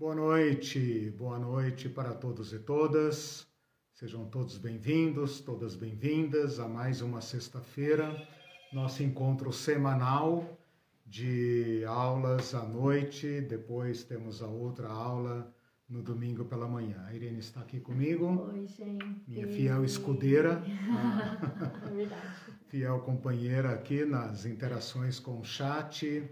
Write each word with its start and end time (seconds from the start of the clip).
Boa 0.00 0.14
noite, 0.14 1.12
boa 1.18 1.38
noite 1.38 1.86
para 1.86 2.14
todos 2.14 2.54
e 2.54 2.58
todas. 2.58 3.46
Sejam 3.92 4.24
todos 4.24 4.56
bem-vindos, 4.56 5.42
todas 5.42 5.76
bem-vindas 5.76 6.58
a 6.58 6.66
mais 6.66 7.02
uma 7.02 7.20
sexta-feira, 7.20 8.26
nosso 8.72 9.02
encontro 9.02 9.52
semanal 9.52 10.58
de 11.04 11.84
aulas 11.84 12.54
à 12.54 12.62
noite. 12.62 13.42
Depois 13.42 14.02
temos 14.02 14.42
a 14.42 14.46
outra 14.46 14.88
aula 14.88 15.54
no 15.86 16.02
domingo 16.02 16.46
pela 16.46 16.66
manhã. 16.66 17.04
A 17.06 17.14
Irene 17.14 17.40
está 17.40 17.60
aqui 17.60 17.78
comigo. 17.78 18.50
Oi, 18.54 18.66
gente. 18.68 19.04
Minha 19.28 19.48
fiel 19.48 19.84
escudeira. 19.84 20.62
é 21.84 21.94
verdade. 21.94 22.22
Fiel 22.68 23.00
companheira 23.00 23.72
aqui 23.72 24.06
nas 24.06 24.46
interações 24.46 25.20
com 25.20 25.40
o 25.40 25.44
chat. 25.44 26.26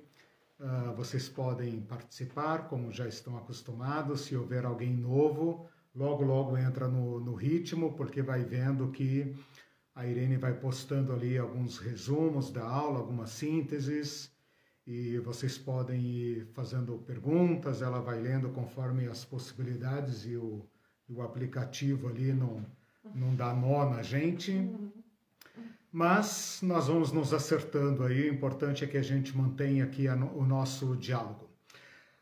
Uh, 0.59 0.93
vocês 0.97 1.29
podem 1.29 1.81
participar, 1.83 2.69
como 2.69 2.93
já 2.93 3.07
estão 3.07 3.37
acostumados. 3.37 4.23
Se 4.23 4.37
houver 4.37 4.65
alguém 4.65 4.93
novo, 4.93 5.69
logo, 5.95 6.25
logo 6.25 6.57
entra 6.57 6.89
no, 6.89 7.21
no 7.21 7.35
ritmo, 7.35 7.95
porque 7.95 8.23
vai 8.23 8.45
vendo 8.45 8.91
que 8.91 9.37
a 9.95 10.07
Irene 10.07 10.37
vai 10.37 10.55
postando 10.55 11.13
ali 11.13 11.39
alguns 11.39 11.79
resumos 11.79 12.51
da 12.51 12.65
aula, 12.65 12.99
algumas 12.99 13.31
sínteses 13.31 14.33
e 14.89 15.19
vocês 15.19 15.59
podem 15.59 16.01
ir 16.01 16.47
fazendo 16.55 16.97
perguntas, 17.07 17.83
ela 17.83 18.01
vai 18.01 18.19
lendo 18.19 18.49
conforme 18.49 19.07
as 19.07 19.23
possibilidades 19.23 20.25
e 20.25 20.35
o, 20.35 20.67
o 21.07 21.21
aplicativo 21.21 22.09
ali 22.09 22.33
não, 22.33 22.65
não 23.15 23.37
dá 23.37 23.53
nó 23.53 23.91
na 23.91 24.03
gente. 24.03 24.53
Mas 25.99 26.61
nós 26.63 26.87
vamos 26.87 27.11
nos 27.11 27.35
acertando 27.35 28.05
aí, 28.05 28.31
o 28.31 28.33
importante 28.33 28.85
é 28.85 28.87
que 28.87 28.97
a 28.97 29.03
gente 29.03 29.37
mantenha 29.37 29.83
aqui 29.83 30.07
a, 30.07 30.15
o 30.15 30.45
nosso 30.45 30.95
diálogo. 30.97 31.51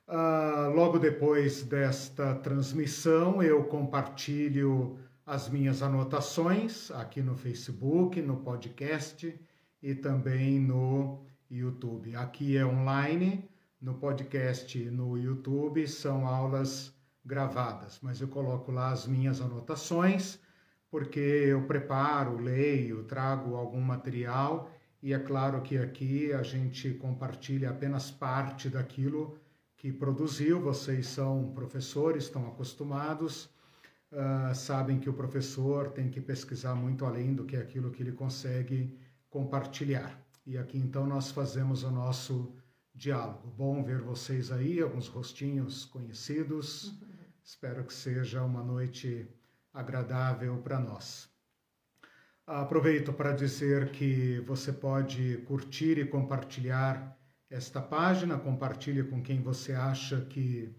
Uh, 0.09 0.75
logo 0.75 0.99
depois 0.99 1.63
desta 1.63 2.35
transmissão, 2.37 3.43
eu 3.43 3.65
compartilho 3.65 4.99
as 5.27 5.51
minhas 5.51 5.83
anotações 5.83 6.91
aqui 6.93 7.21
no 7.21 7.37
Facebook, 7.37 8.23
no 8.23 8.39
podcast 8.39 9.39
e 9.83 9.95
também 9.95 10.59
no 10.59 11.27
YouTube. 11.51 12.17
Aqui 12.17 12.57
é 12.57 12.65
online, 12.65 13.47
no 13.79 13.93
podcast 13.93 14.83
no 14.87 15.19
YouTube 15.19 15.87
são 15.87 16.27
aulas 16.27 16.95
gravadas, 17.23 17.99
mas 18.01 18.23
eu 18.23 18.29
coloco 18.29 18.73
lá 18.73 18.91
as 18.91 19.07
minhas 19.07 19.43
anotações, 19.43 20.41
porque 20.97 21.21
eu 21.21 21.61
preparo, 21.67 22.39
leio, 22.39 23.05
trago 23.05 23.55
algum 23.55 23.83
material 23.83 24.71
e 25.03 25.13
é 25.13 25.19
claro 25.19 25.61
que 25.61 25.77
aqui 25.77 26.33
a 26.33 26.43
gente 26.43 26.95
compartilha 26.95 27.69
apenas 27.69 28.11
parte 28.11 28.71
daquilo 28.71 29.39
que 29.77 29.93
produziu. 29.93 30.59
Vocês 30.59 31.07
são 31.09 31.53
professores, 31.53 32.25
estão 32.25 32.49
acostumados, 32.49 33.45
uh, 34.11 34.55
sabem 34.55 34.99
que 34.99 35.11
o 35.11 35.13
professor 35.13 35.91
tem 35.91 36.09
que 36.09 36.19
pesquisar 36.19 36.75
muito 36.75 37.05
além 37.05 37.35
do 37.35 37.45
que 37.45 37.57
aquilo 37.59 37.91
que 37.91 38.03
ele 38.03 38.13
consegue 38.13 38.99
compartilhar. 39.29 40.19
E 40.47 40.57
aqui 40.57 40.79
então 40.79 41.07
nós 41.07 41.31
fazemos 41.31 41.83
o 41.83 41.91
nosso 41.91 42.55
diálogo. 42.95 43.53
Bom 43.55 43.85
ver 43.85 44.01
vocês 44.01 44.51
aí, 44.51 44.81
alguns 44.81 45.09
rostinhos 45.09 45.85
conhecidos. 45.85 46.85
Uhum. 46.85 46.99
Espero 47.45 47.85
que 47.85 47.93
seja 47.93 48.43
uma 48.43 48.63
noite 48.63 49.29
agradável 49.77 50.57
para 50.59 50.81
nós. 50.81 51.29
Aproveito 52.47 53.13
para 53.13 53.33
dizer 53.33 53.91
que 53.91 54.41
você 54.47 54.73
pode 54.73 55.39
curtir 55.47 55.99
e 55.99 56.07
compartilhar 56.07 57.17
esta 57.51 57.81
página, 57.81 58.39
compartilhe 58.39 59.05
com 59.05 59.23
quem 59.23 59.43
você 59.43 59.73
acha 59.73 60.23
que 60.23 60.75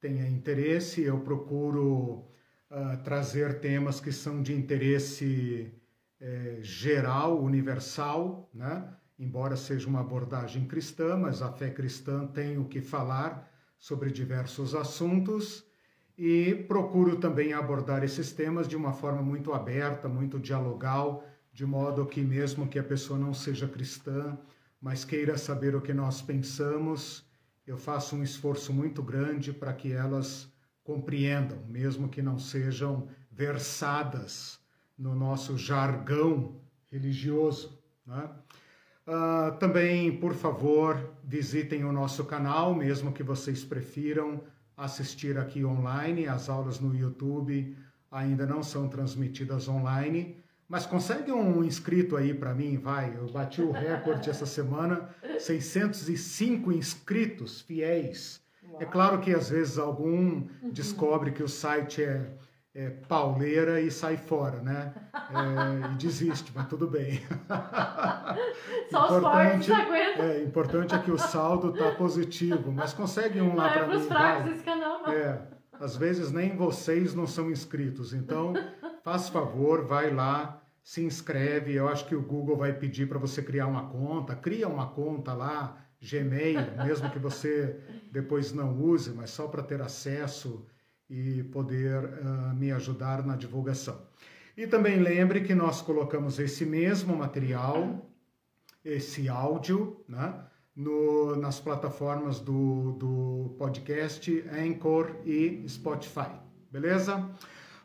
tenha 0.00 0.28
interesse. 0.28 1.02
Eu 1.02 1.20
procuro 1.20 2.26
uh, 2.70 3.02
trazer 3.04 3.60
temas 3.60 4.00
que 4.00 4.10
são 4.10 4.42
de 4.42 4.52
interesse 4.54 5.72
eh, 6.20 6.58
geral, 6.60 7.40
universal, 7.42 8.50
né? 8.52 8.94
embora 9.18 9.56
seja 9.56 9.88
uma 9.88 10.00
abordagem 10.00 10.66
cristã, 10.66 11.16
mas 11.16 11.40
a 11.40 11.52
fé 11.52 11.70
cristã 11.70 12.26
tem 12.26 12.58
o 12.58 12.64
que 12.66 12.80
falar 12.80 13.50
sobre 13.78 14.10
diversos 14.10 14.74
assuntos 14.74 15.69
e 16.22 16.54
procuro 16.54 17.16
também 17.16 17.54
abordar 17.54 18.04
esses 18.04 18.30
temas 18.30 18.68
de 18.68 18.76
uma 18.76 18.92
forma 18.92 19.22
muito 19.22 19.54
aberta, 19.54 20.06
muito 20.06 20.38
dialogal, 20.38 21.24
de 21.50 21.64
modo 21.64 22.04
que 22.04 22.20
mesmo 22.20 22.68
que 22.68 22.78
a 22.78 22.84
pessoa 22.84 23.18
não 23.18 23.32
seja 23.32 23.66
cristã, 23.66 24.38
mas 24.78 25.02
queira 25.02 25.38
saber 25.38 25.74
o 25.74 25.80
que 25.80 25.94
nós 25.94 26.20
pensamos, 26.20 27.24
eu 27.66 27.78
faço 27.78 28.16
um 28.16 28.22
esforço 28.22 28.70
muito 28.70 29.02
grande 29.02 29.50
para 29.50 29.72
que 29.72 29.92
elas 29.94 30.46
compreendam, 30.84 31.56
mesmo 31.66 32.06
que 32.06 32.20
não 32.20 32.38
sejam 32.38 33.08
versadas 33.32 34.60
no 34.98 35.14
nosso 35.14 35.56
jargão 35.56 36.60
religioso. 36.92 37.78
Né? 38.06 38.28
Uh, 39.06 39.56
também, 39.58 40.14
por 40.18 40.34
favor, 40.34 41.14
visitem 41.24 41.82
o 41.82 41.92
nosso 41.92 42.26
canal, 42.26 42.74
mesmo 42.74 43.10
que 43.10 43.22
vocês 43.22 43.64
prefiram 43.64 44.42
assistir 44.80 45.38
aqui 45.38 45.64
online. 45.64 46.26
As 46.26 46.48
aulas 46.48 46.80
no 46.80 46.94
YouTube 46.96 47.76
ainda 48.10 48.46
não 48.46 48.62
são 48.62 48.88
transmitidas 48.88 49.68
online. 49.68 50.36
Mas 50.68 50.86
consegue 50.86 51.32
um 51.32 51.64
inscrito 51.64 52.16
aí 52.16 52.32
para 52.32 52.54
mim, 52.54 52.78
vai. 52.78 53.16
Eu 53.16 53.30
bati 53.30 53.60
o 53.60 53.72
recorde 53.72 54.30
essa 54.30 54.46
semana, 54.46 55.08
605 55.38 56.72
inscritos 56.72 57.60
fiéis. 57.60 58.40
É 58.62 58.66
Uau. 58.66 58.82
É 58.82 58.84
claro 58.86 59.20
que 59.20 59.34
às 59.34 59.50
vezes 59.50 59.78
algum 59.78 60.46
descobre 60.72 61.32
que 61.32 61.42
o 61.42 61.48
site 61.48 62.04
é 62.04 62.30
é, 62.80 62.88
pauleira 63.06 63.78
e 63.78 63.90
sai 63.90 64.16
fora, 64.16 64.62
né? 64.62 64.94
É, 65.12 65.92
e 65.92 65.96
desiste, 65.96 66.50
mas 66.54 66.66
tudo 66.66 66.86
bem. 66.86 67.20
Só 68.90 69.16
os 69.16 69.22
fortes 69.22 69.70
aguentam. 69.70 70.24
É, 70.24 70.42
importante 70.42 70.94
é 70.94 70.98
que 70.98 71.10
o 71.10 71.18
saldo 71.18 71.74
tá 71.74 71.92
positivo, 71.92 72.72
mas 72.72 72.94
consegue 72.94 73.38
um 73.40 73.54
lá 73.54 73.70
para 73.70 73.86
mim. 73.86 73.94
Não 73.94 74.00
é 74.02 74.06
fracos 74.06 74.52
esse 74.52 74.62
canal, 74.62 75.02
não. 75.02 75.12
É, 75.12 75.42
às 75.78 75.94
vezes 75.94 76.32
nem 76.32 76.56
vocês 76.56 77.14
não 77.14 77.26
são 77.26 77.50
inscritos, 77.50 78.14
então 78.14 78.54
faz 79.04 79.28
favor, 79.28 79.84
vai 79.84 80.10
lá, 80.10 80.62
se 80.82 81.04
inscreve. 81.04 81.74
Eu 81.74 81.86
acho 81.86 82.06
que 82.06 82.14
o 82.14 82.22
Google 82.22 82.56
vai 82.56 82.72
pedir 82.72 83.06
para 83.06 83.18
você 83.18 83.42
criar 83.42 83.66
uma 83.66 83.90
conta, 83.90 84.34
cria 84.34 84.66
uma 84.66 84.86
conta 84.86 85.34
lá, 85.34 85.76
Gmail, 86.00 86.78
mesmo 86.86 87.10
que 87.10 87.18
você 87.18 87.78
depois 88.10 88.54
não 88.54 88.74
use, 88.74 89.10
mas 89.10 89.28
só 89.28 89.46
para 89.48 89.62
ter 89.62 89.82
acesso 89.82 90.66
e 91.10 91.42
poder 91.42 92.04
uh, 92.04 92.54
me 92.54 92.70
ajudar 92.70 93.26
na 93.26 93.34
divulgação. 93.34 94.00
E 94.56 94.66
também 94.66 95.00
lembre 95.00 95.40
que 95.40 95.54
nós 95.54 95.82
colocamos 95.82 96.38
esse 96.38 96.64
mesmo 96.64 97.16
material, 97.16 98.08
esse 98.84 99.28
áudio, 99.28 100.04
né, 100.08 100.34
no, 100.74 101.34
nas 101.36 101.58
plataformas 101.58 102.38
do, 102.38 102.92
do 102.92 103.54
podcast 103.58 104.44
Anchor 104.52 105.16
e 105.24 105.64
Spotify, 105.68 106.30
beleza? 106.70 107.28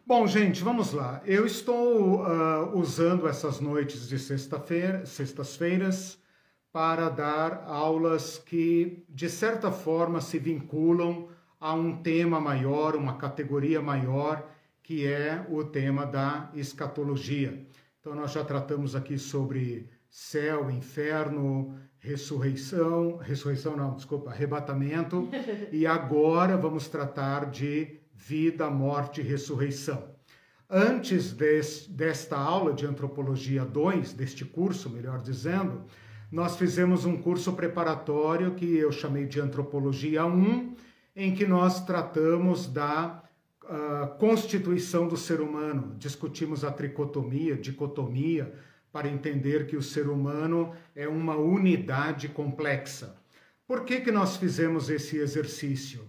Bom, 0.05 0.27
gente, 0.27 0.63
vamos 0.63 0.93
lá. 0.93 1.19
Eu 1.25 1.47
estou 1.47 2.21
uh, 2.21 2.77
usando 2.77 3.27
essas 3.27 3.59
noites 3.59 4.07
de 4.07 4.19
sexta-feira, 4.19 5.03
sextas-feiras, 5.03 6.19
para 6.71 7.09
dar 7.09 7.63
aulas 7.65 8.37
que, 8.37 9.03
de 9.09 9.29
certa 9.29 9.71
forma, 9.71 10.21
se 10.21 10.37
vinculam 10.37 11.27
a 11.65 11.73
um 11.73 11.95
tema 11.95 12.39
maior, 12.39 12.95
uma 12.95 13.17
categoria 13.17 13.81
maior, 13.81 14.47
que 14.83 15.07
é 15.07 15.43
o 15.49 15.63
tema 15.63 16.05
da 16.05 16.51
escatologia. 16.53 17.65
Então, 17.99 18.13
nós 18.13 18.33
já 18.33 18.43
tratamos 18.43 18.95
aqui 18.95 19.17
sobre 19.17 19.89
céu, 20.07 20.69
inferno, 20.69 21.75
ressurreição, 21.97 23.17
ressurreição 23.17 23.75
não, 23.75 23.95
desculpa, 23.95 24.29
arrebatamento, 24.29 25.27
e 25.73 25.87
agora 25.87 26.55
vamos 26.55 26.87
tratar 26.87 27.49
de 27.49 27.99
vida, 28.13 28.69
morte 28.69 29.21
e 29.21 29.23
ressurreição. 29.23 30.03
Antes 30.69 31.33
des, 31.33 31.87
desta 31.87 32.37
aula 32.37 32.73
de 32.73 32.85
Antropologia 32.85 33.65
2, 33.65 34.13
deste 34.13 34.45
curso, 34.45 34.87
melhor 34.87 35.19
dizendo, 35.19 35.83
nós 36.31 36.57
fizemos 36.57 37.05
um 37.05 37.17
curso 37.17 37.53
preparatório 37.53 38.53
que 38.53 38.77
eu 38.77 38.91
chamei 38.91 39.25
de 39.25 39.39
Antropologia 39.39 40.27
1, 40.27 40.75
em 41.15 41.33
que 41.33 41.47
nós 41.47 41.85
tratamos 41.85 42.67
da 42.67 43.23
uh, 43.63 44.17
constituição 44.17 45.07
do 45.07 45.15
ser 45.15 45.39
humano, 45.39 45.95
discutimos 45.97 46.65
a 46.65 46.71
tricotomia, 46.71 47.55
dicotomia, 47.55 48.53
para 48.91 49.07
entender 49.07 49.65
que 49.65 49.77
o 49.77 49.81
ser 49.81 50.09
humano 50.09 50.73
é 50.95 51.07
uma 51.07 51.35
unidade 51.35 52.27
complexa. 52.27 53.15
Por 53.67 53.85
que, 53.85 54.01
que 54.01 54.11
nós 54.11 54.37
fizemos 54.37 54.89
esse 54.89 55.17
exercício? 55.17 56.07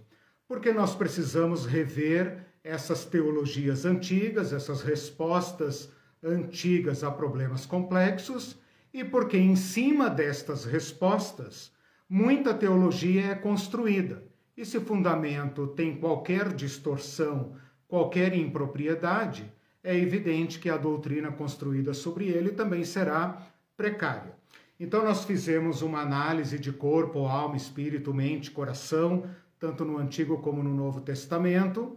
Porque 0.48 0.72
nós 0.72 0.94
precisamos 0.94 1.66
rever 1.66 2.44
essas 2.62 3.04
teologias 3.04 3.84
antigas, 3.84 4.52
essas 4.52 4.82
respostas 4.82 5.90
antigas 6.22 7.04
a 7.04 7.10
problemas 7.10 7.64
complexos, 7.64 8.58
e 8.92 9.04
porque 9.04 9.36
em 9.36 9.54
cima 9.54 10.08
destas 10.08 10.64
respostas, 10.64 11.72
muita 12.08 12.54
teologia 12.54 13.26
é 13.26 13.34
construída 13.34 14.22
esse 14.56 14.80
fundamento 14.80 15.66
tem 15.66 15.96
qualquer 15.96 16.52
distorção, 16.52 17.54
qualquer 17.86 18.34
impropriedade, 18.34 19.52
é 19.82 19.96
evidente 19.96 20.58
que 20.58 20.70
a 20.70 20.76
doutrina 20.76 21.30
construída 21.30 21.92
sobre 21.94 22.28
ele 22.28 22.50
também 22.50 22.84
será 22.84 23.46
precária. 23.76 24.34
Então, 24.78 25.04
nós 25.04 25.24
fizemos 25.24 25.80
uma 25.80 26.00
análise 26.00 26.58
de 26.58 26.72
corpo, 26.72 27.26
alma, 27.26 27.56
espírito, 27.56 28.12
mente, 28.12 28.50
coração, 28.50 29.24
tanto 29.58 29.84
no 29.84 29.96
Antigo 29.96 30.38
como 30.38 30.62
no 30.62 30.74
Novo 30.74 31.00
Testamento. 31.00 31.96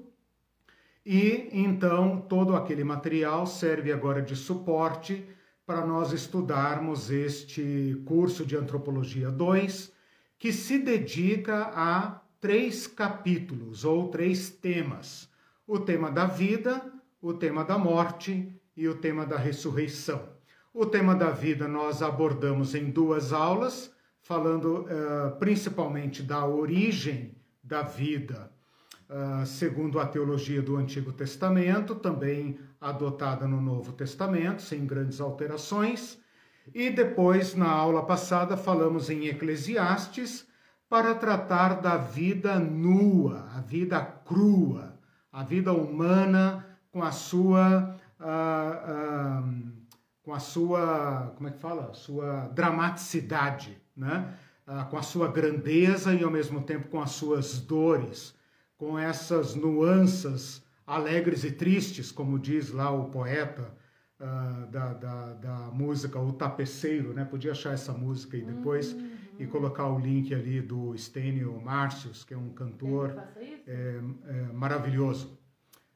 E 1.06 1.50
então 1.52 2.22
todo 2.22 2.56
aquele 2.56 2.84
material 2.84 3.46
serve 3.48 3.92
agora 3.92 4.22
de 4.22 4.36
suporte 4.36 5.26
para 5.66 5.86
nós 5.86 6.12
estudarmos 6.12 7.10
este 7.10 8.02
curso 8.06 8.46
de 8.46 8.56
Antropologia 8.56 9.32
2, 9.32 9.92
que 10.38 10.52
se 10.52 10.80
dedica 10.80 11.72
a 11.74 12.22
três 12.40 12.88
capítulos 12.88 13.86
ou 13.86 14.10
três 14.10 14.50
temas: 14.50 15.30
o 15.68 15.80
tema 15.80 16.12
da 16.12 16.26
vida, 16.26 16.82
o 17.22 17.34
tema 17.34 17.64
da 17.64 17.78
morte 17.78 18.52
e 18.76 18.88
o 18.88 18.96
tema 18.96 19.26
da 19.26 19.38
ressurreição. 19.38 20.30
O 20.74 20.86
tema 20.86 21.16
da 21.16 21.32
vida 21.32 21.68
nós 21.68 22.02
abordamos 22.02 22.76
em 22.76 22.90
duas 22.90 23.34
aulas, 23.34 23.94
falando 24.22 24.82
uh, 24.82 25.38
principalmente 25.40 26.22
da 26.22 26.46
origem 26.46 27.36
da 27.64 27.82
vida, 27.82 28.52
uh, 29.10 29.46
segundo 29.46 30.00
a 30.00 30.06
teologia 30.06 30.62
do 30.62 30.78
Antigo 30.78 31.12
Testamento, 31.12 31.96
também 31.96 32.60
adotada 32.80 33.48
no 33.48 33.60
Novo 33.60 33.92
Testamento, 33.94 34.62
sem 34.62 34.86
grandes 34.86 35.20
alterações. 35.20 36.20
E 36.74 36.90
depois, 36.90 37.56
na 37.56 37.70
aula 37.70 38.06
passada, 38.06 38.56
falamos 38.56 39.10
em 39.10 39.28
Eclesiastes 39.28 40.48
para 40.90 41.14
tratar 41.14 41.82
da 41.82 41.96
vida 41.98 42.58
nua, 42.58 43.48
a 43.56 43.62
vida 43.62 44.02
crua, 44.02 44.98
a 45.32 45.44
vida 45.44 45.72
humana 45.72 46.66
com 46.92 47.04
a 47.04 47.12
sua 47.12 47.96
uh, 48.20 49.46
uh, 49.46 49.72
com 50.24 50.34
a 50.34 50.40
sua 50.40 51.32
como 51.36 51.48
é 51.48 51.52
que 51.52 51.60
fala 51.60 51.94
sua 51.94 52.48
dramaticidade 52.54 53.78
né 53.96 54.34
uh, 54.68 54.90
com 54.90 54.98
a 54.98 55.04
sua 55.04 55.32
grandeza 55.32 56.14
e 56.14 56.24
ao 56.24 56.32
mesmo 56.32 56.64
tempo 56.64 56.88
com 56.88 57.00
as 57.00 57.12
suas 57.12 57.60
dores 57.60 58.36
com 58.76 58.98
essas 58.98 59.54
nuances 59.54 60.64
alegres 60.88 61.44
e 61.44 61.52
tristes 61.52 62.12
como 62.12 62.40
diz 62.40 62.72
lá 62.72 62.90
o 62.90 63.06
poeta 63.06 63.78
da, 64.70 64.94
da, 64.96 65.34
da, 65.36 65.56
música 65.72 66.20
O 66.20 66.34
Tapeceiro, 66.34 67.14
né? 67.14 67.24
Podia 67.24 67.54
achar 67.54 67.74
essa 67.74 67.94
música 67.94 68.36
e 68.36 68.42
depois 68.42 68.92
uhum. 68.92 69.19
E 69.40 69.48
colocar 69.48 69.88
o 69.88 69.98
link 69.98 70.36
ali 70.36 70.62
do 70.62 70.96
Stênio 70.98 71.60
Márcios, 71.62 72.26
que 72.26 72.34
é 72.34 72.38
um 72.38 72.50
cantor 72.50 73.18
é, 73.66 74.02
é, 74.28 74.42
maravilhoso. 74.54 75.40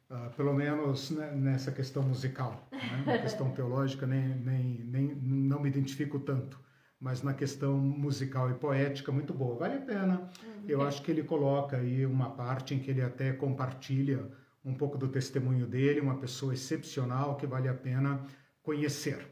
Uh, 0.09 0.29
pelo 0.35 0.53
menos 0.53 1.09
né, 1.11 1.31
nessa 1.31 1.71
questão 1.71 2.03
musical. 2.03 2.67
Né? 2.71 3.03
Na 3.05 3.17
questão 3.17 3.49
teológica 3.51 4.05
nem, 4.05 4.35
nem, 4.35 4.85
nem, 4.85 5.15
não 5.15 5.59
me 5.59 5.67
identifico 5.67 6.19
tanto, 6.19 6.59
mas 6.99 7.23
na 7.23 7.33
questão 7.33 7.77
musical 7.77 8.49
e 8.51 8.53
poética, 8.53 9.11
muito 9.11 9.33
boa. 9.33 9.57
Vale 9.57 9.77
a 9.77 9.81
pena. 9.81 10.29
Uhum. 10.45 10.65
Eu 10.67 10.81
acho 10.83 11.01
que 11.01 11.09
ele 11.09 11.23
coloca 11.23 11.77
aí 11.77 12.05
uma 12.05 12.29
parte 12.29 12.75
em 12.75 12.79
que 12.79 12.91
ele 12.91 13.01
até 13.01 13.33
compartilha 13.33 14.29
um 14.63 14.73
pouco 14.73 14.97
do 14.97 15.07
testemunho 15.07 15.65
dele, 15.65 15.99
uma 15.99 16.17
pessoa 16.17 16.53
excepcional 16.53 17.35
que 17.35 17.47
vale 17.47 17.67
a 17.67 17.73
pena 17.73 18.23
conhecer. 18.61 19.27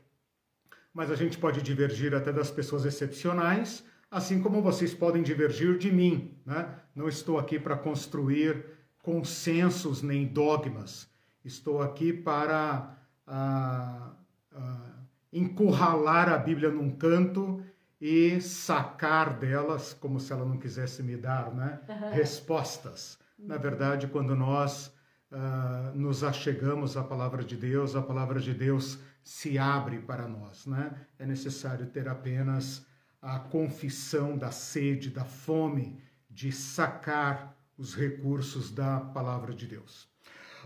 Mas 0.93 1.09
a 1.09 1.15
gente 1.15 1.37
pode 1.37 1.61
divergir 1.61 2.13
até 2.13 2.33
das 2.33 2.51
pessoas 2.51 2.85
excepcionais, 2.85 3.85
assim 4.11 4.41
como 4.41 4.61
vocês 4.61 4.93
podem 4.93 5.23
divergir 5.23 5.77
de 5.77 5.89
mim. 5.89 6.37
Né? 6.45 6.67
Não 6.93 7.07
estou 7.07 7.39
aqui 7.39 7.57
para 7.57 7.77
construir 7.77 8.65
consensos 9.01 10.01
nem 10.01 10.27
dogmas. 10.27 11.09
Estou 11.43 11.81
aqui 11.81 12.11
para 12.11 12.95
ah, 13.25 14.11
ah, 14.53 14.91
encurralar 15.31 16.29
a 16.29 16.37
Bíblia 16.37 16.69
num 16.69 16.91
canto 16.91 17.63
e 17.99 18.41
sacar 18.41 19.37
delas, 19.37 19.93
como 19.93 20.19
se 20.19 20.33
ela 20.33 20.43
não 20.43 20.57
quisesse 20.57 21.01
me 21.01 21.15
dar, 21.15 21.53
né? 21.53 21.79
respostas. 22.11 23.17
Na 23.37 23.57
verdade, 23.57 24.07
quando 24.07 24.35
nós 24.35 24.93
uh, 25.31 25.95
nos 25.95 26.23
achegamos 26.23 26.97
à 26.97 27.03
palavra 27.03 27.43
de 27.43 27.55
Deus, 27.55 27.95
a 27.95 28.01
palavra 28.01 28.39
de 28.39 28.53
Deus 28.53 28.99
se 29.23 29.57
abre 29.57 29.99
para 29.99 30.27
nós. 30.27 30.65
Né? 30.65 30.91
É 31.17 31.25
necessário 31.25 31.85
ter 31.87 32.07
apenas 32.07 32.85
a 33.21 33.37
confissão 33.37 34.37
da 34.37 34.51
sede, 34.51 35.09
da 35.09 35.23
fome 35.23 35.99
de 36.29 36.51
sacar 36.51 37.55
os 37.77 37.95
recursos 37.95 38.71
da 38.71 38.99
palavra 38.99 39.53
de 39.53 39.67
Deus. 39.67 40.09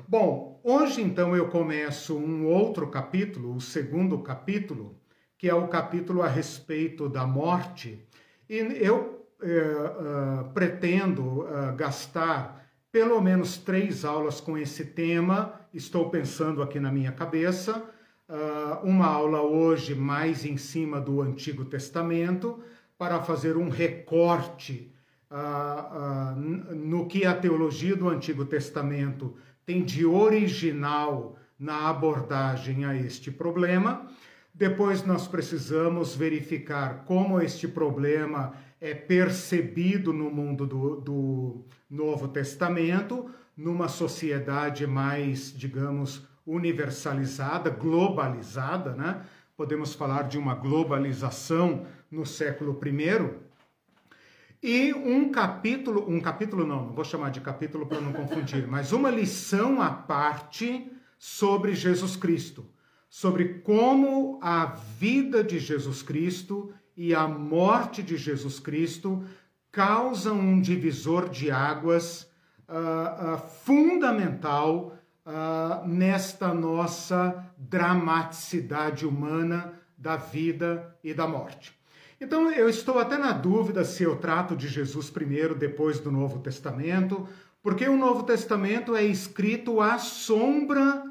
Bom, 0.07 0.59
hoje 0.63 1.01
então 1.01 1.35
eu 1.35 1.49
começo 1.49 2.17
um 2.17 2.45
outro 2.45 2.87
capítulo, 2.89 3.55
o 3.55 3.61
segundo 3.61 4.19
capítulo, 4.19 4.99
que 5.37 5.49
é 5.49 5.53
o 5.53 5.67
capítulo 5.67 6.21
a 6.21 6.27
respeito 6.27 7.09
da 7.09 7.25
morte, 7.25 8.05
e 8.49 8.57
eu 8.57 9.27
eh, 9.41 10.45
uh, 10.47 10.53
pretendo 10.53 11.41
uh, 11.41 11.75
gastar 11.75 12.65
pelo 12.91 13.19
menos 13.21 13.57
três 13.57 14.05
aulas 14.05 14.39
com 14.39 14.57
esse 14.57 14.85
tema, 14.85 15.59
estou 15.73 16.09
pensando 16.09 16.61
aqui 16.61 16.79
na 16.79 16.91
minha 16.91 17.11
cabeça. 17.11 17.83
Uh, 18.27 18.83
uma 18.83 19.05
aula 19.05 19.41
hoje 19.41 19.93
mais 19.93 20.45
em 20.45 20.57
cima 20.57 20.99
do 20.99 21.21
Antigo 21.21 21.63
Testamento, 21.63 22.59
para 22.97 23.21
fazer 23.21 23.55
um 23.55 23.69
recorte 23.69 24.91
uh, 25.29 26.35
no 26.73 27.05
que 27.05 27.25
a 27.25 27.35
teologia 27.35 27.95
do 27.95 28.09
Antigo 28.09 28.43
Testamento 28.45 29.35
tem 29.65 29.83
de 29.83 30.05
original 30.05 31.37
na 31.59 31.87
abordagem 31.89 32.83
a 32.83 32.95
este 32.95 33.29
problema. 33.29 34.07
Depois 34.53 35.05
nós 35.05 35.27
precisamos 35.27 36.15
verificar 36.15 37.03
como 37.05 37.41
este 37.41 37.67
problema 37.67 38.53
é 38.81 38.93
percebido 38.93 40.13
no 40.13 40.29
mundo 40.31 40.65
do, 40.65 40.95
do 41.01 41.65
Novo 41.89 42.27
Testamento, 42.27 43.29
numa 43.55 43.87
sociedade 43.87 44.87
mais, 44.87 45.53
digamos, 45.55 46.27
universalizada, 46.45 47.69
globalizada, 47.69 48.93
né? 48.93 49.25
Podemos 49.57 49.93
falar 49.93 50.23
de 50.23 50.37
uma 50.37 50.53
globalização 50.53 51.85
no 52.11 52.25
século 52.25 52.79
I, 52.85 53.45
e 54.61 54.93
um 54.93 55.29
capítulo, 55.29 56.09
um 56.09 56.19
capítulo 56.19 56.65
não, 56.65 56.87
não 56.87 56.93
vou 56.93 57.05
chamar 57.05 57.29
de 57.29 57.39
capítulo 57.39 57.85
para 57.85 58.01
não 58.01 58.11
confundir, 58.11 58.65
mas 58.67 58.91
uma 58.91 59.09
lição 59.09 59.81
à 59.81 59.91
parte 59.91 60.91
sobre 61.17 61.75
Jesus 61.75 62.15
Cristo, 62.15 62.65
sobre 63.09 63.59
como 63.59 64.39
a 64.41 64.65
vida 64.65 65.43
de 65.43 65.59
Jesus 65.59 66.01
Cristo 66.01 66.73
e 66.97 67.13
a 67.13 67.27
morte 67.27 68.01
de 68.01 68.17
Jesus 68.17 68.59
Cristo 68.59 69.23
causam 69.71 70.39
um 70.39 70.59
divisor 70.59 71.29
de 71.29 71.51
águas 71.51 72.23
uh, 72.67 73.35
uh, 73.35 73.37
fundamental 73.63 74.94
uh, 75.25 75.87
nesta 75.87 76.53
nossa 76.53 77.45
dramaticidade 77.57 79.05
humana 79.05 79.73
da 79.97 80.15
vida 80.15 80.95
e 81.03 81.13
da 81.13 81.27
morte. 81.27 81.73
Então 82.19 82.51
eu 82.51 82.69
estou 82.69 82.99
até 82.99 83.17
na 83.17 83.31
dúvida 83.31 83.83
se 83.83 84.03
eu 84.03 84.15
trato 84.17 84.55
de 84.55 84.67
Jesus 84.67 85.09
primeiro, 85.09 85.55
depois 85.55 85.99
do 85.99 86.11
Novo 86.11 86.39
Testamento, 86.39 87.27
porque 87.61 87.87
o 87.87 87.97
Novo 87.97 88.23
Testamento 88.23 88.95
é 88.95 89.03
escrito 89.03 89.81
à 89.81 89.97
sombra 89.97 91.03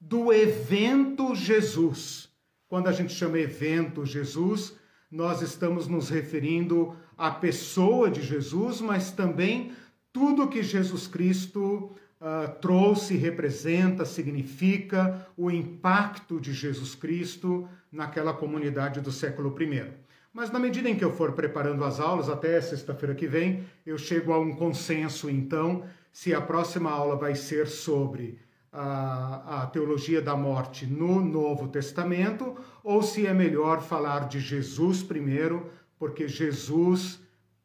do 0.00 0.32
evento 0.32 1.34
Jesus. 1.34 2.28
Quando 2.68 2.88
a 2.88 2.92
gente 2.92 3.12
chama 3.12 3.38
evento 3.38 4.04
Jesus, 4.04 4.76
nós 5.10 5.42
estamos 5.42 5.86
nos 5.86 6.08
referindo 6.08 6.96
à 7.16 7.30
pessoa 7.30 8.10
de 8.10 8.22
Jesus, 8.22 8.80
mas 8.80 9.10
também 9.10 9.72
tudo 10.12 10.48
que 10.48 10.62
Jesus 10.62 11.06
Cristo 11.06 11.94
uh, 12.22 12.52
trouxe, 12.60 13.16
representa, 13.16 14.04
significa, 14.04 15.26
o 15.36 15.50
impacto 15.50 16.40
de 16.40 16.52
Jesus 16.52 16.94
Cristo 16.94 17.68
naquela 17.90 18.32
comunidade 18.32 19.00
do 19.00 19.10
século 19.10 19.54
I. 19.60 19.90
Mas 20.32 20.50
na 20.50 20.58
medida 20.58 20.88
em 20.88 20.96
que 20.96 21.04
eu 21.04 21.12
for 21.12 21.32
preparando 21.32 21.84
as 21.84 22.00
aulas, 22.00 22.30
até 22.30 22.58
sexta-feira 22.60 23.14
que 23.14 23.26
vem, 23.26 23.64
eu 23.84 23.98
chego 23.98 24.32
a 24.32 24.38
um 24.38 24.54
consenso, 24.54 25.28
então, 25.28 25.84
se 26.12 26.32
a 26.32 26.40
próxima 26.40 26.90
aula 26.90 27.16
vai 27.16 27.34
ser 27.34 27.66
sobre 27.66 28.38
a, 28.72 29.62
a 29.62 29.66
teologia 29.66 30.22
da 30.22 30.34
morte 30.34 30.86
no 30.86 31.20
Novo 31.20 31.68
Testamento, 31.68 32.56
ou 32.82 33.02
se 33.02 33.26
é 33.26 33.34
melhor 33.34 33.82
falar 33.82 34.26
de 34.28 34.40
Jesus 34.40 35.02
primeiro, 35.02 35.70
porque 35.98 36.26
Jesus 36.26 37.20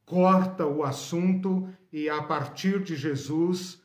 corta 0.06 0.66
o 0.66 0.84
assunto 0.84 1.70
e 1.92 2.10
a 2.10 2.22
partir 2.22 2.82
de 2.82 2.96
Jesus 2.96 3.82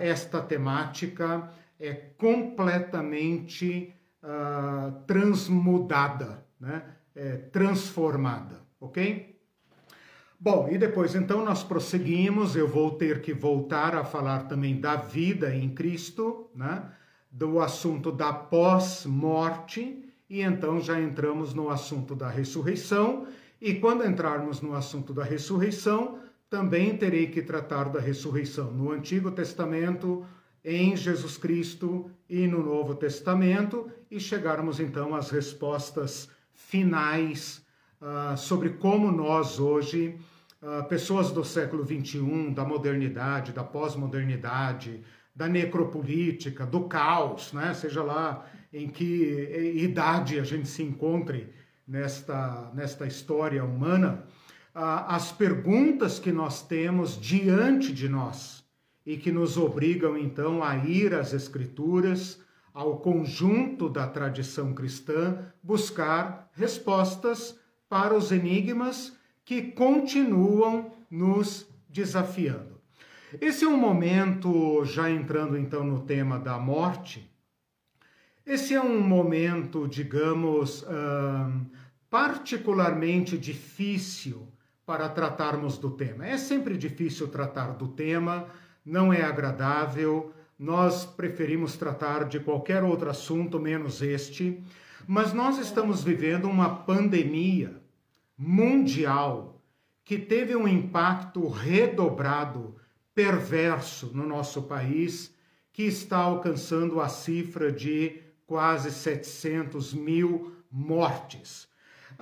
esta 0.00 0.40
temática 0.40 1.50
é 1.78 1.92
completamente 1.92 3.92
uh, 4.22 4.92
transmudada, 5.06 6.44
né? 6.60 6.82
é, 7.14 7.36
transformada, 7.36 8.60
ok? 8.80 9.38
Bom, 10.38 10.68
e 10.70 10.78
depois 10.78 11.14
então 11.14 11.44
nós 11.44 11.62
prosseguimos, 11.62 12.56
eu 12.56 12.66
vou 12.66 12.92
ter 12.92 13.20
que 13.20 13.32
voltar 13.32 13.94
a 13.94 14.04
falar 14.04 14.48
também 14.48 14.80
da 14.80 14.96
vida 14.96 15.54
em 15.54 15.70
Cristo, 15.70 16.50
né? 16.54 16.90
do 17.30 17.60
assunto 17.60 18.12
da 18.12 18.32
pós-morte, 18.32 20.04
e 20.28 20.40
então 20.40 20.80
já 20.80 21.00
entramos 21.00 21.54
no 21.54 21.70
assunto 21.70 22.14
da 22.14 22.28
ressurreição, 22.28 23.26
e 23.60 23.74
quando 23.74 24.04
entrarmos 24.04 24.60
no 24.60 24.74
assunto 24.74 25.14
da 25.14 25.22
ressurreição, 25.22 26.18
também 26.52 26.94
terei 26.94 27.28
que 27.28 27.40
tratar 27.40 27.84
da 27.84 27.98
ressurreição 27.98 28.70
no 28.70 28.92
Antigo 28.92 29.30
Testamento, 29.30 30.26
em 30.62 30.94
Jesus 30.94 31.38
Cristo 31.38 32.10
e 32.28 32.46
no 32.46 32.62
Novo 32.62 32.94
Testamento, 32.94 33.90
e 34.10 34.20
chegarmos 34.20 34.78
então 34.78 35.14
às 35.14 35.30
respostas 35.30 36.28
finais 36.52 37.64
uh, 38.02 38.36
sobre 38.36 38.68
como 38.68 39.10
nós 39.10 39.58
hoje 39.58 40.14
uh, 40.60 40.86
pessoas 40.90 41.30
do 41.30 41.42
século 41.42 41.86
XXI, 41.86 42.50
da 42.54 42.66
modernidade, 42.66 43.52
da 43.52 43.64
pós-modernidade, 43.64 45.02
da 45.34 45.48
necropolítica, 45.48 46.66
do 46.66 46.82
caos, 46.82 47.54
né? 47.54 47.72
seja 47.72 48.02
lá 48.02 48.44
em 48.70 48.90
que 48.90 49.72
idade 49.74 50.38
a 50.38 50.44
gente 50.44 50.68
se 50.68 50.82
encontre 50.82 51.48
nesta, 51.88 52.70
nesta 52.74 53.06
história 53.06 53.64
humana, 53.64 54.26
as 54.74 55.30
perguntas 55.30 56.18
que 56.18 56.32
nós 56.32 56.66
temos 56.66 57.20
diante 57.20 57.92
de 57.92 58.08
nós 58.08 58.64
e 59.04 59.16
que 59.16 59.30
nos 59.30 59.56
obrigam 59.56 60.16
então 60.16 60.62
a 60.62 60.76
ir 60.76 61.14
às 61.14 61.32
Escrituras, 61.32 62.40
ao 62.72 62.98
conjunto 62.98 63.88
da 63.90 64.06
tradição 64.06 64.72
cristã, 64.72 65.38
buscar 65.62 66.50
respostas 66.54 67.58
para 67.88 68.14
os 68.14 68.32
enigmas 68.32 69.16
que 69.44 69.62
continuam 69.62 70.90
nos 71.10 71.66
desafiando. 71.88 72.80
Esse 73.40 73.64
é 73.64 73.68
um 73.68 73.76
momento, 73.76 74.84
já 74.84 75.10
entrando 75.10 75.58
então 75.58 75.84
no 75.84 76.00
tema 76.00 76.38
da 76.38 76.58
morte, 76.58 77.30
esse 78.46 78.74
é 78.74 78.80
um 78.80 79.00
momento, 79.00 79.86
digamos, 79.86 80.84
particularmente 82.08 83.36
difícil 83.36 84.51
para 84.84 85.08
tratarmos 85.08 85.78
do 85.78 85.90
tema. 85.90 86.26
É 86.26 86.36
sempre 86.36 86.76
difícil 86.76 87.28
tratar 87.28 87.72
do 87.72 87.88
tema, 87.88 88.46
não 88.84 89.12
é 89.12 89.22
agradável, 89.22 90.32
nós 90.58 91.04
preferimos 91.04 91.76
tratar 91.76 92.24
de 92.24 92.38
qualquer 92.40 92.82
outro 92.82 93.10
assunto 93.10 93.58
menos 93.58 94.02
este, 94.02 94.62
mas 95.06 95.32
nós 95.32 95.58
estamos 95.58 96.04
vivendo 96.04 96.48
uma 96.48 96.76
pandemia 96.84 97.80
mundial 98.36 99.60
que 100.04 100.18
teve 100.18 100.54
um 100.54 100.66
impacto 100.66 101.48
redobrado, 101.48 102.76
perverso 103.14 104.10
no 104.14 104.26
nosso 104.26 104.62
país, 104.62 105.34
que 105.72 105.84
está 105.84 106.18
alcançando 106.18 107.00
a 107.00 107.08
cifra 107.08 107.72
de 107.72 108.20
quase 108.46 108.90
700 108.90 109.94
mil 109.94 110.52
mortes. 110.70 111.68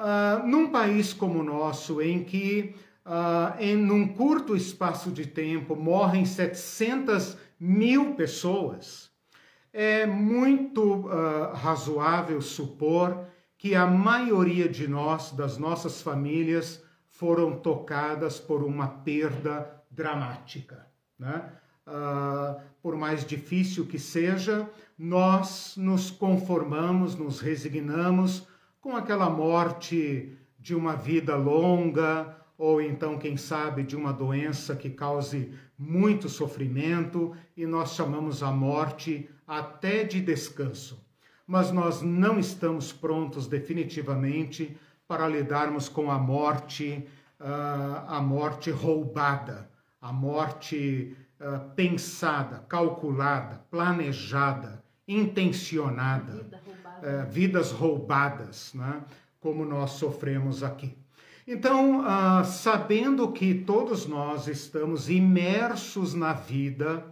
Uh, 0.01 0.47
num 0.47 0.71
país 0.71 1.13
como 1.13 1.41
o 1.41 1.43
nosso, 1.43 2.01
em 2.01 2.25
que 2.25 2.75
uh, 3.05 3.61
em 3.61 3.77
num 3.77 4.09
curto 4.09 4.57
espaço 4.57 5.11
de 5.11 5.27
tempo 5.27 5.77
morrem 5.77 6.25
700 6.25 7.37
mil 7.61 8.15
pessoas, 8.15 9.11
é 9.71 10.07
muito 10.07 11.07
uh, 11.07 11.53
razoável 11.53 12.41
supor 12.41 13.27
que 13.59 13.75
a 13.75 13.87
maioria 13.87 14.67
de 14.67 14.89
nós, 14.89 15.33
das 15.33 15.59
nossas 15.59 16.01
famílias, 16.01 16.83
foram 17.07 17.59
tocadas 17.59 18.41
por 18.41 18.63
uma 18.63 18.89
perda 18.89 19.71
dramática. 19.91 20.87
Né? 21.19 21.45
Uh, 21.87 22.59
por 22.83 22.97
mais 22.97 23.23
difícil 23.27 23.85
que 23.85 23.99
seja, 23.99 24.67
nós 24.99 25.75
nos 25.77 26.11
conformamos, 26.11 27.15
nos 27.15 27.39
resignamos 27.41 28.49
com 28.81 28.97
aquela 28.97 29.29
morte 29.29 30.37
de 30.59 30.75
uma 30.75 30.97
vida 30.97 31.37
longa, 31.37 32.37
ou 32.57 32.81
então, 32.81 33.19
quem 33.19 33.37
sabe, 33.37 33.83
de 33.83 33.97
uma 33.97 34.13
doença 34.13 34.77
que 34.77 34.91
cause 34.91 35.53
muito 35.79 36.29
sofrimento, 36.29 37.35
e 37.57 37.67
nós 37.67 37.95
chamamos 37.95 38.43
a 38.43 38.51
morte 38.51 39.29
até 39.47 40.05
de 40.05 40.21
descanso. 40.21 41.03
Mas 41.47 41.73
nós 41.73 42.03
não 42.03 42.39
estamos 42.39 42.93
prontos 42.93 43.47
definitivamente 43.47 44.77
para 45.09 45.27
lidarmos 45.27 45.89
com 45.89 46.11
a 46.11 46.19
morte, 46.19 47.05
uh, 47.41 48.07
a 48.07 48.21
morte 48.21 48.71
roubada, 48.71 49.69
a 50.01 50.13
morte 50.13 51.17
uh, 51.41 51.75
pensada, 51.75 52.61
calculada, 52.69 53.65
planejada, 53.71 54.85
intencionada, 55.09 56.49
Uh, 57.01 57.31
vidas 57.31 57.71
roubadas, 57.71 58.73
né? 58.75 59.03
como 59.41 59.65
nós 59.65 59.93
sofremos 59.93 60.63
aqui. 60.63 60.97
Então, 61.47 62.05
sabendo 62.45 63.33
que 63.33 63.55
todos 63.55 64.07
nós 64.07 64.47
estamos 64.47 65.11
imersos 65.11 66.15
na 66.15 66.33
vida, 66.33 67.05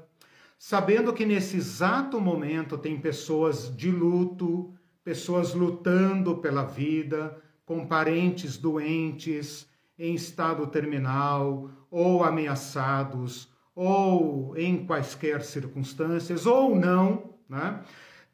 sabendo 0.56 1.12
que 1.12 1.26
nesse 1.26 1.56
exato 1.56 2.20
momento 2.20 2.78
tem 2.78 3.00
pessoas 3.00 3.74
de 3.74 3.90
luto, 3.90 4.72
pessoas 5.02 5.54
lutando 5.54 6.36
pela 6.36 6.62
vida, 6.62 7.36
com 7.64 7.86
parentes 7.86 8.56
doentes, 8.56 9.66
em 9.98 10.14
estado 10.14 10.66
terminal, 10.66 11.70
ou 11.90 12.22
ameaçados, 12.22 13.48
ou 13.74 14.56
em 14.56 14.86
quaisquer 14.86 15.42
circunstâncias, 15.42 16.46
ou 16.46 16.76
não, 16.76 17.34
né? 17.48 17.82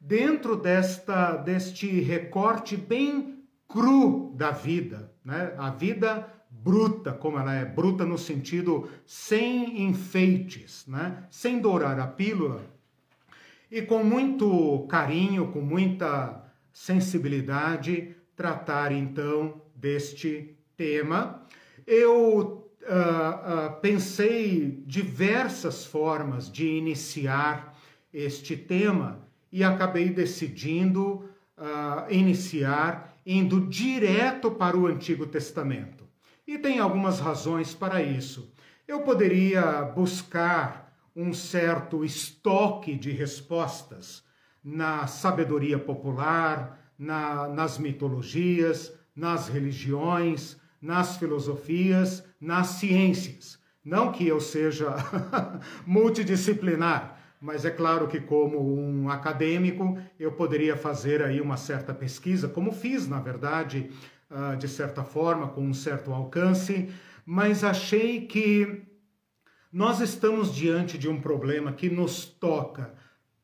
Dentro 0.05 0.55
desta, 0.55 1.35
deste 1.35 1.87
recorte 2.01 2.77
bem 2.77 3.43
cru 3.67 4.31
da 4.35 4.51
vida, 4.51 5.11
né? 5.23 5.53
a 5.57 5.71
vida 5.71 6.31
bruta, 6.49 7.11
como 7.11 7.39
ela 7.39 7.53
é 7.55 7.65
bruta 7.65 8.05
no 8.05 8.17
sentido 8.17 8.87
sem 9.05 9.81
enfeites, 9.81 10.85
né? 10.87 11.23
sem 11.31 11.59
dourar 11.59 11.99
a 11.99 12.05
pílula, 12.05 12.61
e 13.71 13.81
com 13.81 14.03
muito 14.03 14.85
carinho, 14.87 15.51
com 15.51 15.61
muita 15.61 16.43
sensibilidade, 16.71 18.15
tratar 18.35 18.91
então 18.91 19.59
deste 19.75 20.55
tema. 20.77 21.41
Eu 21.85 22.69
uh, 22.83 23.71
uh, 23.73 23.81
pensei 23.81 24.83
diversas 24.85 25.83
formas 25.83 26.51
de 26.51 26.67
iniciar 26.67 27.75
este 28.13 28.55
tema 28.55 29.24
e 29.51 29.63
acabei 29.63 30.09
decidindo 30.09 31.29
uh, 31.57 32.11
iniciar 32.11 33.13
indo 33.25 33.61
direto 33.61 34.51
para 34.51 34.77
o 34.77 34.85
Antigo 34.85 35.25
Testamento. 35.25 36.03
E 36.47 36.59
tem 36.59 36.79
algumas 36.79 37.19
razões 37.19 37.73
para 37.73 38.03
isso. 38.03 38.53
Eu 38.87 39.01
poderia 39.01 39.81
buscar 39.81 40.93
um 41.15 41.33
certo 41.33 42.03
estoque 42.03 42.93
de 42.95 43.11
respostas 43.11 44.23
na 44.63 45.07
sabedoria 45.07 45.79
popular, 45.79 46.79
na, 46.97 47.47
nas 47.47 47.77
mitologias, 47.77 48.93
nas 49.15 49.47
religiões, 49.47 50.57
nas 50.81 51.17
filosofias, 51.17 52.23
nas 52.39 52.67
ciências. 52.67 53.57
Não 53.83 54.11
que 54.11 54.27
eu 54.27 54.39
seja 54.39 54.95
multidisciplinar, 55.85 57.14
mas 57.39 57.65
é 57.65 57.71
claro 57.71 58.07
que 58.07 58.19
como 58.19 58.59
um 58.59 59.09
acadêmico 59.09 59.97
eu 60.19 60.31
poderia 60.31 60.75
fazer 60.75 61.21
aí 61.21 61.41
uma 61.41 61.57
certa 61.57 61.93
pesquisa, 61.93 62.47
como 62.47 62.71
fiz, 62.71 63.07
na 63.07 63.19
verdade, 63.19 63.89
uh, 64.29 64.57
de 64.57 64.67
certa 64.67 65.03
forma, 65.03 65.47
com 65.47 65.61
um 65.61 65.73
certo 65.73 66.11
alcance, 66.11 66.89
mas 67.25 67.63
achei 67.63 68.25
que 68.25 68.83
nós 69.71 69.99
estamos 69.99 70.53
diante 70.53 70.97
de 70.97 71.09
um 71.09 71.19
problema 71.19 71.73
que 71.73 71.89
nos 71.89 72.25
toca 72.25 72.93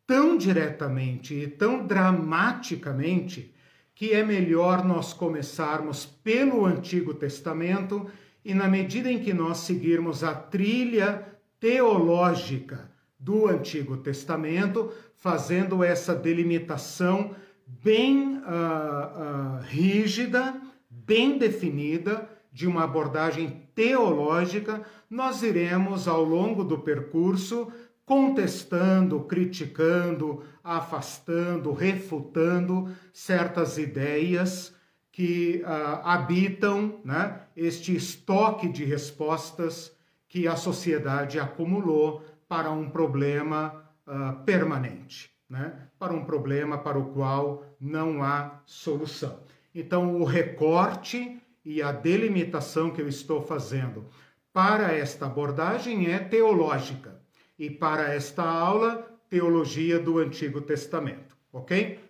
tão 0.07 0.37
diretamente 0.37 1.33
e 1.33 1.47
tão 1.47 1.85
dramaticamente 1.85 3.53
que 3.93 4.11
é 4.11 4.23
melhor 4.23 4.83
nós 4.83 5.13
começarmos 5.13 6.05
pelo 6.05 6.65
Antigo 6.65 7.13
Testamento 7.13 8.09
e, 8.43 8.53
na 8.53 8.67
medida 8.67 9.11
em 9.11 9.19
que 9.19 9.33
nós 9.33 9.59
seguirmos 9.59 10.23
a 10.23 10.33
trilha 10.33 11.25
teológica 11.59 12.90
do 13.21 13.47
Antigo 13.47 13.95
Testamento, 13.95 14.91
fazendo 15.15 15.81
essa 15.83 16.13
delimitação 16.13 17.33
bem 17.65 18.39
uh, 18.39 18.41
uh, 18.41 19.61
rígida 19.61 20.59
bem 20.91 21.37
definida, 21.37 22.29
de 22.53 22.67
uma 22.67 22.83
abordagem 22.83 23.63
teológica, 23.73 24.81
nós 25.09 25.41
iremos, 25.41 26.07
ao 26.07 26.21
longo 26.21 26.65
do 26.65 26.79
percurso, 26.79 27.71
contestando, 28.05 29.21
criticando, 29.21 30.43
afastando, 30.61 31.71
refutando 31.71 32.89
certas 33.13 33.77
ideias 33.77 34.75
que 35.13 35.63
uh, 35.63 36.05
habitam 36.05 36.99
né, 37.05 37.41
este 37.55 37.95
estoque 37.95 38.67
de 38.67 38.83
respostas 38.83 39.95
que 40.27 40.47
a 40.47 40.57
sociedade 40.57 41.39
acumulou 41.39 42.23
para 42.51 42.69
um 42.69 42.89
problema 42.89 43.81
uh, 44.05 44.43
permanente, 44.43 45.31
né? 45.49 45.87
para 45.97 46.11
um 46.11 46.25
problema 46.25 46.77
para 46.77 46.99
o 46.99 47.13
qual 47.13 47.63
não 47.79 48.21
há 48.21 48.59
solução. 48.65 49.39
Então, 49.73 50.17
o 50.17 50.25
recorte 50.25 51.41
e 51.63 51.81
a 51.81 51.93
delimitação 51.93 52.91
que 52.91 53.01
eu 53.01 53.07
estou 53.07 53.41
fazendo 53.41 54.05
para 54.51 54.91
esta 54.91 55.27
abordagem 55.27 56.11
é 56.11 56.19
teológica 56.19 57.21
e 57.57 57.69
para 57.69 58.13
esta 58.13 58.43
aula, 58.43 59.09
teologia 59.29 59.97
do 59.97 60.17
Antigo 60.17 60.59
Testamento, 60.59 61.37
ok? 61.53 62.01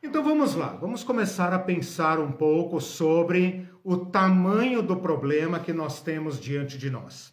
Então 0.00 0.22
vamos 0.22 0.54
lá, 0.54 0.68
vamos 0.68 1.02
começar 1.02 1.52
a 1.52 1.58
pensar 1.58 2.20
um 2.20 2.30
pouco 2.30 2.80
sobre 2.80 3.68
o 3.82 3.96
tamanho 3.96 4.82
do 4.82 4.98
problema 4.98 5.58
que 5.58 5.72
nós 5.72 6.00
temos 6.00 6.38
diante 6.38 6.78
de 6.78 6.88
nós. 6.88 7.31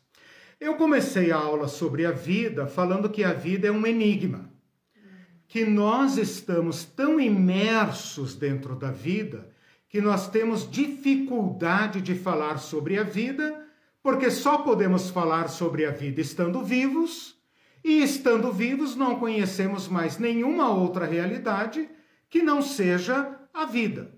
Eu 0.59 0.75
comecei 0.75 1.31
a 1.31 1.37
aula 1.37 1.67
sobre 1.67 2.05
a 2.05 2.11
vida 2.11 2.67
falando 2.67 3.09
que 3.09 3.23
a 3.23 3.31
vida 3.33 3.67
é 3.67 3.71
um 3.71 3.87
enigma, 3.87 4.51
que 5.47 5.63
nós 5.63 6.17
estamos 6.17 6.83
tão 6.83 7.19
imersos 7.19 8.35
dentro 8.35 8.75
da 8.75 8.91
vida 8.91 9.49
que 9.89 9.99
nós 9.99 10.29
temos 10.29 10.69
dificuldade 10.69 11.99
de 11.99 12.13
falar 12.13 12.59
sobre 12.59 12.99
a 12.99 13.03
vida, 13.03 13.65
porque 14.03 14.29
só 14.29 14.59
podemos 14.59 15.09
falar 15.09 15.49
sobre 15.49 15.85
a 15.85 15.91
vida 15.91 16.21
estando 16.21 16.63
vivos, 16.63 17.35
e 17.83 18.03
estando 18.03 18.51
vivos 18.51 18.95
não 18.95 19.17
conhecemos 19.17 19.87
mais 19.87 20.19
nenhuma 20.19 20.69
outra 20.69 21.05
realidade 21.05 21.89
que 22.29 22.43
não 22.43 22.61
seja 22.61 23.35
a 23.51 23.65
vida. 23.65 24.13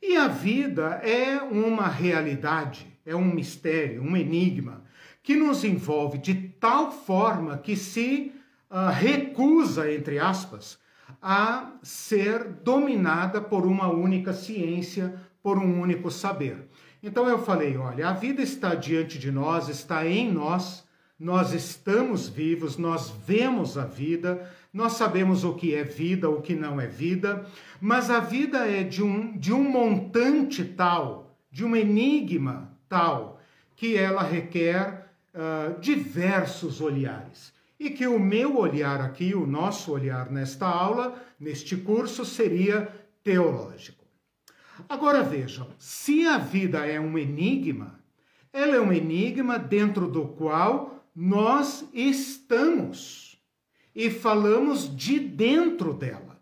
E 0.00 0.16
a 0.16 0.28
vida 0.28 1.00
é 1.02 1.42
uma 1.42 1.88
realidade, 1.88 2.86
é 3.04 3.16
um 3.16 3.34
mistério, 3.34 4.02
um 4.02 4.16
enigma, 4.16 4.84
que 5.22 5.36
nos 5.36 5.64
envolve 5.64 6.18
de 6.18 6.34
tal 6.34 6.90
forma 6.90 7.58
que 7.58 7.76
se 7.76 8.32
uh, 8.70 8.90
recusa, 8.90 9.92
entre 9.92 10.18
aspas, 10.18 10.78
a 11.20 11.72
ser 11.82 12.44
dominada 12.44 13.40
por 13.40 13.66
uma 13.66 13.88
única 13.88 14.32
ciência, 14.32 15.14
por 15.42 15.58
um 15.58 15.80
único 15.80 16.10
saber. 16.10 16.68
Então 17.02 17.28
eu 17.28 17.38
falei: 17.38 17.76
olha, 17.76 18.08
a 18.08 18.12
vida 18.12 18.42
está 18.42 18.74
diante 18.74 19.18
de 19.18 19.30
nós, 19.30 19.68
está 19.68 20.06
em 20.06 20.32
nós, 20.32 20.84
nós 21.18 21.52
estamos 21.52 22.28
vivos, 22.28 22.76
nós 22.76 23.12
vemos 23.26 23.76
a 23.76 23.84
vida, 23.84 24.50
nós 24.72 24.92
sabemos 24.92 25.44
o 25.44 25.54
que 25.54 25.74
é 25.74 25.82
vida, 25.82 26.30
o 26.30 26.40
que 26.40 26.54
não 26.54 26.80
é 26.80 26.86
vida, 26.86 27.44
mas 27.80 28.10
a 28.10 28.20
vida 28.20 28.66
é 28.66 28.82
de 28.82 29.02
um, 29.02 29.36
de 29.36 29.52
um 29.52 29.62
montante 29.62 30.64
tal, 30.64 31.36
de 31.50 31.64
um 31.64 31.74
enigma 31.74 32.72
tal, 32.88 33.40
que 33.76 33.96
ela 33.96 34.22
requer 34.22 34.99
uh, 35.34 35.80
diversos 35.80 36.80
olhares. 36.80 37.52
E 37.78 37.90
que 37.90 38.06
o 38.06 38.18
meu 38.18 38.58
olhar 38.58 39.00
aqui, 39.00 39.34
o 39.34 39.46
nosso 39.46 39.92
olhar 39.92 40.30
nesta 40.30 40.66
aula, 40.66 41.20
neste 41.38 41.76
curso, 41.76 42.24
seria 42.24 42.88
teológico. 43.22 44.04
Agora 44.88 45.22
vejam, 45.22 45.68
se 45.78 46.26
a 46.26 46.38
vida 46.38 46.86
é 46.86 47.00
um 47.00 47.16
enigma, 47.16 48.00
ela 48.52 48.76
é 48.76 48.80
um 48.80 48.92
enigma 48.92 49.58
dentro 49.58 50.08
do 50.08 50.28
qual 50.28 51.04
nós 51.14 51.88
estamos 51.92 53.40
e 53.94 54.10
falamos 54.10 54.94
de 54.94 55.18
dentro 55.18 55.92
dela. 55.92 56.40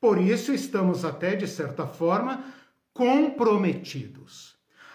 Por 0.00 0.18
isso 0.20 0.52
estamos 0.52 1.04
até, 1.04 1.36
de 1.36 1.46
certa 1.46 1.86
forma, 1.86 2.44
comprometidos. 2.92 4.49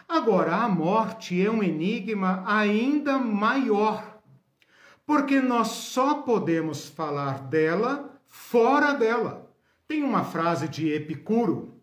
Agora, 0.07 0.57
a 0.57 0.69
morte 0.69 1.43
é 1.43 1.50
um 1.50 1.63
enigma 1.63 2.43
ainda 2.45 3.17
maior, 3.17 4.21
porque 5.05 5.41
nós 5.41 5.69
só 5.69 6.21
podemos 6.21 6.88
falar 6.88 7.41
dela 7.47 8.15
fora 8.27 8.93
dela. 8.93 9.51
Tem 9.88 10.03
uma 10.03 10.23
frase 10.23 10.67
de 10.67 10.91
Epicuro. 10.91 11.82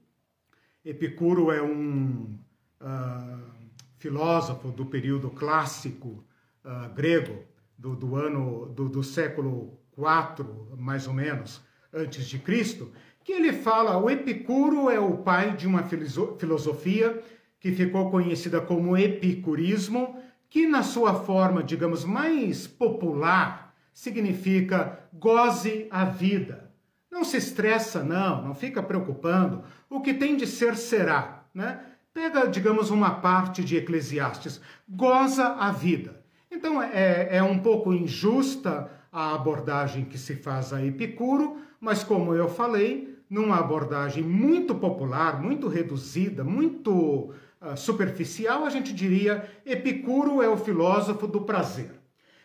Epicuro 0.84 1.50
é 1.50 1.62
um 1.62 2.38
uh, 2.80 3.52
filósofo 3.98 4.68
do 4.68 4.86
período 4.86 5.30
clássico 5.30 6.24
uh, 6.64 6.92
grego, 6.94 7.44
do, 7.76 7.96
do 7.96 8.14
ano 8.14 8.66
do, 8.66 8.88
do 8.88 9.02
século 9.02 9.80
4, 9.92 10.76
mais 10.78 11.08
ou 11.08 11.14
menos, 11.14 11.60
antes 11.92 12.26
de 12.26 12.38
Cristo, 12.38 12.92
que 13.24 13.32
ele 13.32 13.52
fala, 13.52 13.96
o 13.96 14.10
Epicuro 14.10 14.90
é 14.90 14.98
o 14.98 15.18
pai 15.18 15.56
de 15.56 15.66
uma 15.66 15.84
filosofia 15.84 17.22
que 17.62 17.70
ficou 17.70 18.10
conhecida 18.10 18.60
como 18.60 18.96
epicurismo, 18.96 20.16
que 20.50 20.66
na 20.66 20.82
sua 20.82 21.14
forma, 21.14 21.62
digamos, 21.62 22.04
mais 22.04 22.66
popular, 22.66 23.72
significa 23.94 24.98
goze 25.12 25.86
a 25.88 26.04
vida. 26.04 26.72
Não 27.08 27.22
se 27.22 27.36
estressa, 27.36 28.02
não, 28.02 28.42
não 28.42 28.52
fica 28.52 28.82
preocupando. 28.82 29.62
O 29.88 30.00
que 30.00 30.12
tem 30.12 30.36
de 30.36 30.44
ser, 30.44 30.76
será. 30.76 31.44
Né? 31.54 31.78
Pega, 32.12 32.48
digamos, 32.48 32.90
uma 32.90 33.20
parte 33.20 33.62
de 33.62 33.76
Eclesiastes, 33.76 34.60
goza 34.88 35.46
a 35.46 35.70
vida. 35.70 36.20
Então 36.50 36.82
é, 36.82 37.36
é 37.36 37.42
um 37.44 37.60
pouco 37.60 37.92
injusta 37.92 38.90
a 39.12 39.36
abordagem 39.36 40.04
que 40.04 40.18
se 40.18 40.34
faz 40.34 40.72
a 40.72 40.84
Epicuro, 40.84 41.58
mas 41.80 42.02
como 42.02 42.34
eu 42.34 42.48
falei, 42.48 43.16
numa 43.30 43.58
abordagem 43.58 44.24
muito 44.24 44.74
popular, 44.74 45.40
muito 45.40 45.68
reduzida, 45.68 46.42
muito 46.42 47.32
superficial, 47.76 48.64
a 48.64 48.70
gente 48.70 48.92
diria 48.92 49.48
Epicuro 49.64 50.42
é 50.42 50.48
o 50.48 50.56
filósofo 50.56 51.26
do 51.26 51.42
prazer. 51.42 51.90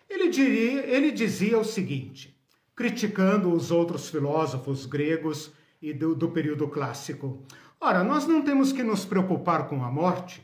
Ele, 0.10 0.30
diria, 0.30 0.86
ele 0.86 1.12
dizia 1.12 1.58
o 1.60 1.66
seguinte, 1.66 2.40
criticando 2.76 3.52
os 3.52 3.72
outros 3.72 4.10
filósofos 4.10 4.86
gregos 4.86 5.52
e 5.82 5.92
do, 5.92 6.16
do 6.16 6.30
período 6.30 6.68
clássico: 6.68 7.44
Ora, 7.80 8.04
nós 8.04 8.26
não 8.26 8.42
temos 8.42 8.72
que 8.72 8.84
nos 8.84 9.06
preocupar 9.06 9.68
com 9.68 9.84
a 9.84 9.92
morte. 9.92 10.42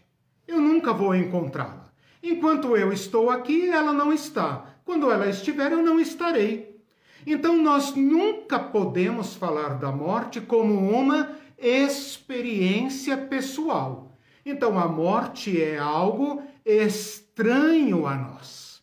Eu 0.47 0.59
nunca 0.59 0.91
vou 0.91 1.15
encontrá-la. 1.15 1.91
Enquanto 2.21 2.75
eu 2.75 2.91
estou 2.91 3.29
aqui, 3.29 3.69
ela 3.69 3.93
não 3.93 4.11
está. 4.11 4.65
Quando 4.85 5.09
ela 5.11 5.29
estiver, 5.29 5.71
eu 5.71 5.81
não 5.81 5.99
estarei. 5.99 6.81
Então 7.25 7.61
nós 7.61 7.95
nunca 7.95 8.59
podemos 8.59 9.35
falar 9.35 9.79
da 9.79 9.91
morte 9.91 10.41
como 10.41 10.89
uma 10.89 11.31
experiência 11.57 13.15
pessoal. 13.15 14.12
Então 14.45 14.77
a 14.77 14.87
morte 14.87 15.61
é 15.61 15.77
algo 15.77 16.43
estranho 16.65 18.05
a 18.05 18.15
nós. 18.15 18.81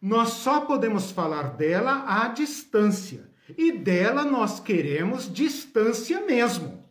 Nós 0.00 0.30
só 0.30 0.62
podemos 0.62 1.10
falar 1.10 1.54
dela 1.54 2.04
à 2.06 2.28
distância. 2.28 3.30
E 3.56 3.72
dela 3.72 4.24
nós 4.24 4.60
queremos 4.60 5.32
distância 5.32 6.24
mesmo. 6.24 6.82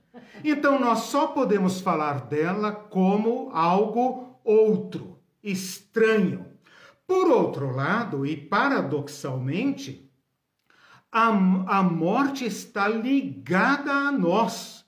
Então 0.44 0.80
nós 0.80 1.00
só 1.00 1.28
podemos 1.28 1.82
falar 1.82 2.22
dela 2.22 2.72
como 2.72 3.50
algo 3.54 4.40
outro, 4.44 5.20
estranho. 5.44 6.46
Por 7.06 7.28
outro 7.30 7.76
lado, 7.76 8.26
e 8.26 8.38
paradoxalmente, 8.38 10.10
a, 11.12 11.28
a 11.28 11.84
morte 11.84 12.46
está 12.46 12.88
ligada 12.88 13.92
a 13.92 14.12
nós, 14.12 14.81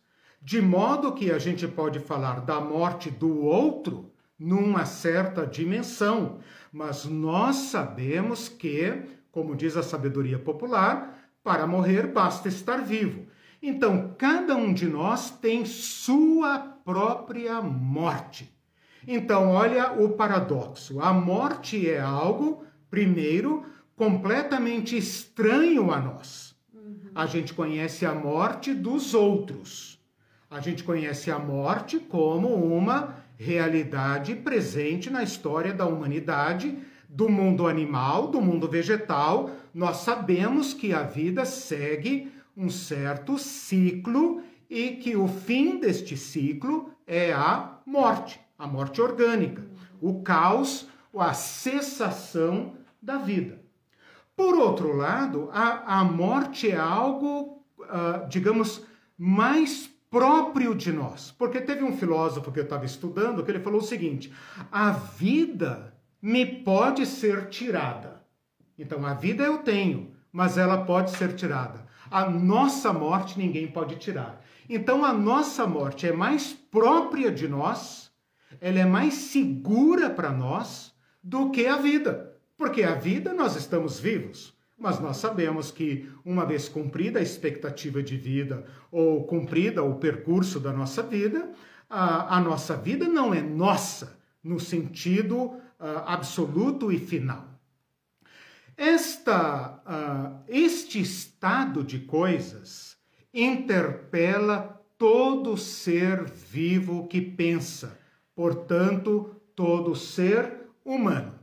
de 0.44 0.62
modo 0.62 1.14
que 1.14 1.32
a 1.32 1.40
gente 1.40 1.66
pode 1.68 2.00
falar 2.00 2.42
da 2.42 2.60
morte 2.60 3.10
do 3.10 3.46
outro 3.46 4.12
numa 4.38 4.84
certa 4.84 5.48
dimensão, 5.48 6.40
mas 6.72 7.06
nós 7.06 7.56
sabemos 7.56 8.50
que, 8.50 9.04
como 9.32 9.56
diz 9.56 9.78
a 9.78 9.84
sabedoria 9.84 10.38
popular, 10.38 11.30
para 11.42 11.66
morrer 11.66 12.08
basta 12.08 12.50
estar 12.50 12.78
vivo. 12.78 13.26
Então, 13.62 14.14
cada 14.18 14.58
um 14.58 14.74
de 14.74 14.86
nós 14.86 15.30
tem 15.30 15.64
sua 15.64 16.60
própria 16.60 17.62
morte. 17.62 18.54
Então, 19.08 19.50
olha 19.52 19.94
o 19.94 20.10
paradoxo. 20.10 21.00
A 21.00 21.14
morte 21.14 21.90
é 21.90 22.02
algo, 22.02 22.66
primeiro, 22.90 23.64
completamente 23.96 24.98
estranho 24.98 25.90
a 25.92 26.02
nós. 26.02 26.54
Uhum. 26.74 27.12
A 27.16 27.26
gente 27.26 27.54
conhece 27.54 28.06
a 28.06 28.14
morte 28.14 28.74
dos 28.74 29.14
outros. 29.14 29.93
A 30.54 30.60
gente 30.60 30.84
conhece 30.84 31.32
a 31.32 31.40
morte 31.40 31.98
como 32.00 32.48
uma 32.48 33.16
realidade 33.38 34.36
presente 34.36 35.10
na 35.10 35.24
história 35.24 35.74
da 35.74 35.86
humanidade, 35.86 36.78
do 37.10 37.28
mundo 37.28 37.68
animal, 37.68 38.28
do 38.28 38.40
mundo 38.40 38.68
vegetal. 38.68 39.50
Nós 39.74 39.98
sabemos 39.98 40.74
que 40.74 40.94
a 40.94 41.02
vida 41.02 41.44
segue 41.44 42.32
um 42.56 42.70
certo 42.70 43.38
ciclo 43.40 44.44
e 44.70 44.92
que 44.92 45.16
o 45.16 45.28
fim 45.28 45.80
deste 45.80 46.16
ciclo 46.16 46.92
é 47.08 47.34
a 47.34 47.80
morte 47.86 48.40
a 48.64 48.68
morte 48.68 49.02
orgânica, 49.02 49.62
o 50.00 50.22
caos, 50.22 50.88
a 51.14 51.34
cessação 51.34 52.76
da 53.02 53.18
vida. 53.18 53.62
Por 54.38 54.56
outro 54.56 54.96
lado, 54.96 55.50
a, 55.52 56.00
a 56.00 56.04
morte 56.04 56.72
é 56.72 56.78
algo, 56.78 57.62
uh, 57.80 58.28
digamos, 58.30 58.86
mais 59.18 59.93
próprio 60.14 60.76
de 60.76 60.92
nós. 60.92 61.32
Porque 61.32 61.60
teve 61.60 61.84
um 61.84 61.98
filósofo 61.98 62.52
que 62.52 62.60
eu 62.60 62.66
estava 62.66 62.86
estudando 62.86 63.44
que 63.44 63.50
ele 63.50 63.60
falou 63.60 63.80
o 63.80 63.84
seguinte: 63.84 64.32
a 64.72 64.92
vida 64.92 65.92
me 66.22 66.46
pode 66.46 67.08
ser 67.08 67.50
tirada. 67.50 68.22
Então 68.78 69.04
a 69.08 69.16
vida 69.16 69.44
eu 69.44 69.58
tenho, 69.58 70.12
mas 70.32 70.56
ela 70.56 70.86
pode 70.86 71.10
ser 71.18 71.34
tirada. 71.34 71.88
A 72.12 72.30
nossa 72.30 72.94
morte 72.94 73.40
ninguém 73.40 73.68
pode 73.68 73.96
tirar. 73.96 74.40
Então 74.70 75.04
a 75.04 75.12
nossa 75.12 75.66
morte 75.66 76.06
é 76.06 76.14
mais 76.14 76.54
própria 76.54 77.32
de 77.32 77.48
nós, 77.48 78.12
ela 78.62 78.80
é 78.80 78.86
mais 78.86 79.16
segura 79.16 80.12
para 80.12 80.32
nós 80.32 80.94
do 81.24 81.50
que 81.50 81.66
a 81.66 81.78
vida. 81.78 82.38
Porque 82.56 82.84
a 82.84 82.94
vida 82.94 83.34
nós 83.34 83.56
estamos 83.56 84.00
vivos. 84.00 84.56
Mas 84.84 85.00
nós 85.00 85.16
sabemos 85.16 85.72
que, 85.72 86.12
uma 86.26 86.46
vez 86.46 86.68
cumprida 86.68 87.20
a 87.20 87.24
expectativa 87.24 88.04
de 88.04 88.18
vida 88.18 88.66
ou 88.92 89.24
cumprida 89.24 89.82
o 89.82 89.96
percurso 89.96 90.60
da 90.60 90.74
nossa 90.74 91.02
vida, 91.02 91.54
a, 91.90 92.36
a 92.36 92.42
nossa 92.42 92.76
vida 92.76 93.08
não 93.08 93.34
é 93.34 93.42
nossa 93.42 94.20
no 94.44 94.60
sentido 94.60 95.44
uh, 95.46 95.62
absoluto 96.06 96.92
e 96.92 97.00
final. 97.00 97.48
Esta, 98.76 99.82
uh, 99.88 100.44
este 100.50 101.00
estado 101.00 101.82
de 101.82 102.00
coisas 102.00 102.98
interpela 103.34 104.86
todo 104.98 105.56
ser 105.56 106.26
vivo 106.26 107.08
que 107.08 107.22
pensa, 107.22 107.98
portanto, 108.36 109.34
todo 109.56 109.96
ser 109.96 110.68
humano. 110.84 111.40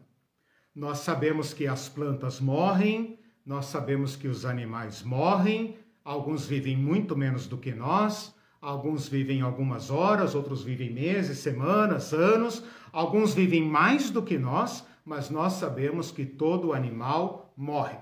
Nós 0.74 0.98
sabemos 0.98 1.55
que 1.55 1.66
as 1.66 1.88
plantas 1.88 2.38
morrem, 2.38 3.18
nós 3.44 3.66
sabemos 3.66 4.16
que 4.16 4.29
os 4.29 4.44
animais 4.44 5.03
morrem, 5.03 5.76
alguns 6.05 6.46
vivem 6.46 6.76
muito 6.76 7.16
menos 7.16 7.46
do 7.46 7.57
que 7.57 7.72
nós, 7.72 8.35
alguns 8.61 9.09
vivem 9.09 9.40
algumas 9.40 9.90
horas, 9.90 10.35
outros 10.35 10.62
vivem 10.62 10.92
meses, 10.92 11.38
semanas, 11.38 12.12
anos, 12.12 12.62
alguns 12.92 13.35
vivem 13.35 13.62
mais 13.62 14.11
do 14.11 14.22
que 14.22 14.38
nós, 14.38 14.85
mas 15.05 15.31
nós 15.31 15.55
sabemos 15.55 16.11
que 16.11 16.26
todo 16.26 16.72
animal 16.72 17.53
morre. 17.57 17.96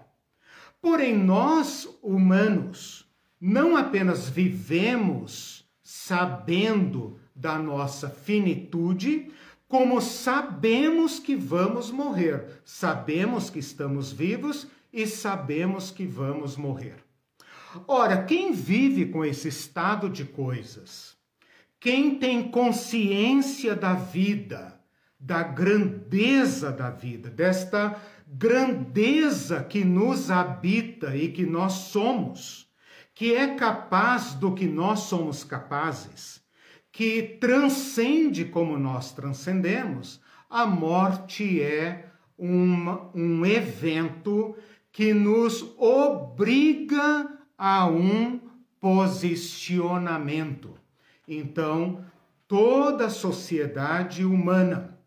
Porém, 0.81 1.17
nós, 1.17 1.89
humanos, 2.03 3.07
não 3.41 3.77
apenas 3.77 4.29
vivemos 4.29 5.65
sabendo 5.83 7.19
da 7.35 7.59
nossa 7.59 8.09
finitude, 8.11 9.31
como 9.69 10.01
sabemos 10.01 11.19
que 11.19 11.37
vamos 11.37 11.91
morrer, 11.91 12.61
sabemos 12.65 13.51
que 13.51 13.59
estamos 13.59 14.11
vivos 14.11 14.67
e 14.93 15.07
sabemos 15.07 15.91
que 15.91 16.07
vamos 16.07 16.57
morrer. 16.57 16.97
Ora, 17.87 18.25
quem 18.25 18.53
vive 18.53 19.07
com 19.07 19.25
esse 19.25 19.49
estado 19.49 20.09
de 20.09 20.25
coisas, 20.25 21.17
quem 21.79 22.19
tem 22.19 22.51
consciência 22.51 23.75
da 23.75 23.95
vida, 23.95 24.79
da 25.19 25.43
grandeza 25.43 26.71
da 26.71 26.91
vida, 26.91 27.29
desta 27.29 28.01
grandeza 28.27 29.63
que 29.65 29.85
nos 29.85 30.31
habita 30.31 31.17
e 31.17 31.31
que 31.31 31.45
nós 31.45 31.73
somos, 31.73 32.69
que 33.15 33.35
é 33.35 33.55
capaz 33.55 34.35
do 34.35 34.55
que 34.55 34.67
nós 34.67 35.01
somos 35.01 35.43
capazes, 35.43 36.41
que 36.93 37.23
transcende 37.41 38.45
como 38.45 38.79
nós 38.79 39.13
transcendemos, 39.13 40.21
a 40.49 40.67
morte 40.67 41.61
é 41.61 42.11
uma, 42.37 43.11
um 43.15 43.45
evento 43.45 44.57
que 44.99 45.15
nos 45.15 45.63
obriga 45.79 47.39
a 47.57 47.87
um 47.87 48.41
posicionamento. 48.81 50.75
Então, 51.29 52.05
toda 52.49 53.07
a 53.07 53.11
sociedade 53.11 54.25
humana, 54.25 54.99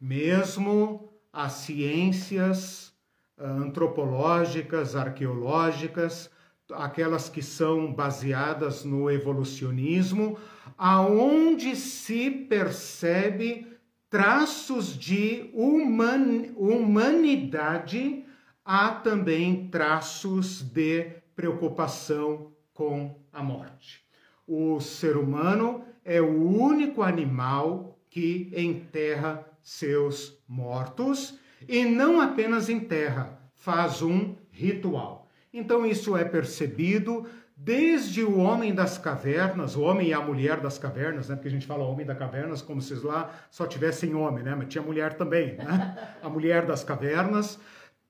mesmo 0.00 1.12
as 1.32 1.52
ciências 1.52 2.92
ah, 3.38 3.44
antropológicas, 3.44 4.96
arqueológicas, 4.96 6.28
aquelas 6.72 7.28
que 7.28 7.40
são 7.40 7.92
baseadas 7.92 8.84
no 8.84 9.08
evolucionismo, 9.08 10.36
aonde 10.76 11.76
se 11.76 12.32
percebe 12.32 13.64
traços 14.10 14.98
de 14.98 15.50
human, 15.54 16.52
humanidade 16.56 18.24
há 18.68 18.90
também 18.90 19.66
traços 19.68 20.60
de 20.60 21.06
preocupação 21.34 22.52
com 22.74 23.18
a 23.32 23.42
morte. 23.42 24.04
O 24.46 24.78
ser 24.78 25.16
humano 25.16 25.82
é 26.04 26.20
o 26.20 26.46
único 26.46 27.02
animal 27.02 27.98
que 28.10 28.52
enterra 28.54 29.42
seus 29.62 30.38
mortos 30.46 31.38
e 31.66 31.86
não 31.86 32.20
apenas 32.20 32.68
enterra, 32.68 33.40
faz 33.54 34.02
um 34.02 34.36
ritual. 34.50 35.30
Então 35.50 35.86
isso 35.86 36.14
é 36.14 36.24
percebido 36.24 37.26
desde 37.56 38.22
o 38.22 38.38
homem 38.38 38.74
das 38.74 38.98
cavernas, 38.98 39.76
o 39.76 39.80
homem 39.80 40.08
e 40.08 40.12
a 40.12 40.20
mulher 40.20 40.60
das 40.60 40.78
cavernas, 40.78 41.30
né? 41.30 41.36
Porque 41.36 41.48
a 41.48 41.50
gente 41.50 41.66
fala 41.66 41.84
homem 41.84 42.04
das 42.04 42.18
cavernas 42.18 42.60
como 42.60 42.82
se 42.82 42.94
lá 42.94 43.32
só 43.50 43.66
tivessem 43.66 44.14
homem, 44.14 44.44
né? 44.44 44.54
Mas 44.54 44.68
tinha 44.68 44.82
mulher 44.82 45.14
também, 45.14 45.54
né? 45.56 46.16
A 46.22 46.28
mulher 46.28 46.66
das 46.66 46.84
cavernas 46.84 47.58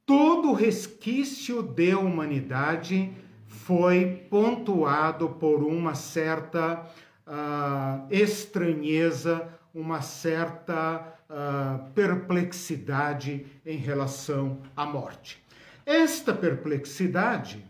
todo 0.09 0.55
resquício 0.55 1.62
de 1.62 1.94
humanidade 1.94 3.12
foi 3.47 4.27
pontuado 4.31 5.29
por 5.29 5.62
uma 5.62 5.94
certa 5.94 6.87
uh, 7.27 8.07
estranheza, 8.11 9.47
uma 9.75 10.01
certa 10.01 11.14
uh, 11.29 11.92
perplexidade 11.92 13.44
em 13.66 13.77
relação 13.77 14.62
à 14.75 14.87
morte. 14.87 15.44
Esta 15.85 16.33
perplexidade 16.33 17.62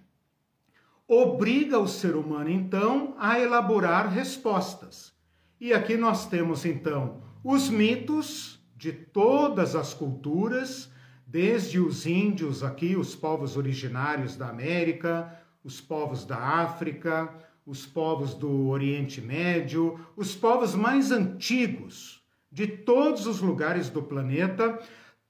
obriga 1.09 1.81
o 1.81 1.89
ser 1.89 2.15
humano, 2.15 2.51
então, 2.51 3.17
a 3.19 3.41
elaborar 3.41 4.09
respostas. 4.13 5.13
E 5.61 5.75
aqui 5.75 5.97
nós 5.97 6.29
temos, 6.29 6.65
então, 6.65 7.21
os 7.43 7.69
mitos 7.69 8.65
de 8.77 8.93
todas 8.93 9.75
as 9.75 9.93
culturas 9.93 10.89
desde 11.31 11.79
os 11.79 12.07
índios 12.07 12.65
aqui, 12.65 12.97
os 12.97 13.15
povos 13.15 13.59
originários 13.59 14.35
da 14.35 14.49
América, 14.49 15.39
os 15.63 15.79
povos 15.79 16.25
da 16.25 16.39
África, 16.39 17.31
os 17.67 17.85
povos 17.85 18.33
do 18.33 18.69
Oriente 18.69 19.21
Médio, 19.21 20.01
os 20.17 20.35
povos 20.35 20.75
mais 20.75 21.13
antigos 21.13 22.25
de 22.51 22.67
todos 22.67 23.27
os 23.27 23.41
lugares 23.43 23.91
do 23.91 24.03
planeta, 24.03 24.81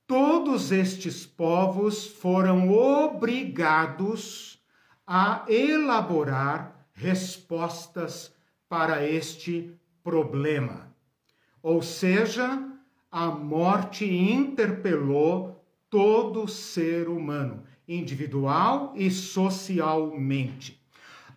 todos 0.06 0.70
estes 0.70 1.26
povos 1.26 2.06
foram 2.06 2.70
obrigados 2.70 4.62
a 5.04 5.44
elaborar 5.48 6.86
respostas 6.92 8.32
para 8.68 9.04
este 9.04 9.76
problema. 10.04 10.94
Ou 11.60 11.82
seja, 11.82 12.62
a 13.10 13.26
morte 13.26 14.04
interpelou 14.04 15.57
todo 15.90 16.48
ser 16.48 17.08
humano, 17.08 17.62
individual 17.86 18.92
e 18.96 19.10
socialmente. 19.10 20.80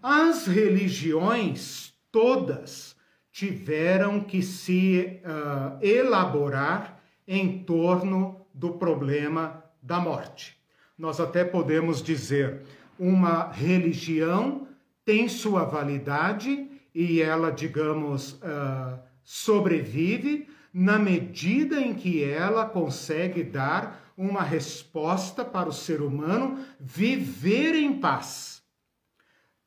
As 0.01 0.47
religiões 0.47 1.93
todas 2.11 2.95
tiveram 3.31 4.19
que 4.19 4.41
se 4.41 5.21
uh, 5.23 5.83
elaborar 5.83 7.01
em 7.27 7.63
torno 7.63 8.45
do 8.53 8.73
problema 8.73 9.63
da 9.81 9.99
morte. 9.99 10.57
Nós 10.97 11.19
até 11.19 11.43
podemos 11.43 12.03
dizer, 12.03 12.61
uma 12.99 13.49
religião 13.51 14.67
tem 15.05 15.27
sua 15.27 15.63
validade 15.63 16.69
e 16.93 17.21
ela, 17.21 17.51
digamos, 17.51 18.33
uh, 18.33 18.99
sobrevive 19.23 20.47
na 20.73 20.99
medida 20.99 21.79
em 21.79 21.93
que 21.93 22.23
ela 22.23 22.65
consegue 22.65 23.43
dar 23.43 24.00
uma 24.15 24.43
resposta 24.43 25.43
para 25.43 25.69
o 25.69 25.73
ser 25.73 26.01
humano 26.01 26.63
viver 26.79 27.75
em 27.75 27.99
paz. 27.99 28.61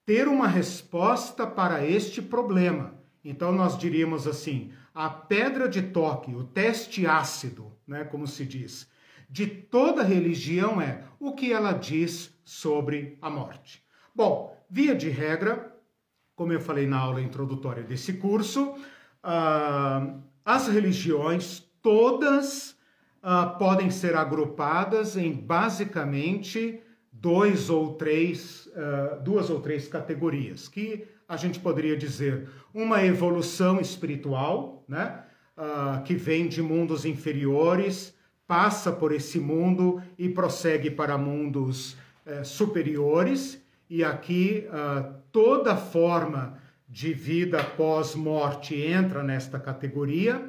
Ter 0.07 0.29
uma 0.29 0.47
resposta 0.47 1.47
para 1.47 1.85
este 1.87 2.21
problema. 2.21 2.95
Então 3.25 3.51
nós 3.53 3.79
diríamos 3.79 4.27
assim: 4.27 4.73
a 4.95 5.09
pedra 5.09 5.69
de 5.69 5.83
toque, 5.83 6.35
o 6.35 6.45
teste 6.45 7.07
ácido, 7.07 7.73
né, 7.87 8.05
como 8.05 8.27
se 8.27 8.45
diz, 8.45 8.89
de 9.29 9.47
toda 9.47 10.03
religião 10.03 10.81
é 10.81 11.05
o 11.19 11.33
que 11.33 11.53
ela 11.53 11.73
diz 11.73 12.33
sobre 12.45 13.19
a 13.21 13.31
morte. 13.31 13.83
Bom, 14.15 14.57
via 14.69 14.95
de 14.95 15.09
regra, 15.09 15.75
como 16.37 16.53
eu 16.53 16.61
falei 16.61 16.87
na 16.87 16.99
aula 16.99 17.21
introdutória 17.21 17.83
desse 17.83 18.15
curso, 18.15 18.73
uh, 19.25 20.23
as 20.45 20.69
religiões 20.69 21.61
todas 21.83 22.74
uh, 23.25 23.59
podem 23.59 23.91
ser 23.91 24.15
agrupadas 24.15 25.17
em 25.17 25.33
basicamente 25.33 26.81
dois 27.11 27.71
ou 27.71 27.95
três, 27.95 28.67
uh, 28.67 29.23
duas 29.23 29.49
ou 29.49 29.61
três 29.61 29.89
categorias, 29.89 30.69
que 30.69 31.07
a 31.27 31.39
gente 31.39 31.59
poderia 31.59 31.97
dizer, 31.97 32.51
uma 32.73 33.03
evolução 33.03 33.81
espiritual, 33.81 34.85
né? 34.87 35.23
Uh, 35.57 36.03
que 36.03 36.15
vem 36.15 36.49
de 36.49 36.61
mundos 36.61 37.05
inferiores, 37.05 38.13
passa 38.47 38.93
por 38.93 39.13
esse 39.13 39.39
mundo 39.39 40.03
e 40.19 40.29
prossegue 40.29 40.91
para 40.91 41.17
mundos 41.17 41.97
uh, 42.27 42.45
superiores. 42.45 43.63
E 43.89 44.03
aqui 44.03 44.67
toda 45.31 45.77
forma 45.77 46.59
de 46.89 47.13
vida 47.13 47.63
pós-morte 47.63 48.75
entra 48.75 49.23
nesta 49.23 49.59
categoria. 49.59 50.43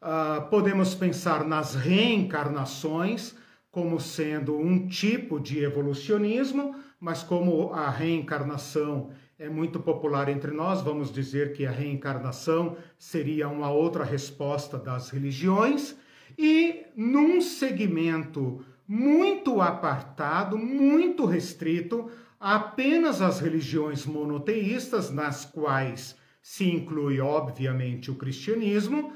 Uh, 0.00 0.48
podemos 0.48 0.94
pensar 0.94 1.44
nas 1.44 1.74
reencarnações 1.74 3.34
como 3.70 4.00
sendo 4.00 4.58
um 4.58 4.88
tipo 4.88 5.38
de 5.38 5.62
evolucionismo, 5.62 6.74
mas 6.98 7.22
como 7.22 7.72
a 7.72 7.88
reencarnação 7.90 9.10
é 9.38 9.48
muito 9.48 9.78
popular 9.78 10.28
entre 10.28 10.50
nós, 10.50 10.82
vamos 10.82 11.12
dizer 11.12 11.52
que 11.52 11.64
a 11.66 11.70
reencarnação 11.70 12.76
seria 12.98 13.48
uma 13.48 13.70
outra 13.70 14.04
resposta 14.04 14.78
das 14.78 15.10
religiões, 15.10 15.96
e 16.36 16.86
num 16.96 17.40
segmento 17.40 18.64
muito 18.86 19.60
apartado, 19.60 20.58
muito 20.58 21.24
restrito, 21.24 22.10
apenas 22.38 23.22
as 23.22 23.38
religiões 23.38 24.04
monoteístas, 24.04 25.10
nas 25.10 25.44
quais 25.44 26.16
se 26.42 26.68
inclui, 26.68 27.20
obviamente, 27.20 28.10
o 28.10 28.16
cristianismo, 28.16 29.12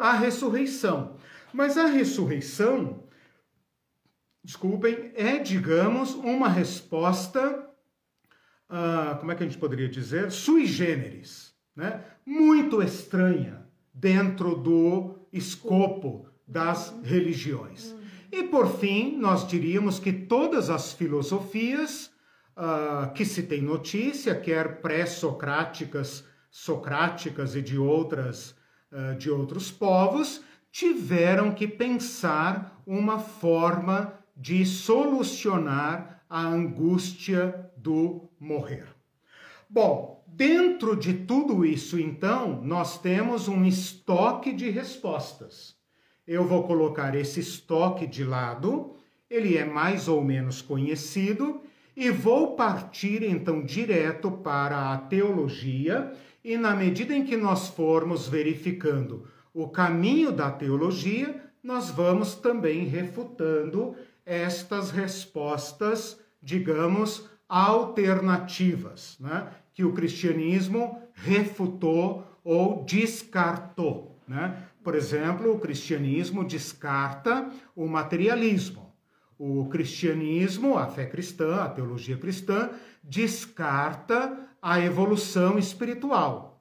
a 0.00 0.12
ressurreição. 0.12 1.16
Mas 1.52 1.76
a 1.76 1.86
ressurreição, 1.86 3.04
desculpem, 4.42 5.12
é, 5.14 5.38
digamos, 5.38 6.14
uma 6.14 6.48
resposta, 6.48 7.68
uh, 8.70 9.18
como 9.18 9.32
é 9.32 9.34
que 9.34 9.42
a 9.42 9.46
gente 9.46 9.58
poderia 9.58 9.88
dizer? 9.88 10.30
Sui 10.30 10.66
generis, 10.66 11.54
né? 11.74 12.04
muito 12.24 12.82
estranha 12.82 13.66
dentro 13.92 14.54
do 14.54 15.26
escopo 15.32 16.26
das 16.46 16.94
religiões. 17.02 17.94
E 18.30 18.44
por 18.44 18.78
fim, 18.78 19.16
nós 19.16 19.46
diríamos 19.46 19.98
que 19.98 20.12
todas 20.12 20.68
as 20.68 20.92
filosofias 20.92 22.10
uh, 22.56 23.12
que 23.12 23.24
se 23.24 23.42
tem 23.42 23.62
notícia, 23.62 24.34
quer 24.34 24.80
pré-socráticas, 24.80 26.24
socráticas 26.50 27.54
e 27.54 27.62
de 27.62 27.78
outras 27.78 28.55
de 29.18 29.30
outros 29.30 29.70
povos, 29.70 30.42
tiveram 30.70 31.52
que 31.52 31.66
pensar 31.66 32.82
uma 32.86 33.18
forma 33.18 34.12
de 34.36 34.64
solucionar 34.64 36.22
a 36.28 36.42
angústia 36.42 37.70
do 37.76 38.28
morrer. 38.38 38.86
Bom, 39.68 40.22
dentro 40.26 40.94
de 40.94 41.14
tudo 41.14 41.64
isso, 41.64 41.98
então, 41.98 42.60
nós 42.62 43.00
temos 43.00 43.48
um 43.48 43.64
estoque 43.64 44.52
de 44.52 44.70
respostas. 44.70 45.74
Eu 46.26 46.44
vou 46.44 46.64
colocar 46.64 47.14
esse 47.14 47.40
estoque 47.40 48.06
de 48.06 48.22
lado, 48.24 48.96
ele 49.30 49.56
é 49.56 49.64
mais 49.64 50.08
ou 50.08 50.22
menos 50.22 50.60
conhecido 50.60 51.60
e 51.96 52.10
vou 52.10 52.54
partir 52.54 53.22
então 53.22 53.64
direto 53.64 54.30
para 54.30 54.92
a 54.92 54.98
teologia, 54.98 56.12
e 56.46 56.56
na 56.56 56.76
medida 56.76 57.12
em 57.12 57.24
que 57.24 57.36
nós 57.36 57.66
formos 57.66 58.28
verificando 58.28 59.26
o 59.52 59.66
caminho 59.66 60.30
da 60.30 60.48
teologia, 60.48 61.42
nós 61.60 61.90
vamos 61.90 62.36
também 62.36 62.84
refutando 62.84 63.96
estas 64.24 64.92
respostas, 64.92 66.20
digamos, 66.40 67.28
alternativas, 67.48 69.16
né? 69.18 69.48
que 69.74 69.82
o 69.82 69.92
cristianismo 69.92 71.02
refutou 71.14 72.24
ou 72.44 72.84
descartou. 72.84 74.16
Né? 74.28 74.56
Por 74.84 74.94
exemplo, 74.94 75.52
o 75.52 75.58
cristianismo 75.58 76.44
descarta 76.44 77.50
o 77.74 77.88
materialismo. 77.88 78.94
O 79.36 79.66
cristianismo, 79.68 80.78
a 80.78 80.86
fé 80.86 81.06
cristã, 81.06 81.56
a 81.56 81.68
teologia 81.68 82.16
cristã, 82.16 82.70
descarta 83.02 84.45
a 84.68 84.80
evolução 84.80 85.60
espiritual. 85.60 86.60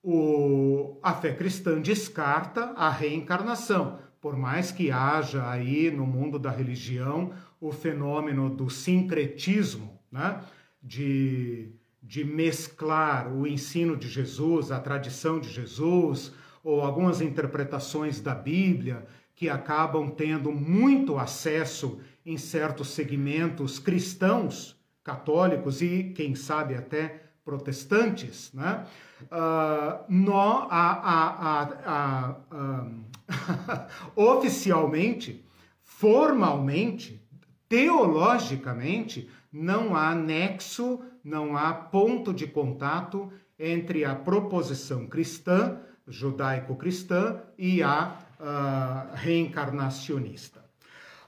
O, 0.00 0.96
a 1.02 1.12
fé 1.12 1.34
cristã 1.34 1.80
descarta 1.80 2.66
a 2.76 2.88
reencarnação, 2.88 3.98
por 4.20 4.36
mais 4.36 4.70
que 4.70 4.92
haja 4.92 5.50
aí 5.50 5.90
no 5.90 6.06
mundo 6.06 6.38
da 6.38 6.52
religião 6.52 7.32
o 7.60 7.72
fenômeno 7.72 8.48
do 8.48 8.70
sincretismo, 8.70 9.98
né? 10.12 10.40
de, 10.80 11.72
de 12.00 12.22
mesclar 12.22 13.26
o 13.26 13.44
ensino 13.44 13.96
de 13.96 14.08
Jesus, 14.08 14.70
a 14.70 14.78
tradição 14.78 15.40
de 15.40 15.48
Jesus, 15.48 16.32
ou 16.62 16.80
algumas 16.80 17.20
interpretações 17.20 18.20
da 18.20 18.36
Bíblia 18.36 19.04
que 19.34 19.48
acabam 19.48 20.12
tendo 20.12 20.52
muito 20.52 21.18
acesso 21.18 21.98
em 22.24 22.38
certos 22.38 22.90
segmentos 22.90 23.80
cristãos, 23.80 24.73
católicos 25.04 25.82
e, 25.82 26.12
quem 26.16 26.34
sabe, 26.34 26.74
até 26.74 27.20
protestantes, 27.44 28.50
né? 28.54 28.86
Uh, 29.24 30.24
a, 30.70 30.90
a, 31.10 32.36
a, 32.50 33.86
oficialmente, 34.16 35.44
formalmente, 35.82 37.22
teologicamente, 37.68 39.30
não 39.52 39.94
há 39.94 40.14
nexo, 40.14 41.00
não 41.22 41.56
há 41.56 41.72
ponto 41.72 42.32
de 42.32 42.46
contato 42.46 43.30
entre 43.58 44.04
a 44.04 44.14
proposição 44.14 45.06
cristã, 45.06 45.80
judaico-cristã, 46.08 47.42
e 47.56 47.82
a 47.82 48.16
uh, 48.40 49.14
reencarnacionista. 49.14 50.64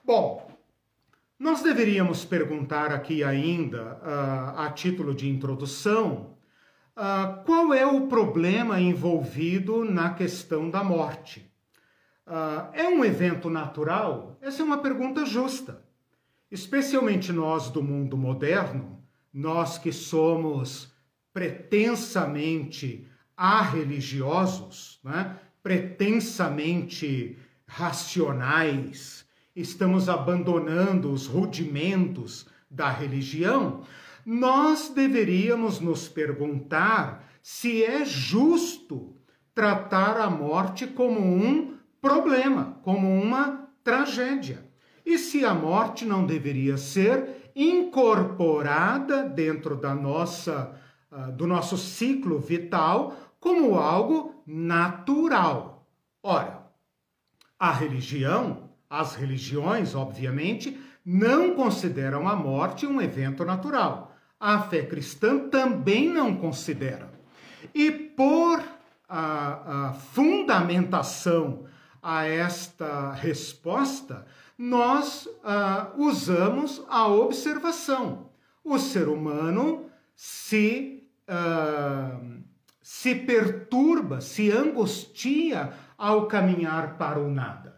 Bom, 0.04 0.45
nós 1.38 1.62
deveríamos 1.62 2.24
perguntar 2.24 2.90
aqui 2.92 3.22
ainda, 3.22 4.00
uh, 4.02 4.60
a 4.60 4.72
título 4.74 5.14
de 5.14 5.28
introdução, 5.28 6.34
uh, 6.96 7.44
qual 7.44 7.74
é 7.74 7.86
o 7.86 8.06
problema 8.06 8.80
envolvido 8.80 9.84
na 9.84 10.14
questão 10.14 10.70
da 10.70 10.82
morte? 10.82 11.52
Uh, 12.26 12.72
é 12.72 12.88
um 12.88 13.04
evento 13.04 13.50
natural? 13.50 14.38
Essa 14.40 14.62
é 14.62 14.64
uma 14.64 14.78
pergunta 14.78 15.26
justa. 15.26 15.84
Especialmente 16.50 17.32
nós 17.32 17.68
do 17.68 17.82
mundo 17.82 18.16
moderno, 18.16 19.04
nós 19.32 19.76
que 19.76 19.92
somos 19.92 20.90
pretensamente 21.34 23.06
arreligiosos, 23.36 24.98
né? 25.04 25.38
pretensamente 25.62 27.38
racionais, 27.66 29.25
estamos 29.56 30.08
abandonando 30.08 31.10
os 31.10 31.26
rudimentos 31.26 32.46
da 32.70 32.90
religião, 32.90 33.80
nós 34.24 34.90
deveríamos 34.90 35.80
nos 35.80 36.06
perguntar 36.06 37.24
se 37.42 37.82
é 37.82 38.04
justo 38.04 39.16
tratar 39.54 40.20
a 40.20 40.28
morte 40.28 40.86
como 40.86 41.20
um 41.20 41.76
problema, 42.00 42.78
como 42.82 43.08
uma 43.08 43.70
tragédia. 43.82 44.66
E 45.04 45.16
se 45.16 45.44
a 45.44 45.54
morte 45.54 46.04
não 46.04 46.26
deveria 46.26 46.76
ser 46.76 47.50
incorporada 47.54 49.22
dentro 49.22 49.76
da 49.76 49.94
nossa, 49.94 50.78
uh, 51.10 51.32
do 51.32 51.46
nosso 51.46 51.78
ciclo 51.78 52.38
vital 52.38 53.16
como 53.40 53.78
algo 53.78 54.42
natural. 54.46 55.88
Ora, 56.22 56.66
a 57.58 57.72
religião, 57.72 58.65
as 58.88 59.14
religiões, 59.14 59.94
obviamente, 59.94 60.80
não 61.04 61.54
consideram 61.54 62.28
a 62.28 62.34
morte 62.34 62.86
um 62.86 63.00
evento 63.00 63.44
natural. 63.44 64.14
A 64.38 64.60
fé 64.60 64.84
cristã 64.84 65.48
também 65.48 66.08
não 66.08 66.36
considera. 66.36 67.10
E 67.74 67.90
por 67.90 68.62
a, 69.08 69.88
a 69.88 69.92
fundamentação 69.92 71.64
a 72.02 72.24
esta 72.24 73.12
resposta, 73.12 74.26
nós 74.58 75.26
uh, 75.26 76.00
usamos 76.00 76.84
a 76.88 77.06
observação. 77.08 78.30
O 78.64 78.78
ser 78.78 79.08
humano 79.08 79.86
se 80.14 81.04
uh, 81.28 82.42
se 82.86 83.16
perturba, 83.16 84.20
se 84.20 84.52
angustia 84.52 85.72
ao 85.98 86.26
caminhar 86.26 86.96
para 86.96 87.18
o 87.18 87.28
nada. 87.28 87.75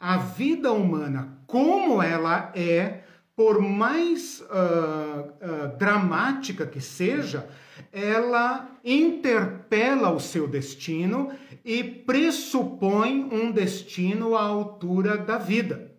A 0.00 0.16
vida 0.16 0.72
humana, 0.72 1.38
como 1.46 2.02
ela 2.02 2.52
é, 2.54 3.00
por 3.34 3.60
mais 3.60 4.40
uh, 4.40 4.44
uh, 4.44 5.78
dramática 5.78 6.66
que 6.66 6.80
seja, 6.80 7.48
ela 7.92 8.68
interpela 8.84 10.10
o 10.10 10.20
seu 10.20 10.46
destino 10.48 11.30
e 11.64 11.82
pressupõe 11.84 13.28
um 13.32 13.50
destino 13.50 14.36
à 14.36 14.42
altura 14.42 15.16
da 15.16 15.38
vida. 15.38 15.90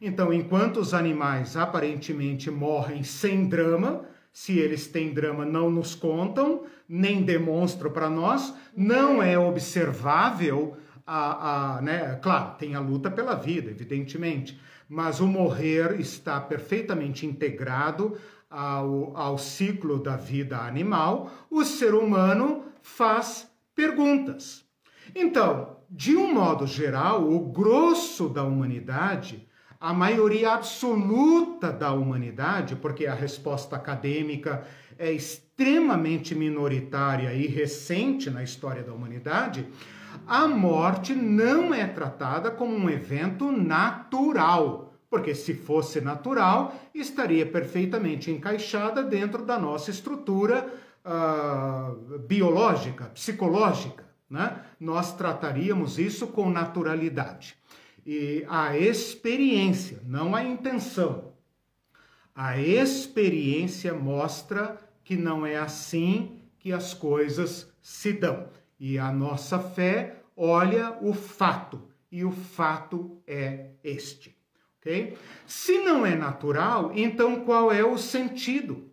Então, 0.00 0.32
enquanto 0.32 0.78
os 0.78 0.92
animais 0.92 1.56
aparentemente 1.56 2.50
morrem 2.50 3.02
sem 3.02 3.48
drama, 3.48 4.04
Se 4.38 4.58
eles 4.58 4.86
têm 4.86 5.14
drama, 5.14 5.46
não 5.46 5.70
nos 5.70 5.94
contam, 5.94 6.64
nem 6.86 7.22
demonstram 7.22 7.90
para 7.90 8.10
nós, 8.10 8.52
não 8.76 9.22
é 9.22 9.38
observável 9.38 10.76
a, 11.06 11.76
a, 11.76 11.82
né? 11.82 12.18
Claro, 12.20 12.56
tem 12.58 12.74
a 12.74 12.80
luta 12.80 13.10
pela 13.10 13.34
vida, 13.34 13.70
evidentemente, 13.70 14.60
mas 14.88 15.20
o 15.20 15.26
morrer 15.26 16.00
está 16.00 16.40
perfeitamente 16.40 17.24
integrado 17.24 18.16
ao, 18.50 19.16
ao 19.16 19.38
ciclo 19.38 20.02
da 20.02 20.16
vida 20.16 20.58
animal. 20.58 21.30
O 21.50 21.64
ser 21.64 21.94
humano 21.94 22.64
faz 22.82 23.48
perguntas. 23.74 24.64
Então, 25.14 25.76
de 25.88 26.16
um 26.16 26.34
modo 26.34 26.66
geral, 26.66 27.30
o 27.30 27.38
grosso 27.38 28.28
da 28.28 28.42
humanidade, 28.42 29.46
a 29.80 29.92
maioria 29.92 30.52
absoluta 30.52 31.70
da 31.70 31.92
humanidade, 31.92 32.74
porque 32.76 33.06
a 33.06 33.14
resposta 33.14 33.76
acadêmica 33.76 34.64
é 34.98 35.12
extremamente 35.12 36.34
minoritária 36.34 37.32
e 37.32 37.46
recente 37.46 38.30
na 38.30 38.42
história 38.42 38.82
da 38.82 38.92
humanidade, 38.92 39.68
a 40.26 40.46
morte 40.46 41.14
não 41.14 41.72
é 41.74 41.86
tratada 41.86 42.50
como 42.50 42.74
um 42.74 42.88
evento 42.90 43.50
natural, 43.50 44.94
porque 45.10 45.34
se 45.34 45.54
fosse 45.54 46.00
natural, 46.00 46.74
estaria 46.94 47.46
perfeitamente 47.46 48.30
encaixada 48.30 49.02
dentro 49.02 49.44
da 49.44 49.58
nossa 49.58 49.90
estrutura 49.90 50.72
uh, 51.04 52.18
biológica, 52.20 53.06
psicológica. 53.06 54.04
Né? 54.28 54.60
Nós 54.78 55.16
trataríamos 55.16 55.98
isso 55.98 56.26
com 56.26 56.50
naturalidade. 56.50 57.56
E 58.04 58.44
a 58.48 58.76
experiência, 58.76 60.00
não 60.04 60.34
a 60.34 60.42
intenção, 60.42 61.32
a 62.34 62.58
experiência 62.58 63.94
mostra 63.94 64.76
que 65.02 65.16
não 65.16 65.46
é 65.46 65.56
assim 65.56 66.42
que 66.58 66.72
as 66.72 66.92
coisas 66.92 67.72
se 67.80 68.12
dão. 68.12 68.48
E 68.78 68.98
a 68.98 69.10
nossa 69.12 69.58
fé 69.58 70.22
olha 70.36 70.98
o 71.00 71.14
fato, 71.14 71.80
e 72.12 72.22
o 72.24 72.30
fato 72.30 73.22
é 73.26 73.70
este. 73.82 74.36
ok? 74.78 75.16
Se 75.46 75.78
não 75.78 76.04
é 76.04 76.14
natural, 76.14 76.92
então 76.94 77.40
qual 77.40 77.72
é 77.72 77.82
o 77.84 77.96
sentido? 77.96 78.90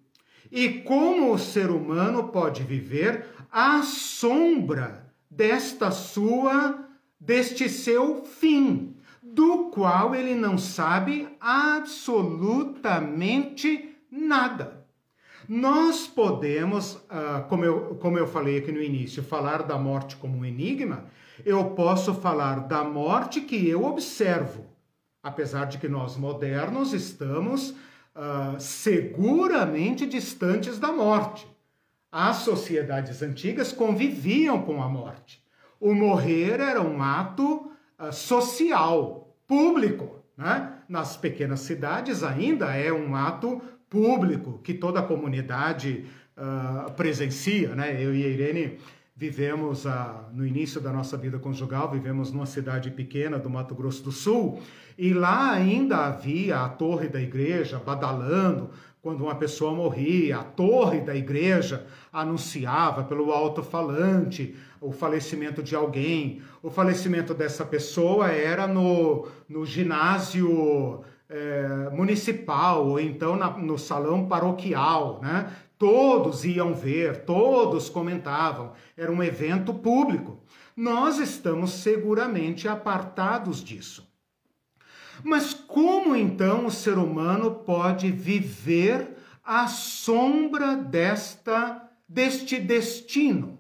E 0.52 0.82
como 0.82 1.34
o 1.34 1.40
ser 1.40 1.70
humano 1.70 2.30
pode 2.30 2.64
viver 2.64 3.26
à 3.52 3.82
sombra 3.82 5.14
desta 5.30 5.92
sua, 5.92 6.88
deste 7.20 7.68
seu 7.68 8.24
fim, 8.24 8.96
do 9.22 9.70
qual 9.70 10.14
ele 10.14 10.36
não 10.36 10.58
sabe 10.58 11.28
absolutamente 11.40 13.98
nada. 14.12 14.83
Nós 15.56 16.08
podemos, 16.08 16.96
uh, 16.96 17.48
como, 17.48 17.64
eu, 17.64 17.96
como 18.02 18.18
eu 18.18 18.26
falei 18.26 18.58
aqui 18.58 18.72
no 18.72 18.82
início, 18.82 19.22
falar 19.22 19.62
da 19.62 19.78
morte 19.78 20.16
como 20.16 20.40
um 20.40 20.44
enigma, 20.44 21.06
eu 21.46 21.64
posso 21.76 22.12
falar 22.16 22.62
da 22.62 22.84
morte 22.84 23.40
que 23.40 23.70
eu 23.70 23.84
observo, 23.84 24.66
apesar 25.22 25.66
de 25.66 25.78
que 25.78 25.88
nós 25.88 26.18
modernos 26.18 26.92
estamos 26.92 27.70
uh, 27.70 28.60
seguramente 28.60 30.08
distantes 30.08 30.80
da 30.80 30.92
morte. 30.92 31.48
As 32.12 32.38
sociedades 32.38 33.22
antigas 33.22 33.72
conviviam 33.72 34.60
com 34.64 34.82
a 34.82 34.90
morte. 34.90 35.40
O 35.80 35.94
morrer 35.94 36.60
era 36.62 36.82
um 36.82 37.00
ato 37.00 37.72
uh, 38.00 38.12
social, 38.12 39.38
público. 39.46 40.24
Né? 40.36 40.80
Nas 40.90 41.16
pequenas 41.16 41.60
cidades 41.60 42.24
ainda 42.24 42.74
é 42.76 42.92
um 42.92 43.16
ato 43.16 43.62
público 43.94 44.60
que 44.64 44.74
toda 44.74 45.02
a 45.02 45.04
comunidade 45.04 46.08
uh, 46.36 46.92
presencia, 46.94 47.76
né? 47.76 48.04
Eu 48.04 48.16
e 48.16 48.26
a 48.26 48.28
Irene 48.28 48.80
vivemos 49.16 49.86
uh, 49.86 49.90
no 50.34 50.48
início 50.48 50.82
da 50.82 50.92
nossa 50.92 51.16
vida 51.16 51.38
conjugal, 51.38 51.92
vivemos 51.92 52.32
numa 52.32 52.48
cidade 52.48 52.90
pequena 52.90 53.38
do 53.38 53.52
Mato 53.52 53.76
Grosso 53.76 54.02
do 54.04 54.12
Sul, 54.12 54.60
e 54.98 55.14
lá 55.14 55.52
ainda 55.52 56.08
havia 56.08 56.62
a 56.62 56.70
torre 56.70 57.08
da 57.08 57.22
igreja 57.22 57.78
badalando 57.78 58.72
quando 59.00 59.22
uma 59.22 59.36
pessoa 59.36 59.76
morria, 59.76 60.40
a 60.40 60.44
torre 60.44 61.02
da 61.02 61.16
igreja 61.16 61.86
anunciava 62.12 63.04
pelo 63.04 63.32
alto-falante 63.32 64.56
o 64.82 64.92
falecimento 64.92 65.62
de 65.62 65.76
alguém. 65.76 66.42
O 66.64 66.70
falecimento 66.72 67.34
dessa 67.34 67.64
pessoa 67.64 68.32
era 68.32 68.66
no, 68.66 69.28
no 69.48 69.66
ginásio 69.66 71.04
é, 71.34 71.90
municipal 71.90 72.86
ou 72.88 73.00
então 73.00 73.36
na, 73.36 73.50
no 73.58 73.76
salão 73.76 74.28
paroquial, 74.28 75.20
né? 75.20 75.52
Todos 75.80 76.46
iam 76.46 76.76
ver, 76.76 77.26
todos 77.26 77.90
comentavam, 77.90 78.74
era 78.96 79.12
um 79.12 79.22
evento 79.22 79.74
público. 79.74 80.44
Nós 80.78 81.18
estamos 81.18 81.72
seguramente 81.72 82.68
apartados 82.68 83.64
disso. 83.64 84.08
Mas 85.24 85.54
como 85.54 86.16
então 86.16 86.68
o 86.68 86.72
ser 86.72 87.00
humano 87.00 87.52
pode 87.52 88.12
viver 88.12 89.18
à 89.44 89.68
sombra 89.68 90.76
desta 90.76 91.90
deste 92.08 92.60
destino? 92.60 93.58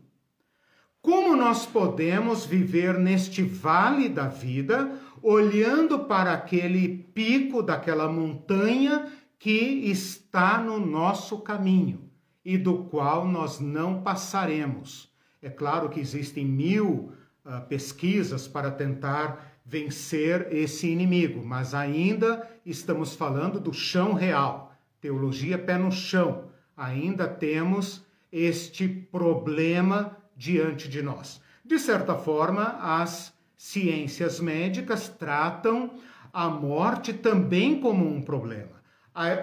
Como 1.01 1.35
nós 1.35 1.65
podemos 1.65 2.45
viver 2.45 2.97
neste 2.97 3.41
vale 3.41 4.07
da 4.07 4.27
vida 4.27 4.91
olhando 5.23 5.99
para 5.99 6.33
aquele 6.33 6.89
pico 7.13 7.63
daquela 7.63 8.11
montanha 8.11 9.11
que 9.39 9.89
está 9.89 10.59
no 10.59 10.85
nosso 10.85 11.39
caminho 11.39 12.09
e 12.43 12.57
do 12.57 12.83
qual 12.85 13.25
nós 13.25 13.59
não 13.59 14.01
passaremos. 14.01 15.09
É 15.41 15.49
claro 15.49 15.89
que 15.89 15.99
existem 15.99 16.45
mil 16.45 17.13
uh, 17.45 17.65
pesquisas 17.67 18.47
para 18.47 18.69
tentar 18.69 19.53
vencer 19.65 20.47
esse 20.51 20.89
inimigo, 20.89 21.43
mas 21.45 21.73
ainda 21.73 22.49
estamos 22.65 23.15
falando 23.15 23.61
do 23.61 23.73
chão 23.73 24.13
real, 24.13 24.75
teologia 24.99 25.57
pé 25.57 25.77
no 25.77 25.91
chão. 25.91 26.49
Ainda 26.75 27.27
temos 27.27 28.05
este 28.29 28.87
problema 28.87 30.17
diante 30.35 30.89
de 30.89 31.01
nós. 31.01 31.41
De 31.63 31.79
certa 31.79 32.15
forma, 32.15 32.77
as 32.81 33.32
ciências 33.63 34.41
médicas 34.41 35.07
tratam 35.07 35.91
a 36.33 36.49
morte 36.49 37.13
também 37.13 37.79
como 37.79 38.05
um 38.05 38.21
problema. 38.21 38.83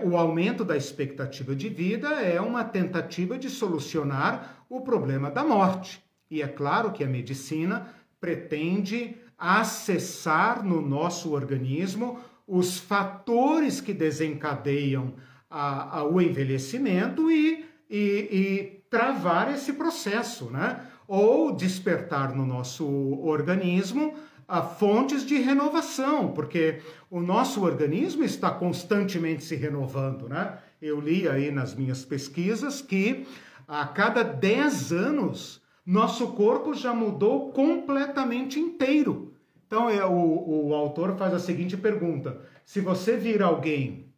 O 0.05 0.15
aumento 0.15 0.63
da 0.63 0.77
expectativa 0.77 1.57
de 1.57 1.71
vida 1.71 2.21
é 2.21 2.39
uma 2.39 2.63
tentativa 2.63 3.39
de 3.39 3.49
solucionar 3.49 4.67
o 4.69 4.83
problema 4.83 5.31
da 5.31 5.43
morte. 5.43 6.05
E 6.31 6.43
é 6.43 6.47
claro 6.47 6.93
que 6.93 7.03
a 7.03 7.09
medicina 7.09 7.95
pretende 8.21 9.17
acessar 9.39 10.63
no 10.63 10.83
nosso 10.83 11.33
organismo 11.33 12.21
os 12.47 12.79
fatores 12.79 13.81
que 13.81 13.95
desencadeiam 13.95 15.15
a, 15.49 16.01
a, 16.01 16.05
o 16.05 16.21
envelhecimento 16.21 17.31
e, 17.31 17.65
e, 17.89 18.29
e 18.31 18.83
travar 18.91 19.51
esse 19.51 19.73
processo, 19.73 20.51
né? 20.51 20.90
Ou 21.11 21.51
despertar 21.51 22.37
no 22.37 22.47
nosso 22.47 22.87
organismo 23.21 24.15
a 24.47 24.63
fontes 24.63 25.27
de 25.27 25.41
renovação, 25.41 26.31
porque 26.31 26.83
o 27.11 27.21
nosso 27.21 27.65
organismo 27.65 28.23
está 28.23 28.49
constantemente 28.49 29.43
se 29.43 29.57
renovando, 29.57 30.29
né? 30.29 30.59
Eu 30.81 31.01
li 31.01 31.29
aí 31.29 31.51
nas 31.51 31.75
minhas 31.75 32.05
pesquisas 32.05 32.81
que 32.81 33.27
a 33.67 33.87
cada 33.87 34.23
10 34.23 34.93
anos 34.93 35.61
nosso 35.85 36.29
corpo 36.29 36.75
já 36.75 36.95
mudou 36.95 37.51
completamente 37.51 38.61
inteiro. 38.61 39.35
Então 39.67 39.91
é, 39.91 40.07
o, 40.07 40.69
o 40.69 40.75
autor 40.75 41.17
faz 41.17 41.35
a 41.35 41.41
seguinte 41.41 41.77
pergunta: 41.77 42.41
se 42.65 42.81
você 42.81 43.17
vir 43.17 43.43
alguém 43.43 44.15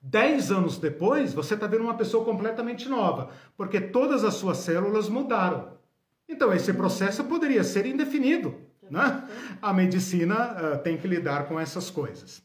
10 0.00 0.50
anos 0.50 0.78
depois, 0.78 1.34
você 1.34 1.52
está 1.52 1.66
vendo 1.66 1.84
uma 1.84 1.98
pessoa 1.98 2.24
completamente 2.24 2.88
nova, 2.88 3.28
porque 3.54 3.82
todas 3.82 4.24
as 4.24 4.32
suas 4.32 4.56
células 4.56 5.10
mudaram. 5.10 5.75
Então, 6.28 6.52
esse 6.52 6.72
processo 6.72 7.24
poderia 7.24 7.62
ser 7.62 7.86
indefinido. 7.86 8.54
Né? 8.90 9.28
A 9.60 9.72
medicina 9.72 10.56
uh, 10.74 10.78
tem 10.82 10.96
que 10.96 11.06
lidar 11.08 11.46
com 11.46 11.58
essas 11.58 11.90
coisas. 11.90 12.42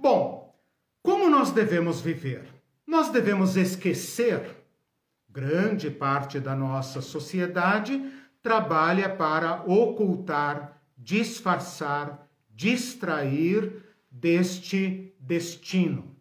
Bom, 0.00 0.54
como 1.02 1.28
nós 1.28 1.50
devemos 1.50 2.00
viver? 2.00 2.44
Nós 2.86 3.08
devemos 3.08 3.56
esquecer. 3.56 4.58
Grande 5.28 5.90
parte 5.90 6.38
da 6.38 6.54
nossa 6.54 7.00
sociedade 7.00 8.12
trabalha 8.42 9.08
para 9.08 9.62
ocultar, 9.62 10.82
disfarçar, 10.96 12.28
distrair 12.50 13.82
deste 14.10 15.14
destino. 15.18 16.14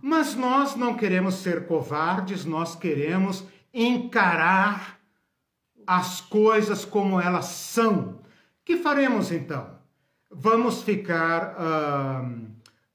Mas 0.00 0.34
nós 0.34 0.74
não 0.74 0.96
queremos 0.96 1.34
ser 1.34 1.66
covardes, 1.66 2.44
nós 2.44 2.74
queremos 2.74 3.44
encarar 3.72 4.98
as 5.86 6.20
coisas 6.20 6.84
como 6.84 7.20
elas 7.20 7.46
são. 7.46 8.20
Que 8.64 8.76
faremos 8.76 9.32
então? 9.32 9.70
Vamos 10.30 10.82
ficar, 10.82 11.56
uh, 11.58 12.26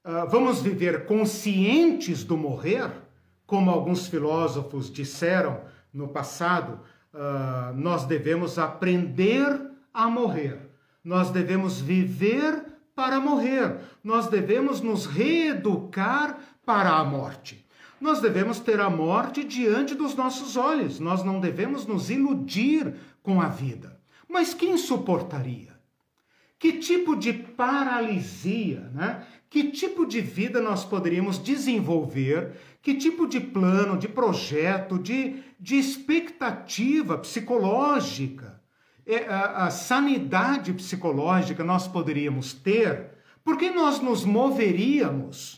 uh, 0.04 0.28
vamos 0.28 0.60
viver 0.60 1.06
conscientes 1.06 2.24
do 2.24 2.36
morrer? 2.36 2.90
como 3.48 3.70
alguns 3.70 4.06
filósofos 4.06 4.92
disseram 4.92 5.62
no 5.90 6.06
passado, 6.06 6.80
uh, 7.14 7.74
nós 7.74 8.04
devemos 8.04 8.58
aprender 8.58 9.58
a 9.92 10.06
morrer. 10.06 10.70
Nós 11.02 11.30
devemos 11.30 11.80
viver 11.80 12.62
para 12.94 13.18
morrer. 13.18 13.78
Nós 14.04 14.26
devemos 14.26 14.82
nos 14.82 15.06
reeducar 15.06 16.38
para 16.66 16.90
a 16.90 17.02
morte. 17.02 17.66
Nós 18.00 18.20
devemos 18.20 18.60
ter 18.60 18.80
a 18.80 18.88
morte 18.88 19.42
diante 19.42 19.94
dos 19.94 20.14
nossos 20.14 20.56
olhos. 20.56 21.00
Nós 21.00 21.24
não 21.24 21.40
devemos 21.40 21.86
nos 21.86 22.10
iludir 22.10 22.94
com 23.22 23.40
a 23.40 23.48
vida. 23.48 23.98
Mas 24.28 24.54
quem 24.54 24.76
suportaria? 24.76 25.76
Que 26.58 26.74
tipo 26.74 27.14
de 27.14 27.32
paralisia, 27.32 28.90
né? 28.92 29.24
Que 29.48 29.70
tipo 29.70 30.04
de 30.04 30.20
vida 30.20 30.60
nós 30.60 30.84
poderíamos 30.84 31.42
desenvolver? 31.42 32.52
Que 32.82 32.94
tipo 32.94 33.26
de 33.26 33.40
plano, 33.40 33.96
de 33.96 34.08
projeto, 34.08 34.98
de, 34.98 35.42
de 35.58 35.76
expectativa 35.76 37.16
psicológica, 37.18 38.60
é, 39.06 39.26
a, 39.26 39.66
a 39.66 39.70
sanidade 39.70 40.72
psicológica 40.72 41.64
nós 41.64 41.88
poderíamos 41.88 42.52
ter? 42.52 43.10
Porque 43.44 43.70
nós 43.70 44.00
nos 44.00 44.24
moveríamos 44.24 45.57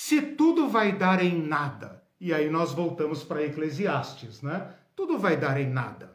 se 0.00 0.22
tudo 0.22 0.68
vai 0.68 0.92
dar 0.92 1.20
em 1.20 1.42
nada? 1.42 2.04
E 2.20 2.32
aí 2.32 2.48
nós 2.48 2.72
voltamos 2.72 3.24
para 3.24 3.44
Eclesiastes, 3.44 4.40
né? 4.42 4.70
Tudo 4.94 5.18
vai 5.18 5.36
dar 5.36 5.60
em 5.60 5.68
nada. 5.68 6.14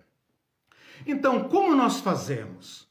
Então, 1.06 1.50
como 1.50 1.76
nós 1.76 2.00
fazemos? 2.00 2.88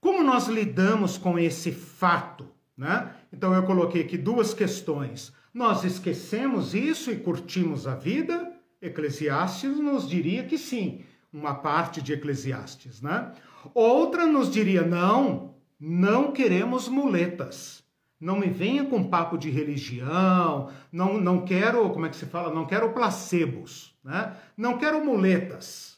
Como 0.00 0.22
nós 0.22 0.46
lidamos 0.46 1.18
com 1.18 1.36
esse 1.36 1.72
fato? 1.72 2.46
Né? 2.76 3.12
Então, 3.32 3.52
eu 3.54 3.64
coloquei 3.64 4.02
aqui 4.02 4.16
duas 4.16 4.54
questões. 4.54 5.32
Nós 5.52 5.82
esquecemos 5.82 6.76
isso 6.76 7.10
e 7.10 7.16
curtimos 7.16 7.88
a 7.88 7.96
vida? 7.96 8.52
Eclesiastes 8.80 9.76
nos 9.78 10.08
diria 10.08 10.44
que 10.44 10.56
sim, 10.56 11.04
uma 11.32 11.56
parte 11.56 12.00
de 12.00 12.12
Eclesiastes. 12.12 13.02
Né? 13.02 13.32
Outra 13.74 14.26
nos 14.26 14.48
diria: 14.48 14.82
não, 14.82 15.56
não 15.78 16.30
queremos 16.30 16.88
muletas. 16.88 17.84
Não 18.20 18.38
me 18.38 18.48
venha 18.48 18.84
com 18.84 19.08
papo 19.08 19.36
de 19.36 19.50
religião, 19.50 20.70
não, 20.90 21.20
não 21.20 21.44
quero, 21.44 21.90
como 21.90 22.06
é 22.06 22.08
que 22.08 22.16
se 22.16 22.26
fala? 22.26 22.54
Não 22.54 22.66
quero 22.66 22.92
placebos, 22.92 23.94
né? 24.02 24.34
não 24.56 24.78
quero 24.78 25.04
muletas 25.04 25.96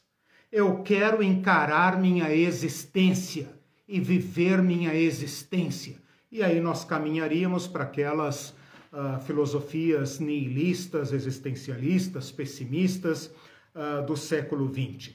eu 0.51 0.81
quero 0.81 1.21
encarar 1.21 1.99
minha 1.99 2.33
existência 2.33 3.47
e 3.87 3.99
viver 3.99 4.61
minha 4.61 4.93
existência. 4.95 5.97
E 6.31 6.43
aí 6.43 6.59
nós 6.59 6.83
caminharíamos 6.83 7.67
para 7.67 7.83
aquelas 7.83 8.49
uh, 8.91 9.19
filosofias 9.25 10.19
nihilistas, 10.19 11.11
existencialistas, 11.11 12.31
pessimistas 12.31 13.31
uh, 13.75 14.05
do 14.05 14.15
século 14.15 14.71
XX. 14.71 15.13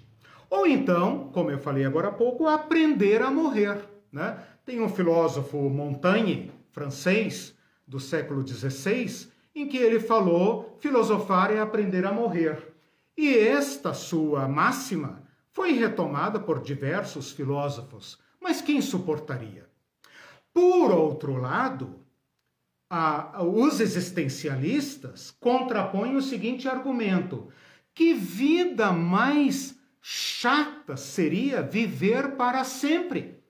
Ou 0.49 0.67
então, 0.67 1.31
como 1.33 1.51
eu 1.51 1.59
falei 1.59 1.85
agora 1.85 2.09
há 2.09 2.13
pouco, 2.13 2.47
aprender 2.47 3.23
a 3.23 3.31
morrer. 3.31 3.79
Né? 4.13 4.39
Tem 4.65 4.81
um 4.81 4.89
filósofo 4.89 5.59
Montaigne, 5.69 6.53
francês, 6.75 7.55
do 7.87 8.01
século 8.01 8.47
XVI, 8.47 9.31
em 9.55 9.69
que 9.69 9.77
ele 9.77 10.01
falou: 10.01 10.77
filosofar 10.81 11.53
é 11.53 11.61
aprender 11.61 12.05
a 12.05 12.13
morrer. 12.13 12.75
E 13.17 13.33
esta 13.33 13.95
sua 13.95 14.49
máxima 14.49 15.23
foi 15.53 15.73
retomada 15.73 16.41
por 16.41 16.61
diversos 16.61 17.31
filósofos, 17.31 18.19
mas 18.41 18.61
quem 18.61 18.83
suportaria? 18.83 19.71
Por 20.53 20.91
outro 20.91 21.37
lado, 21.37 22.01
a, 22.91 23.43
os 23.43 23.81
existencialistas 23.81 25.31
contrapõem 25.39 26.17
o 26.17 26.23
seguinte 26.23 26.69
argumento: 26.69 27.49
que 27.95 28.13
vida 28.15 28.91
mais 28.93 29.79
chata 30.03 30.97
seria 30.97 31.63
viver 31.63 32.33
para 32.33 32.65
sempre? 32.65 33.44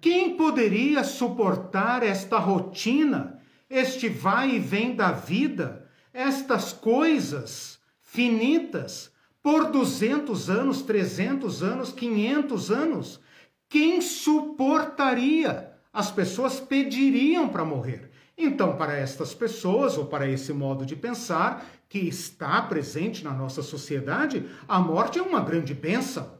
Quem 0.00 0.36
poderia 0.36 1.02
suportar 1.04 2.02
esta 2.02 2.38
rotina, 2.38 3.40
este 3.68 4.08
vai 4.08 4.56
e 4.56 4.58
vem 4.58 4.94
da 4.94 5.12
vida, 5.12 5.88
estas 6.12 6.72
coisas 6.72 7.78
finitas? 8.00 9.12
por 9.48 9.70
200 9.70 10.50
anos, 10.50 10.82
300 10.82 11.62
anos, 11.62 11.92
500 11.92 12.70
anos. 12.70 13.20
Quem 13.66 14.00
suportaria? 14.00 15.72
As 15.90 16.10
pessoas 16.10 16.60
pediriam 16.60 17.48
para 17.48 17.64
morrer. 17.64 18.10
Então, 18.36 18.76
para 18.76 18.94
estas 18.94 19.34
pessoas, 19.34 19.96
ou 19.96 20.04
para 20.04 20.28
esse 20.28 20.52
modo 20.52 20.84
de 20.84 20.94
pensar 20.94 21.66
que 21.88 21.98
está 21.98 22.60
presente 22.62 23.24
na 23.24 23.32
nossa 23.32 23.62
sociedade, 23.62 24.44
a 24.68 24.78
morte 24.78 25.18
é 25.18 25.22
uma 25.22 25.40
grande 25.40 25.72
bênção. 25.72 26.37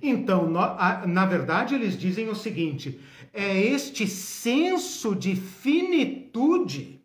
Então, 0.00 0.50
na 0.50 1.26
verdade, 1.26 1.74
eles 1.74 1.98
dizem 1.98 2.28
o 2.28 2.34
seguinte: 2.34 3.00
é 3.32 3.60
este 3.60 4.06
senso 4.06 5.14
de 5.14 5.34
finitude, 5.36 7.02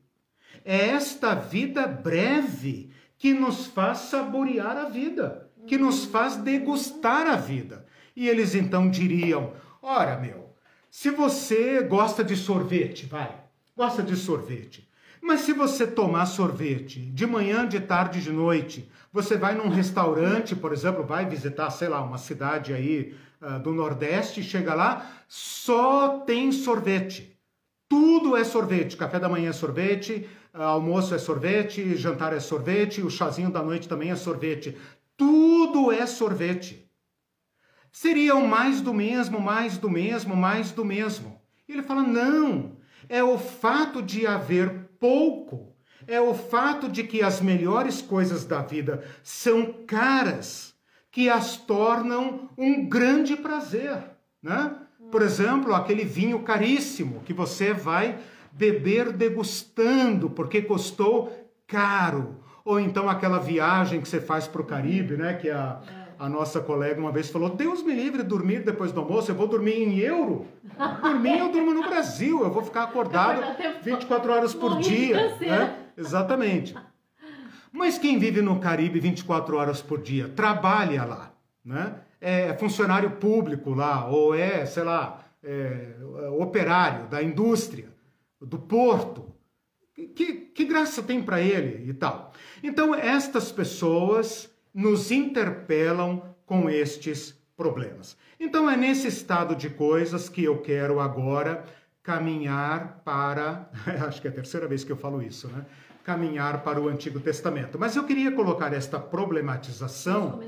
é 0.63 0.89
esta 0.89 1.33
vida 1.33 1.87
breve, 1.87 2.91
que 3.17 3.33
nos 3.33 3.67
faz 3.67 3.99
saborear 3.99 4.77
a 4.77 4.89
vida, 4.89 5.49
que 5.65 5.77
nos 5.77 6.05
faz 6.05 6.35
degustar 6.35 7.27
a 7.27 7.35
vida. 7.35 7.85
E 8.15 8.27
eles 8.27 8.53
então 8.53 8.89
diriam: 8.89 9.53
Ora, 9.81 10.17
meu, 10.17 10.53
se 10.89 11.09
você 11.09 11.81
gosta 11.81 12.23
de 12.23 12.35
sorvete, 12.35 13.05
vai, 13.05 13.33
gosta 13.75 14.03
de 14.03 14.15
sorvete. 14.15 14.87
Mas 15.24 15.39
se 15.39 15.53
você 15.53 15.88
tomar 15.88 16.26
sorvete 16.26 16.99
de 16.99 17.26
manhã, 17.26 17.65
de 17.65 17.80
tarde, 17.80 18.21
de 18.21 18.30
noite, 18.30 18.91
você 19.09 19.38
vai 19.38 19.55
num 19.55 19.69
restaurante, 19.69 20.53
por 20.53 20.74
exemplo, 20.74 21.01
vai 21.01 21.26
visitar, 21.26 21.71
sei 21.71 21.88
lá, 21.88 22.01
uma 22.01 22.17
cidade 22.17 22.74
aí 22.74 23.15
uh, 23.41 23.57
do 23.57 23.71
Nordeste, 23.71 24.43
chega 24.43 24.74
lá, 24.74 25.09
só 25.30 26.19
tem 26.26 26.51
sorvete. 26.51 27.39
Tudo 27.88 28.36
é 28.36 28.43
sorvete. 28.43 28.97
Café 28.97 29.17
da 29.17 29.30
manhã 29.30 29.51
é 29.51 29.53
sorvete, 29.53 30.28
almoço 30.53 31.15
é 31.15 31.17
sorvete, 31.17 31.95
jantar 31.95 32.34
é 32.34 32.41
sorvete, 32.41 33.01
o 33.01 33.09
chazinho 33.09 33.49
da 33.49 33.63
noite 33.63 33.88
também 33.88 34.11
é 34.11 34.17
sorvete. 34.17 34.78
Tudo 35.15 35.89
é 35.89 36.05
sorvete. 36.05 36.86
Seriam 37.93 38.45
mais 38.45 38.82
do 38.82 38.93
mesmo, 38.93 39.39
mais 39.39 39.78
do 39.78 39.89
mesmo, 39.89 40.36
mais 40.36 40.71
do 40.71 40.84
mesmo. 40.84 41.39
E 41.65 41.71
ele 41.71 41.84
fala: 41.84 42.03
não, 42.03 42.76
é 43.07 43.24
o 43.24 43.38
fato 43.38 44.01
de 44.01 44.28
haver 44.28 44.82
pouco, 45.03 45.75
é 46.07 46.21
o 46.21 46.33
fato 46.33 46.87
de 46.87 47.03
que 47.03 47.21
as 47.21 47.41
melhores 47.41 48.01
coisas 48.01 48.45
da 48.45 48.61
vida 48.61 49.03
são 49.21 49.83
caras, 49.85 50.73
que 51.11 51.29
as 51.29 51.57
tornam 51.57 52.49
um 52.57 52.87
grande 52.87 53.35
prazer. 53.35 54.01
Né? 54.41 54.73
Por 55.11 55.21
exemplo, 55.21 55.75
aquele 55.75 56.05
vinho 56.05 56.41
caríssimo 56.43 57.19
que 57.25 57.33
você 57.33 57.73
vai 57.73 58.17
beber 58.53 59.11
degustando, 59.11 60.29
porque 60.29 60.61
custou 60.61 61.51
caro. 61.67 62.41
Ou 62.63 62.79
então 62.79 63.09
aquela 63.09 63.39
viagem 63.39 63.99
que 63.99 64.07
você 64.07 64.21
faz 64.21 64.47
para 64.47 64.61
o 64.61 64.65
Caribe, 64.65 65.17
né? 65.17 65.33
Que 65.33 65.49
a, 65.49 65.81
a 66.24 66.30
nossa 66.30 66.61
colega 66.61 67.01
uma 67.01 67.11
vez 67.11 67.30
falou: 67.30 67.49
Deus 67.49 67.84
me 67.84 67.93
livre 67.93 68.24
de 68.24 68.30
dormir 68.30 68.63
depois 68.63 68.93
do 68.93 69.01
almoço, 69.01 69.30
eu 69.30 69.36
vou 69.36 69.45
dormir 69.45 69.74
em 69.74 69.99
euro. 69.99 70.47
Dormir 71.01 71.38
eu 71.38 71.51
durmo 71.51 71.74
no 71.74 71.84
Brasil, 71.84 72.41
eu 72.41 72.49
vou 72.49 72.63
ficar 72.63 72.84
acordado 72.84 73.41
24 73.84 74.32
horas 74.32 74.53
por 74.53 74.80
dia. 74.80 75.36
Né? 75.38 75.76
Exatamente. 75.97 76.74
Mas 77.74 77.97
quem 77.97 78.17
vive 78.19 78.41
no 78.41 78.57
Caribe 78.61 79.01
24 79.01 79.57
horas 79.57 79.82
por 79.82 80.01
dia, 80.01 80.30
trabalha 80.30 81.03
lá, 81.03 81.34
né? 81.63 81.95
É 82.21 82.53
funcionário 82.53 83.11
público 83.11 83.74
lá, 83.74 84.07
ou 84.07 84.34
é, 84.34 84.65
sei 84.65 84.84
lá, 84.84 85.26
é, 85.43 85.89
operário 86.39 87.07
da 87.07 87.21
indústria 87.21 87.89
do 88.39 88.57
porto. 88.57 89.34
Que, 89.93 90.34
que 90.34 90.63
graça 90.63 91.03
tem 91.03 91.21
para 91.21 91.41
ele 91.41 91.89
e 91.89 91.93
tal? 91.93 92.32
Então, 92.63 92.95
estas 92.95 93.51
pessoas 93.51 94.52
nos 94.74 95.11
interpelam 95.11 96.36
com 96.45 96.69
estes 96.69 97.38
problemas. 97.55 98.17
Então, 98.39 98.69
é 98.69 98.76
nesse 98.76 99.07
estado 99.07 99.55
de 99.55 99.69
coisas 99.69 100.28
que 100.28 100.43
eu 100.43 100.59
quero 100.61 100.99
agora 100.99 101.63
caminhar 102.01 103.01
para. 103.05 103.69
Acho 104.07 104.21
que 104.21 104.28
é 104.28 104.32
a 104.32 104.34
terceira 104.34 104.67
vez 104.67 104.84
que 104.84 104.91
eu 104.91 104.97
falo 104.97 105.21
isso, 105.21 105.47
né? 105.47 105.65
Caminhar 106.03 106.63
para 106.63 106.82
o 106.82 106.89
Antigo 106.89 107.19
Testamento. 107.19 107.80
Mas 107.80 107.95
eu 107.95 108.03
queria 108.03 108.32
colocar 108.32 108.74
esta 108.74 108.99
problematização 108.99 110.41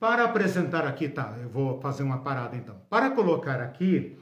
para 0.00 0.24
apresentar 0.24 0.84
aqui, 0.84 1.08
tá? 1.08 1.36
Eu 1.40 1.48
vou 1.48 1.80
fazer 1.80 2.02
uma 2.02 2.18
parada 2.18 2.56
então. 2.56 2.80
Para 2.90 3.10
colocar 3.10 3.60
aqui 3.60 4.18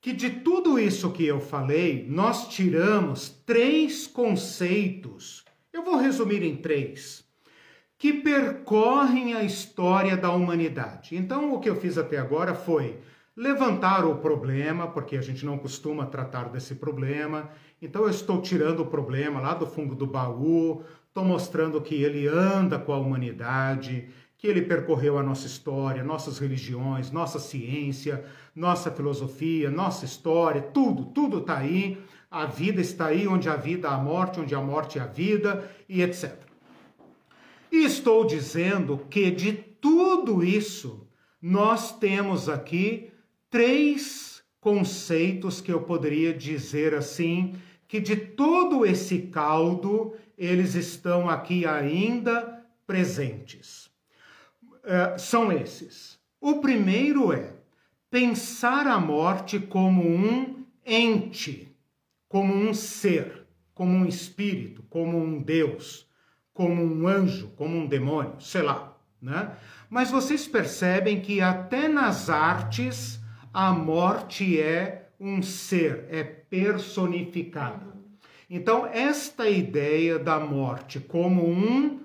que 0.00 0.12
de 0.12 0.30
tudo 0.30 0.78
isso 0.78 1.10
que 1.10 1.24
eu 1.24 1.40
falei, 1.40 2.06
nós 2.08 2.48
tiramos 2.48 3.30
três 3.44 4.06
conceitos. 4.06 5.44
Eu 5.72 5.82
vou 5.82 5.96
resumir 5.96 6.42
em 6.42 6.56
três 6.56 7.24
que 8.02 8.12
percorrem 8.12 9.32
a 9.32 9.44
história 9.44 10.16
da 10.16 10.32
humanidade. 10.32 11.14
Então, 11.14 11.54
o 11.54 11.60
que 11.60 11.70
eu 11.70 11.76
fiz 11.76 11.96
até 11.96 12.18
agora 12.18 12.52
foi 12.52 12.98
levantar 13.36 14.04
o 14.04 14.16
problema, 14.16 14.88
porque 14.88 15.16
a 15.16 15.20
gente 15.20 15.46
não 15.46 15.56
costuma 15.56 16.04
tratar 16.04 16.48
desse 16.48 16.74
problema, 16.74 17.48
Então 17.80 18.02
eu 18.02 18.10
estou 18.10 18.42
tirando 18.42 18.80
o 18.80 18.86
problema 18.86 19.38
lá 19.38 19.54
do 19.54 19.68
fundo 19.68 19.94
do 19.94 20.04
baú, 20.04 20.82
estou 21.06 21.24
mostrando 21.24 21.80
que 21.80 21.94
ele 21.94 22.26
anda 22.26 22.76
com 22.76 22.92
a 22.92 22.98
humanidade, 22.98 24.08
que 24.36 24.48
ele 24.48 24.62
percorreu 24.62 25.16
a 25.16 25.22
nossa 25.22 25.46
história, 25.46 26.02
nossas 26.02 26.40
religiões, 26.40 27.12
nossa 27.12 27.38
ciência, 27.38 28.24
nossa 28.52 28.90
filosofia, 28.90 29.70
nossa 29.70 30.04
história, 30.04 30.60
tudo, 30.60 31.04
tudo 31.04 31.38
está 31.38 31.58
aí. 31.58 32.02
A 32.28 32.46
vida 32.46 32.80
está 32.80 33.06
aí, 33.06 33.28
onde 33.28 33.48
a 33.48 33.54
vida 33.54 33.88
a 33.88 33.96
morte, 33.96 34.40
onde 34.40 34.56
a 34.56 34.60
morte 34.60 34.98
é 34.98 35.02
a 35.02 35.06
vida, 35.06 35.70
e 35.88 36.02
etc. 36.02 36.51
E 37.72 37.86
estou 37.86 38.26
dizendo 38.26 38.98
que 39.08 39.30
de 39.30 39.54
tudo 39.54 40.44
isso, 40.44 41.08
nós 41.40 41.98
temos 41.98 42.46
aqui 42.46 43.10
três 43.48 44.44
conceitos 44.60 45.62
que 45.62 45.72
eu 45.72 45.80
poderia 45.80 46.34
dizer 46.34 46.94
assim, 46.94 47.54
que 47.88 47.98
de 47.98 48.14
todo 48.14 48.84
esse 48.84 49.22
caldo, 49.22 50.14
eles 50.36 50.74
estão 50.74 51.30
aqui 51.30 51.64
ainda 51.64 52.62
presentes. 52.86 53.90
É, 54.84 55.16
são 55.16 55.50
esses. 55.50 56.18
O 56.38 56.60
primeiro 56.60 57.32
é 57.32 57.54
pensar 58.10 58.86
a 58.86 59.00
morte 59.00 59.58
como 59.58 60.06
um 60.06 60.62
ente, 60.84 61.74
como 62.28 62.54
um 62.54 62.74
ser, 62.74 63.46
como 63.72 63.92
um 63.92 64.04
espírito, 64.04 64.82
como 64.90 65.16
um 65.16 65.40
Deus, 65.40 66.06
como 66.52 66.82
um 66.82 67.06
anjo, 67.06 67.48
como 67.56 67.76
um 67.76 67.86
demônio, 67.86 68.34
sei 68.40 68.62
lá, 68.62 68.96
né? 69.20 69.52
Mas 69.88 70.10
vocês 70.10 70.46
percebem 70.46 71.20
que 71.20 71.40
até 71.40 71.88
nas 71.88 72.28
artes 72.30 73.20
a 73.52 73.72
morte 73.72 74.60
é 74.60 75.08
um 75.20 75.42
ser, 75.42 76.06
é 76.10 76.22
personificada. 76.22 77.92
Então, 78.48 78.86
esta 78.86 79.48
ideia 79.48 80.18
da 80.18 80.38
morte 80.38 81.00
como 81.00 81.48
um 81.48 82.00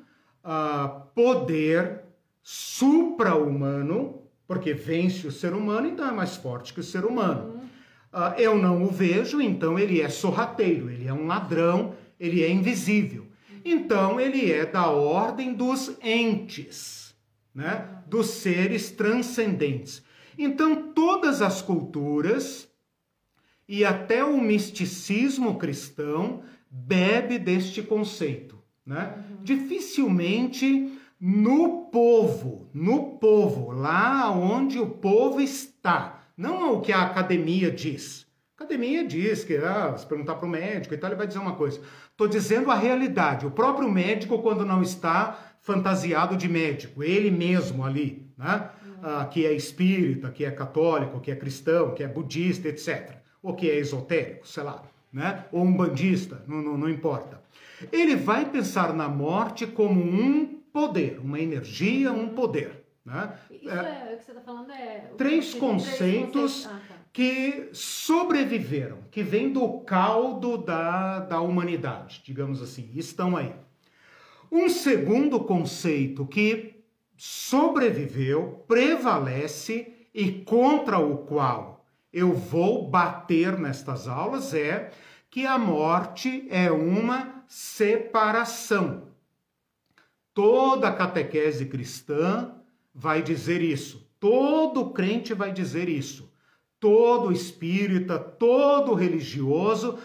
uh, 0.45 1.01
poder 1.13 2.03
supra-humano, 2.41 4.21
porque 4.47 4.73
vence 4.73 5.27
o 5.27 5.31
ser 5.31 5.53
humano, 5.53 5.87
então 5.87 6.07
é 6.07 6.11
mais 6.11 6.37
forte 6.37 6.73
que 6.73 6.79
o 6.79 6.83
ser 6.83 7.03
humano. 7.03 7.61
Uh, 8.13 8.39
eu 8.39 8.57
não 8.57 8.83
o 8.83 8.87
vejo, 8.87 9.41
então 9.41 9.77
ele 9.77 9.99
é 10.01 10.07
sorrateiro, 10.07 10.89
ele 10.89 11.07
é 11.07 11.13
um 11.13 11.27
ladrão, 11.27 11.93
ele 12.17 12.41
é 12.41 12.49
invisível. 12.49 13.26
Então 13.69 14.19
ele 14.19 14.51
é 14.51 14.65
da 14.65 14.89
ordem 14.89 15.53
dos 15.53 15.97
entes, 16.01 17.15
né? 17.53 18.01
dos 18.07 18.27
seres 18.27 18.91
transcendentes. 18.91 20.01
Então 20.37 20.93
todas 20.93 21.41
as 21.41 21.61
culturas 21.61 22.69
e 23.67 23.83
até 23.83 24.23
o 24.23 24.39
misticismo 24.39 25.57
cristão 25.57 26.43
bebe 26.69 27.37
deste 27.37 27.81
conceito. 27.81 28.57
Né? 28.85 29.25
Uhum. 29.29 29.43
Dificilmente 29.43 30.97
no 31.19 31.87
povo, 31.91 32.69
no 32.73 33.17
povo, 33.17 33.71
lá 33.71 34.31
onde 34.31 34.79
o 34.79 34.87
povo 34.87 35.41
está, 35.41 36.29
não 36.37 36.75
o 36.75 36.81
que 36.81 36.91
a 36.91 37.01
academia 37.01 37.71
diz. 37.71 38.26
A 38.59 38.63
academia 38.63 39.05
diz 39.05 39.43
que, 39.43 39.55
ah, 39.57 39.95
se 39.95 40.05
perguntar 40.07 40.33
para 40.35 40.47
o 40.47 40.49
médico 40.49 40.91
e 40.91 40.97
tal, 40.97 41.11
ele 41.11 41.17
vai 41.17 41.27
dizer 41.27 41.37
uma 41.37 41.53
coisa. 41.53 41.79
Estou 42.09 42.27
dizendo 42.27 42.71
a 42.71 42.75
realidade. 42.75 43.45
O 43.45 43.51
próprio 43.51 43.87
médico, 43.87 44.41
quando 44.41 44.65
não 44.65 44.81
está 44.81 45.53
fantasiado 45.61 46.35
de 46.35 46.49
médico, 46.49 47.03
ele 47.03 47.29
mesmo 47.29 47.85
ali, 47.85 48.27
né? 48.35 48.69
Ah, 49.03 49.25
que 49.25 49.45
é 49.45 49.53
espírita, 49.53 50.31
que 50.31 50.43
é 50.43 50.49
católico, 50.49 51.19
que 51.19 51.29
é 51.29 51.35
cristão, 51.35 51.93
que 51.93 52.01
é 52.01 52.07
budista, 52.07 52.67
etc. 52.67 53.17
Ou 53.43 53.53
que 53.53 53.69
é 53.69 53.77
esotérico, 53.77 54.47
sei 54.47 54.63
lá, 54.63 54.81
né? 55.13 55.45
Ou 55.51 55.63
um 55.63 55.77
bandista, 55.77 56.43
não, 56.47 56.57
não, 56.57 56.77
não 56.79 56.89
importa. 56.89 57.39
Ele 57.91 58.15
vai 58.15 58.49
pensar 58.49 58.91
na 58.91 59.07
morte 59.07 59.67
como 59.67 60.01
um 60.01 60.47
poder, 60.73 61.19
uma 61.19 61.39
energia, 61.39 62.11
um 62.11 62.29
poder. 62.29 62.87
Né? 63.05 63.33
Isso 63.51 63.69
é, 63.69 64.11
é, 64.11 64.13
o 64.15 64.17
que 64.17 64.23
você 64.25 64.31
está 64.31 64.41
falando 64.41 64.71
é. 64.71 65.11
Três 65.15 65.53
conceitos, 65.53 65.97
três 65.97 66.25
conceitos. 66.25 66.65
Ah, 66.65 66.81
tá. 66.87 66.96
Que 67.11 67.69
sobreviveram, 67.73 68.99
que 69.09 69.23
vêm 69.23 69.51
do 69.51 69.79
caldo 69.79 70.57
da, 70.57 71.19
da 71.19 71.41
humanidade, 71.41 72.21
digamos 72.23 72.61
assim, 72.61 72.91
estão 72.95 73.35
aí. 73.35 73.53
Um 74.51 74.69
segundo 74.69 75.39
conceito 75.39 76.25
que 76.25 76.75
sobreviveu, 77.17 78.63
prevalece 78.67 79.93
e 80.13 80.31
contra 80.31 80.99
o 80.99 81.17
qual 81.17 81.85
eu 82.13 82.33
vou 82.33 82.89
bater 82.89 83.57
nestas 83.57 84.07
aulas 84.07 84.53
é 84.53 84.91
que 85.29 85.45
a 85.45 85.57
morte 85.57 86.47
é 86.49 86.71
uma 86.71 87.43
separação. 87.47 89.07
Toda 90.33 90.93
catequese 90.93 91.65
cristã 91.65 92.53
vai 92.93 93.21
dizer 93.21 93.61
isso. 93.61 94.07
Todo 94.19 94.91
crente 94.91 95.33
vai 95.33 95.51
dizer 95.51 95.89
isso. 95.89 96.31
Todo 96.79 97.31
espírita, 97.31 98.19
todo 98.19 98.93
religioso, 98.93 99.97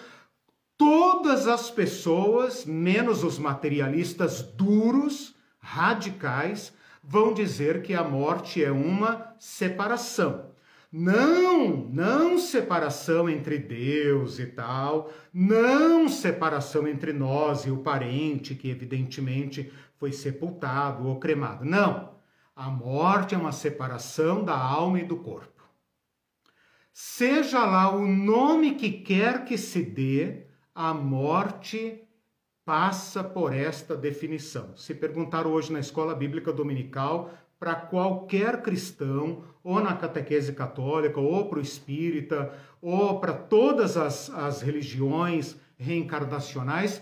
todas 0.76 1.46
as 1.46 1.70
pessoas, 1.70 2.64
menos 2.64 3.22
os 3.22 3.38
materialistas 3.38 4.42
duros, 4.42 5.34
radicais, 5.58 6.72
vão 7.02 7.32
dizer 7.32 7.82
que 7.82 7.94
a 7.94 8.02
morte 8.02 8.62
é 8.62 8.70
uma 8.70 9.34
separação. 9.38 10.50
Não, 10.90 11.88
não 11.90 12.36
separação 12.38 13.28
entre 13.28 13.56
Deus 13.58 14.38
e 14.38 14.46
tal, 14.46 15.10
não 15.32 16.06
separação 16.06 16.86
entre 16.86 17.14
nós 17.14 17.64
e 17.64 17.70
o 17.70 17.78
parente 17.78 18.54
que 18.54 18.68
evidentemente 18.68 19.72
foi 19.96 20.12
sepultado 20.12 21.06
ou 21.08 21.18
cremado. 21.18 21.64
Não. 21.64 22.12
A 22.54 22.68
morte 22.68 23.34
é 23.34 23.38
uma 23.38 23.52
separação 23.52 24.44
da 24.44 24.54
alma 24.54 25.00
e 25.00 25.04
do 25.04 25.16
corpo. 25.16 25.51
Seja 26.92 27.64
lá 27.64 27.90
o 27.90 28.06
nome 28.06 28.74
que 28.74 28.90
quer 28.90 29.46
que 29.46 29.56
se 29.56 29.82
dê, 29.82 30.46
a 30.74 30.92
morte 30.92 32.02
passa 32.66 33.24
por 33.24 33.54
esta 33.54 33.96
definição. 33.96 34.76
Se 34.76 34.94
perguntar 34.94 35.46
hoje 35.46 35.72
na 35.72 35.80
escola 35.80 36.14
bíblica 36.14 36.52
dominical 36.52 37.30
para 37.58 37.74
qualquer 37.74 38.60
cristão, 38.60 39.42
ou 39.64 39.80
na 39.80 39.96
catequese 39.96 40.52
católica, 40.52 41.18
ou 41.18 41.48
para 41.48 41.60
o 41.60 41.62
espírita, 41.62 42.52
ou 42.80 43.20
para 43.20 43.32
todas 43.32 43.96
as, 43.96 44.28
as 44.30 44.60
religiões 44.60 45.56
reencarnacionais, 45.78 47.00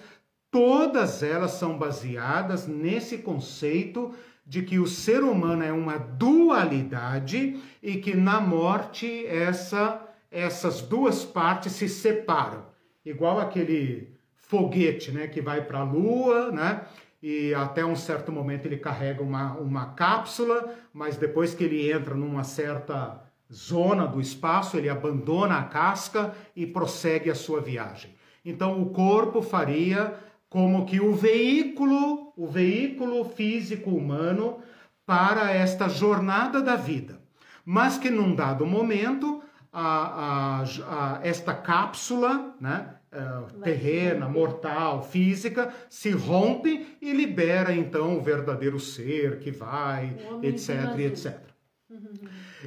todas 0.51 1.23
elas 1.23 1.53
são 1.53 1.77
baseadas 1.77 2.67
nesse 2.67 3.19
conceito 3.19 4.15
de 4.51 4.63
que 4.63 4.81
o 4.81 4.87
ser 4.89 5.23
humano 5.23 5.63
é 5.63 5.73
uma 5.73 5.97
dualidade 5.97 7.63
e 7.81 7.99
que 7.99 8.17
na 8.17 8.41
morte 8.41 9.25
essa, 9.25 10.05
essas 10.29 10.81
duas 10.81 11.25
partes 11.25 11.71
se 11.75 11.89
separam. 11.89 12.65
Igual 13.07 13.39
aquele 13.39 14.13
foguete, 14.35 15.13
né, 15.13 15.29
que 15.29 15.41
vai 15.41 15.65
para 15.65 15.79
a 15.79 15.85
Lua, 15.85 16.51
né, 16.51 16.83
e 17.23 17.55
até 17.55 17.87
um 17.87 17.95
certo 17.95 18.33
momento 18.33 18.67
ele 18.67 18.77
carrega 18.77 19.23
uma, 19.23 19.53
uma 19.53 19.87
cápsula, 19.95 20.75
mas 20.93 21.17
depois 21.17 21.55
que 21.55 21.63
ele 21.63 21.89
entra 21.89 22.17
numa 22.17 22.43
certa 22.43 23.23
zona 23.53 24.05
do 24.05 24.21
espaço, 24.21 24.77
ele 24.77 24.89
abandona 24.89 25.59
a 25.59 25.63
casca 25.63 26.35
e 26.57 26.67
prossegue 26.67 27.31
a 27.31 27.37
sua 27.37 27.61
viagem. 27.61 28.17
Então 28.45 28.83
o 28.83 28.91
corpo 28.91 29.43
faria 29.43 30.13
como 30.49 30.85
que 30.85 31.01
o 31.01 31.15
veículo, 31.15 32.30
o 32.41 32.47
veículo 32.47 33.23
físico 33.23 33.91
humano 33.91 34.61
para 35.05 35.53
esta 35.53 35.91
jornada 35.91 36.63
da 36.63 36.75
vida. 36.75 37.21
Mas 37.67 37.99
que 37.99 38.09
num 38.09 38.35
dado 38.35 38.65
momento, 38.65 39.43
a, 39.71 40.63
a, 40.63 40.63
a 40.63 41.21
esta 41.23 41.53
cápsula, 41.53 42.57
né, 42.59 42.95
uh, 43.13 43.61
terrena, 43.61 44.27
mortal, 44.27 45.03
física, 45.03 45.71
se 45.91 46.13
rompe 46.13 46.97
e 47.03 47.13
libera 47.13 47.75
então 47.75 48.17
o 48.17 48.23
verdadeiro 48.23 48.81
ser 48.81 49.39
que 49.41 49.51
vai, 49.51 50.17
etc, 50.43 50.99
etc. 50.99 51.39
Uhum. 51.91 52.09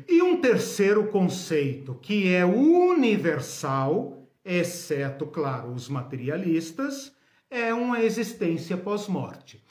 E 0.07 0.21
um 0.21 0.39
terceiro 0.39 1.07
conceito 1.07 1.95
que 1.95 2.31
é 2.31 2.45
universal, 2.45 4.27
exceto, 4.45 5.25
claro, 5.25 5.73
os 5.73 5.89
materialistas, 5.89 7.11
é 7.49 7.73
uma 7.73 8.01
existência 8.01 8.75
pós-morte. 8.75 9.62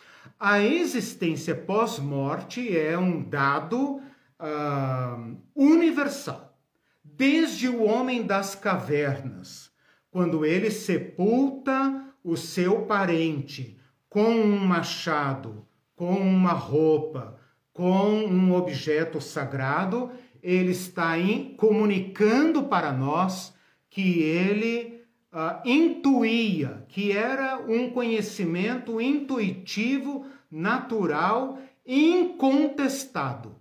A 0.44 0.60
existência 0.60 1.54
pós-morte 1.54 2.76
é 2.76 2.98
um 2.98 3.22
dado 3.22 4.00
uh, 4.40 5.36
universal. 5.54 6.58
Desde 7.04 7.68
o 7.68 7.84
homem 7.84 8.24
das 8.24 8.56
cavernas, 8.56 9.70
quando 10.10 10.44
ele 10.44 10.68
sepulta 10.68 12.12
o 12.24 12.36
seu 12.36 12.82
parente 12.86 13.78
com 14.08 14.34
um 14.34 14.58
machado, 14.58 15.64
com 15.94 16.16
uma 16.16 16.54
roupa, 16.54 17.38
com 17.72 18.08
um 18.24 18.52
objeto 18.52 19.20
sagrado, 19.20 20.10
ele 20.42 20.72
está 20.72 21.12
comunicando 21.56 22.64
para 22.64 22.92
nós 22.92 23.54
que 23.88 24.18
ele 24.18 25.01
uh, 25.32 25.66
intuía, 25.66 26.84
que 26.88 27.12
era 27.12 27.58
um 27.58 27.90
conhecimento 27.90 29.00
intuitivo, 29.00 30.26
natural, 30.50 31.58
incontestado. 31.86 33.56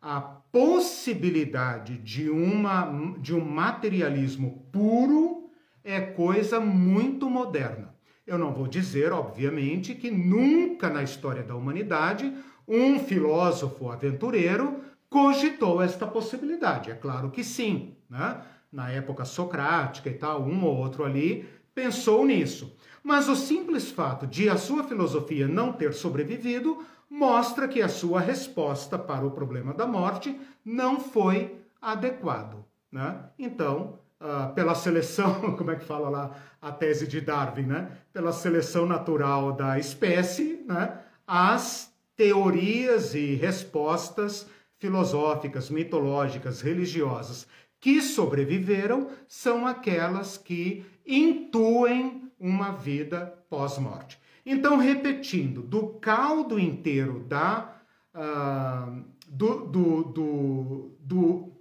A 0.00 0.20
possibilidade 0.20 1.96
de, 1.98 2.28
uma, 2.28 3.14
de 3.18 3.34
um 3.34 3.44
materialismo 3.44 4.66
puro 4.72 5.50
é 5.84 6.00
coisa 6.00 6.60
muito 6.60 7.30
moderna. 7.30 7.94
Eu 8.26 8.38
não 8.38 8.52
vou 8.52 8.66
dizer, 8.66 9.12
obviamente, 9.12 9.94
que 9.94 10.10
nunca 10.10 10.88
na 10.88 11.02
história 11.02 11.42
da 11.42 11.56
humanidade 11.56 12.32
um 12.66 12.98
filósofo 12.98 13.90
aventureiro 13.90 14.80
cogitou 15.08 15.82
esta 15.82 16.06
possibilidade. 16.06 16.90
É 16.90 16.94
claro 16.94 17.30
que 17.30 17.42
sim, 17.42 17.96
né? 18.08 18.40
Na 18.72 18.90
época 18.90 19.24
socrática 19.24 20.08
e 20.08 20.14
tal, 20.14 20.42
um 20.42 20.64
ou 20.64 20.76
outro 20.76 21.04
ali 21.04 21.46
pensou 21.74 22.24
nisso. 22.24 22.74
Mas 23.02 23.28
o 23.28 23.36
simples 23.36 23.90
fato 23.90 24.26
de 24.26 24.48
a 24.48 24.56
sua 24.56 24.84
filosofia 24.84 25.48
não 25.48 25.72
ter 25.72 25.92
sobrevivido 25.92 26.84
mostra 27.10 27.68
que 27.68 27.82
a 27.82 27.88
sua 27.88 28.20
resposta 28.20 28.98
para 28.98 29.26
o 29.26 29.30
problema 29.30 29.74
da 29.74 29.86
morte 29.86 30.38
não 30.64 30.98
foi 30.98 31.60
adequado, 31.80 32.64
né? 32.90 33.24
Então, 33.38 33.98
uh, 34.20 34.54
pela 34.54 34.74
seleção, 34.74 35.52
como 35.56 35.72
é 35.72 35.76
que 35.76 35.84
fala 35.84 36.08
lá 36.08 36.30
a 36.60 36.70
tese 36.72 37.06
de 37.06 37.20
Darwin, 37.20 37.64
né? 37.64 37.98
Pela 38.12 38.32
seleção 38.32 38.86
natural 38.86 39.52
da 39.52 39.78
espécie, 39.78 40.64
né? 40.66 40.98
As 41.26 41.92
teorias 42.16 43.14
e 43.14 43.34
respostas 43.34 44.46
filosóficas, 44.78 45.70
mitológicas, 45.70 46.60
religiosas 46.60 47.46
que 47.82 48.00
sobreviveram 48.00 49.10
são 49.26 49.66
aquelas 49.66 50.38
que 50.38 50.86
intuem 51.04 52.30
uma 52.38 52.70
vida 52.70 53.44
pós-morte. 53.50 54.20
Então, 54.46 54.76
repetindo, 54.76 55.62
do 55.62 55.88
caldo 55.94 56.60
inteiro 56.60 57.24
da, 57.24 57.76
uh, 58.14 59.04
do, 59.28 59.66
do, 59.66 60.04
do, 60.04 60.96
do, 61.00 61.52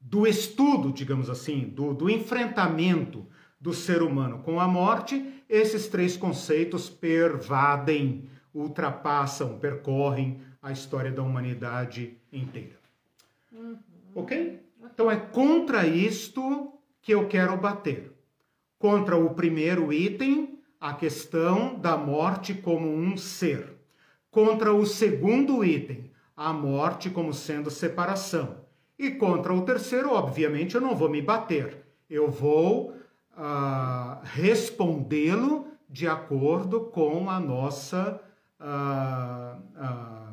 do 0.00 0.26
estudo, 0.26 0.92
digamos 0.92 1.30
assim, 1.30 1.68
do, 1.68 1.94
do 1.94 2.10
enfrentamento 2.10 3.24
do 3.60 3.72
ser 3.72 4.02
humano 4.02 4.40
com 4.40 4.58
a 4.58 4.66
morte, 4.66 5.40
esses 5.48 5.86
três 5.86 6.16
conceitos 6.16 6.90
pervadem 6.90 8.28
ultrapassam, 8.52 9.56
percorrem 9.56 10.40
a 10.60 10.72
história 10.72 11.12
da 11.12 11.22
humanidade 11.22 12.18
inteira. 12.32 12.76
Uhum. 13.52 13.78
Ok? 14.16 14.63
Então 14.94 15.10
é 15.10 15.16
contra 15.16 15.84
isto 15.84 16.72
que 17.02 17.12
eu 17.12 17.26
quero 17.26 17.56
bater. 17.56 18.12
Contra 18.78 19.16
o 19.16 19.34
primeiro 19.34 19.92
item, 19.92 20.60
a 20.80 20.94
questão 20.94 21.74
da 21.74 21.96
morte 21.96 22.54
como 22.54 22.88
um 22.88 23.16
ser. 23.16 23.74
Contra 24.30 24.72
o 24.72 24.86
segundo 24.86 25.64
item, 25.64 26.10
a 26.36 26.52
morte 26.52 27.10
como 27.10 27.34
sendo 27.34 27.70
separação. 27.70 28.64
E 28.96 29.10
contra 29.10 29.52
o 29.52 29.62
terceiro, 29.62 30.12
obviamente, 30.12 30.76
eu 30.76 30.80
não 30.80 30.94
vou 30.94 31.08
me 31.08 31.20
bater. 31.20 31.84
Eu 32.08 32.30
vou 32.30 32.90
uh, 33.32 34.20
respondê-lo 34.22 35.66
de 35.88 36.06
acordo 36.06 36.82
com 36.82 37.28
a 37.28 37.40
nossa 37.40 38.20
a, 38.58 39.58
a 39.76 40.32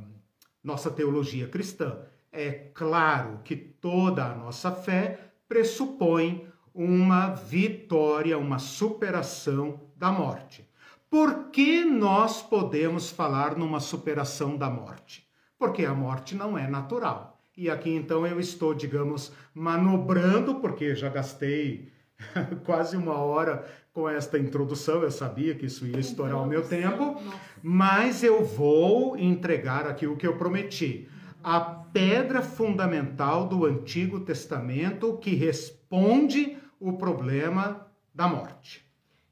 nossa 0.64 0.91
teologia 0.91 1.47
cristã. 1.47 1.99
É 2.32 2.52
claro 2.74 3.42
que 3.44 3.56
toda 3.56 4.26
a 4.26 4.36
nossa 4.36 4.72
fé 4.72 5.20
pressupõe 5.50 6.48
uma 6.74 7.30
vitória, 7.30 8.38
uma 8.38 8.58
superação 8.58 9.82
da 9.98 10.12
morte. 10.12 10.66
Por 11.10 11.50
que 11.52 11.84
nós 11.84 12.42
podemos 12.42 13.10
falar 13.10 13.58
numa 13.58 13.82
superação 13.82 14.56
da 14.56 14.70
morte? 14.70 15.28
Porque 15.60 15.84
a 15.84 15.94
morte 15.94 16.36
não 16.36 16.58
é 16.58 16.68
natural. 16.70 17.44
E 17.58 17.70
aqui 17.70 17.94
então 17.94 18.26
eu 18.26 18.40
estou, 18.40 18.74
digamos, 18.74 19.34
manobrando, 19.54 20.56
porque 20.56 20.96
já 20.96 21.10
gastei 21.10 21.92
quase 22.64 22.96
uma 22.96 23.16
hora 23.16 23.66
com 23.94 24.08
esta 24.08 24.40
introdução, 24.40 25.04
eu 25.04 25.12
sabia 25.12 25.54
que 25.54 25.66
isso 25.66 25.86
ia 25.86 26.00
estourar 26.00 26.42
o 26.42 26.48
meu 26.48 26.66
tempo, 26.66 27.22
mas 27.62 28.24
eu 28.24 28.46
vou 28.46 29.18
entregar 29.18 29.86
aqui 29.86 30.08
o 30.08 30.16
que 30.16 30.26
eu 30.26 30.38
prometi. 30.38 31.10
A 31.44 31.60
pedra 31.60 32.42
fundamental 32.42 33.48
do 33.48 33.66
Antigo 33.66 34.20
Testamento 34.20 35.18
que 35.18 35.36
responde 35.36 36.58
o 36.80 36.94
problema 36.94 37.88
da 38.14 38.28
morte. 38.28 38.86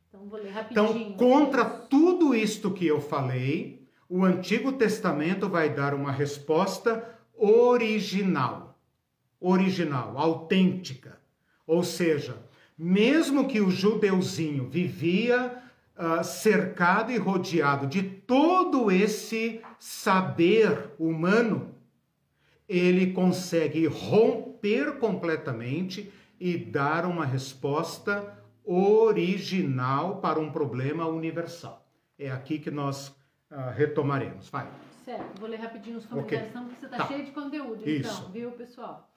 Então, 0.07 0.27
vou 0.27 0.39
ler 0.39 0.51
rapidinho. 0.51 0.89
Então, 0.89 1.13
contra 1.13 1.65
tudo 1.65 2.35
isto 2.35 2.71
que 2.71 2.85
eu 2.85 2.99
falei, 2.99 3.87
o 4.07 4.23
Antigo 4.25 4.73
Testamento 4.73 5.47
vai 5.47 5.69
dar 5.69 5.93
uma 5.93 6.11
resposta 6.11 7.17
original, 7.37 8.79
original, 9.39 10.17
autêntica. 10.17 11.19
Ou 11.65 11.83
seja, 11.83 12.37
mesmo 12.77 13.47
que 13.47 13.61
o 13.61 13.69
judeuzinho 13.69 14.67
vivia 14.67 15.61
uh, 15.95 16.23
cercado 16.23 17.11
e 17.11 17.17
rodeado 17.17 17.85
de 17.85 18.01
todo 18.01 18.91
esse 18.91 19.61
saber 19.77 20.91
humano, 20.97 21.75
ele 22.69 23.11
consegue 23.11 23.87
romper 23.87 24.99
completamente 24.99 26.13
e 26.39 26.55
dar 26.55 27.05
uma 27.05 27.25
resposta 27.25 28.37
original 28.63 30.17
para 30.17 30.39
um 30.39 30.51
problema 30.51 31.07
universal. 31.07 31.83
É 32.17 32.29
aqui 32.29 32.59
que 32.59 32.69
nós 32.69 33.09
uh, 33.49 33.71
retomaremos. 33.75 34.47
Vai. 34.49 34.69
Certo, 35.03 35.39
vou 35.39 35.49
ler 35.49 35.59
rapidinho 35.59 35.97
os 35.97 36.05
comentários, 36.05 36.49
okay. 36.49 36.61
porque 36.61 36.79
você 36.79 36.85
está 36.85 36.97
tá. 36.97 37.07
cheio 37.07 37.25
de 37.25 37.31
conteúdo, 37.31 37.89
Isso. 37.89 38.11
então, 38.21 38.31
viu, 38.31 38.51
pessoal? 38.51 39.08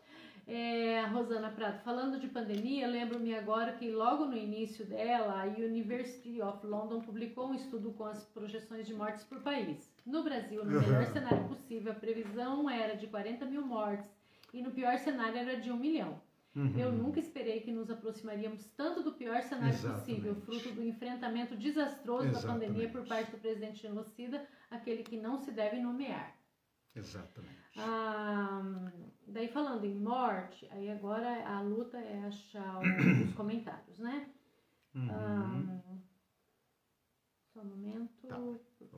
É, 0.47 1.03
Rosana 1.07 1.51
Prato, 1.51 1.83
falando 1.85 2.19
de 2.19 2.27
pandemia, 2.27 2.87
lembro-me 2.89 3.35
agora 3.35 3.73
que 3.73 3.91
logo 3.91 4.25
no 4.25 4.37
início 4.37 4.85
dela, 4.85 5.41
a 5.41 5.47
University 5.47 6.43
of 6.43 6.67
London 6.67 7.01
publicou 7.01 7.49
um 7.49 7.55
estudo 7.55 7.93
com 7.93 8.05
as 8.05 8.25
projeções 8.27 8.87
de 8.87 8.93
mortes 8.93 9.23
por 9.25 9.41
país. 9.41 9.89
No 10.05 10.25
Brasil, 10.25 10.65
no 10.65 10.81
melhor 10.81 11.07
cenário 11.07 11.49
possível, 11.49 11.93
a 11.93 11.95
previsão 11.95 12.69
era 12.69 12.97
de 12.97 13.07
40 13.07 13.45
mil 13.47 13.65
mortes 13.65 14.11
e 14.53 14.61
no 14.61 14.73
pior 14.73 14.99
cenário 14.99 15.39
era 15.39 15.61
de 15.61 15.71
1 15.71 15.77
milhão. 15.77 16.21
Uhum. 16.55 16.79
Eu 16.79 16.93
nunca 16.93 17.19
esperei 17.19 17.61
que 17.61 17.73
nos 17.73 17.91
aproximaríamos 17.91 18.67
tanto 18.77 19.03
do 19.03 19.13
pior 19.13 19.41
cenário 19.43 19.75
Exatamente. 19.75 20.01
possível, 20.05 20.35
fruto 20.35 20.71
do 20.73 20.83
enfrentamento 20.83 21.57
desastroso 21.57 22.27
Exatamente. 22.27 22.61
da 22.61 22.67
pandemia 22.67 22.89
por 22.91 23.07
parte 23.07 23.31
do 23.31 23.39
presidente 23.39 23.81
genocida, 23.81 24.47
aquele 24.71 25.03
que 25.03 25.17
não 25.17 25.39
se 25.39 25.51
deve 25.51 25.79
nomear. 25.79 26.37
Exatamente. 26.95 27.57
Ah, 27.79 28.93
daí 29.27 29.49
falando 29.49 29.85
em 29.85 29.95
morte, 29.95 30.69
aí 30.71 30.91
agora 30.91 31.47
a 31.47 31.61
luta 31.61 31.99
é 31.99 32.25
achar 32.27 32.81
os 33.25 33.35
comentários, 33.35 33.99
né? 33.99 34.29
Uhum. 34.95 35.09
Ah, 35.11 35.83
só 37.53 37.61
um 37.61 37.65
momento. 37.65 38.27
Tá, 38.29 38.39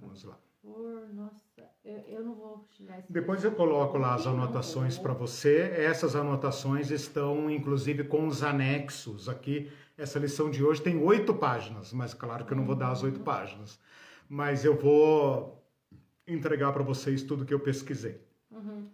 vamos 0.01 0.25
lá. 0.25 0.39
Por, 0.63 1.13
nossa, 1.13 1.45
eu, 1.85 1.99
eu, 2.07 2.25
não 2.25 2.35
vou 2.35 2.67
esse 2.99 3.13
Depois 3.13 3.45
eu 3.45 3.53
coloco 3.53 3.99
lá 3.99 4.15
as 4.15 4.27
anotações 4.27 4.99
para 4.99 5.13
você. 5.13 5.59
Essas 5.77 6.17
anotações 6.17 6.91
estão, 6.91 7.51
inclusive, 7.51 8.05
com 8.05 8.27
os 8.27 8.43
anexos 8.43 9.29
aqui. 9.29 9.71
Essa 9.97 10.19
lição 10.19 10.51
de 10.51 10.65
hoje 10.65 10.81
tem 10.81 10.97
oito 10.97 11.35
páginas, 11.35 11.93
mas 11.93 12.15
claro 12.15 12.47
que 12.47 12.53
eu 12.53 12.57
não 12.57 12.65
vou 12.65 12.75
dar 12.75 12.93
as 12.93 13.03
oito 13.03 13.19
uhum. 13.19 13.25
páginas. 13.25 13.79
Mas 14.27 14.65
eu 14.65 14.75
vou 14.75 15.63
entregar 16.27 16.73
para 16.73 16.83
vocês 16.83 17.23
tudo 17.23 17.45
que 17.45 17.53
eu 17.53 17.61
pesquisei. 17.61 18.19
Uhum. 18.51 18.89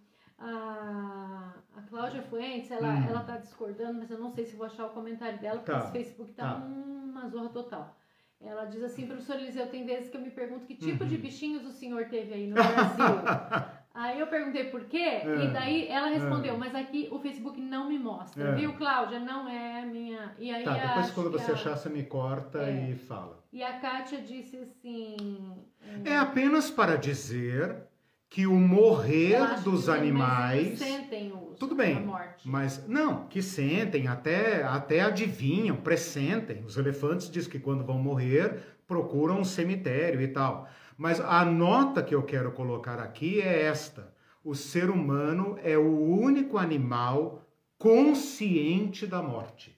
Cláudia 2.01 2.23
Fuentes, 2.23 2.71
ela, 2.71 2.87
uhum. 2.87 3.09
ela 3.09 3.19
tá 3.19 3.37
discordando, 3.37 3.99
mas 3.99 4.09
eu 4.09 4.17
não 4.17 4.31
sei 4.31 4.45
se 4.45 4.55
vou 4.55 4.65
achar 4.65 4.87
o 4.87 4.89
comentário 4.89 5.37
dela, 5.37 5.59
porque 5.59 5.71
tá. 5.71 5.79
esse 5.79 5.91
Facebook 5.91 6.33
tá, 6.33 6.55
tá. 6.55 6.65
uma 6.65 7.27
zorra 7.27 7.49
total. 7.49 7.95
Ela 8.43 8.65
diz 8.65 8.81
assim, 8.81 9.05
professor 9.05 9.35
Eliseu, 9.35 9.67
tem 9.67 9.85
vezes 9.85 10.09
que 10.09 10.17
eu 10.17 10.21
me 10.21 10.31
pergunto 10.31 10.65
que 10.65 10.73
tipo 10.73 11.03
uhum. 11.03 11.09
de 11.09 11.15
bichinhos 11.15 11.63
o 11.63 11.71
senhor 11.71 12.05
teve 12.05 12.33
aí 12.33 12.47
no 12.47 12.55
Brasil. 12.55 13.05
aí 13.93 14.19
eu 14.19 14.25
perguntei 14.25 14.63
por 14.65 14.85
quê, 14.85 14.97
é. 14.97 15.45
e 15.45 15.53
daí 15.53 15.87
ela 15.89 16.07
respondeu, 16.07 16.55
é. 16.55 16.57
mas 16.57 16.73
aqui 16.73 17.07
o 17.11 17.19
Facebook 17.19 17.61
não 17.61 17.87
me 17.87 17.99
mostra, 17.99 18.45
é. 18.45 18.55
viu, 18.55 18.73
Cláudia? 18.73 19.19
Não 19.19 19.47
é 19.47 19.85
minha. 19.85 20.35
E 20.39 20.51
aí 20.51 20.63
tá, 20.63 20.73
depois 20.73 21.11
quando 21.11 21.29
você 21.29 21.51
a... 21.51 21.53
achar, 21.53 21.77
você 21.77 21.87
me 21.87 22.03
corta 22.03 22.63
é. 22.63 22.89
e 22.89 22.95
fala. 22.95 23.43
E 23.53 23.61
a 23.61 23.79
Kátia 23.79 24.19
disse 24.23 24.57
assim. 24.57 25.55
É 26.03 26.17
apenas 26.17 26.71
para 26.71 26.95
dizer 26.95 27.90
que 28.31 28.47
o 28.47 28.53
morrer 28.53 29.61
dos 29.61 29.89
animais 29.89 30.79
sentem 30.79 31.33
os, 31.33 31.59
tudo 31.59 31.75
bem 31.75 32.09
mas 32.45 32.87
não 32.87 33.27
que 33.27 33.41
sentem 33.41 34.07
até 34.07 34.63
até 34.63 35.01
adivinham 35.01 35.75
pressentem. 35.75 36.63
Os 36.65 36.77
elefantes 36.77 37.29
diz 37.29 37.45
que 37.45 37.59
quando 37.59 37.83
vão 37.83 37.99
morrer 37.99 38.63
procuram 38.87 39.41
um 39.41 39.43
cemitério 39.43 40.21
e 40.21 40.29
tal. 40.29 40.69
Mas 40.97 41.19
a 41.19 41.43
nota 41.43 42.01
que 42.01 42.15
eu 42.15 42.23
quero 42.23 42.53
colocar 42.53 42.99
aqui 42.99 43.41
é 43.41 43.63
esta. 43.63 44.13
O 44.45 44.55
ser 44.55 44.89
humano 44.89 45.59
é 45.61 45.77
o 45.77 45.99
único 45.99 46.57
animal 46.57 47.45
consciente 47.77 49.05
da 49.05 49.21
morte. 49.21 49.77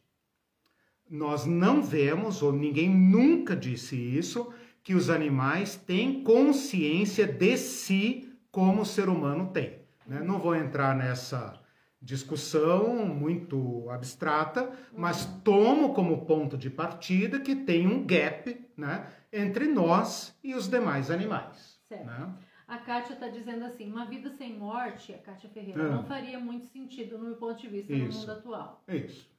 Nós 1.09 1.43
não 1.43 1.81
vemos, 1.81 2.43
ou 2.43 2.51
ninguém 2.51 2.89
nunca 2.89 3.55
disse 3.55 3.95
isso, 3.95 4.53
que 4.83 4.93
os 4.93 5.09
animais 5.09 5.75
têm 5.75 6.23
consciência 6.23 7.25
de 7.25 7.57
si 7.57 8.22
como 8.53 8.83
o 8.83 8.85
ser 8.85 9.09
humano 9.09 9.47
tem. 9.51 9.79
Né? 10.05 10.21
Não 10.21 10.37
vou 10.37 10.55
entrar 10.55 10.95
nessa 10.95 11.59
discussão 11.99 13.03
muito 13.05 13.89
abstrata, 13.89 14.71
mas 14.95 15.25
tomo 15.43 15.93
como 15.93 16.23
ponto 16.25 16.55
de 16.55 16.69
partida 16.69 17.39
que 17.39 17.55
tem 17.55 17.87
um 17.87 18.05
gap 18.05 18.63
né, 18.77 19.07
entre 19.31 19.67
nós 19.67 20.37
e 20.43 20.53
os 20.53 20.69
demais 20.69 21.09
animais. 21.09 21.79
Certo. 21.89 22.05
Né? 22.05 22.33
A 22.67 22.77
Kátia 22.77 23.13
está 23.13 23.27
dizendo 23.27 23.65
assim: 23.65 23.89
uma 23.89 24.05
vida 24.05 24.29
sem 24.37 24.55
morte, 24.55 25.13
a 25.13 25.17
Kátia 25.17 25.49
Ferreira, 25.49 25.81
é. 25.81 25.89
não 25.89 26.03
faria 26.03 26.39
muito 26.39 26.67
sentido 26.67 27.17
no 27.17 27.25
meu 27.25 27.35
ponto 27.35 27.59
de 27.59 27.67
vista 27.67 27.91
isso, 27.91 28.05
no 28.05 28.19
mundo 28.19 28.31
atual. 28.31 28.83
Isso. 28.87 29.31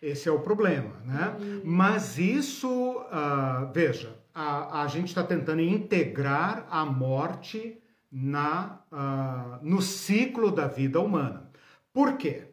Esse 0.00 0.28
é 0.28 0.32
o 0.32 0.40
problema, 0.40 0.96
né? 1.04 1.36
E... 1.40 1.66
Mas 1.66 2.16
isso, 2.16 2.68
uh, 2.68 3.72
veja, 3.72 4.16
a, 4.32 4.82
a 4.82 4.86
gente 4.86 5.08
está 5.08 5.22
tentando 5.22 5.60
integrar 5.60 6.66
a 6.70 6.86
morte 6.86 7.79
na, 8.10 8.80
uh, 8.90 9.64
no 9.64 9.80
ciclo 9.80 10.50
da 10.50 10.66
vida 10.66 11.00
humana. 11.00 11.50
Por 11.92 12.16
quê? 12.16 12.48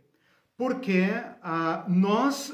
Porque 0.56 1.02
uh, 1.02 1.90
nós, 1.90 2.54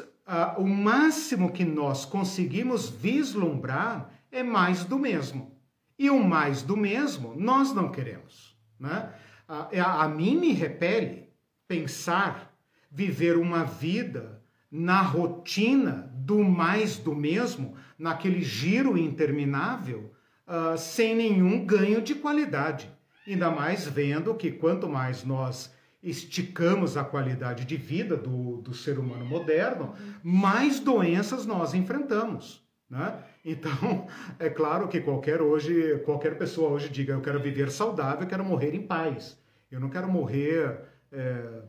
o 0.58 0.66
máximo 0.66 1.52
que 1.52 1.66
nós 1.66 2.06
conseguimos 2.06 2.90
vislumbrar 2.90 4.10
é 4.32 4.44
mais 4.44 4.84
do 4.86 4.98
mesmo. 4.98 5.58
E 5.98 6.10
o 6.10 6.24
mais 6.24 6.64
do 6.64 6.76
mesmo 6.76 7.36
nós 7.36 7.74
não 7.74 7.90
queremos. 7.90 8.58
Né? 8.80 9.10
A, 9.48 10.04
a 10.04 10.08
mim 10.08 10.38
me 10.38 10.52
repele 10.52 11.30
pensar, 11.68 12.54
viver 12.92 13.38
uma 13.38 13.64
vida 13.64 14.42
na 14.72 15.02
rotina 15.02 16.12
do 16.16 16.44
mais 16.44 16.98
do 16.98 17.16
mesmo, 17.16 17.76
naquele 17.98 18.42
giro 18.42 18.98
interminável, 18.98 20.12
uh, 20.48 20.78
sem 20.78 21.16
nenhum 21.16 21.66
ganho 21.66 22.02
de 22.02 22.16
qualidade. 22.16 22.90
Ainda 23.28 23.50
mais 23.50 23.88
vendo 23.88 24.36
que 24.36 24.52
quanto 24.52 24.88
mais 24.88 25.24
nós 25.24 25.74
esticamos 26.02 26.98
a 26.98 27.04
qualidade 27.04 27.64
de 27.64 27.78
vida 27.78 28.18
do, 28.18 28.58
do 28.58 28.74
ser 28.74 29.00
humano 29.00 29.26
moderno, 29.26 29.96
mais 30.22 30.80
doenças 30.80 31.46
nós 31.46 31.74
enfrentamos. 31.74 32.62
Né? 32.90 33.24
Então, 33.46 34.08
é 34.38 34.50
claro 34.50 34.88
que 34.90 35.00
qualquer 35.00 35.42
hoje, 35.42 35.98
qualquer 36.00 36.38
pessoa 36.38 36.72
hoje 36.72 36.90
diga 36.90 37.14
eu 37.14 37.22
quero 37.22 37.40
viver 37.40 37.72
saudável, 37.72 38.22
eu 38.22 38.28
quero 38.28 38.44
morrer 38.44 38.76
em 38.76 38.86
paz. 38.86 39.42
Eu 39.72 39.80
não 39.80 39.90
quero 39.90 40.08
morrer 40.08 40.82
é, 41.12 41.62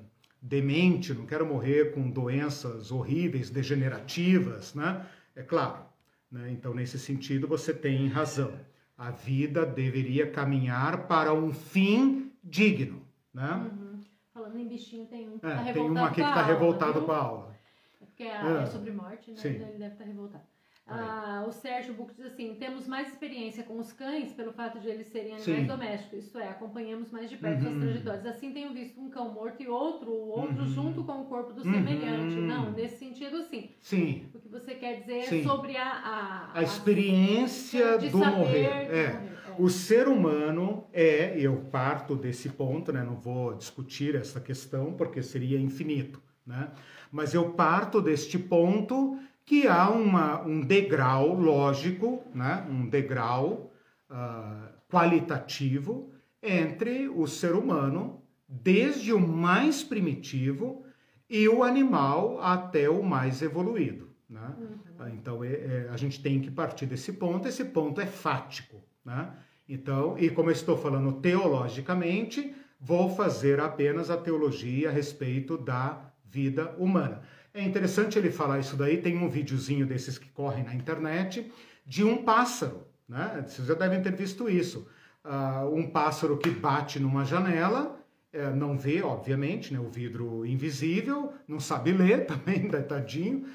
demente, 0.43 1.15
não 1.15 1.25
quero 1.25 1.47
morrer 1.47 1.93
com 1.93 2.11
doenças 2.11 2.91
horríveis, 2.91 3.49
degenerativas, 3.49 4.75
né? 4.75 5.07
É 5.35 5.43
claro. 5.43 5.79
Né? 6.31 6.51
Então, 6.51 6.75
nesse 6.75 6.99
sentido, 6.99 7.47
você 7.47 7.73
tem 7.73 8.09
razão. 8.09 8.53
A 8.97 9.11
vida 9.11 9.67
deveria 9.67 10.31
caminhar 10.31 11.07
para 11.09 11.33
um 11.35 11.53
fim 11.53 12.33
digno, 12.43 13.03
né? 13.33 13.53
Uhum. 13.55 14.01
Falando 14.33 14.59
em 14.59 14.69
bichinho, 14.69 15.07
tem 15.07 15.29
um 15.29 15.39
que 15.39 15.47
está 15.47 15.69
é, 15.69 15.73
Tem 15.73 15.91
um 15.91 16.05
aqui 16.05 16.15
que 16.17 16.21
está 16.21 16.43
revoltado 16.43 17.03
com 17.03 17.13
a 17.13 17.17
aula. 17.17 17.55
É 18.01 18.05
porque 18.05 18.23
é, 18.23 18.63
é 18.63 18.67
sobre 18.67 18.93
morte, 18.93 19.31
né? 19.31 19.37
Sim. 19.37 19.51
Então 19.51 19.69
ele 19.69 19.79
deve 19.79 19.93
estar 19.93 20.05
tá 20.05 20.11
revoltado. 20.11 20.45
Ah, 20.87 21.45
o 21.49 21.53
Sérgio 21.53 21.95
Buco 21.95 22.13
diz 22.15 22.27
assim: 22.27 22.55
temos 22.57 22.87
mais 22.87 23.09
experiência 23.09 23.65
com 23.65 23.79
os 23.79 23.91
cães 23.91 24.33
pelo 24.33 24.53
fato 24.53 24.79
de 24.79 24.89
eles 24.89 25.07
serem 25.07 25.35
animais 25.35 25.61
Sim. 25.61 25.67
domésticos, 25.67 26.25
isto 26.25 26.39
é, 26.39 26.49
acompanhamos 26.49 27.11
mais 27.11 27.31
de 27.31 27.39
perto 27.39 27.65
uhum. 27.65 27.71
suas 27.71 27.83
trajetórias. 27.83 28.27
Assim 28.27 28.53
tenho 28.53 28.73
visto 28.75 29.01
um 29.01 29.09
cão 29.09 29.33
morto 29.33 29.63
e 29.63 29.69
outro, 29.69 30.13
outro 30.13 30.63
uhum. 30.63 30.69
junto 30.69 31.03
com 31.05 31.23
o 31.23 31.25
corpo 31.25 31.55
do 31.55 31.67
uhum. 31.67 31.73
semelhante. 31.73 32.37
Não, 32.37 32.71
nesse 32.71 32.99
sentido, 32.99 33.43
sim. 33.45 33.71
Sim. 33.81 34.27
O 34.35 34.39
que 34.39 34.49
você 34.49 34.75
quer 34.75 35.01
dizer 35.01 35.25
sim. 35.25 35.41
é 35.41 35.43
sobre 35.43 35.75
a, 35.77 35.91
a, 35.91 36.59
a 36.59 36.63
experiência 36.63 37.97
do 37.97 38.19
morrer. 38.19 38.65
É. 38.65 39.13
morrer. 39.13 39.31
É. 39.31 39.35
O 39.59 39.71
ser 39.71 40.09
humano 40.09 40.87
é, 40.93 41.39
eu 41.39 41.57
parto 41.71 42.15
desse 42.15 42.51
ponto, 42.51 42.93
né? 42.93 43.03
Não 43.03 43.15
vou 43.15 43.55
discutir 43.55 44.17
essa 44.17 44.41
questão 44.41 44.93
porque 44.93 45.23
seria 45.23 45.59
infinito, 45.59 46.21
né? 46.47 46.71
Mas 47.11 47.33
eu 47.33 47.53
parto 47.53 48.03
deste 48.03 48.39
ponto 48.39 49.17
que 49.45 49.67
há 49.67 49.91
uma, 49.91 50.43
um 50.43 50.61
degrau 50.61 51.35
lógico, 51.35 52.23
né? 52.35 52.67
um 52.69 52.89
degrau 52.89 53.73
uh, 54.11 54.69
qualitativo 54.89 56.11
entre 56.43 57.09
o 57.09 57.27
ser 57.27 57.55
humano, 57.55 58.23
desde 58.49 59.13
o 59.13 59.21
mais 59.21 59.83
primitivo 59.83 60.85
e 61.29 61.49
o 61.49 61.63
animal 61.63 62.41
até 62.41 62.89
o 62.89 63.03
mais 63.03 63.43
evoluído. 63.43 64.11
Né? 64.29 64.55
Uhum. 64.59 65.09
Então 65.09 65.45
é, 65.45 65.53
é, 65.53 65.89
a 65.91 65.97
gente 65.97 66.23
tem 66.23 66.41
que 66.41 66.51
partir 66.51 66.87
desse 66.87 67.13
ponto, 67.13 67.49
esse 67.49 67.65
ponto 67.65 68.01
é 68.01 68.07
fático. 68.07 68.83
Né? 69.05 69.31
Então, 69.69 70.17
e 70.19 70.31
como 70.31 70.51
eu 70.51 70.55
estou 70.55 70.77
falando 70.77 71.13
teologicamente, 71.21 72.55
vou 72.81 73.09
fazer 73.09 73.61
apenas 73.61 74.11
a 74.11 74.17
teologia 74.17 74.89
a 74.89 74.93
respeito 74.93 75.57
da 75.57 76.13
vida 76.25 76.75
humana. 76.79 77.23
É 77.57 77.63
interessante 77.63 78.19
ele 78.19 78.33
falar 78.33 78.59
isso 78.59 78.75
daí, 78.75 79.01
tem 79.01 79.17
um 79.17 79.29
videozinho 79.29 79.87
desses 79.87 80.19
que 80.19 80.29
correm 80.31 80.65
na 80.65 80.75
internet 80.75 81.53
de 81.87 82.03
um 82.03 82.25
pássaro, 82.25 82.85
né? 83.09 83.45
Vocês 83.47 83.69
já 83.69 83.75
devem 83.75 84.03
ter 84.03 84.13
visto 84.13 84.51
isso. 84.51 84.89
Uh, 85.25 85.73
um 85.73 85.89
pássaro 85.89 86.37
que 86.37 86.51
bate 86.51 86.99
numa 86.99 87.25
janela, 87.25 87.97
uh, 88.35 88.57
não 88.57 88.77
vê, 88.77 89.03
obviamente, 89.03 89.73
né, 89.73 89.79
o 89.79 89.89
vidro 89.89 90.45
invisível, 90.45 91.33
não 91.47 91.61
sabe 91.61 91.93
ler 91.93 92.27
também, 92.27 92.69
tadinho, 92.69 93.47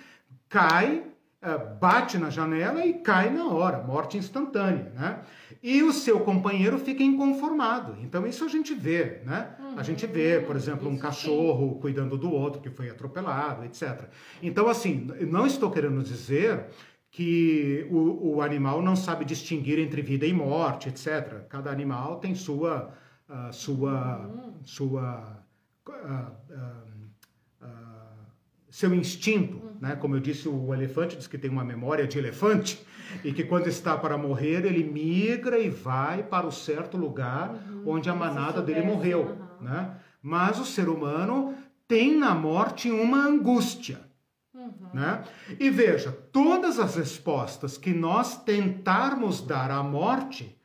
cai, 0.47 1.03
uh, 1.43 1.75
bate 1.77 2.17
na 2.17 2.29
janela 2.29 2.85
e 2.85 2.93
cai 2.99 3.29
na 3.29 3.47
hora, 3.47 3.83
morte 3.83 4.17
instantânea, 4.17 4.93
né? 4.95 5.19
E 5.61 5.83
o 5.83 5.91
seu 5.91 6.21
companheiro 6.21 6.79
fica 6.79 7.03
inconformado. 7.03 7.97
Então 8.01 8.25
isso 8.25 8.45
a 8.45 8.47
gente 8.47 8.73
vê, 8.73 9.21
né? 9.25 9.57
A 9.79 9.83
gente 9.83 10.05
vê, 10.05 10.41
por 10.41 10.57
exemplo, 10.57 10.89
um 10.89 10.97
cachorro 10.97 11.79
cuidando 11.79 12.17
do 12.17 12.29
outro 12.29 12.59
que 12.59 12.69
foi 12.69 12.89
atropelado, 12.89 13.63
etc. 13.63 14.09
Então, 14.43 14.67
assim, 14.67 15.07
não 15.21 15.47
estou 15.47 15.71
querendo 15.71 16.03
dizer 16.03 16.65
que 17.09 17.87
o, 17.89 18.35
o 18.35 18.41
animal 18.41 18.81
não 18.81 18.93
sabe 18.93 19.23
distinguir 19.23 19.79
entre 19.79 20.01
vida 20.01 20.25
e 20.25 20.33
morte, 20.33 20.89
etc. 20.89 21.45
Cada 21.47 21.71
animal 21.71 22.17
tem 22.17 22.35
sua, 22.35 22.93
uh, 23.29 23.53
sua, 23.53 24.27
uhum. 24.27 24.53
sua, 24.65 25.45
uh, 25.87 26.53
uh, 27.63 27.67
seu 28.69 28.93
instinto, 28.93 29.59
uhum. 29.59 29.77
né? 29.79 29.95
Como 29.95 30.13
eu 30.13 30.19
disse, 30.19 30.49
o 30.49 30.73
elefante 30.73 31.15
diz 31.15 31.25
que 31.25 31.37
tem 31.37 31.49
uma 31.49 31.63
memória 31.63 32.05
de 32.05 32.17
elefante 32.17 32.85
e 33.23 33.31
que 33.31 33.45
quando 33.45 33.67
está 33.67 33.97
para 33.97 34.17
morrer 34.17 34.65
ele 34.65 34.83
migra 34.83 35.57
e 35.57 35.69
vai 35.69 36.21
para 36.21 36.45
o 36.45 36.51
certo 36.51 36.97
lugar 36.97 37.49
uhum. 37.49 37.93
onde 37.93 38.09
a 38.09 38.13
manada 38.13 38.61
dele 38.61 38.81
morreu 38.81 39.47
né? 39.61 39.95
Mas 40.21 40.59
o 40.59 40.65
ser 40.65 40.89
humano 40.89 41.55
tem 41.87 42.17
na 42.17 42.35
morte 42.35 42.91
uma 42.91 43.25
angústia. 43.25 43.99
Uhum. 44.53 44.89
Né? 44.93 45.23
E 45.59 45.69
veja, 45.69 46.11
todas 46.31 46.79
as 46.79 46.95
respostas 46.95 47.77
que 47.77 47.93
nós 47.93 48.43
tentarmos 48.43 49.41
dar 49.41 49.71
à 49.71 49.81
morte 49.81 50.57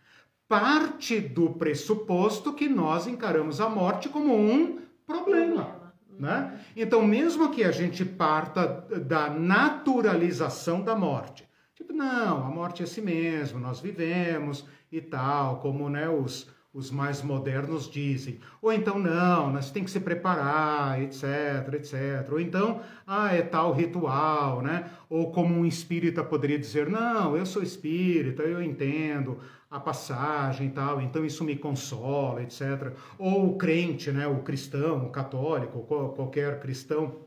parte 0.49 1.21
do 1.21 1.51
pressuposto 1.51 2.53
que 2.53 2.69
nós 2.69 3.07
encaramos 3.07 3.61
a 3.61 3.69
morte 3.69 4.09
como 4.09 4.35
um 4.35 4.79
problema. 5.07 5.93
Né? 6.19 6.61
Então, 6.77 7.05
mesmo 7.05 7.51
que 7.51 7.65
a 7.65 7.73
gente 7.73 8.05
parta 8.05 8.67
da 8.67 9.29
naturalização 9.31 10.83
da 10.83 10.95
morte, 10.95 11.49
tipo, 11.75 11.93
não, 11.93 12.47
a 12.47 12.51
morte 12.51 12.83
é 12.83 12.85
assim 12.85 13.01
mesmo, 13.01 13.59
nós 13.59 13.81
vivemos 13.81 14.65
e 14.93 15.01
tal, 15.01 15.59
como 15.59 15.89
né, 15.89 16.09
os, 16.09 16.49
os 16.75 16.91
mais 16.91 17.23
modernos 17.23 17.89
dizem. 17.89 18.41
Ou 18.61 18.73
então, 18.73 18.99
não, 18.99 19.53
nós 19.53 19.71
tem 19.71 19.85
que 19.85 19.91
se 19.91 20.01
preparar, 20.01 21.01
etc, 21.01 21.73
etc. 21.75 22.29
Ou 22.33 22.41
então, 22.41 22.81
ah, 23.07 23.33
é 23.33 23.43
tal 23.43 23.73
ritual, 23.73 24.61
né? 24.61 24.91
Ou 25.09 25.31
como 25.31 25.55
um 25.55 25.65
espírita 25.65 26.25
poderia 26.25 26.59
dizer, 26.59 26.91
não, 26.91 27.37
eu 27.37 27.47
sou 27.47 27.63
espírita, 27.63 28.43
eu 28.43 28.61
entendo 28.61 29.39
a 29.71 29.79
passagem 29.79 30.67
e 30.67 30.71
tal, 30.71 31.01
então 31.01 31.25
isso 31.25 31.45
me 31.45 31.57
consola, 31.57 32.43
etc. 32.43 32.93
Ou 33.19 33.51
o 33.51 33.57
crente, 33.57 34.11
né? 34.11 34.27
O 34.27 34.43
cristão, 34.43 35.07
o 35.07 35.11
católico, 35.11 35.81
qualquer 35.83 36.59
cristão 36.59 37.25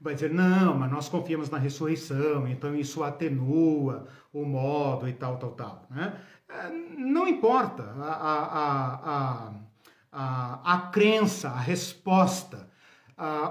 vai 0.00 0.14
dizer, 0.14 0.30
não, 0.30 0.76
mas 0.76 0.90
nós 0.90 1.08
confiamos 1.08 1.48
na 1.48 1.56
ressurreição, 1.56 2.46
então 2.46 2.74
isso 2.74 3.02
atenua 3.02 4.06
o 4.34 4.44
modo 4.44 5.08
e 5.08 5.12
tal, 5.14 5.38
tal, 5.38 5.52
tal, 5.52 5.86
né? 5.90 6.14
Não 6.96 7.28
importa 7.28 7.82
a, 7.98 8.12
a, 8.12 8.94
a, 9.04 9.52
a, 10.12 10.74
a 10.74 10.78
crença, 10.90 11.48
a 11.48 11.58
resposta. 11.58 12.70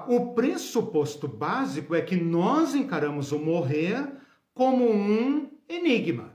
o 0.08 0.34
pressuposto 0.34 1.28
básico 1.28 1.96
é 1.96 2.02
que 2.02 2.16
nós 2.16 2.76
encaramos 2.76 3.32
o 3.32 3.40
morrer 3.40 4.08
como 4.54 4.90
um 4.90 5.50
enigma. 5.68 6.34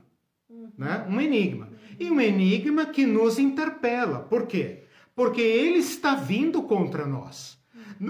Né? 0.77 1.05
Um 1.09 1.19
enigma. 1.19 1.69
E 1.99 2.09
um 2.09 2.19
enigma 2.19 2.85
que 2.85 3.05
nos 3.05 3.37
interpela. 3.37 4.19
Por 4.19 4.47
quê? 4.47 4.83
Porque 5.15 5.41
ele 5.41 5.79
está 5.79 6.15
vindo 6.15 6.63
contra 6.63 7.05
nós. 7.05 7.59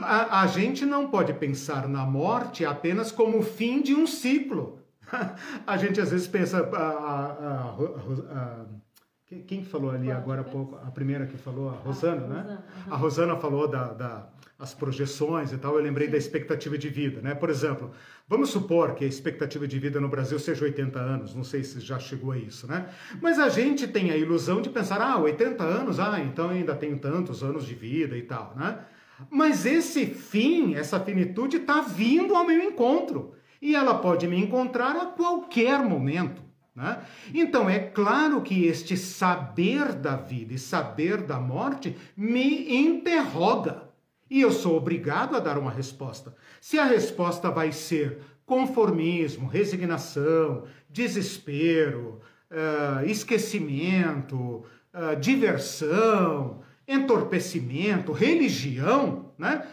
A, 0.03 0.41
a, 0.41 0.47
gente 0.47 0.85
não 0.85 1.09
pode 1.09 1.33
pensar 1.33 1.87
na 1.87 2.05
morte 2.05 2.63
apenas 2.63 3.11
como 3.11 3.39
o 3.39 3.43
fim 3.43 3.81
de 3.81 3.95
um 3.95 4.05
ciclo. 4.05 4.78
A 5.65 5.77
gente 5.77 5.99
às 5.99 6.11
vezes 6.11 6.27
pensa. 6.27 6.59
A, 6.59 7.65
a, 8.31 8.65
quem 9.45 9.63
falou 9.63 9.91
ali 9.91 10.11
agora 10.11 10.41
há 10.41 10.43
pouco? 10.43 10.75
A 10.77 10.89
primeira 10.89 11.27
que 11.27 11.37
falou, 11.37 11.69
a 11.69 11.73
Rosana, 11.73 12.27
né? 12.27 12.63
A 12.89 12.95
Rosana 12.95 13.35
falou 13.35 13.67
da, 13.67 13.93
da 13.93 14.29
as 14.59 14.73
projeções 14.73 15.53
e 15.53 15.57
tal, 15.57 15.75
eu 15.75 15.81
lembrei 15.81 16.09
da 16.09 16.17
expectativa 16.17 16.77
de 16.77 16.89
vida, 16.89 17.21
né? 17.21 17.33
Por 17.33 17.49
exemplo, 17.49 17.91
vamos 18.27 18.49
supor 18.49 18.93
que 18.93 19.05
a 19.05 19.07
expectativa 19.07 19.65
de 19.65 19.79
vida 19.79 20.01
no 20.01 20.09
Brasil 20.09 20.37
seja 20.37 20.65
80 20.65 20.99
anos, 20.99 21.33
não 21.33 21.45
sei 21.45 21.63
se 21.63 21.79
já 21.79 21.97
chegou 21.97 22.33
a 22.33 22.37
isso, 22.37 22.67
né? 22.67 22.89
Mas 23.21 23.39
a 23.39 23.47
gente 23.47 23.87
tem 23.87 24.11
a 24.11 24.17
ilusão 24.17 24.61
de 24.61 24.69
pensar, 24.69 24.99
ah, 24.99 25.17
80 25.17 25.63
anos, 25.63 25.97
ah, 25.97 26.19
então 26.19 26.49
ainda 26.49 26.75
tenho 26.75 26.99
tantos 26.99 27.41
anos 27.41 27.65
de 27.65 27.73
vida 27.73 28.17
e 28.17 28.23
tal, 28.23 28.53
né? 28.57 28.79
Mas 29.29 29.65
esse 29.65 30.05
fim, 30.07 30.75
essa 30.75 30.99
finitude 30.99 31.57
está 31.57 31.79
vindo 31.79 32.35
ao 32.35 32.45
meu 32.45 32.61
encontro 32.61 33.33
e 33.61 33.75
ela 33.75 33.95
pode 33.95 34.27
me 34.27 34.39
encontrar 34.39 34.95
a 34.95 35.05
qualquer 35.07 35.79
momento. 35.79 36.41
Né? 36.75 37.01
Então, 37.33 37.69
é 37.69 37.79
claro 37.79 38.41
que 38.41 38.65
este 38.65 38.95
saber 38.95 39.93
da 39.93 40.15
vida 40.15 40.53
e 40.53 40.59
saber 40.59 41.21
da 41.21 41.39
morte 41.39 41.97
me 42.15 42.73
interroga. 42.73 43.89
E 44.29 44.39
eu 44.39 44.51
sou 44.51 44.77
obrigado 44.77 45.35
a 45.35 45.39
dar 45.39 45.57
uma 45.57 45.71
resposta. 45.71 46.35
Se 46.61 46.77
a 46.77 46.85
resposta 46.85 47.49
vai 47.49 47.71
ser 47.71 48.19
conformismo, 48.45 49.47
resignação, 49.47 50.63
desespero, 50.89 52.21
uh, 52.49 53.05
esquecimento, 53.05 54.63
uh, 54.93 55.15
diversão, 55.19 56.61
entorpecimento, 56.87 58.11
religião, 58.11 59.31
né? 59.37 59.67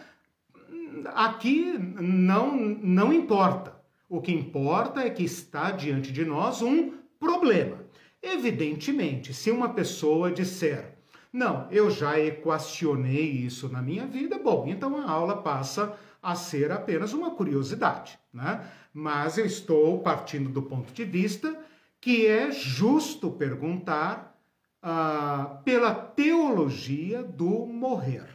aqui 1.13 1.77
não, 1.77 2.55
não 2.57 3.13
importa. 3.13 3.76
O 4.09 4.21
que 4.21 4.31
importa 4.31 5.01
é 5.01 5.09
que 5.09 5.23
está 5.23 5.71
diante 5.71 6.11
de 6.11 6.23
nós 6.23 6.61
um 6.61 6.93
problema. 7.19 7.85
Evidentemente, 8.21 9.33
se 9.33 9.51
uma 9.51 9.69
pessoa 9.69 10.31
disser 10.31 10.97
não, 11.31 11.67
eu 11.69 11.91
já 11.91 12.19
equacionei 12.19 13.29
isso 13.29 13.69
na 13.69 13.81
minha 13.81 14.07
vida. 14.07 14.39
Bom, 14.39 14.65
então 14.67 14.97
a 14.97 15.09
aula 15.09 15.41
passa 15.41 15.95
a 16.21 16.35
ser 16.35 16.71
apenas 16.71 17.13
uma 17.13 17.31
curiosidade, 17.31 18.17
né? 18.33 18.65
Mas 18.93 19.37
eu 19.37 19.45
estou 19.45 19.99
partindo 19.99 20.49
do 20.49 20.63
ponto 20.63 20.91
de 20.91 21.03
vista 21.03 21.55
que 22.01 22.25
é 22.25 22.51
justo 22.51 23.29
perguntar 23.29 24.35
ah, 24.81 25.61
pela 25.63 25.93
teologia 25.93 27.21
do 27.21 27.65
morrer. 27.65 28.27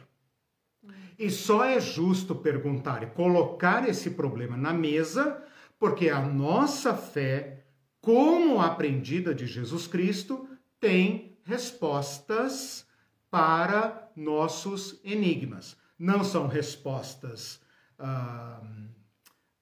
E 1.17 1.29
só 1.29 1.65
é 1.65 1.79
justo 1.79 2.33
perguntar 2.33 3.03
e 3.03 3.07
colocar 3.07 3.87
esse 3.87 4.11
problema 4.11 4.55
na 4.55 4.73
mesa, 4.73 5.43
porque 5.83 6.09
a 6.09 6.21
nossa 6.21 6.95
fé, 6.95 7.65
como 7.99 8.61
aprendida 8.61 9.35
de 9.35 9.45
Jesus 9.45 9.85
Cristo, 9.85 10.47
tem 10.79 11.37
respostas 11.43 12.87
para 13.29 14.09
nossos 14.15 14.97
enigmas. 15.03 15.75
Não 15.99 16.23
são 16.23 16.47
respostas 16.47 17.59
ah, 17.99 18.61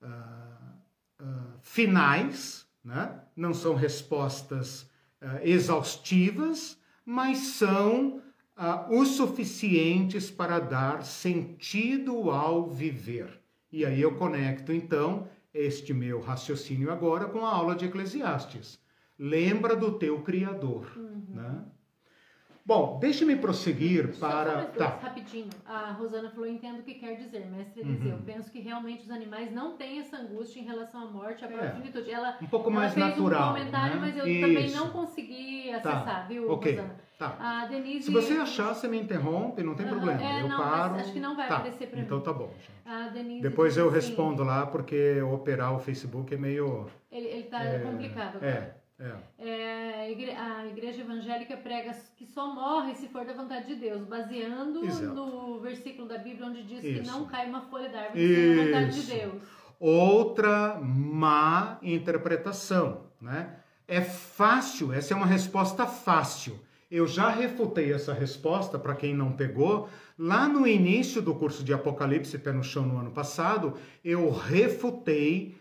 ah, 0.04 0.76
ah, 1.18 1.48
finais, 1.64 2.68
né? 2.84 3.20
não 3.36 3.52
são 3.52 3.74
respostas 3.74 4.88
exaustivas, 5.42 6.78
mas 7.04 7.40
são 7.40 8.22
o 8.92 9.04
suficientes 9.06 10.30
para 10.30 10.60
dar 10.60 11.04
sentido 11.04 12.30
ao 12.30 12.70
viver. 12.70 13.42
E 13.72 13.84
aí 13.84 14.00
eu 14.00 14.16
conecto 14.18 14.72
então 14.72 15.28
este 15.54 15.93
meu 15.93 16.20
raciocínio 16.20 16.91
agora 16.91 17.26
com 17.26 17.45
a 17.45 17.54
aula 17.54 17.76
de 17.76 17.86
Eclesiastes. 17.86 18.80
Lembra 19.18 19.76
do 19.76 19.97
teu 19.99 20.22
Criador. 20.22 20.91
Uhum. 20.95 21.26
Né? 21.30 21.66
Bom, 22.64 22.99
deixe-me 22.99 23.36
prosseguir 23.36 24.14
Só 24.14 24.28
para. 24.28 24.66
Tá. 24.66 24.99
Rapidinho. 25.02 25.49
A 25.66 25.91
Rosana 25.91 26.30
falou: 26.30 26.47
entendo 26.47 26.80
o 26.80 26.84
que 26.84 26.93
quer 26.93 27.16
dizer, 27.16 27.45
mestre 27.47 27.82
Eliseu. 27.82 28.16
Uhum. 28.16 28.22
Penso 28.22 28.52
que 28.52 28.60
realmente 28.60 29.04
os 29.04 29.12
animais 29.12 29.52
não 29.52 29.76
têm 29.76 29.99
essa 29.99 30.18
angústia 30.18 30.60
em 30.60 30.64
relação 30.64 31.08
à 31.08 31.12
morte, 31.12 31.43
à 31.43 31.47
própria 31.47 31.68
é. 31.68 31.74
finitude. 31.74 32.10
Ela, 32.12 32.38
um 32.41 32.47
pouco 32.47 32.70
ela 32.70 32.80
mais 32.80 32.93
fez 32.93 33.06
natural. 33.06 33.49
um 33.49 33.54
comentário, 33.54 33.95
né? 33.95 34.02
mas 34.02 34.18
eu 34.18 34.28
Isso. 34.28 34.47
também 34.47 34.72
não 34.72 34.89
consegui 34.91 35.72
tá. 35.72 35.78
acessar, 35.78 36.06
tá. 36.06 36.22
viu, 36.28 36.52
okay. 36.52 36.76
Rosana? 36.76 36.95
Tá. 37.30 37.66
Denise... 37.66 38.06
Se 38.06 38.12
você 38.12 38.34
achar, 38.34 38.74
você 38.74 38.88
me 38.88 39.00
interrompe, 39.00 39.62
não 39.62 39.76
tem 39.76 39.88
problema. 39.88 40.22
É, 40.22 40.42
eu 40.42 40.50
não, 40.50 40.58
paro. 40.58 40.96
acho 40.96 41.14
que 41.14 41.20
não 41.20 41.36
vai 41.36 41.48
tá. 41.48 41.58
aparecer 41.58 41.88
para 41.88 42.00
então 42.00 42.18
mim. 42.18 42.24
Então 42.24 42.34
tá 42.34 42.38
bom. 42.38 42.52
Denise 43.14 43.42
Depois 43.42 43.78
eu 43.78 43.88
assim, 43.88 43.96
respondo 43.96 44.44
lá, 44.44 44.66
porque 44.66 45.22
operar 45.22 45.76
o 45.76 45.80
Facebook 45.80 46.34
é 46.34 46.38
meio. 46.38 46.88
Ele, 47.12 47.28
ele 47.28 47.44
tá 47.44 47.64
é, 47.64 47.80
complicado 47.80 48.38
agora. 48.38 48.76
É. 48.78 48.82
É. 49.40 49.50
É, 49.50 50.38
a 50.38 50.68
igreja 50.68 51.02
evangélica 51.02 51.58
prega 51.58 51.92
que 52.16 52.26
só 52.26 52.54
morre 52.54 52.94
se 52.94 53.08
for 53.08 53.26
da 53.26 53.34
vontade 53.34 53.66
de 53.66 53.76
Deus, 53.76 54.04
baseando 54.04 54.86
Exato. 54.86 55.16
no 55.16 55.60
versículo 55.60 56.08
da 56.08 56.20
Bíblia 56.20 56.46
onde 56.46 56.64
diz 56.64 56.84
Isso. 56.84 57.02
que 57.02 57.08
não 57.08 57.26
cai 57.26 57.48
uma 57.50 57.62
folha 57.62 57.90
da 57.90 58.00
árvore 58.02 58.36
sem 58.36 58.60
a 58.60 58.66
vontade 58.66 59.02
de 59.02 59.12
Deus. 59.12 59.44
Outra 59.80 60.80
má 60.80 61.80
interpretação, 61.82 63.08
né? 63.20 63.58
É 63.88 64.02
fácil, 64.02 64.94
essa 64.94 65.16
é 65.16 65.18
uma 65.18 65.26
resposta 65.26 65.88
fácil. 65.88 66.60
Eu 66.92 67.08
já 67.08 67.30
refutei 67.30 67.94
essa 67.94 68.14
resposta 68.14 68.78
para 68.78 68.94
quem 68.94 69.16
não 69.16 69.32
pegou. 69.32 69.88
Lá 70.20 70.46
no 70.46 70.68
início 70.68 71.22
do 71.22 71.34
curso 71.34 71.64
de 71.64 71.74
Apocalipse 71.74 72.38
Pé 72.38 72.52
no 72.52 72.64
Chão 72.64 72.86
no 72.86 72.98
ano 72.98 73.12
passado, 73.12 73.76
eu 74.04 74.30
refutei 74.30 75.56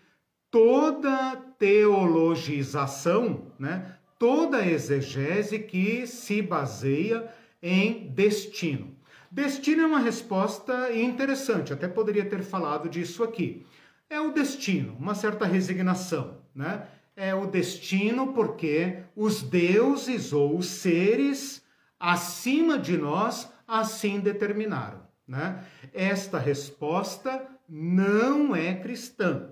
toda 0.51 1.37
teologização, 1.57 3.53
né? 3.57 3.95
toda 4.19 4.67
exegese 4.67 5.61
que 5.61 6.05
se 6.05 6.43
baseia 6.43 7.33
em 7.63 8.09
destino. 8.09 8.97
Destino 9.31 9.83
é 9.83 9.87
uma 9.87 10.01
resposta 10.01 10.93
interessante, 10.93 11.73
até 11.73 11.87
poderia 11.87 12.25
ter 12.25 12.43
falado 12.43 12.89
disso 12.89 13.23
aqui. 13.23 13.65
É 14.09 14.21
o 14.21 14.33
destino, 14.33 14.97
uma 14.99 15.15
certa 15.15 15.47
resignação, 15.47 16.39
né? 16.53 16.89
É 17.23 17.35
o 17.35 17.47
destino 17.47 18.33
porque 18.33 19.01
os 19.15 19.43
deuses 19.43 20.33
ou 20.33 20.57
os 20.57 20.69
seres 20.69 21.63
acima 21.99 22.79
de 22.79 22.97
nós 22.97 23.53
assim 23.69 24.19
determinaram, 24.19 25.03
né? 25.29 25.63
Esta 25.93 26.39
resposta 26.39 27.47
não 27.69 28.57
é 28.57 28.75
cristã. 28.75 29.51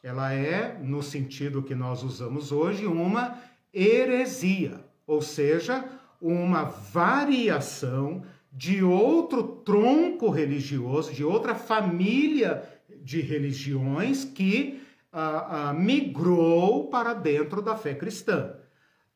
Ela 0.00 0.32
é, 0.32 0.78
no 0.80 1.02
sentido 1.02 1.60
que 1.60 1.74
nós 1.74 2.04
usamos 2.04 2.52
hoje, 2.52 2.86
uma 2.86 3.36
heresia, 3.74 4.78
ou 5.04 5.20
seja, 5.20 5.86
uma 6.22 6.62
variação 6.62 8.22
de 8.52 8.80
outro 8.84 9.42
tronco 9.42 10.30
religioso, 10.30 11.12
de 11.12 11.24
outra 11.24 11.56
família 11.56 12.62
de 13.02 13.20
religiões 13.20 14.24
que 14.24 14.86
ah, 15.12 15.68
ah, 15.68 15.72
migrou 15.72 16.88
para 16.88 17.14
dentro 17.14 17.62
da 17.62 17.76
fé 17.76 17.94
cristã. 17.94 18.54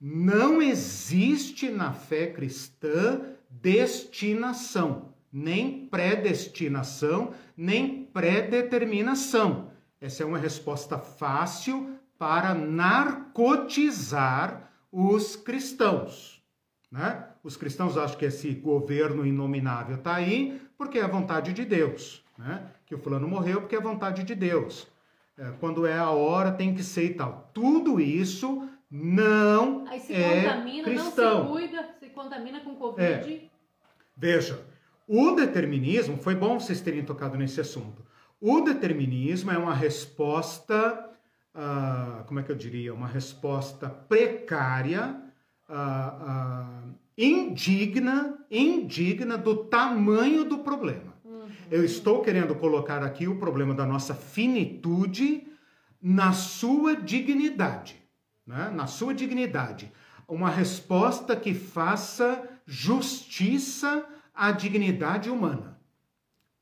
Não 0.01 0.61
existe 0.61 1.71
na 1.71 1.93
fé 1.93 2.27
cristã 2.27 3.21
destinação, 3.49 5.15
nem 5.33 5.87
predestinação, 5.87 7.35
nem 7.57 8.05
predeterminação. 8.05 9.71
Essa 10.01 10.25
é 10.25 10.27
uma 10.27 10.39
resposta 10.39 10.99
fácil 10.99 11.97
para 12.19 12.55
narcotizar 12.55 13.93
os 14.91 15.37
cristãos. 15.37 16.43
Né? 16.91 17.25
Os 17.43 17.57
cristãos 17.57 17.97
acham 17.97 18.19
que 18.19 18.25
esse 18.25 18.51
governo 18.51 19.25
inominável 19.25 19.97
está 19.97 20.15
aí 20.15 20.61
porque 20.77 20.99
é 20.99 21.03
a 21.03 21.09
vontade 21.09 21.53
de 21.53 21.65
Deus. 21.65 22.23
Né? 22.37 22.67
Que 22.85 22.95
o 22.95 22.99
fulano 22.99 23.27
morreu 23.29 23.61
porque 23.61 23.77
é 23.77 23.79
a 23.79 23.83
vontade 23.83 24.25
de 24.25 24.35
Deus. 24.35 24.87
É, 25.39 25.51
quando 25.59 25.87
é 25.87 25.97
a 25.97 26.11
hora, 26.11 26.53
tem 26.53 26.75
que 26.75 26.83
ser 26.83 27.05
e 27.05 27.15
tal. 27.15 27.51
Tudo 27.55 28.01
isso 28.01 28.69
não 28.91 29.87
aí 29.89 30.01
se 30.01 30.13
é 30.13 30.43
contamina, 30.43 30.85
cristão. 30.85 31.45
Não 31.45 31.47
se 31.47 31.53
cuida, 31.53 31.89
se 31.99 32.07
contamina 32.11 32.61
com 32.61 32.77
Covid. 32.77 33.33
É. 33.33 33.51
Veja, 34.17 34.61
o 35.09 35.33
determinismo, 35.33 36.19
foi 36.19 36.35
bom 36.35 36.61
vocês 36.61 36.81
terem 36.81 37.05
tocado 37.05 37.37
nesse 37.37 37.61
assunto. 37.61 38.05
O 38.41 38.61
determinismo 38.61 39.51
é 39.51 39.57
uma 39.57 39.75
resposta, 39.75 41.09
uh, 41.55 42.25
como 42.25 42.41
é 42.41 42.43
que 42.43 42.53
eu 42.53 42.57
diria? 42.57 42.93
Uma 42.93 43.07
resposta 43.07 43.89
precária, 43.89 45.17
uh, 45.69 46.89
uh, 46.91 46.95
indigna, 47.17 48.45
indigna 48.51 49.39
do 49.39 49.65
tamanho 49.65 50.45
do 50.45 50.59
problema. 50.59 51.12
Eu 51.73 51.83
estou 51.83 52.21
querendo 52.21 52.55
colocar 52.55 53.03
aqui 53.03 53.27
o 53.27 53.39
problema 53.39 53.73
da 53.73 53.87
nossa 53.87 54.15
finitude 54.15 55.51
na 56.03 56.35
sua 56.35 56.95
dignidade, 56.95 57.97
né? 58.47 58.69
na 58.69 58.87
sua 58.87 59.15
dignidade. 59.15 59.91
Uma 60.29 60.51
resposta 60.51 61.35
que 61.35 61.55
faça 61.55 62.47
justiça 62.67 64.07
à 64.35 64.53
dignidade 64.53 65.31
humana. 65.31 65.81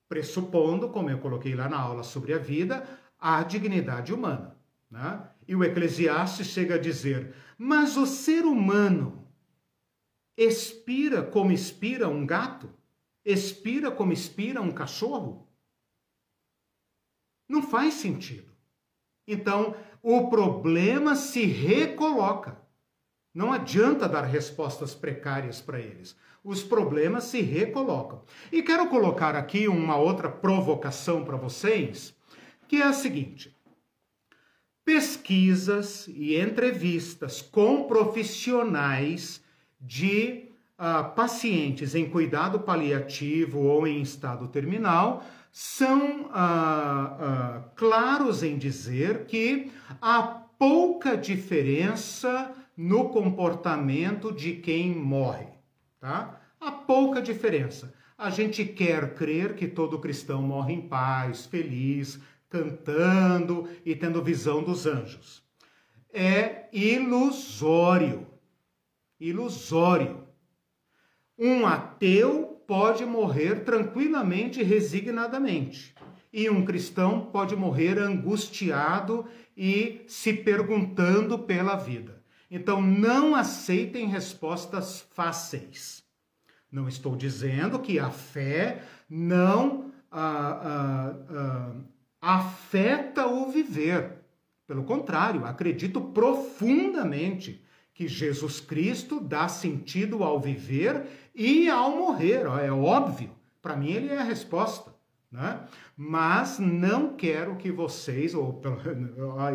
pressupondo, 0.09 0.91
como 0.91 1.11
eu 1.11 1.19
coloquei 1.19 1.57
lá 1.57 1.69
na 1.69 1.81
aula 1.81 2.05
sobre 2.05 2.33
a 2.33 2.39
vida, 2.39 2.87
a 3.19 3.43
dignidade 3.43 4.15
humana. 4.15 4.57
Né? 4.89 5.29
E 5.49 5.57
o 5.57 5.65
Eclesiastes 5.65 6.47
chega 6.47 6.77
a 6.77 6.81
dizer: 6.81 7.35
mas 7.59 7.97
o 7.97 8.07
ser 8.07 8.45
humano 8.45 9.27
expira 10.37 11.21
como 11.21 11.51
expira 11.51 12.09
um 12.09 12.25
gato? 12.25 12.79
Expira 13.25 13.91
como 13.91 14.13
expira 14.13 14.61
um 14.61 14.71
cachorro? 14.71 15.49
Não 17.49 17.63
faz 17.63 17.95
sentido. 17.95 18.51
Então, 19.27 19.75
o 20.03 20.29
problema 20.29 21.15
se 21.15 21.45
recoloca. 21.45 22.61
Não 23.33 23.53
adianta 23.53 24.09
dar 24.09 24.23
respostas 24.23 24.95
precárias 24.95 25.61
para 25.61 25.79
eles. 25.79 26.17
Os 26.43 26.63
problemas 26.63 27.25
se 27.25 27.41
recolocam. 27.41 28.25
E 28.51 28.63
quero 28.63 28.89
colocar 28.89 29.37
aqui 29.37 29.69
uma 29.69 29.97
outra 29.97 30.29
provocação 30.29 31.25
para 31.25 31.37
vocês, 31.37 32.17
que 32.67 32.77
é 32.77 32.83
a 32.83 32.93
seguinte: 32.93 33.57
pesquisas 34.85 36.09
e 36.09 36.37
entrevistas 36.37 37.41
com 37.41 37.85
profissionais 37.85 39.45
de 39.81 40.50
uh, 40.81 41.15
pacientes 41.15 41.95
em 41.95 42.09
cuidado 42.09 42.61
paliativo 42.61 43.61
ou 43.61 43.87
em 43.87 44.01
estado 44.01 44.49
terminal 44.49 45.23
são 45.53 46.23
uh, 46.23 46.29
uh, 46.29 47.71
claros 47.77 48.43
em 48.43 48.57
dizer 48.57 49.27
que 49.27 49.71
há 50.01 50.23
pouca 50.59 51.17
diferença 51.17 52.53
no 52.77 53.11
comportamento 53.11 54.33
de 54.33 54.55
quem 54.55 54.95
morre, 54.95 55.49
tá? 56.01 56.41
Há 56.59 56.71
pouca 56.73 57.21
diferença. 57.21 57.93
A 58.17 58.31
gente 58.31 58.65
quer 58.65 59.15
crer 59.15 59.55
que 59.55 59.67
todo 59.67 59.99
cristão 59.99 60.43
morre 60.43 60.75
em 60.75 60.89
paz, 60.89 61.47
feliz, 61.47 62.21
cantando 62.49 63.69
e 63.85 63.95
tendo 63.95 64.23
visão 64.23 64.63
dos 64.63 64.87
anjos. 64.87 65.43
É 66.13 66.69
ilusório. 66.73 68.27
Ilusório. 69.19 70.30
Um 71.43 71.67
ateu 71.67 72.63
pode 72.67 73.07
morrer 73.07 73.65
tranquilamente 73.65 74.61
e 74.61 74.63
resignadamente. 74.63 75.95
E 76.31 76.51
um 76.51 76.67
cristão 76.67 77.31
pode 77.33 77.57
morrer 77.57 77.99
angustiado 77.99 79.25
e 79.57 80.03
se 80.07 80.35
perguntando 80.35 81.39
pela 81.39 81.77
vida. 81.77 82.23
Então, 82.51 82.83
não 82.83 83.35
aceitem 83.35 84.07
respostas 84.07 85.01
fáceis. 85.15 86.05
Não 86.71 86.87
estou 86.87 87.17
dizendo 87.17 87.79
que 87.79 87.99
a 87.99 88.11
fé 88.11 88.83
não 89.09 89.91
ah, 90.13 90.61
ah, 90.63 91.15
ah, 91.31 91.73
afeta 92.21 93.27
o 93.27 93.51
viver. 93.51 94.19
Pelo 94.67 94.85
contrário, 94.85 95.47
acredito 95.47 96.01
profundamente 96.01 97.65
que 98.01 98.09
Jesus 98.09 98.61
Cristo 98.61 99.21
dá 99.21 99.49
sentido 99.49 100.23
ao 100.23 100.41
viver 100.41 101.30
e 101.41 101.71
ao 101.71 101.97
morrer. 101.97 102.47
É 102.63 102.71
óbvio. 102.71 103.31
Para 103.63 103.75
mim, 103.75 103.91
ele 103.91 104.11
é 104.11 104.19
a 104.19 104.23
resposta. 104.23 104.95
Né? 105.33 105.61
Mas 105.97 106.59
não 106.59 107.15
quero 107.15 107.57
que 107.57 107.73
vocês, 107.73 108.35
ou 108.35 108.61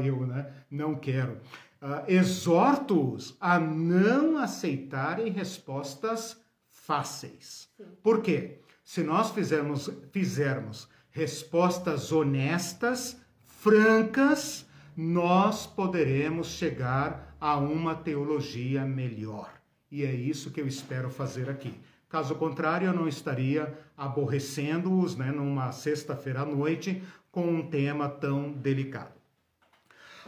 eu, 0.04 0.26
né? 0.26 0.52
Não 0.72 0.96
quero 0.96 1.34
uh, 1.82 2.04
exorto-os 2.08 3.36
a 3.40 3.60
não 3.60 4.38
aceitarem 4.38 5.32
respostas 5.32 6.42
fáceis. 6.70 7.70
Sim. 7.78 7.84
Por 8.02 8.22
quê? 8.22 8.62
Se 8.84 9.04
nós 9.04 9.32
fizermos, 9.32 9.90
fizermos 10.12 10.88
respostas 11.12 12.12
honestas, 12.12 13.20
francas, 13.44 14.66
nós 14.96 15.68
poderemos 15.68 16.48
chegar 16.48 17.36
a 17.40 17.58
uma 17.58 17.96
teologia 17.96 18.86
melhor. 18.86 19.52
E 19.96 20.04
é 20.04 20.14
isso 20.14 20.52
que 20.52 20.60
eu 20.60 20.68
espero 20.68 21.10
fazer 21.10 21.50
aqui. 21.50 21.74
Caso 22.10 22.36
contrário, 22.36 22.88
eu 22.88 22.94
não 22.94 23.08
estaria 23.08 23.74
aborrecendo-os 23.96 25.16
né, 25.16 25.32
numa 25.32 25.72
sexta-feira 25.72 26.42
à 26.42 26.46
noite 26.46 27.02
com 27.32 27.48
um 27.48 27.70
tema 27.70 28.10
tão 28.10 28.52
delicado. 28.52 29.14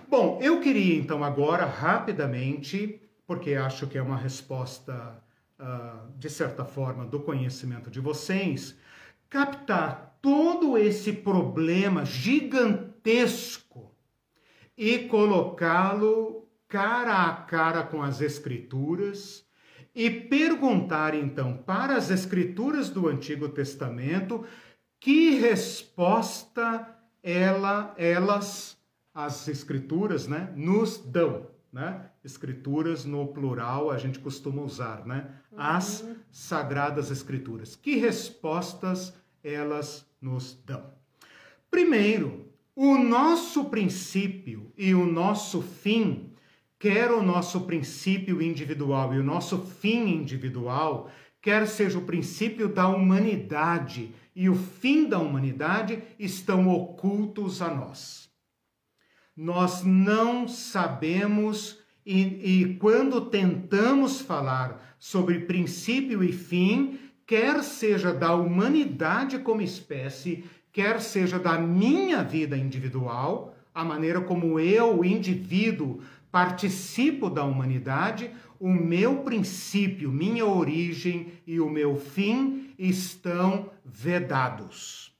Bom, 0.07 0.39
eu 0.41 0.61
queria 0.61 0.95
então 0.95 1.21
agora, 1.21 1.65
rapidamente, 1.65 3.01
porque 3.25 3.55
acho 3.55 3.87
que 3.87 3.97
é 3.97 4.01
uma 4.01 4.15
resposta, 4.15 5.21
uh, 5.59 6.17
de 6.17 6.29
certa 6.29 6.63
forma, 6.63 7.05
do 7.05 7.19
conhecimento 7.19 7.91
de 7.91 7.99
vocês, 7.99 8.73
captar 9.29 10.17
todo 10.21 10.77
esse 10.77 11.11
problema 11.11 12.05
gigantesco 12.05 13.93
e 14.77 14.99
colocá-lo 15.09 16.47
cara 16.69 17.25
a 17.25 17.33
cara 17.33 17.83
com 17.83 18.01
as 18.01 18.21
Escrituras 18.21 19.45
e 19.97 20.11
perguntar 20.11 21.15
então 21.15 21.57
para 21.57 21.95
as 21.95 22.11
Escrituras 22.11 22.87
do 22.87 23.07
Antigo 23.07 23.49
Testamento 23.49 24.45
que 24.99 25.31
resposta 25.31 26.87
ela, 27.23 27.95
elas 27.97 28.77
as 29.11 29.47
escrituras 29.47 30.27
né, 30.27 30.53
nos 30.55 30.99
dão. 30.99 31.47
Né? 31.73 32.11
Escrituras 32.23 33.05
no 33.05 33.25
plural 33.27 33.89
a 33.89 33.97
gente 33.97 34.19
costuma 34.19 34.61
usar, 34.61 35.03
né? 35.05 35.31
As 35.57 36.01
uhum. 36.01 36.15
sagradas 36.31 37.09
escrituras. 37.09 37.75
Que 37.75 37.95
respostas 37.95 39.13
elas 39.43 40.05
nos 40.21 40.53
dão? 40.63 40.93
Primeiro, 41.71 42.51
o 42.75 42.99
nosso 42.99 43.65
princípio 43.65 44.71
e 44.77 44.93
o 44.93 45.07
nosso 45.07 45.63
fim, 45.63 46.31
quer 46.79 47.11
o 47.11 47.23
nosso 47.23 47.61
princípio 47.61 48.41
individual 48.41 49.13
e 49.13 49.19
o 49.19 49.23
nosso 49.23 49.59
fim 49.59 50.09
individual, 50.09 51.09
quer 51.41 51.67
seja 51.67 51.97
o 51.97 52.05
princípio 52.05 52.67
da 52.67 52.87
humanidade 52.87 54.13
e 54.35 54.49
o 54.49 54.55
fim 54.55 55.07
da 55.07 55.17
humanidade, 55.17 56.01
estão 56.19 56.69
ocultos 56.69 57.61
a 57.61 57.73
nós. 57.73 58.29
Nós 59.35 59.83
não 59.83 60.47
sabemos 60.47 61.79
e, 62.05 62.61
e, 62.61 62.75
quando 62.75 63.19
tentamos 63.21 64.21
falar 64.21 64.95
sobre 64.97 65.41
princípio 65.41 66.23
e 66.23 66.31
fim, 66.31 66.97
quer 67.25 67.61
seja 67.61 68.13
da 68.13 68.33
humanidade 68.33 69.39
como 69.39 69.61
espécie, 69.61 70.45
quer 70.71 71.01
seja 71.01 71.37
da 71.37 71.59
minha 71.59 72.23
vida 72.23 72.55
individual, 72.55 73.53
a 73.75 73.83
maneira 73.83 74.21
como 74.21 74.57
eu, 74.57 75.03
indivíduo, 75.03 76.01
participo 76.31 77.29
da 77.29 77.43
humanidade, 77.43 78.31
o 78.59 78.69
meu 78.69 79.17
princípio, 79.17 80.11
minha 80.11 80.45
origem 80.45 81.33
e 81.45 81.59
o 81.59 81.69
meu 81.69 81.95
fim 81.95 82.73
estão 82.77 83.69
vedados. 83.85 85.13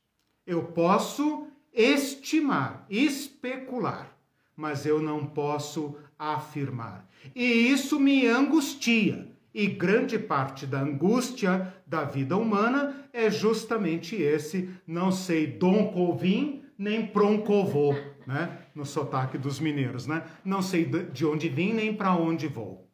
Eu 0.46 0.64
posso 0.64 1.48
estimar, 1.74 2.86
especular, 2.90 4.18
mas 4.56 4.86
eu 4.86 5.02
não 5.02 5.26
posso 5.26 5.96
afirmar. 6.18 7.08
E 7.36 7.44
isso 7.44 8.00
me 8.00 8.28
angustia. 8.28 9.28
E 9.54 9.66
grande 9.66 10.20
parte 10.20 10.68
da 10.68 10.82
angústia 10.82 11.74
da 11.86 12.04
vida 12.04 12.38
humana 12.38 13.10
é 13.12 13.32
justamente 13.32 14.16
esse, 14.16 14.70
não 14.86 15.12
sei 15.12 15.48
Dom 15.48 15.92
Covim 15.92 16.64
nem 16.78 17.08
Proncovô, 17.08 17.96
né? 18.28 18.60
No 18.76 18.86
sotaque 18.86 19.38
dos 19.38 19.60
mineiros, 19.60 20.06
né? 20.06 20.24
Não 20.44 20.62
sei 20.62 20.86
de 20.86 21.26
onde 21.26 21.48
vim 21.48 21.74
nem 21.74 21.96
para 21.96 22.14
onde 22.14 22.48
vou. 22.48 22.86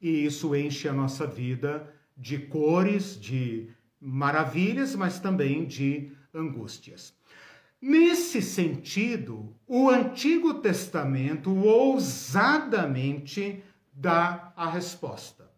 E 0.00 0.24
isso 0.24 0.54
enche 0.54 0.88
a 0.88 0.92
nossa 0.92 1.26
vida 1.26 1.92
de 2.16 2.38
cores, 2.38 3.20
de 3.20 3.68
maravilhas, 4.00 4.94
mas 4.94 5.18
também 5.18 5.64
de 5.64 6.12
angústias. 6.32 7.12
Nesse 7.80 8.40
sentido, 8.40 9.56
o 9.66 9.90
Antigo 9.90 10.54
Testamento 10.54 11.54
ousadamente 11.56 13.62
dá 13.92 14.52
a 14.56 14.70
resposta. 14.70 15.48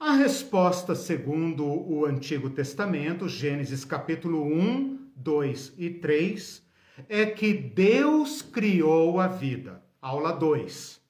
A 0.00 0.12
resposta, 0.12 0.94
segundo 0.94 1.64
o 1.64 2.06
Antigo 2.06 2.50
Testamento, 2.50 3.28
Gênesis 3.28 3.84
capítulo 3.84 4.44
1, 4.44 5.10
2 5.16 5.74
e 5.78 5.90
3, 5.90 6.63
é 7.08 7.26
que 7.26 7.52
Deus 7.52 8.42
criou 8.42 9.20
a 9.20 9.26
vida. 9.26 9.82
Aula 10.00 10.32
2. 10.32 11.00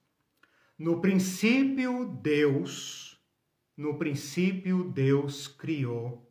No 0.78 1.00
princípio, 1.00 2.04
Deus, 2.04 3.18
no 3.76 3.98
princípio, 3.98 4.84
Deus 4.84 5.48
criou. 5.48 6.28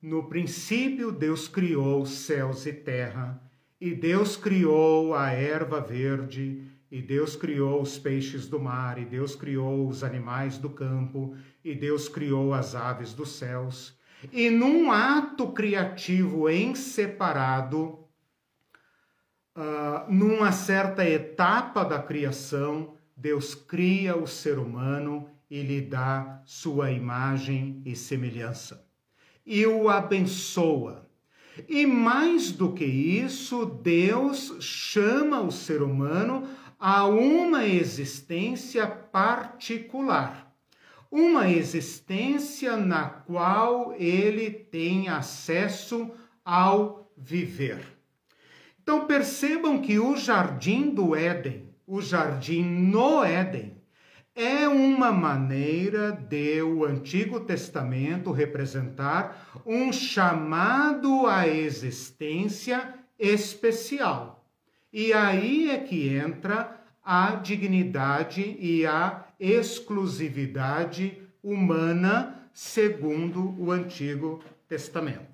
No 0.00 0.28
princípio, 0.28 1.10
Deus 1.12 1.48
criou 1.48 2.04
céus 2.04 2.66
e 2.66 2.72
terra 2.72 3.40
e 3.84 3.94
Deus 3.94 4.34
criou 4.34 5.14
a 5.14 5.30
erva 5.30 5.78
verde, 5.78 6.62
e 6.90 7.02
Deus 7.02 7.36
criou 7.36 7.82
os 7.82 7.98
peixes 7.98 8.48
do 8.48 8.58
mar, 8.58 8.98
e 8.98 9.04
Deus 9.04 9.34
criou 9.34 9.86
os 9.86 10.02
animais 10.02 10.56
do 10.56 10.70
campo, 10.70 11.36
e 11.62 11.74
Deus 11.74 12.08
criou 12.08 12.54
as 12.54 12.74
aves 12.74 13.12
dos 13.12 13.32
céus. 13.32 13.94
E 14.32 14.48
num 14.48 14.90
ato 14.90 15.48
criativo 15.48 16.48
em 16.48 16.74
separado, 16.74 17.98
uh, 19.56 20.12
numa 20.12 20.52
certa 20.52 21.08
etapa 21.08 21.84
da 21.84 22.02
criação, 22.02 22.94
Deus 23.16 23.54
cria 23.54 24.16
o 24.16 24.26
ser 24.26 24.58
humano 24.58 25.28
e 25.48 25.62
lhe 25.62 25.80
dá 25.80 26.42
sua 26.44 26.90
imagem 26.90 27.80
e 27.84 27.94
semelhança. 27.94 28.84
E 29.46 29.66
o 29.66 29.88
abençoa. 29.88 31.08
E 31.68 31.86
mais 31.86 32.50
do 32.50 32.72
que 32.72 32.84
isso, 32.84 33.64
Deus 33.64 34.56
chama 34.60 35.40
o 35.40 35.52
ser 35.52 35.82
humano 35.82 36.48
a 36.80 37.06
uma 37.06 37.64
existência 37.64 38.86
particular. 38.86 40.52
Uma 41.10 41.48
existência 41.48 42.76
na 42.76 43.08
qual 43.08 43.94
ele 43.94 44.50
tem 44.50 45.08
acesso 45.08 46.10
ao 46.44 47.08
viver. 47.16 47.93
Então 48.84 49.06
percebam 49.06 49.80
que 49.80 49.98
o 49.98 50.14
jardim 50.14 50.90
do 50.90 51.16
Éden, 51.16 51.70
o 51.86 52.02
jardim 52.02 52.62
no 52.62 53.24
Éden, 53.24 53.78
é 54.34 54.68
uma 54.68 55.10
maneira 55.10 56.12
de 56.12 56.60
o 56.60 56.84
Antigo 56.84 57.40
Testamento 57.40 58.30
representar 58.30 59.62
um 59.64 59.90
chamado 59.90 61.26
à 61.26 61.48
existência 61.48 62.92
especial. 63.18 64.46
E 64.92 65.14
aí 65.14 65.70
é 65.70 65.78
que 65.78 66.10
entra 66.10 66.78
a 67.02 67.36
dignidade 67.36 68.54
e 68.60 68.84
a 68.84 69.24
exclusividade 69.40 71.22
humana 71.42 72.38
segundo 72.52 73.58
o 73.58 73.72
Antigo 73.72 74.42
Testamento 74.68 75.33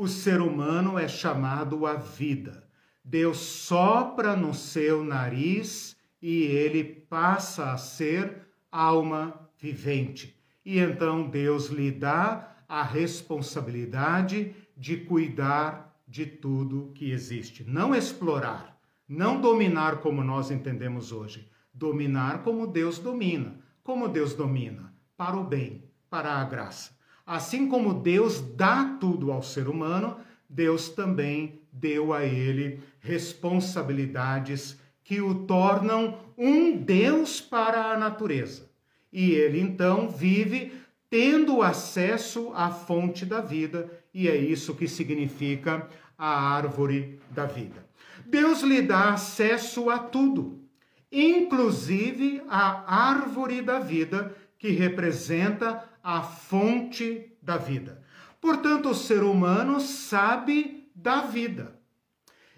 o 0.00 0.08
ser 0.08 0.40
humano 0.40 0.98
é 0.98 1.06
chamado 1.06 1.84
à 1.84 1.92
vida. 1.92 2.66
Deus 3.04 3.36
sopra 3.36 4.34
no 4.34 4.54
seu 4.54 5.04
nariz 5.04 5.94
e 6.22 6.44
ele 6.44 6.82
passa 6.82 7.70
a 7.70 7.76
ser 7.76 8.48
alma 8.72 9.50
vivente. 9.58 10.42
E 10.64 10.78
então 10.78 11.28
Deus 11.28 11.66
lhe 11.66 11.90
dá 11.90 12.56
a 12.66 12.82
responsabilidade 12.82 14.56
de 14.74 14.96
cuidar 14.96 15.94
de 16.08 16.24
tudo 16.24 16.92
que 16.94 17.10
existe. 17.10 17.62
Não 17.68 17.94
explorar, 17.94 18.80
não 19.06 19.38
dominar 19.38 19.98
como 19.98 20.24
nós 20.24 20.50
entendemos 20.50 21.12
hoje. 21.12 21.46
Dominar 21.74 22.42
como 22.42 22.66
Deus 22.66 22.98
domina. 22.98 23.60
Como 23.82 24.08
Deus 24.08 24.32
domina? 24.32 24.94
Para 25.14 25.36
o 25.36 25.44
bem, 25.44 25.84
para 26.08 26.40
a 26.40 26.44
graça. 26.44 26.98
Assim 27.30 27.68
como 27.68 27.94
Deus 27.94 28.40
dá 28.40 28.96
tudo 28.98 29.30
ao 29.30 29.40
ser 29.40 29.68
humano, 29.68 30.16
Deus 30.48 30.88
também 30.88 31.60
deu 31.72 32.12
a 32.12 32.24
ele 32.24 32.80
responsabilidades 32.98 34.76
que 35.04 35.20
o 35.20 35.46
tornam 35.46 36.18
um 36.36 36.76
Deus 36.76 37.40
para 37.40 37.92
a 37.92 37.96
natureza. 37.96 38.68
E 39.12 39.30
ele 39.30 39.60
então 39.60 40.08
vive 40.08 40.72
tendo 41.08 41.62
acesso 41.62 42.50
à 42.52 42.68
fonte 42.68 43.24
da 43.24 43.40
vida, 43.40 43.88
e 44.12 44.28
é 44.28 44.36
isso 44.36 44.74
que 44.74 44.88
significa 44.88 45.88
a 46.18 46.56
árvore 46.56 47.20
da 47.30 47.46
vida. 47.46 47.86
Deus 48.26 48.62
lhe 48.62 48.82
dá 48.82 49.12
acesso 49.12 49.88
a 49.88 50.00
tudo, 50.00 50.64
inclusive 51.12 52.42
a 52.48 52.92
árvore 53.08 53.62
da 53.62 53.78
vida, 53.78 54.34
que 54.58 54.70
representa 54.70 55.88
a 56.02 56.22
fonte 56.22 57.32
da 57.42 57.56
vida. 57.56 58.02
Portanto, 58.40 58.90
o 58.90 58.94
ser 58.94 59.22
humano 59.22 59.80
sabe 59.80 60.90
da 60.94 61.22
vida. 61.22 61.78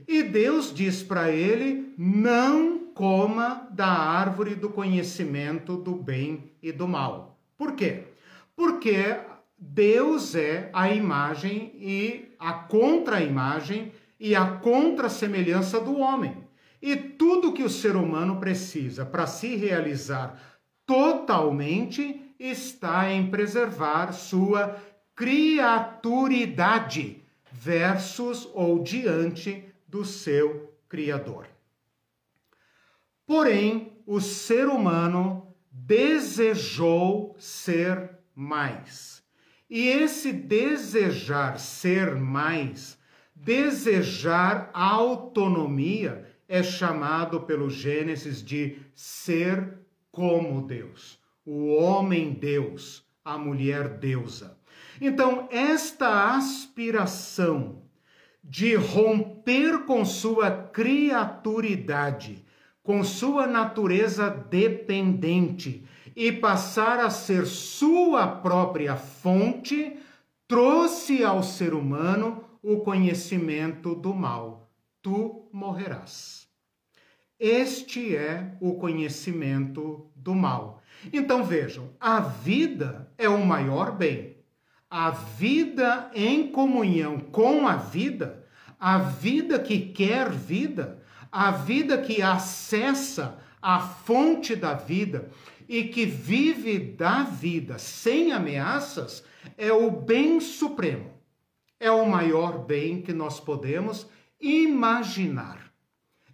E 0.06 0.22
Deus 0.22 0.72
diz 0.74 1.02
para 1.02 1.30
ele: 1.30 1.94
não 1.96 2.78
coma 2.94 3.68
da 3.70 3.88
árvore 3.88 4.54
do 4.54 4.70
conhecimento 4.70 5.76
do 5.76 5.94
bem 5.94 6.52
e 6.62 6.72
do 6.72 6.86
mal. 6.86 7.38
Por 7.56 7.72
quê? 7.72 8.04
Porque 8.54 9.16
Deus 9.58 10.34
é 10.34 10.70
a 10.72 10.92
imagem 10.92 11.72
e 11.76 12.34
a 12.38 12.52
contra-imagem 12.52 13.92
e 14.18 14.34
a 14.34 14.46
contra-semelhança 14.46 15.80
do 15.80 15.98
homem. 15.98 16.36
E 16.80 16.96
tudo 16.96 17.52
que 17.52 17.62
o 17.62 17.70
ser 17.70 17.94
humano 17.94 18.40
precisa 18.40 19.06
para 19.06 19.26
se 19.26 19.54
realizar 19.54 20.40
totalmente 20.84 22.31
está 22.50 23.10
em 23.10 23.30
preservar 23.30 24.12
sua 24.12 24.76
criaturidade 25.14 27.22
versus 27.50 28.46
ou 28.52 28.82
diante 28.82 29.64
do 29.86 30.04
seu 30.04 30.74
Criador. 30.88 31.46
Porém, 33.24 33.92
o 34.04 34.20
ser 34.20 34.66
humano 34.66 35.54
desejou 35.70 37.36
ser 37.38 38.10
mais. 38.34 39.22
E 39.70 39.86
esse 39.88 40.32
desejar 40.32 41.60
ser 41.60 42.16
mais, 42.16 42.98
desejar 43.34 44.70
autonomia, 44.74 46.28
é 46.48 46.62
chamado 46.62 47.40
pelo 47.42 47.70
Gênesis 47.70 48.42
de 48.42 48.78
ser 48.94 49.78
como 50.10 50.66
Deus 50.66 51.21
o 51.44 51.74
homem 51.74 52.32
Deus, 52.32 53.04
a 53.24 53.36
mulher 53.36 53.98
deusa. 53.98 54.58
Então, 55.00 55.48
esta 55.50 56.34
aspiração 56.34 57.82
de 58.42 58.74
romper 58.74 59.84
com 59.84 60.04
sua 60.04 60.50
criaturidade, 60.50 62.44
com 62.82 63.04
sua 63.04 63.46
natureza 63.46 64.28
dependente 64.28 65.86
e 66.14 66.32
passar 66.32 66.98
a 66.98 67.10
ser 67.10 67.46
sua 67.46 68.26
própria 68.26 68.96
fonte, 68.96 69.96
trouxe 70.48 71.24
ao 71.24 71.42
ser 71.42 71.72
humano 71.72 72.44
o 72.62 72.78
conhecimento 72.80 73.94
do 73.94 74.12
mal. 74.12 74.70
Tu 75.00 75.48
morrerás. 75.52 76.48
Este 77.38 78.14
é 78.14 78.56
o 78.60 78.74
conhecimento 78.74 80.10
do 80.14 80.34
mal. 80.34 80.81
Então 81.10 81.42
vejam, 81.42 81.90
a 81.98 82.20
vida 82.20 83.10
é 83.16 83.28
o 83.28 83.44
maior 83.44 83.92
bem. 83.92 84.36
A 84.90 85.10
vida 85.10 86.10
em 86.14 86.48
comunhão 86.48 87.18
com 87.18 87.66
a 87.66 87.76
vida, 87.76 88.44
a 88.78 88.98
vida 88.98 89.58
que 89.58 89.78
quer 89.78 90.30
vida, 90.30 91.02
a 91.30 91.50
vida 91.50 91.96
que 91.96 92.20
acessa 92.20 93.38
a 93.62 93.80
fonte 93.80 94.54
da 94.54 94.74
vida 94.74 95.30
e 95.68 95.84
que 95.84 96.04
vive 96.04 96.78
da 96.78 97.22
vida 97.22 97.78
sem 97.78 98.32
ameaças, 98.32 99.24
é 99.56 99.72
o 99.72 99.90
bem 99.90 100.40
supremo. 100.40 101.10
É 101.80 101.90
o 101.90 102.06
maior 102.06 102.58
bem 102.58 103.00
que 103.00 103.12
nós 103.12 103.40
podemos 103.40 104.06
imaginar. 104.40 105.72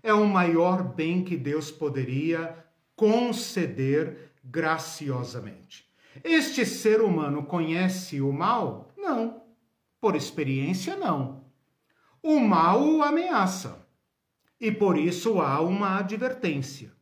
É 0.03 0.13
o 0.13 0.27
maior 0.27 0.83
bem 0.83 1.23
que 1.23 1.37
Deus 1.37 1.71
poderia 1.71 2.57
conceder 2.97 4.28
graciosamente. 4.51 5.89
Este 6.25 6.65
ser 6.65 7.01
humano 7.01 7.45
conhece 7.45 8.21
o 8.21 8.33
mal? 8.33 8.93
Não. 8.97 9.43
Por 10.01 10.17
experiência, 10.17 10.97
não. 10.97 11.45
O 12.23 12.41
mal 12.41 12.83
o 12.83 13.03
ameaça 13.03 13.87
e 14.61 14.73
por 14.73 14.99
isso 14.99 15.41
há 15.41 15.61
uma 15.61 15.99
advertência. 15.99 16.93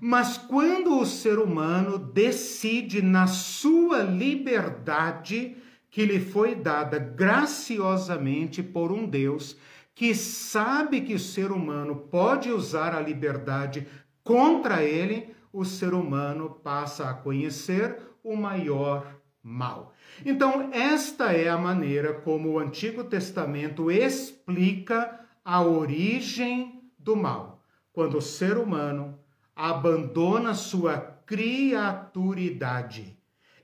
Mas 0.00 0.36
quando 0.36 0.98
o 0.98 1.06
ser 1.06 1.38
humano 1.38 1.98
decide 1.98 3.00
na 3.02 3.26
sua 3.26 4.02
liberdade 4.02 5.56
que 5.90 6.04
lhe 6.04 6.18
foi 6.18 6.54
dada 6.54 6.98
graciosamente 6.98 8.62
por 8.62 8.90
um 8.90 9.06
Deus 9.06 9.56
que 9.94 10.12
sabe 10.14 11.02
que 11.02 11.14
o 11.14 11.20
ser 11.20 11.52
humano 11.52 11.94
pode 11.94 12.50
usar 12.50 12.94
a 12.94 13.00
liberdade 13.00 13.86
contra 14.24 14.82
ele, 14.82 15.32
o 15.54 15.64
ser 15.64 15.94
humano 15.94 16.50
passa 16.50 17.08
a 17.08 17.14
conhecer 17.14 17.96
o 18.24 18.36
maior 18.36 19.06
mal. 19.40 19.94
Então, 20.26 20.70
esta 20.72 21.32
é 21.32 21.48
a 21.48 21.56
maneira 21.56 22.12
como 22.12 22.50
o 22.50 22.58
Antigo 22.58 23.04
Testamento 23.04 23.88
explica 23.88 25.20
a 25.44 25.62
origem 25.62 26.82
do 26.98 27.14
mal. 27.14 27.62
Quando 27.92 28.18
o 28.18 28.22
ser 28.22 28.58
humano 28.58 29.16
abandona 29.54 30.54
sua 30.54 30.98
criaturidade, 31.24 33.16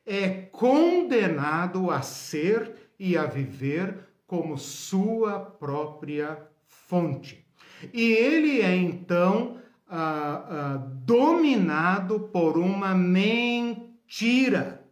é 0.06 0.28
condenado 0.28 1.90
a 1.90 2.02
ser 2.02 2.92
e 2.98 3.16
a 3.16 3.24
viver 3.24 4.06
como 4.26 4.56
sua 4.56 5.40
própria 5.40 6.46
fonte. 6.66 7.44
E 7.92 8.12
ele 8.12 8.60
é 8.60 8.76
então 8.76 9.59
ah, 9.90 10.46
ah, 10.48 10.76
dominado 11.04 12.20
por 12.20 12.56
uma 12.56 12.94
mentira, 12.94 14.86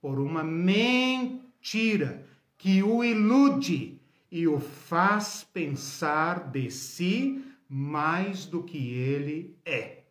por 0.00 0.18
uma 0.20 0.44
mentira. 0.44 2.26
que 2.58 2.82
o 2.82 3.04
ilude 3.04 4.00
e 4.30 4.48
o 4.48 4.58
faz 4.58 5.46
pensar 5.52 6.50
de 6.50 6.70
si 6.70 7.44
mais 7.68 8.44
do 8.46 8.62
que 8.64 8.92
ele 8.92 9.56
é. 9.64 10.02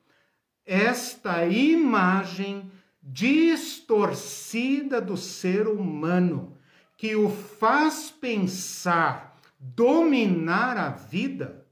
Esta 0.65 1.45
imagem 1.45 2.71
distorcida 3.03 5.01
do 5.01 5.17
ser 5.17 5.67
humano 5.67 6.57
que 6.97 7.15
o 7.15 7.29
faz 7.29 8.09
pensar 8.09 9.37
dominar 9.59 10.77
a 10.77 10.89
vida, 10.89 11.65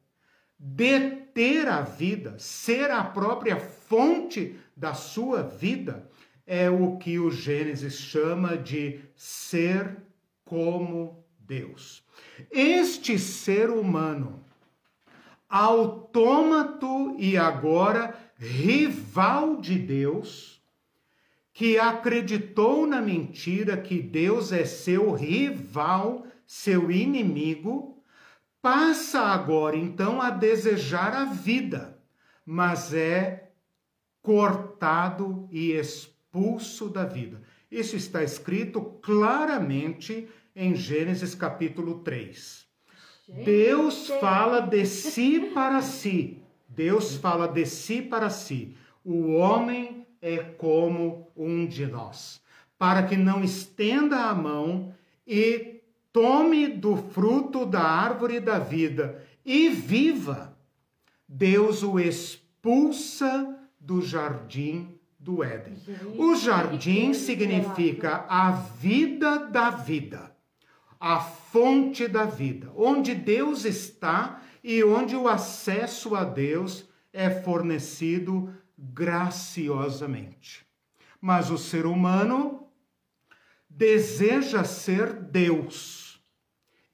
deter 1.36 1.68
a 1.68 1.82
vida, 1.82 2.40
ser 2.40 2.90
a 2.90 3.04
própria 3.04 3.58
fonte 3.58 4.56
da 4.76 4.94
sua 4.94 5.44
vida, 5.44 6.10
é 6.48 6.70
o 6.70 6.98
que 6.98 7.20
o 7.20 7.30
Gênesis 7.30 7.96
chama 7.96 8.58
de 8.58 9.02
ser 9.18 9.98
como 10.46 11.26
Deus. 11.38 12.04
Este 12.50 13.20
ser 13.20 13.70
humano, 13.70 14.46
autômato 15.50 17.16
e 17.20 17.36
agora 17.36 18.16
rival 18.38 19.58
de 19.58 19.78
Deus, 19.78 20.62
que 21.52 21.78
acreditou 21.78 22.88
na 22.88 23.02
mentira 23.02 23.76
que 23.76 24.02
Deus 24.02 24.54
é 24.54 24.64
seu 24.64 25.12
rival, 25.12 26.26
seu 26.46 26.92
inimigo, 26.92 27.95
passa 28.66 29.20
agora 29.20 29.78
então 29.78 30.20
a 30.20 30.32
desejar 30.32 31.14
a 31.14 31.26
vida, 31.26 32.00
mas 32.44 32.96
é 32.96 33.52
cortado 34.24 35.48
e 35.52 35.72
expulso 35.74 36.90
da 36.90 37.06
vida. 37.06 37.44
Isso 37.70 37.96
está 37.96 38.24
escrito 38.24 38.82
claramente 39.04 40.28
em 40.56 40.74
Gênesis 40.74 41.36
capítulo 41.36 42.00
3. 42.00 42.66
Deus 43.44 44.08
fala 44.20 44.62
de 44.62 44.84
si 44.88 45.52
para 45.54 45.84
si. 45.84 46.42
Deus 46.68 47.18
fala 47.18 47.48
de 47.48 47.68
si 47.68 48.02
para 48.02 48.32
si. 48.32 48.76
O 49.04 49.34
homem 49.34 50.08
é 50.20 50.38
como 50.38 51.32
um 51.38 51.68
de 51.68 51.86
nós, 51.86 52.42
para 52.80 53.04
que 53.04 53.16
não 53.16 53.44
estenda 53.44 54.22
a 54.22 54.34
mão 54.34 54.92
e 55.28 55.75
tome 56.16 56.70
do 56.70 56.96
fruto 56.96 57.66
da 57.66 57.82
árvore 57.82 58.40
da 58.40 58.58
vida 58.58 59.22
e 59.44 59.68
viva. 59.68 60.58
Deus 61.28 61.84
o 61.84 62.00
expulsa 62.00 63.54
do 63.78 64.02
jardim 64.02 64.98
do 65.20 65.44
Éden. 65.44 65.76
O 66.18 66.34
jardim 66.38 67.14
significa 67.14 68.26
a 68.30 68.52
vida 68.52 69.40
da 69.40 69.70
vida, 69.70 70.34
a 70.98 71.20
fonte 71.20 72.08
da 72.08 72.24
vida, 72.24 72.72
onde 72.78 73.14
Deus 73.14 73.66
está 73.66 74.42
e 74.64 74.82
onde 74.86 75.18
o 75.18 75.28
acesso 75.28 76.16
a 76.16 76.24
Deus 76.24 76.88
é 77.12 77.30
fornecido 77.30 78.54
graciosamente. 78.78 80.66
Mas 81.20 81.52
o 81.52 81.58
ser 81.58 81.86
humano 81.86 82.70
deseja 83.70 84.64
ser 84.64 85.12
Deus. 85.12 86.05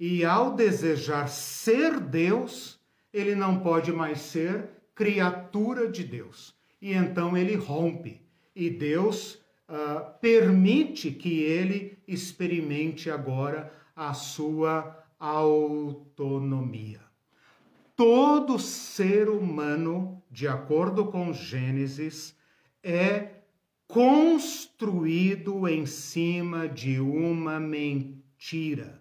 E 0.03 0.25
ao 0.25 0.55
desejar 0.55 1.29
ser 1.29 1.99
Deus, 1.99 2.79
ele 3.13 3.35
não 3.35 3.59
pode 3.59 3.91
mais 3.91 4.19
ser 4.19 4.67
criatura 4.95 5.87
de 5.87 6.03
Deus. 6.03 6.55
E 6.81 6.91
então 6.91 7.37
ele 7.37 7.53
rompe. 7.53 8.19
E 8.55 8.67
Deus 8.67 9.35
uh, 9.69 10.19
permite 10.19 11.11
que 11.11 11.43
ele 11.43 11.99
experimente 12.07 13.11
agora 13.11 13.71
a 13.95 14.11
sua 14.15 15.05
autonomia. 15.19 17.01
Todo 17.95 18.57
ser 18.57 19.29
humano, 19.29 20.19
de 20.31 20.47
acordo 20.47 21.11
com 21.11 21.31
Gênesis, 21.31 22.35
é 22.81 23.33
construído 23.87 25.67
em 25.67 25.85
cima 25.85 26.67
de 26.67 26.99
uma 26.99 27.59
mentira. 27.59 29.00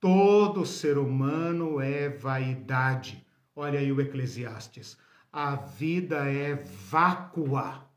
Todo 0.00 0.66
ser 0.66 0.98
humano 0.98 1.80
é 1.80 2.08
vaidade. 2.08 3.26
Olha 3.54 3.78
aí 3.78 3.90
o 3.90 4.00
Eclesiastes. 4.00 4.96
A 5.32 5.56
vida 5.56 6.30
é 6.30 6.54
vácua. 6.54 7.88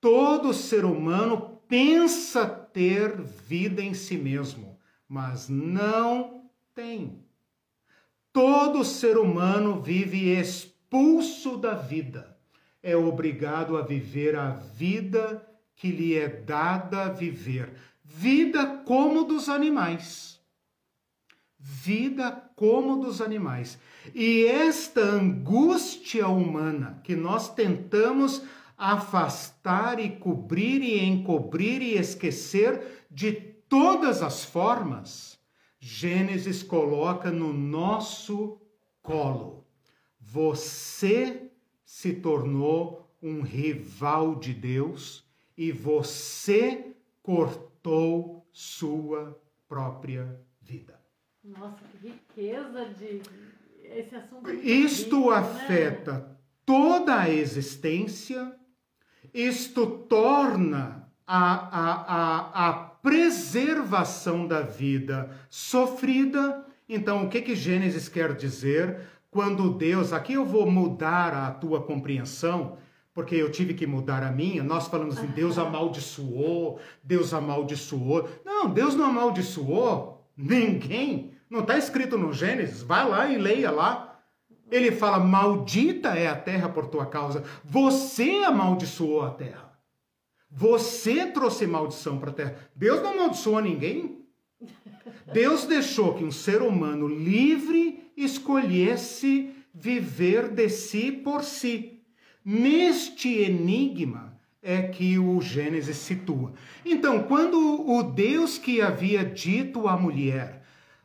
Todo 0.00 0.54
ser 0.54 0.84
humano 0.84 1.60
pensa 1.68 2.48
ter 2.48 3.20
vida 3.20 3.82
em 3.82 3.94
si 3.94 4.16
mesmo, 4.16 4.78
mas 5.08 5.48
não 5.48 6.50
tem. 6.74 7.24
Todo 8.32 8.84
ser 8.84 9.18
humano 9.18 9.82
vive 9.82 10.30
expulso 10.30 11.56
da 11.56 11.74
vida, 11.74 12.36
é 12.82 12.96
obrigado 12.96 13.76
a 13.76 13.82
viver 13.82 14.36
a 14.36 14.50
vida 14.50 15.46
que 15.74 15.90
lhe 15.90 16.16
é 16.16 16.28
dada 16.28 17.12
viver, 17.12 17.72
vida 18.12 18.82
como 18.84 19.22
dos 19.22 19.48
animais. 19.48 20.40
Vida 21.56 22.32
como 22.56 22.96
dos 22.96 23.20
animais. 23.20 23.78
E 24.12 24.44
esta 24.46 25.00
angústia 25.00 26.26
humana 26.26 27.00
que 27.04 27.14
nós 27.14 27.54
tentamos 27.54 28.42
afastar 28.76 30.00
e 30.00 30.10
cobrir 30.16 30.82
e 30.82 30.98
encobrir 31.04 31.80
e 31.82 31.96
esquecer 31.96 33.06
de 33.08 33.32
todas 33.32 34.22
as 34.22 34.44
formas, 34.44 35.38
Gênesis 35.78 36.64
coloca 36.64 37.30
no 37.30 37.52
nosso 37.52 38.60
colo. 39.02 39.64
Você 40.18 41.48
se 41.84 42.14
tornou 42.14 43.08
um 43.22 43.42
rival 43.42 44.34
de 44.34 44.52
Deus 44.52 45.24
e 45.56 45.70
você 45.70 46.92
cortou 47.22 47.69
sua 48.52 49.40
própria 49.68 50.40
vida. 50.60 51.00
Nossa, 51.42 51.78
que 52.00 52.08
riqueza 52.08 52.86
de 52.98 53.22
esse 53.84 54.14
assunto. 54.14 54.50
Isto 54.50 55.16
rico, 55.16 55.30
né? 55.30 55.36
afeta 55.36 56.12
né? 56.12 56.36
toda 56.64 57.20
a 57.20 57.30
existência, 57.30 58.54
isto 59.32 59.86
torna 60.08 61.10
a, 61.26 61.44
a, 61.44 61.94
a, 61.94 62.68
a 62.68 62.72
preservação 62.72 64.46
da 64.46 64.60
vida 64.60 65.30
sofrida. 65.48 66.66
Então, 66.88 67.24
o 67.24 67.28
que 67.28 67.40
que 67.40 67.54
Gênesis 67.54 68.08
quer 68.08 68.34
dizer 68.34 69.00
quando 69.30 69.72
Deus, 69.72 70.12
aqui 70.12 70.32
eu 70.32 70.44
vou 70.44 70.68
mudar 70.68 71.32
a 71.32 71.52
tua 71.52 71.80
compreensão, 71.82 72.76
porque 73.12 73.34
eu 73.34 73.50
tive 73.50 73.74
que 73.74 73.86
mudar 73.86 74.22
a 74.22 74.30
minha. 74.30 74.62
Nós 74.62 74.86
falamos 74.86 75.18
assim, 75.18 75.26
Deus 75.28 75.58
amaldiçoou, 75.58 76.80
Deus 77.02 77.34
amaldiçoou. 77.34 78.28
Não, 78.44 78.68
Deus 78.68 78.94
não 78.94 79.06
amaldiçoou 79.06 80.28
ninguém. 80.36 81.32
Não 81.48 81.60
está 81.60 81.76
escrito 81.76 82.16
no 82.16 82.32
Gênesis. 82.32 82.82
Vai 82.82 83.08
lá 83.08 83.28
e 83.28 83.36
leia 83.36 83.70
lá. 83.70 84.20
Ele 84.70 84.92
fala: 84.92 85.18
Maldita 85.18 86.10
é 86.10 86.28
a 86.28 86.36
terra 86.36 86.68
por 86.68 86.86
tua 86.86 87.06
causa. 87.06 87.42
Você 87.64 88.44
amaldiçoou 88.44 89.22
a 89.22 89.30
terra. 89.30 89.70
Você 90.50 91.26
trouxe 91.26 91.66
maldição 91.66 92.18
para 92.18 92.30
a 92.30 92.34
terra. 92.34 92.70
Deus 92.74 93.02
não 93.02 93.12
amaldiçoou 93.12 93.60
ninguém. 93.60 94.24
Deus 95.32 95.64
deixou 95.64 96.14
que 96.14 96.24
um 96.24 96.30
ser 96.30 96.60
humano 96.62 97.06
livre 97.06 98.12
escolhesse 98.16 99.54
viver 99.72 100.48
de 100.48 100.68
si 100.68 101.12
por 101.12 101.42
si. 101.42 101.99
Neste 102.44 103.28
enigma 103.28 104.38
é 104.62 104.82
que 104.82 105.18
o 105.18 105.40
Gênesis 105.40 105.96
situa. 105.96 106.52
Então, 106.84 107.24
quando 107.24 107.56
o 107.88 108.02
Deus 108.02 108.58
que 108.58 108.80
havia 108.80 109.24
dito 109.24 109.88
à 109.88 109.96
mulher, 109.96 110.62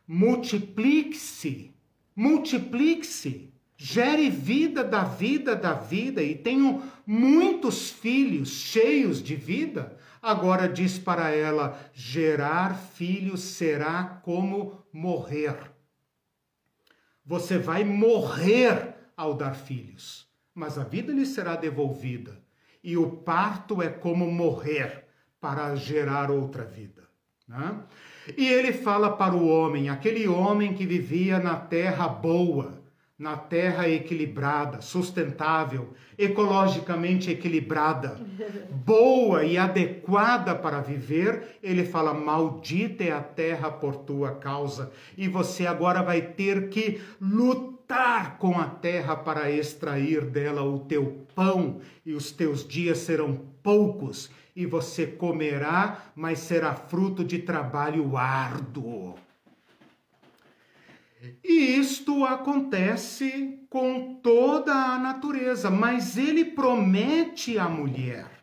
multiplique-se, 0.08 1.74
multiplique-se, 2.16 3.54
gere 3.78 4.30
vida 4.30 4.84
da 4.84 5.04
vida 5.04 5.56
da 5.56 5.74
vida 5.74 6.24
e 6.24 6.36
tenham 6.36 6.84
muitos 7.06 7.90
filhos 7.90 8.50
cheios 8.50 9.22
de 9.22 9.36
vida, 9.36 9.98
agora 10.22 10.68
diz 10.68 10.98
para 10.98 11.30
ela: 11.30 11.80
gerar 11.94 12.76
filhos 12.76 13.42
será 13.42 14.22
como 14.24 14.84
morrer. 14.92 15.72
Você 17.26 17.58
vai 17.58 17.84
morrer 17.84 18.96
ao 19.18 19.34
dar 19.34 19.56
filhos, 19.56 20.25
mas 20.56 20.78
a 20.78 20.86
vida 20.86 21.12
lhe 21.12 21.26
será 21.26 21.58
devolvida. 21.58 22.42
E 22.82 22.96
o 22.96 23.08
parto 23.10 23.82
é 23.82 23.90
como 23.90 24.32
morrer 24.32 25.04
para 25.42 25.76
gerar 25.76 26.32
outra 26.32 26.64
vida. 26.64 27.04
Né? 27.48 27.78
E 28.38 28.48
ele 28.48 28.72
fala 28.72 29.12
para 29.12 29.36
o 29.36 29.48
homem, 29.48 29.90
aquele 29.90 30.28
homem 30.28 30.74
que 30.74 30.86
vivia 30.86 31.38
na 31.38 31.56
terra 31.56 32.08
boa, 32.08 32.82
na 33.18 33.38
terra 33.38 33.88
equilibrada, 33.88 34.82
sustentável, 34.82 35.94
ecologicamente 36.18 37.32
equilibrada, 37.32 38.20
boa 38.72 39.44
e 39.44 39.58
adequada 39.58 40.56
para 40.56 40.82
viver, 40.82 41.58
ele 41.62 41.86
fala: 41.86 42.14
Maldita 42.14 43.04
é 43.04 43.12
a 43.12 43.22
terra 43.22 43.70
por 43.70 43.98
tua 43.98 44.36
causa, 44.36 44.92
e 45.18 45.28
você 45.28 45.66
agora 45.66 46.02
vai 46.02 46.22
ter 46.22 46.70
que 46.70 47.02
lutar 47.22 47.75
com 48.40 48.60
a 48.60 48.66
terra 48.66 49.16
para 49.16 49.52
extrair 49.52 50.26
dela 50.26 50.64
o 50.64 50.80
teu 50.80 51.26
pão, 51.34 51.80
e 52.06 52.14
os 52.14 52.32
teus 52.32 52.68
dias 52.68 53.00
serão 53.00 53.36
poucos, 53.62 54.30
e 54.56 54.66
você 54.66 55.06
comerá, 55.06 56.12
mas 56.16 56.40
será 56.40 56.76
fruto 56.76 57.24
de 57.24 57.40
trabalho 57.40 58.16
árduo. 58.16 59.16
E 61.44 61.78
isto 61.80 62.24
acontece 62.24 63.60
com 63.70 64.16
toda 64.22 64.74
a 64.74 65.00
natureza, 65.00 65.70
mas 65.70 66.18
ele 66.18 66.46
promete 66.46 67.58
à 67.58 67.68
mulher 67.68 68.36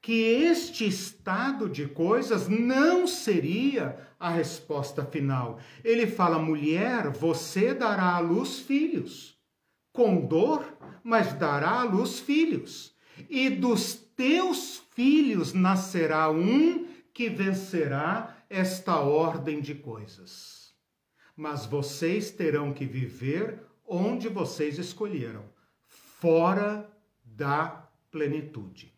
que 0.00 0.22
este 0.22 0.86
estado 0.86 1.68
de 1.68 1.86
coisas 1.88 2.48
não 2.48 3.08
seria 3.08 4.05
a 4.18 4.30
resposta 4.30 5.04
final. 5.04 5.58
Ele 5.84 6.06
fala: 6.06 6.38
mulher, 6.38 7.10
você 7.10 7.74
dará 7.74 8.16
à 8.16 8.18
luz 8.18 8.58
filhos, 8.58 9.38
com 9.92 10.26
dor, 10.26 10.76
mas 11.02 11.32
dará 11.34 11.80
à 11.80 11.84
luz 11.84 12.18
filhos, 12.18 12.94
e 13.28 13.50
dos 13.50 13.94
teus 13.94 14.82
filhos 14.94 15.52
nascerá 15.52 16.30
um 16.30 16.86
que 17.12 17.28
vencerá 17.28 18.36
esta 18.48 19.00
ordem 19.00 19.60
de 19.60 19.74
coisas 19.74 20.56
mas 21.36 21.66
vocês 21.66 22.30
terão 22.30 22.72
que 22.72 22.86
viver 22.86 23.60
onde 23.86 24.26
vocês 24.26 24.78
escolheram, 24.78 25.44
fora 25.86 26.90
da 27.22 27.88
plenitude. 28.10 28.92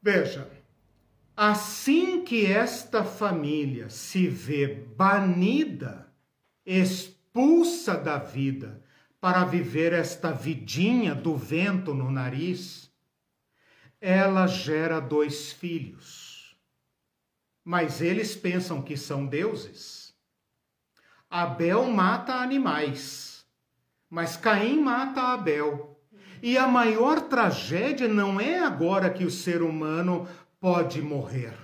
Veja, 0.00 0.48
assim 1.36 2.24
que 2.24 2.46
esta 2.46 3.04
família 3.04 3.90
se 3.90 4.26
vê 4.26 4.66
banida, 4.66 6.10
expulsa 6.64 7.96
da 7.96 8.18
vida 8.18 8.82
para 9.20 9.44
viver 9.44 9.92
esta 9.92 10.32
vidinha 10.32 11.14
do 11.14 11.36
vento 11.36 11.92
no 11.92 12.10
nariz, 12.10 12.90
ela 14.00 14.46
gera 14.46 15.00
dois 15.00 15.52
filhos. 15.52 16.56
Mas 17.64 18.00
eles 18.00 18.34
pensam 18.34 18.80
que 18.80 18.96
são 18.96 19.26
deuses 19.26 20.06
Abel 21.28 21.84
mata 21.90 22.34
animais, 22.34 23.44
mas 24.08 24.36
Caim 24.36 24.80
mata 24.80 25.34
Abel. 25.34 26.00
E 26.42 26.56
a 26.56 26.68
maior 26.68 27.22
tragédia 27.22 28.06
não 28.06 28.40
é 28.40 28.60
agora 28.60 29.10
que 29.10 29.24
o 29.24 29.30
ser 29.30 29.62
humano 29.62 30.28
pode 30.66 31.00
morrer, 31.00 31.56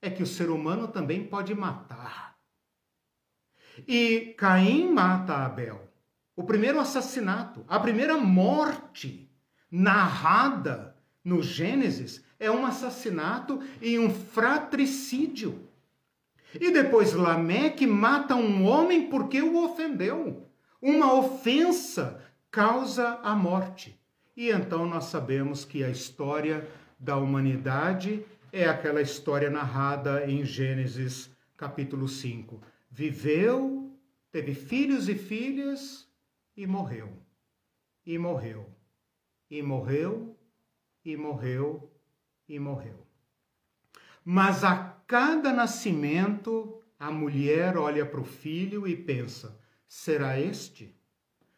é 0.00 0.08
que 0.08 0.22
o 0.22 0.26
ser 0.26 0.48
humano 0.48 0.86
também 0.86 1.24
pode 1.24 1.52
matar. 1.56 2.36
E 3.78 4.32
Caim 4.38 4.92
mata 4.92 5.44
Abel. 5.44 5.90
O 6.36 6.44
primeiro 6.44 6.78
assassinato, 6.78 7.64
a 7.66 7.80
primeira 7.80 8.16
morte 8.16 9.28
narrada 9.68 10.96
no 11.24 11.42
Gênesis 11.42 12.24
é 12.38 12.48
um 12.48 12.64
assassinato 12.64 13.60
e 13.82 13.98
um 13.98 14.08
fratricídio. 14.08 15.68
E 16.54 16.70
depois 16.70 17.12
Lameque 17.12 17.88
mata 17.88 18.36
um 18.36 18.64
homem 18.64 19.08
porque 19.08 19.42
o 19.42 19.64
ofendeu. 19.64 20.48
Uma 20.80 21.12
ofensa 21.12 22.22
causa 22.52 23.18
a 23.20 23.34
morte. 23.34 24.00
E 24.36 24.48
então 24.48 24.86
nós 24.86 25.06
sabemos 25.06 25.64
que 25.64 25.82
a 25.82 25.90
história 25.90 26.70
da 26.96 27.16
humanidade 27.16 28.24
é 28.54 28.68
aquela 28.68 29.02
história 29.02 29.50
narrada 29.50 30.30
em 30.30 30.44
Gênesis 30.44 31.28
capítulo 31.56 32.06
5. 32.06 32.62
Viveu, 32.88 33.92
teve 34.30 34.54
filhos 34.54 35.08
e 35.08 35.16
filhas 35.16 36.08
e 36.56 36.64
morreu. 36.64 37.12
E 38.06 38.16
morreu. 38.16 38.70
E 39.50 39.60
morreu, 39.60 40.38
e 41.04 41.16
morreu, 41.16 41.90
e 42.48 42.60
morreu. 42.60 43.04
Mas 44.24 44.62
a 44.62 44.76
cada 45.04 45.52
nascimento, 45.52 46.80
a 46.96 47.10
mulher 47.10 47.76
olha 47.76 48.06
para 48.06 48.20
o 48.20 48.24
filho 48.24 48.86
e 48.86 48.96
pensa: 48.96 49.58
será 49.88 50.38
este? 50.38 50.94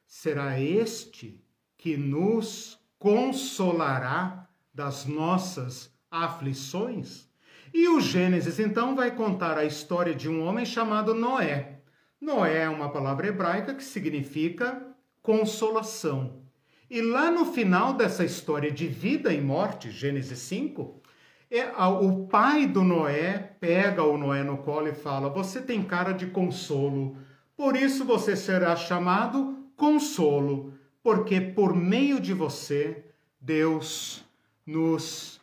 Será 0.07 0.59
este 0.59 1.45
que 1.77 1.95
nos 1.99 2.81
consolará 2.99 4.49
das 4.73 5.05
nossas 5.05 5.95
aflições? 6.25 7.27
E 7.73 7.89
o 7.89 8.01
Gênesis 8.01 8.59
então 8.59 8.95
vai 8.95 9.11
contar 9.11 9.59
a 9.59 9.65
história 9.65 10.15
de 10.15 10.29
um 10.29 10.43
homem 10.47 10.65
chamado 10.65 11.15
Noé. 11.15 11.81
Noé 12.21 12.63
é 12.63 12.69
uma 12.69 12.89
palavra 12.89 13.27
hebraica 13.27 13.75
que 13.75 13.85
significa 13.85 14.83
consolação. 15.23 16.43
E 16.89 17.03
lá 17.03 17.31
no 17.31 17.45
final 17.47 17.93
dessa 17.93 18.25
história 18.25 18.71
de 18.71 18.87
vida 18.87 19.33
e 19.33 19.41
morte, 19.41 19.91
Gênesis 19.91 20.39
5, 20.39 21.03
é, 21.51 21.67
o 21.83 22.27
pai 22.27 22.67
do 22.67 22.83
Noé 22.83 23.39
pega 23.61 24.03
o 24.03 24.17
Noé 24.17 24.43
no 24.43 24.59
colo 24.59 24.89
e 24.89 24.95
fala: 24.95 25.29
Você 25.29 25.61
tem 25.61 25.83
cara 25.83 26.13
de 26.13 26.27
consolo, 26.27 27.17
por 27.57 27.77
isso 27.77 28.05
você 28.05 28.37
será 28.37 28.75
chamado 28.77 29.69
consolo, 29.77 30.75
porque 31.03 31.41
por 31.41 31.75
meio 31.75 32.21
de 32.21 32.33
você, 32.33 33.05
Deus 33.41 34.25
nos 34.65 35.36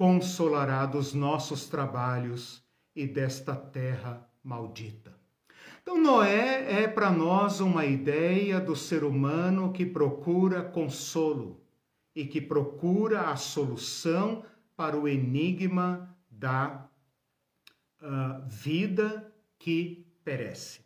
consolará 0.00 0.86
dos 0.86 1.12
nossos 1.12 1.68
trabalhos 1.68 2.64
e 2.96 3.06
desta 3.06 3.54
terra 3.54 4.26
maldita. 4.42 5.14
Então, 5.82 6.00
Noé 6.00 6.84
é 6.84 6.88
para 6.88 7.10
nós 7.10 7.60
uma 7.60 7.84
ideia 7.84 8.58
do 8.58 8.74
ser 8.74 9.04
humano 9.04 9.74
que 9.74 9.84
procura 9.84 10.62
consolo 10.62 11.62
e 12.16 12.24
que 12.24 12.40
procura 12.40 13.28
a 13.28 13.36
solução 13.36 14.42
para 14.74 14.98
o 14.98 15.06
enigma 15.06 16.16
da 16.30 16.88
uh, 18.00 18.48
vida 18.48 19.30
que 19.58 20.06
perece. 20.24 20.80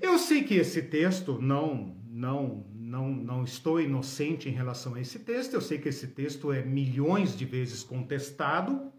Eu 0.00 0.18
sei 0.18 0.42
que 0.42 0.54
esse 0.54 0.84
texto 0.84 1.38
não, 1.38 1.98
não, 2.06 2.64
não, 2.94 3.10
não 3.10 3.44
estou 3.44 3.80
inocente 3.80 4.48
em 4.48 4.52
relação 4.52 4.94
a 4.94 5.00
esse 5.00 5.18
texto. 5.18 5.54
Eu 5.54 5.60
sei 5.60 5.78
que 5.78 5.88
esse 5.88 6.08
texto 6.08 6.52
é 6.52 6.62
milhões 6.62 7.36
de 7.36 7.44
vezes 7.44 7.82
contestado 7.82 8.92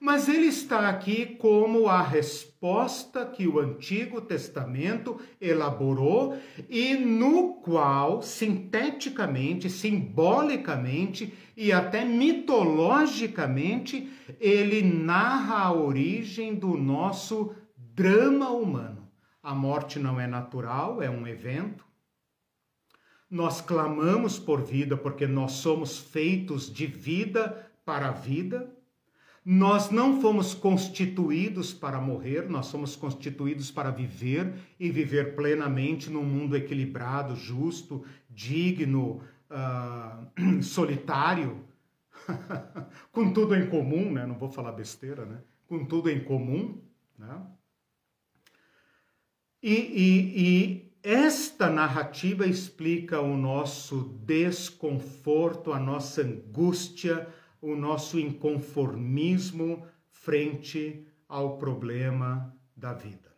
mas 0.00 0.28
ele 0.28 0.46
está 0.46 0.88
aqui 0.88 1.26
como 1.26 1.88
a 1.88 2.00
resposta 2.00 3.26
que 3.26 3.48
o 3.48 3.58
Antigo 3.58 4.20
Testamento 4.20 5.20
elaborou 5.40 6.38
e 6.68 6.94
no 6.94 7.54
qual, 7.54 8.22
sinteticamente, 8.22 9.68
simbolicamente 9.68 11.34
e 11.56 11.72
até 11.72 12.04
mitologicamente, 12.04 14.08
ele 14.38 14.82
narra 14.82 15.64
a 15.64 15.72
origem 15.72 16.54
do 16.54 16.76
nosso 16.76 17.52
drama 17.76 18.50
humano. 18.50 19.08
A 19.42 19.52
morte 19.52 19.98
não 19.98 20.20
é 20.20 20.28
natural, 20.28 21.02
é 21.02 21.10
um 21.10 21.26
evento. 21.26 21.87
Nós 23.30 23.60
clamamos 23.60 24.38
por 24.38 24.62
vida 24.62 24.96
porque 24.96 25.26
nós 25.26 25.52
somos 25.52 25.98
feitos 25.98 26.72
de 26.72 26.86
vida 26.86 27.70
para 27.84 28.08
a 28.08 28.12
vida. 28.12 28.74
Nós 29.44 29.90
não 29.90 30.20
fomos 30.20 30.52
constituídos 30.54 31.72
para 31.72 32.00
morrer, 32.00 32.48
nós 32.48 32.66
somos 32.66 32.96
constituídos 32.96 33.70
para 33.70 33.90
viver 33.90 34.52
e 34.78 34.90
viver 34.90 35.34
plenamente 35.34 36.10
num 36.10 36.24
mundo 36.24 36.56
equilibrado, 36.56 37.34
justo, 37.34 38.04
digno, 38.28 39.22
uh, 39.50 40.60
solitário, 40.62 41.64
com 43.12 43.32
tudo 43.32 43.54
em 43.54 43.68
comum, 43.68 44.12
né? 44.12 44.26
Não 44.26 44.36
vou 44.36 44.50
falar 44.50 44.72
besteira, 44.72 45.24
né? 45.24 45.40
Com 45.66 45.84
tudo 45.84 46.10
em 46.10 46.22
comum, 46.22 46.82
né? 47.18 47.42
E, 49.62 49.74
e, 49.74 50.42
e 50.42 50.87
esta 51.02 51.70
narrativa 51.70 52.46
explica 52.46 53.20
o 53.20 53.36
nosso 53.36 54.18
desconforto, 54.24 55.72
a 55.72 55.78
nossa 55.78 56.22
angústia, 56.22 57.28
o 57.60 57.74
nosso 57.74 58.18
inconformismo 58.18 59.86
frente 60.10 61.06
ao 61.28 61.58
problema 61.58 62.54
da 62.76 62.92
vida. 62.92 63.28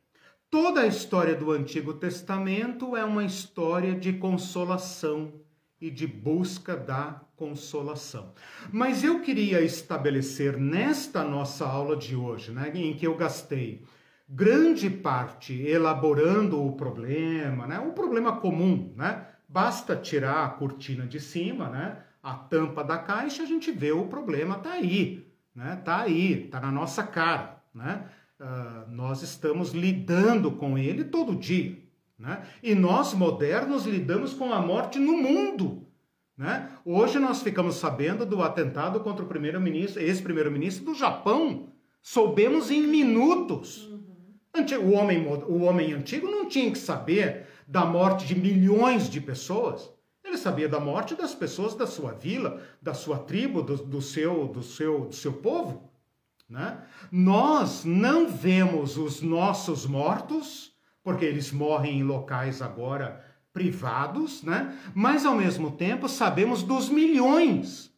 Toda 0.50 0.80
a 0.80 0.86
história 0.86 1.34
do 1.34 1.52
Antigo 1.52 1.94
Testamento 1.94 2.96
é 2.96 3.04
uma 3.04 3.24
história 3.24 3.94
de 3.94 4.14
consolação 4.14 5.32
e 5.80 5.90
de 5.90 6.06
busca 6.06 6.76
da 6.76 7.20
consolação. 7.36 8.34
Mas 8.72 9.02
eu 9.02 9.20
queria 9.20 9.62
estabelecer 9.62 10.58
nesta 10.58 11.22
nossa 11.24 11.64
aula 11.64 11.96
de 11.96 12.14
hoje, 12.16 12.50
né, 12.50 12.70
em 12.74 12.94
que 12.94 13.06
eu 13.06 13.16
gastei 13.16 13.82
grande 14.30 14.88
parte 14.88 15.60
elaborando 15.60 16.64
o 16.64 16.72
problema, 16.72 17.66
né, 17.66 17.78
o 17.80 17.92
problema 17.92 18.36
comum, 18.36 18.94
né, 18.96 19.26
Basta 19.50 19.96
tirar 19.96 20.44
a 20.44 20.48
cortina 20.48 21.04
de 21.04 21.18
cima, 21.18 21.68
né? 21.68 21.96
A 22.22 22.34
tampa 22.34 22.84
da 22.84 22.96
caixa, 22.96 23.42
a 23.42 23.46
gente 23.46 23.72
vê 23.72 23.90
o 23.90 24.06
problema 24.06 24.54
tá 24.54 24.74
aí, 24.74 25.26
né? 25.52 25.74
Tá 25.84 26.02
aí, 26.02 26.46
tá 26.46 26.60
na 26.60 26.70
nossa 26.70 27.02
cara, 27.02 27.60
né? 27.74 28.04
Uh, 28.38 28.88
nós 28.92 29.22
estamos 29.22 29.72
lidando 29.72 30.52
com 30.52 30.78
ele 30.78 31.02
todo 31.02 31.34
dia, 31.34 31.76
né? 32.16 32.44
E 32.62 32.76
nós 32.76 33.12
modernos 33.12 33.86
lidamos 33.86 34.34
com 34.34 34.52
a 34.52 34.62
morte 34.62 35.00
no 35.00 35.16
mundo, 35.16 35.84
né? 36.38 36.70
Hoje 36.84 37.18
nós 37.18 37.42
ficamos 37.42 37.74
sabendo 37.74 38.24
do 38.24 38.40
atentado 38.44 39.00
contra 39.00 39.24
o 39.24 39.28
primeiro-ministro, 39.28 40.00
ex-primeiro-ministro 40.00 40.84
do 40.84 40.94
Japão. 40.94 41.70
Soubemos 42.00 42.70
em 42.70 42.86
minutos. 42.86 43.89
O, 44.54 44.92
homem, 44.92 45.26
o 45.26 45.62
homem 45.62 45.92
antigo 45.92 46.26
não 46.28 46.48
tinha 46.48 46.70
que 46.70 46.78
saber 46.78 47.46
da 47.66 47.84
morte 47.84 48.26
de 48.26 48.34
milhões 48.34 49.08
de 49.08 49.20
pessoas. 49.20 49.90
Ele 50.24 50.36
sabia 50.36 50.68
da 50.68 50.78
morte 50.78 51.14
das 51.14 51.34
pessoas 51.34 51.74
da 51.74 51.86
sua 51.86 52.12
vila, 52.12 52.60
da 52.80 52.94
sua 52.94 53.18
tribo, 53.18 53.62
do, 53.62 53.76
do 53.76 54.02
seu, 54.02 54.48
do, 54.48 54.62
seu, 54.62 55.06
do 55.06 55.14
seu 55.14 55.32
povo. 55.32 55.90
Né? 56.48 56.82
Nós 57.10 57.84
não 57.84 58.28
vemos 58.28 58.96
os 58.96 59.22
nossos 59.22 59.86
mortos, 59.86 60.72
porque 61.02 61.24
eles 61.24 61.52
morrem 61.52 62.00
em 62.00 62.02
locais 62.02 62.60
agora 62.60 63.24
privados, 63.52 64.42
né? 64.42 64.76
mas 64.94 65.24
ao 65.24 65.34
mesmo 65.34 65.72
tempo 65.72 66.08
sabemos 66.08 66.62
dos 66.62 66.88
milhões. 66.88 67.90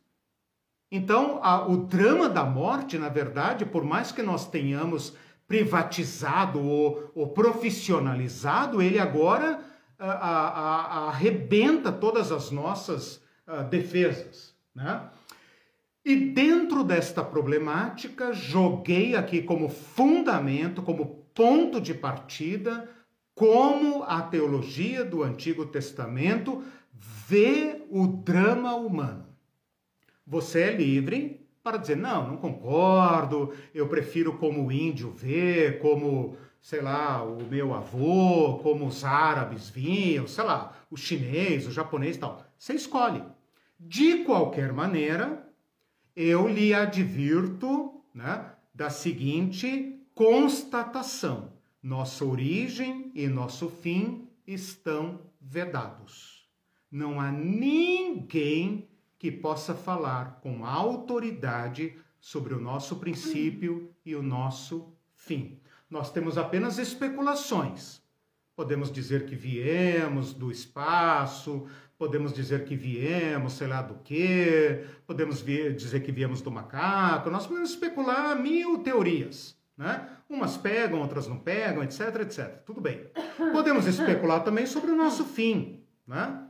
Então, 0.91 1.41
a, 1.43 1.67
o 1.67 1.79
drama 1.79 2.29
da 2.29 2.45
morte, 2.45 2.99
na 2.99 3.09
verdade, 3.09 3.65
por 3.65 3.83
mais 3.83 4.13
que 4.13 4.23
nós 4.23 4.47
tenhamos 4.47 5.15
privatizado 5.53 6.67
ou, 6.67 7.13
ou 7.15 7.29
profissionalizado, 7.29 8.81
ele 8.81 8.99
agora 8.99 9.61
a, 9.99 10.09
a, 10.09 11.09
arrebenta 11.09 11.93
todas 11.93 12.33
as 12.33 12.51
nossas 12.51 13.23
defesas. 13.69 14.55
Né? 14.75 15.11
E 16.03 16.17
dentro 16.17 16.83
desta 16.83 17.23
problemática, 17.23 18.33
joguei 18.33 19.15
aqui 19.15 19.43
como 19.43 19.69
fundamento, 19.69 20.81
como 20.81 21.27
ponto 21.35 21.83
de 21.83 21.93
partida, 21.93 22.89
como 23.35 24.05
a 24.05 24.23
teologia 24.23 25.05
do 25.05 25.23
Antigo 25.23 25.67
Testamento 25.67 26.65
vê 27.29 27.83
o 27.91 28.07
drama 28.07 28.75
humano. 28.75 29.27
Você 30.27 30.63
é 30.63 30.75
livre 30.75 31.42
para 31.63 31.77
dizer, 31.77 31.97
não, 31.97 32.29
não 32.29 32.37
concordo, 32.37 33.55
eu 33.75 33.89
prefiro 33.89 34.37
como 34.39 34.67
o 34.67 34.73
índio 34.73 35.11
vê, 35.11 35.73
como, 35.81 36.37
sei 36.61 36.81
lá, 36.81 37.23
o 37.23 37.45
meu 37.45 37.73
avô, 37.73 38.59
como 38.63 38.87
os 38.87 39.05
árabes 39.05 39.71
vinham, 39.71 40.27
sei 40.27 40.45
lá, 40.45 40.77
o 40.91 40.97
chinês, 40.97 41.67
o 41.67 41.71
japonês 41.71 42.17
tal. 42.17 42.45
Você 42.59 42.75
escolhe. 42.75 43.23
De 43.79 44.25
qualquer 44.25 44.73
maneira, 44.73 45.49
eu 46.15 46.49
lhe 46.49 46.75
advirto 46.75 48.03
né, 48.15 48.53
da 48.75 48.91
seguinte 48.91 50.01
constatação 50.15 51.53
nossa 51.83 52.25
origem 52.25 53.11
e 53.15 53.27
nosso 53.27 53.69
fim 53.69 54.29
estão 54.47 55.21
vedados. 55.41 56.49
Não 56.91 57.21
há 57.21 57.33
ninguém 57.33 58.89
que 59.23 59.31
possa 59.31 59.73
falar 59.73 60.41
com 60.43 60.67
autoridade 60.67 61.95
sobre 62.19 62.55
o 62.55 62.61
nosso 62.61 62.97
princípio 62.97 63.95
e 64.05 64.17
o 64.17 64.23
nosso 64.23 64.93
fim. 65.15 65.61
Nós 65.89 66.11
temos 66.11 66.37
apenas 66.37 66.77
especulações. 66.77 68.03
Podemos 68.57 68.91
dizer 68.91 69.25
que 69.27 69.37
viemos 69.37 70.35
do 70.35 70.51
espaço, 70.51 71.69
podemos 71.97 72.33
dizer 72.33 72.65
que 72.65 72.75
viemos, 72.75 73.53
sei 73.53 73.69
lá 73.69 73.81
do 73.81 73.95
que, 74.03 74.85
podemos 75.07 75.45
dizer 75.45 76.01
que 76.01 76.11
viemos 76.11 76.43
do 76.43 76.51
macaco, 76.51 77.31
nós 77.31 77.47
podemos 77.47 77.71
especular 77.71 78.35
mil 78.35 78.79
teorias. 78.79 79.57
Né? 79.77 80.05
Umas 80.29 80.57
pegam, 80.57 81.01
outras 81.01 81.29
não 81.29 81.39
pegam, 81.39 81.85
etc, 81.85 82.23
etc. 82.23 82.65
Tudo 82.67 82.81
bem. 82.81 83.07
Podemos 83.53 83.87
especular 83.87 84.43
também 84.43 84.67
sobre 84.67 84.91
o 84.91 84.97
nosso 84.97 85.25
fim. 85.25 85.85
Né? 86.05 86.49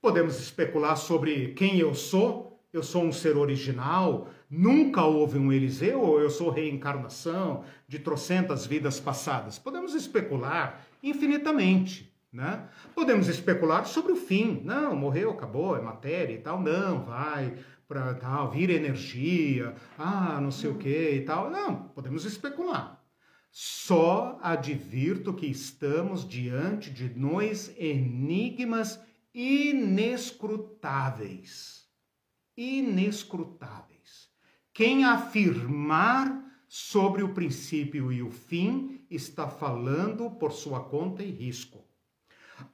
Podemos 0.00 0.38
especular 0.38 0.96
sobre 0.96 1.48
quem 1.54 1.78
eu 1.78 1.94
sou. 1.94 2.60
Eu 2.72 2.82
sou 2.82 3.04
um 3.04 3.12
ser 3.12 3.38
original, 3.38 4.28
nunca 4.50 5.02
houve 5.02 5.38
um 5.38 5.50
Eliseu, 5.50 5.98
ou 5.98 6.20
eu 6.20 6.28
sou 6.28 6.50
reencarnação 6.50 7.64
de 7.88 7.98
trocentas 7.98 8.66
vidas 8.66 9.00
passadas. 9.00 9.58
Podemos 9.58 9.94
especular 9.94 10.86
infinitamente. 11.02 12.12
Né? 12.30 12.68
Podemos 12.94 13.28
especular 13.28 13.86
sobre 13.86 14.12
o 14.12 14.16
fim. 14.16 14.60
Não, 14.62 14.94
morreu, 14.94 15.30
acabou, 15.30 15.74
é 15.74 15.80
matéria 15.80 16.34
e 16.34 16.38
tal. 16.38 16.60
Não, 16.60 17.02
vai 17.02 17.54
para 17.88 18.14
tal, 18.14 18.50
vir 18.50 18.68
energia, 18.68 19.74
ah, 19.96 20.38
não 20.40 20.50
sei 20.50 20.70
o 20.70 20.76
que 20.76 21.12
e 21.12 21.20
tal. 21.22 21.50
Não, 21.50 21.88
podemos 21.94 22.24
especular. 22.24 23.02
Só 23.50 24.38
advirto 24.42 25.32
que 25.32 25.46
estamos 25.46 26.28
diante 26.28 26.90
de 26.90 27.08
dois 27.08 27.72
enigmas 27.78 29.00
inescrutáveis. 29.36 31.86
Inescrutáveis. 32.56 34.30
Quem 34.72 35.04
afirmar 35.04 36.42
sobre 36.66 37.22
o 37.22 37.34
princípio 37.34 38.10
e 38.10 38.22
o 38.22 38.30
fim 38.30 39.04
está 39.10 39.46
falando 39.46 40.30
por 40.30 40.52
sua 40.52 40.80
conta 40.80 41.22
e 41.22 41.30
risco. 41.30 41.84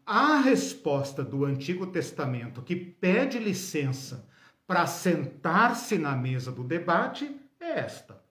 A 0.07 0.39
resposta 0.39 1.25
do 1.25 1.45
Antigo 1.45 1.89
Testamento 1.89 2.63
que 2.63 2.77
pede 2.77 3.41
licença 3.41 4.29
para 4.65 4.87
sentar-se 4.87 5.99
na 5.99 6.15
mesa 6.15 6.53
do 6.53 6.63
debate 6.63 7.37
é 7.59 7.81
esta: 7.81 8.23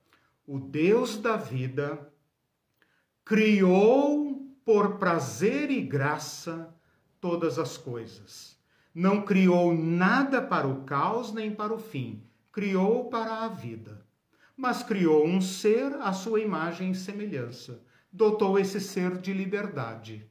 o 0.47 0.57
Deus 0.57 1.17
da 1.17 1.35
vida 1.35 2.09
criou 3.25 4.49
por 4.63 4.97
prazer 4.97 5.69
e 5.69 5.81
graça 5.81 6.73
todas 7.21 7.57
as 7.57 7.77
coisas. 7.77 8.57
Não 8.93 9.21
criou 9.21 9.73
nada 9.73 10.41
para 10.41 10.67
o 10.67 10.83
caos 10.83 11.31
nem 11.31 11.49
para 11.51 11.73
o 11.73 11.79
fim, 11.79 12.21
criou 12.51 13.05
para 13.05 13.45
a 13.45 13.47
vida. 13.47 14.05
Mas 14.57 14.83
criou 14.83 15.25
um 15.25 15.39
ser 15.39 15.93
à 16.01 16.11
sua 16.11 16.41
imagem 16.41 16.91
e 16.91 16.95
semelhança, 16.95 17.81
dotou 18.11 18.59
esse 18.59 18.81
ser 18.81 19.17
de 19.17 19.31
liberdade 19.31 20.29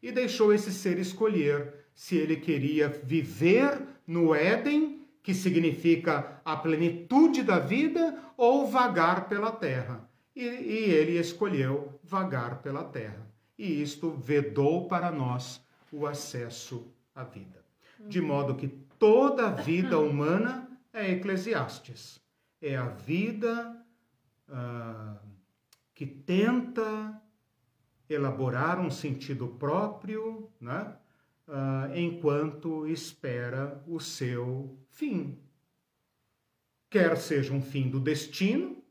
e 0.00 0.12
deixou 0.12 0.54
esse 0.54 0.72
ser 0.72 0.98
escolher 0.98 1.74
se 1.92 2.16
ele 2.16 2.36
queria 2.36 2.88
viver 2.88 3.82
no 4.06 4.32
Éden 4.32 4.98
que 5.28 5.34
significa 5.34 6.40
a 6.42 6.56
plenitude 6.56 7.42
da 7.42 7.58
vida, 7.58 8.18
ou 8.34 8.66
vagar 8.66 9.28
pela 9.28 9.52
terra. 9.52 10.08
E, 10.34 10.42
e 10.42 10.90
ele 10.90 11.18
escolheu 11.18 12.00
vagar 12.02 12.62
pela 12.62 12.82
terra. 12.82 13.30
E 13.58 13.82
isto 13.82 14.10
vedou 14.12 14.88
para 14.88 15.10
nós 15.10 15.62
o 15.92 16.06
acesso 16.06 16.92
à 17.14 17.24
vida. 17.24 17.64
De 18.00 18.20
modo 18.20 18.54
que 18.54 18.68
toda 18.68 19.48
a 19.48 19.50
vida 19.50 19.98
humana 19.98 20.68
é 20.92 21.10
Eclesiastes. 21.12 22.20
É 22.60 22.76
a 22.76 22.88
vida 22.88 23.76
ah, 24.48 25.16
que 25.94 26.06
tenta 26.06 27.20
elaborar 28.08 28.80
um 28.80 28.90
sentido 28.90 29.48
próprio, 29.48 30.50
né? 30.60 30.96
uh, 31.48 31.96
enquanto 31.96 32.86
espera 32.86 33.82
o 33.86 33.98
seu 33.98 34.78
fim. 34.90 35.38
Quer 36.90 37.16
seja 37.16 37.52
um 37.52 37.62
fim 37.62 37.88
do 37.88 37.98
destino, 37.98 38.82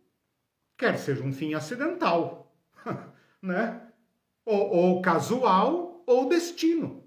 quer 0.78 0.98
seja 0.98 1.24
um 1.24 1.32
fim 1.32 1.53
acidental, 1.53 2.53
né? 3.41 3.82
Ou, 4.45 4.69
ou, 4.69 5.02
casual 5.02 5.86
ou 6.07 6.27
destino, 6.27 7.03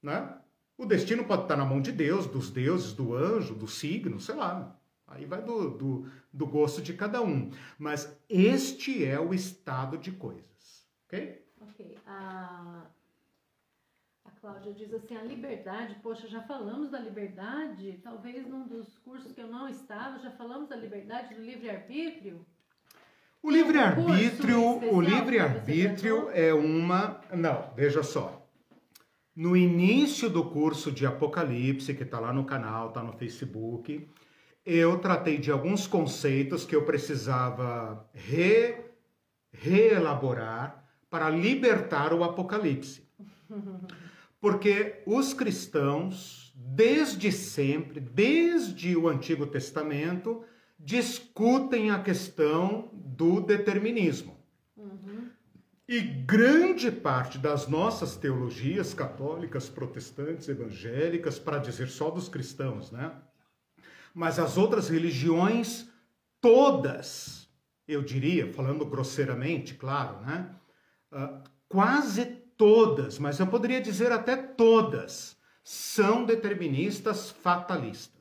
né? 0.00 0.38
O 0.78 0.86
destino 0.86 1.24
pode 1.24 1.42
estar 1.42 1.56
na 1.56 1.64
mão 1.64 1.80
de 1.80 1.90
Deus, 1.90 2.26
dos 2.26 2.50
deuses, 2.50 2.92
do 2.92 3.14
anjo, 3.14 3.54
do 3.54 3.66
signo, 3.66 4.20
sei 4.20 4.34
lá. 4.34 4.78
Aí 5.06 5.24
vai 5.24 5.42
do, 5.42 5.70
do, 5.70 6.10
do 6.30 6.46
gosto 6.46 6.82
de 6.82 6.92
cada 6.92 7.22
um. 7.22 7.50
Mas 7.78 8.14
este 8.28 9.04
é 9.04 9.18
o 9.18 9.32
estado 9.32 9.96
de 9.96 10.12
coisas, 10.12 10.86
ok? 11.06 11.42
Ok. 11.62 11.98
Uh, 12.06 12.86
Cláudia 14.46 14.74
diz 14.74 14.94
assim, 14.94 15.16
a 15.16 15.24
liberdade, 15.24 15.96
poxa, 16.02 16.28
já 16.28 16.40
falamos 16.42 16.88
da 16.88 17.00
liberdade, 17.00 17.98
talvez 18.00 18.46
num 18.46 18.64
dos 18.68 18.96
cursos 18.98 19.32
que 19.32 19.40
eu 19.40 19.48
não 19.48 19.68
estava, 19.68 20.20
já 20.20 20.30
falamos 20.30 20.68
da 20.68 20.76
liberdade 20.76 21.34
do 21.34 21.42
livre-arbítrio. 21.42 22.46
O 23.46 23.50
livre-arbítrio, 23.52 24.60
o 24.92 25.00
livre-arbítrio 25.00 26.28
é 26.32 26.52
uma, 26.52 27.20
não, 27.32 27.70
veja 27.76 28.02
só. 28.02 28.44
No 29.36 29.56
início 29.56 30.28
do 30.28 30.46
curso 30.46 30.90
de 30.90 31.06
Apocalipse, 31.06 31.94
que 31.94 32.02
está 32.02 32.18
lá 32.18 32.32
no 32.32 32.44
canal, 32.44 32.88
está 32.88 33.04
no 33.04 33.12
Facebook, 33.12 34.04
eu 34.64 34.98
tratei 34.98 35.38
de 35.38 35.52
alguns 35.52 35.86
conceitos 35.86 36.64
que 36.64 36.74
eu 36.74 36.84
precisava 36.84 38.10
re, 38.12 38.78
reelaborar 39.52 40.84
para 41.08 41.30
libertar 41.30 42.12
o 42.12 42.24
Apocalipse. 42.24 43.08
Porque 44.40 45.04
os 45.06 45.32
cristãos, 45.32 46.52
desde 46.56 47.30
sempre, 47.30 48.00
desde 48.00 48.96
o 48.96 49.06
Antigo 49.06 49.46
Testamento, 49.46 50.42
discutem 50.78 51.90
a 51.90 52.02
questão 52.02 52.90
do 52.92 53.40
determinismo. 53.40 54.36
Uhum. 54.76 55.30
E 55.88 56.00
grande 56.00 56.90
parte 56.90 57.38
das 57.38 57.68
nossas 57.68 58.16
teologias 58.16 58.92
católicas, 58.92 59.68
protestantes, 59.68 60.48
evangélicas, 60.48 61.38
para 61.38 61.58
dizer 61.58 61.88
só 61.88 62.10
dos 62.10 62.28
cristãos, 62.28 62.90
né? 62.90 63.12
Mas 64.14 64.38
as 64.38 64.56
outras 64.56 64.88
religiões, 64.88 65.88
todas, 66.40 67.48
eu 67.86 68.02
diria, 68.02 68.52
falando 68.52 68.84
grosseiramente, 68.84 69.74
claro, 69.74 70.20
né? 70.22 70.50
Uh, 71.12 71.42
quase 71.68 72.24
todas, 72.56 73.18
mas 73.18 73.38
eu 73.38 73.46
poderia 73.46 73.80
dizer 73.80 74.10
até 74.10 74.36
todas, 74.36 75.36
são 75.62 76.24
deterministas 76.24 77.30
fatalistas. 77.30 78.15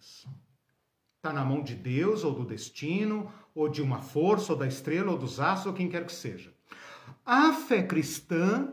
Está 1.26 1.34
na 1.34 1.44
mão 1.44 1.64
de 1.64 1.74
Deus 1.74 2.24
ou 2.24 2.36
do 2.36 2.46
destino, 2.46 3.32
ou 3.56 3.68
de 3.68 3.82
uma 3.82 4.00
força, 4.00 4.54
ou 4.54 4.60
da 4.60 4.68
estrela, 4.68 5.10
ou 5.10 5.18
dos 5.18 5.40
astros, 5.40 5.66
ou 5.66 5.74
quem 5.74 5.90
quer 5.90 6.06
que 6.06 6.14
seja. 6.14 6.54
A 7.26 7.52
fé 7.52 7.82
cristã 7.82 8.70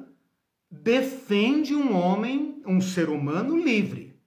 defende 0.71 1.75
um 1.75 1.97
homem, 1.97 2.61
um 2.67 2.79
ser 2.79 3.09
humano 3.09 3.57
livre. 3.57 4.21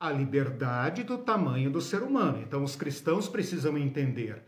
A 0.00 0.10
liberdade 0.10 1.02
do 1.02 1.18
tamanho 1.18 1.70
do 1.70 1.82
ser 1.82 2.02
humano. 2.02 2.40
Então, 2.40 2.64
os 2.64 2.76
cristãos 2.76 3.28
precisam 3.28 3.76
entender 3.76 4.42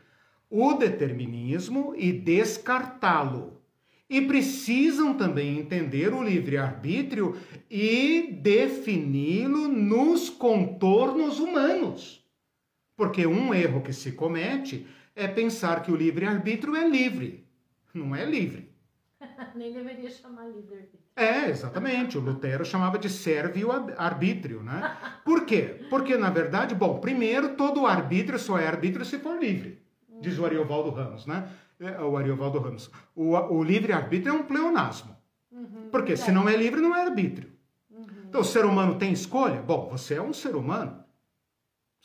o 0.48 0.72
determinismo 0.72 1.92
e 1.98 2.10
descartá-lo. 2.10 3.60
E 4.08 4.22
precisam 4.22 5.12
também 5.12 5.58
entender 5.58 6.14
o 6.14 6.22
livre-arbítrio 6.22 7.36
e 7.70 8.38
defini-lo 8.40 9.68
nos 9.68 10.30
contornos 10.30 11.38
humanos. 11.38 12.24
Porque 12.96 13.26
um 13.26 13.54
erro 13.54 13.82
que 13.82 13.92
se 13.92 14.12
comete 14.12 14.86
é 15.14 15.28
pensar 15.28 15.82
que 15.82 15.92
o 15.92 15.96
livre-arbítrio 15.96 16.74
é 16.74 16.88
livre. 16.88 17.46
Não 17.92 18.16
é 18.16 18.24
livre. 18.24 18.74
Nem 19.54 19.72
deveria 19.72 20.10
chamar 20.10 20.46
livre-arbítrio. 20.46 21.00
É, 21.14 21.48
exatamente. 21.48 22.16
O 22.16 22.20
Lutero 22.20 22.64
chamava 22.64 22.98
de 22.98 23.08
servio 23.08 23.70
arbítrio, 23.96 24.62
né? 24.62 24.96
Por 25.24 25.44
quê? 25.44 25.86
Porque, 25.90 26.16
na 26.16 26.30
verdade, 26.30 26.74
bom, 26.74 26.98
primeiro, 26.98 27.54
todo 27.54 27.86
arbítrio 27.86 28.38
só 28.38 28.58
é 28.58 28.66
arbítrio 28.66 29.04
se 29.04 29.18
for 29.18 29.38
livre, 29.38 29.82
diz 30.20 30.38
o 30.38 30.44
Ariovaldo 30.44 30.90
Ramos, 30.90 31.26
né? 31.26 31.48
É, 31.78 32.00
o 32.02 32.16
Ariovaldo 32.16 32.58
Ramos. 32.58 32.90
O, 33.14 33.34
o 33.34 33.62
livre-arbítrio 33.62 34.34
é 34.34 34.34
um 34.34 34.42
pleonasmo. 34.42 35.16
Uhum, 35.50 35.88
Porque 35.90 36.12
é. 36.12 36.16
se 36.16 36.30
não 36.32 36.48
é 36.48 36.56
livre, 36.56 36.80
não 36.80 36.94
é 36.94 37.02
arbítrio. 37.02 37.50
Uhum. 37.90 38.06
Então, 38.28 38.40
o 38.40 38.44
ser 38.44 38.64
humano 38.64 38.96
tem 38.96 39.12
escolha? 39.12 39.60
Bom, 39.62 39.88
você 39.90 40.14
é 40.14 40.22
um 40.22 40.32
ser 40.32 40.54
humano 40.54 41.05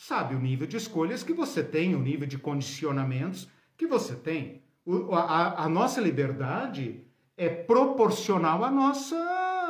sabe 0.01 0.33
o 0.33 0.39
nível 0.39 0.65
de 0.65 0.77
escolhas 0.77 1.21
que 1.21 1.31
você 1.31 1.63
tem, 1.63 1.93
o 1.93 1.99
nível 1.99 2.27
de 2.27 2.39
condicionamentos 2.39 3.47
que 3.77 3.85
você 3.85 4.15
tem. 4.15 4.63
O, 4.83 5.13
a, 5.13 5.65
a, 5.65 5.69
nossa 5.69 6.01
liberdade 6.01 7.05
é 7.37 7.47
proporcional 7.47 8.63
à 8.63 8.71
nossa, 8.71 9.15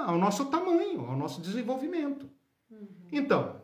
ao 0.08 0.18
nosso 0.18 0.46
tamanho, 0.46 1.02
ao 1.02 1.18
nosso 1.18 1.42
desenvolvimento. 1.42 2.30
Uhum. 2.70 2.88
Então, 3.12 3.62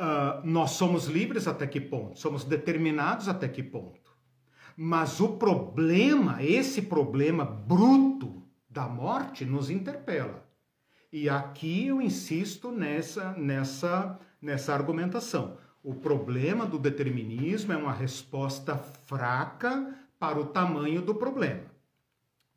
uh, 0.00 0.46
nós 0.46 0.70
somos 0.70 1.08
livres 1.08 1.46
até 1.46 1.66
que 1.66 1.78
ponto? 1.80 2.18
Somos 2.18 2.42
determinados 2.44 3.28
até 3.28 3.46
que 3.46 3.62
ponto? 3.62 4.16
Mas 4.74 5.20
o 5.20 5.36
problema, 5.36 6.42
esse 6.42 6.80
problema 6.80 7.44
bruto 7.44 8.42
da 8.68 8.88
morte, 8.88 9.44
nos 9.44 9.68
interpela. 9.68 10.48
E 11.12 11.28
aqui 11.28 11.88
eu 11.88 12.00
insisto 12.00 12.72
nessa, 12.72 13.32
nessa 13.34 14.18
nessa 14.44 14.74
argumentação. 14.74 15.56
O 15.82 15.94
problema 15.94 16.66
do 16.66 16.78
determinismo 16.78 17.72
é 17.72 17.76
uma 17.76 17.92
resposta 17.92 18.76
fraca 18.76 19.94
para 20.18 20.38
o 20.38 20.46
tamanho 20.46 21.02
do 21.02 21.14
problema. 21.14 21.64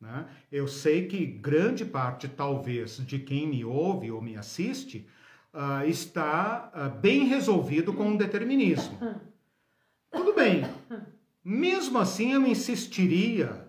Né? 0.00 0.26
Eu 0.52 0.68
sei 0.68 1.06
que 1.06 1.26
grande 1.26 1.84
parte, 1.84 2.28
talvez, 2.28 2.98
de 2.98 3.18
quem 3.18 3.48
me 3.48 3.64
ouve 3.64 4.10
ou 4.10 4.22
me 4.22 4.36
assiste 4.36 5.06
uh, 5.52 5.86
está 5.88 6.70
uh, 6.74 7.00
bem 7.00 7.26
resolvido 7.26 7.92
com 7.92 8.14
o 8.14 8.18
determinismo. 8.18 8.98
Tudo 10.10 10.34
bem. 10.34 10.64
Mesmo 11.42 11.98
assim, 11.98 12.32
eu 12.32 12.46
insistiria 12.46 13.66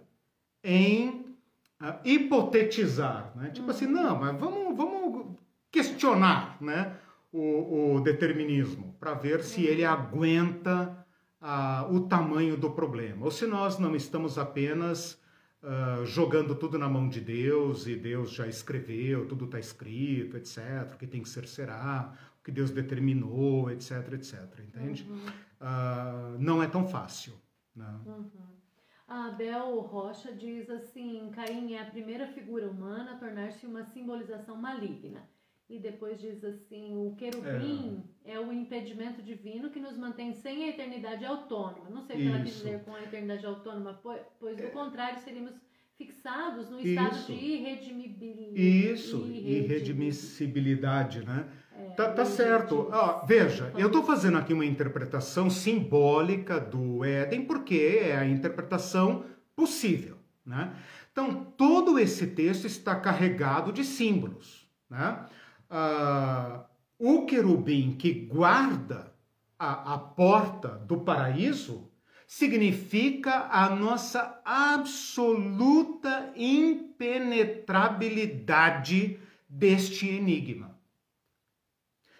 em 0.63 1.35
uh, 1.81 1.99
hipotetizar. 2.03 3.31
Né? 3.35 3.49
Tipo 3.49 3.71
assim, 3.71 3.87
não, 3.87 4.19
mas 4.19 4.39
vamos, 4.39 4.77
vamos 4.77 5.35
questionar 5.71 6.57
né? 6.61 6.95
O, 7.31 7.95
o 7.95 8.01
determinismo, 8.01 8.95
para 8.99 9.13
ver 9.13 9.43
se 9.43 9.63
ele 9.63 9.85
aguenta 9.85 11.05
uh, 11.41 11.93
o 11.93 12.07
tamanho 12.07 12.57
do 12.57 12.71
problema, 12.71 13.25
ou 13.25 13.31
se 13.31 13.45
nós 13.45 13.77
não 13.77 13.95
estamos 13.95 14.37
apenas 14.37 15.21
uh, 15.63 16.05
jogando 16.05 16.55
tudo 16.55 16.77
na 16.77 16.89
mão 16.89 17.07
de 17.07 17.21
Deus 17.21 17.87
e 17.87 17.95
Deus 17.95 18.31
já 18.31 18.47
escreveu, 18.47 19.27
tudo 19.27 19.45
está 19.45 19.59
escrito, 19.59 20.37
etc., 20.37 20.93
o 20.93 20.97
que 20.97 21.07
tem 21.07 21.21
que 21.21 21.29
ser 21.29 21.47
será, 21.47 22.13
o 22.39 22.43
que 22.43 22.51
Deus 22.51 22.71
determinou, 22.71 23.69
etc., 23.69 24.13
etc., 24.13 24.59
entende? 24.67 25.07
Uhum. 25.09 25.25
Uh, 25.61 26.39
não 26.39 26.63
é 26.63 26.67
tão 26.67 26.87
fácil. 26.87 27.33
Né? 27.75 27.99
Uhum. 28.05 28.59
A 29.07 29.27
Abel 29.27 29.79
Rocha 29.79 30.31
diz 30.33 30.69
assim: 30.69 31.31
Caim 31.31 31.73
é 31.73 31.81
a 31.81 31.85
primeira 31.85 32.27
figura 32.27 32.69
humana 32.69 33.13
a 33.13 33.17
tornar-se 33.17 33.65
uma 33.65 33.83
simbolização 33.83 34.55
maligna. 34.55 35.27
E 35.69 35.77
depois 35.77 36.19
diz 36.19 36.43
assim: 36.43 36.95
o 36.95 37.15
querubim 37.15 38.03
é. 38.25 38.33
é. 38.33 38.39
o 38.39 38.51
impedimento 38.51 39.21
divino 39.21 39.69
que 39.69 39.79
nos 39.79 39.95
mantém 39.95 40.33
sem 40.33 40.63
a 40.63 40.69
eternidade 40.69 41.23
autônoma. 41.23 41.89
Não 41.89 42.01
sei 42.01 42.15
o 42.15 42.19
que 42.19 42.27
ela 42.27 42.41
quis 42.41 42.55
dizer 42.55 42.83
com 42.83 42.95
a 42.95 43.03
eternidade 43.03 43.45
autônoma, 43.45 44.01
pois 44.39 44.57
do 44.57 44.63
é. 44.63 44.69
contrário 44.69 45.19
seríamos 45.19 45.53
fixados 45.95 46.69
no 46.69 46.79
estado 46.79 47.15
Isso. 47.15 47.25
de 47.27 47.33
irredimibilidade. 47.33 48.93
Isso, 48.93 49.27
irredimissibilidade, 49.27 51.25
né? 51.25 51.45
É, 51.75 51.89
tá, 51.91 52.13
tá 52.13 52.25
certo. 52.25 52.89
Ah, 52.91 53.23
veja, 53.27 53.71
eu 53.77 53.87
estou 53.87 54.03
fazendo 54.03 54.37
aqui 54.37 54.53
uma 54.53 54.65
interpretação 54.65 55.49
simbólica 55.49 56.59
do 56.59 57.03
Éden, 57.03 57.45
porque 57.45 57.99
é 58.01 58.15
a 58.15 58.25
interpretação 58.25 59.25
possível, 59.55 60.17
né? 60.45 60.73
Então, 61.11 61.43
todo 61.57 61.99
esse 61.99 62.27
texto 62.27 62.65
está 62.65 62.95
carregado 62.95 63.73
de 63.73 63.83
símbolos, 63.83 64.67
né? 64.89 65.25
Ah, 65.69 66.65
o 66.97 67.25
querubim 67.25 67.95
que 67.95 68.11
guarda 68.11 69.13
a, 69.57 69.93
a 69.93 69.97
porta 69.97 70.69
do 70.69 70.99
paraíso 71.01 71.91
significa 72.25 73.47
a 73.49 73.69
nossa 73.75 74.41
absoluta 74.45 76.31
impenetrabilidade 76.35 79.19
deste 79.47 80.07
enigma. 80.07 80.79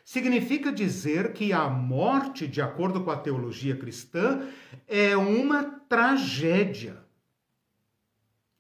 Significa 0.03 0.71
dizer 0.71 1.33
que 1.33 1.51
a 1.53 1.69
morte, 1.69 2.47
de 2.47 2.61
acordo 2.61 3.03
com 3.03 3.11
a 3.11 3.17
teologia 3.17 3.77
cristã, 3.77 4.47
é 4.87 5.15
uma 5.15 5.63
tragédia. 5.63 7.05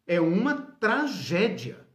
É 0.05 0.21
uma 0.21 0.53
tragédia. 0.53 1.87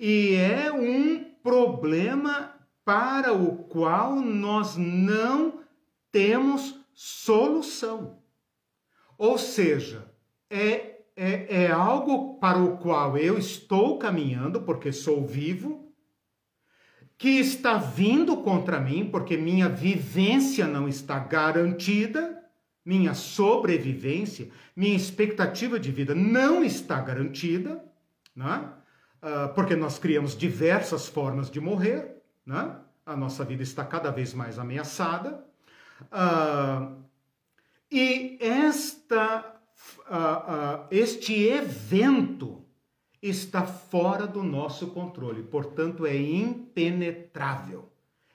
E 0.00 0.34
é 0.34 0.72
um 0.72 1.33
problema 1.44 2.58
para 2.84 3.34
o 3.34 3.64
qual 3.64 4.16
nós 4.16 4.76
não 4.76 5.60
temos 6.10 6.80
solução. 6.94 8.18
Ou 9.18 9.36
seja, 9.36 10.10
é, 10.48 11.02
é, 11.14 11.64
é 11.64 11.70
algo 11.70 12.38
para 12.38 12.58
o 12.58 12.78
qual 12.78 13.18
eu 13.18 13.38
estou 13.38 13.98
caminhando, 13.98 14.62
porque 14.62 14.90
sou 14.90 15.26
vivo, 15.26 15.92
que 17.18 17.28
está 17.28 17.76
vindo 17.76 18.38
contra 18.38 18.80
mim, 18.80 19.08
porque 19.10 19.36
minha 19.36 19.68
vivência 19.68 20.66
não 20.66 20.88
está 20.88 21.18
garantida, 21.18 22.42
minha 22.84 23.14
sobrevivência, 23.14 24.48
minha 24.74 24.96
expectativa 24.96 25.78
de 25.78 25.92
vida 25.92 26.14
não 26.14 26.64
está 26.64 27.00
garantida, 27.00 27.84
né? 28.34 28.72
Ah, 29.24 29.48
porque 29.48 29.74
nós 29.74 29.98
criamos 29.98 30.36
diversas 30.36 31.08
formas 31.08 31.50
de 31.50 31.58
morrer, 31.58 32.22
né? 32.44 32.76
a 33.06 33.16
nossa 33.16 33.42
vida 33.42 33.62
está 33.62 33.82
cada 33.82 34.10
vez 34.10 34.34
mais 34.34 34.58
ameaçada. 34.58 35.42
Uh, 36.12 37.02
e 37.90 38.36
esta, 38.38 39.56
uh, 40.00 40.86
este 40.90 41.42
evento 41.48 42.66
está 43.22 43.62
fora 43.62 44.26
do 44.26 44.42
nosso 44.42 44.88
controle, 44.88 45.42
portanto, 45.42 46.04
é 46.04 46.16
impenetrável. 46.16 47.90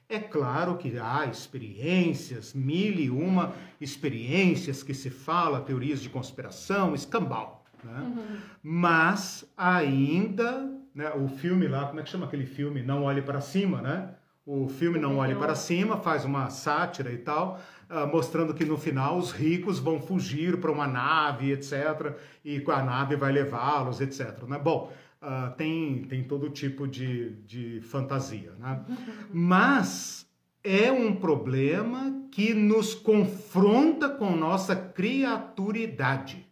É 0.07 0.17
claro 0.17 0.75
que 0.77 0.97
há 0.97 1.27
experiências, 1.27 2.53
mil 2.55 2.99
e 2.99 3.11
uma 3.11 3.53
experiências 3.79 4.81
que 4.81 4.95
se 4.95 5.11
fala, 5.11 5.61
teorias 5.61 6.01
de 6.01 6.09
conspiração, 6.09 6.95
escambau. 6.95 7.63
Né? 7.83 7.99
Uhum. 7.99 8.37
Mas 8.63 9.45
ainda 9.55 10.78
né? 10.93 11.11
O 11.11 11.27
filme 11.27 11.67
lá, 11.67 11.87
como 11.87 11.99
é 11.99 12.03
que 12.03 12.09
chama 12.09 12.25
aquele 12.25 12.45
filme? 12.45 12.81
Não 12.81 13.03
Olhe 13.03 13.21
para 13.21 13.41
Cima, 13.41 13.81
né? 13.81 14.15
O 14.45 14.67
filme 14.67 14.97
Não 14.97 15.17
Olhe 15.17 15.35
para 15.35 15.53
Cima 15.53 15.97
faz 15.97 16.25
uma 16.25 16.49
sátira 16.49 17.11
e 17.11 17.17
tal, 17.17 17.61
uh, 17.89 18.07
mostrando 18.07 18.53
que 18.53 18.65
no 18.65 18.77
final 18.77 19.17
os 19.17 19.31
ricos 19.31 19.77
vão 19.77 20.01
fugir 20.01 20.59
para 20.59 20.71
uma 20.71 20.87
nave, 20.87 21.51
etc. 21.51 22.15
E 22.43 22.63
a 22.67 22.83
nave 22.83 23.15
vai 23.15 23.31
levá-los, 23.31 24.01
etc. 24.01 24.43
Né? 24.47 24.57
Bom, 24.57 24.91
uh, 25.21 25.55
tem, 25.55 26.03
tem 26.05 26.23
todo 26.23 26.49
tipo 26.49 26.87
de, 26.87 27.35
de 27.45 27.81
fantasia. 27.81 28.53
Né? 28.57 28.83
Mas 29.31 30.27
é 30.63 30.91
um 30.91 31.15
problema 31.15 32.27
que 32.31 32.53
nos 32.53 32.95
confronta 32.95 34.09
com 34.09 34.35
nossa 34.35 34.75
criaturidade 34.75 36.45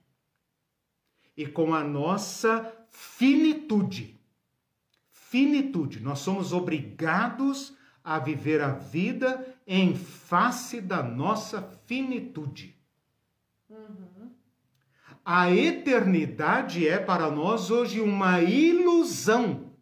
e 1.36 1.46
com 1.46 1.74
a 1.74 1.84
nossa 1.84 2.72
finitude. 2.90 4.17
Finitude. 5.30 6.00
Nós 6.00 6.20
somos 6.20 6.54
obrigados 6.54 7.76
a 8.02 8.18
viver 8.18 8.62
a 8.62 8.70
vida 8.70 9.46
em 9.68 9.94
face 9.94 10.80
da 10.80 11.04
nossa 11.04 11.62
finitude. 11.86 12.74
Uhum. 13.70 14.32
A 15.26 15.52
eternidade 15.52 16.88
é 16.88 16.98
para 16.98 17.30
nós 17.30 17.70
hoje 17.70 18.00
uma 18.00 18.42
ilusão. 18.42 19.74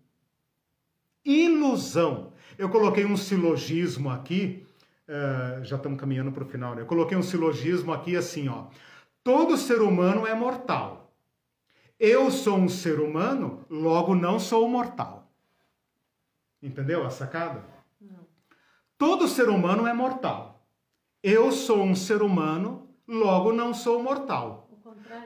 Ilusão. 1.24 2.34
Eu 2.58 2.68
coloquei 2.70 3.06
um 3.06 3.16
silogismo 3.16 4.10
aqui, 4.10 4.66
uh, 5.08 5.64
já 5.64 5.76
estamos 5.76 6.00
caminhando 6.00 6.32
para 6.32 6.44
o 6.44 6.48
final, 6.48 6.74
né? 6.74 6.82
Eu 6.82 6.88
coloquei 6.88 7.16
um 7.16 7.22
silogismo 7.22 7.94
aqui 7.94 8.16
assim, 8.16 8.48
ó. 8.48 8.66
Todo 9.24 9.58
ser 9.58 9.82
humano 9.82 10.26
é 10.26 10.34
mortal. 10.34 11.14
Eu 12.00 12.32
sou 12.32 12.58
um 12.58 12.68
ser 12.68 13.00
humano, 13.00 13.64
logo 13.70 14.16
não 14.16 14.40
sou 14.40 14.68
mortal. 14.68 15.25
Entendeu 16.66 17.06
a 17.06 17.12
sacada? 17.12 17.64
Todo 18.98 19.28
ser 19.28 19.50
humano 19.50 19.86
é 19.86 19.94
mortal. 19.94 20.68
Eu 21.22 21.52
sou 21.52 21.84
um 21.84 21.94
ser 21.94 22.24
humano, 22.24 22.90
logo 23.08 23.54
não 23.54 23.72
sou 23.72 24.02
mortal. 24.02 24.68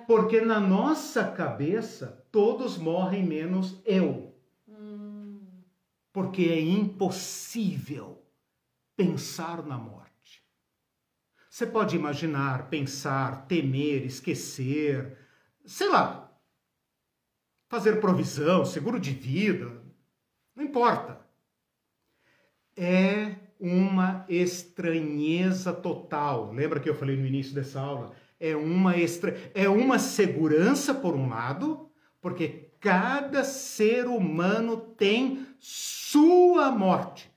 Porque 0.06 0.42
na 0.42 0.60
nossa 0.60 1.32
cabeça 1.32 2.28
todos 2.30 2.78
morrem 2.78 3.26
menos 3.26 3.82
eu. 3.86 4.36
Hum. 4.68 5.40
Porque 6.12 6.44
é 6.44 6.60
impossível 6.60 8.22
pensar 8.98 9.66
na 9.66 9.78
morte. 9.78 10.44
Você 11.50 11.66
pode 11.66 11.96
imaginar, 11.96 12.70
pensar, 12.70 13.46
temer, 13.48 14.06
esquecer, 14.06 15.18
sei 15.66 15.88
lá, 15.88 16.38
fazer 17.70 18.02
provisão, 18.02 18.66
seguro 18.66 19.00
de 19.00 19.12
vida, 19.12 19.82
não 20.54 20.66
importa. 20.66 21.29
É 22.82 23.36
uma 23.60 24.26
estranheza 24.30 25.74
total. 25.74 26.54
Lembra 26.54 26.80
que 26.80 26.90
eu 26.90 26.96
falei 26.96 27.18
no 27.18 27.28
início 27.28 27.54
dessa 27.54 27.82
aula? 27.82 28.14
É 28.40 28.56
uma 28.56 28.98
estra... 28.98 29.38
é 29.54 29.68
uma 29.68 30.00
segurança 30.00 30.94
por 30.94 31.14
um 31.14 31.28
lado, 31.28 31.90
porque 32.22 32.70
cada 32.80 33.44
ser 33.44 34.08
humano 34.08 34.78
tem 34.78 35.46
sua 35.60 36.72
morte. 36.72 37.30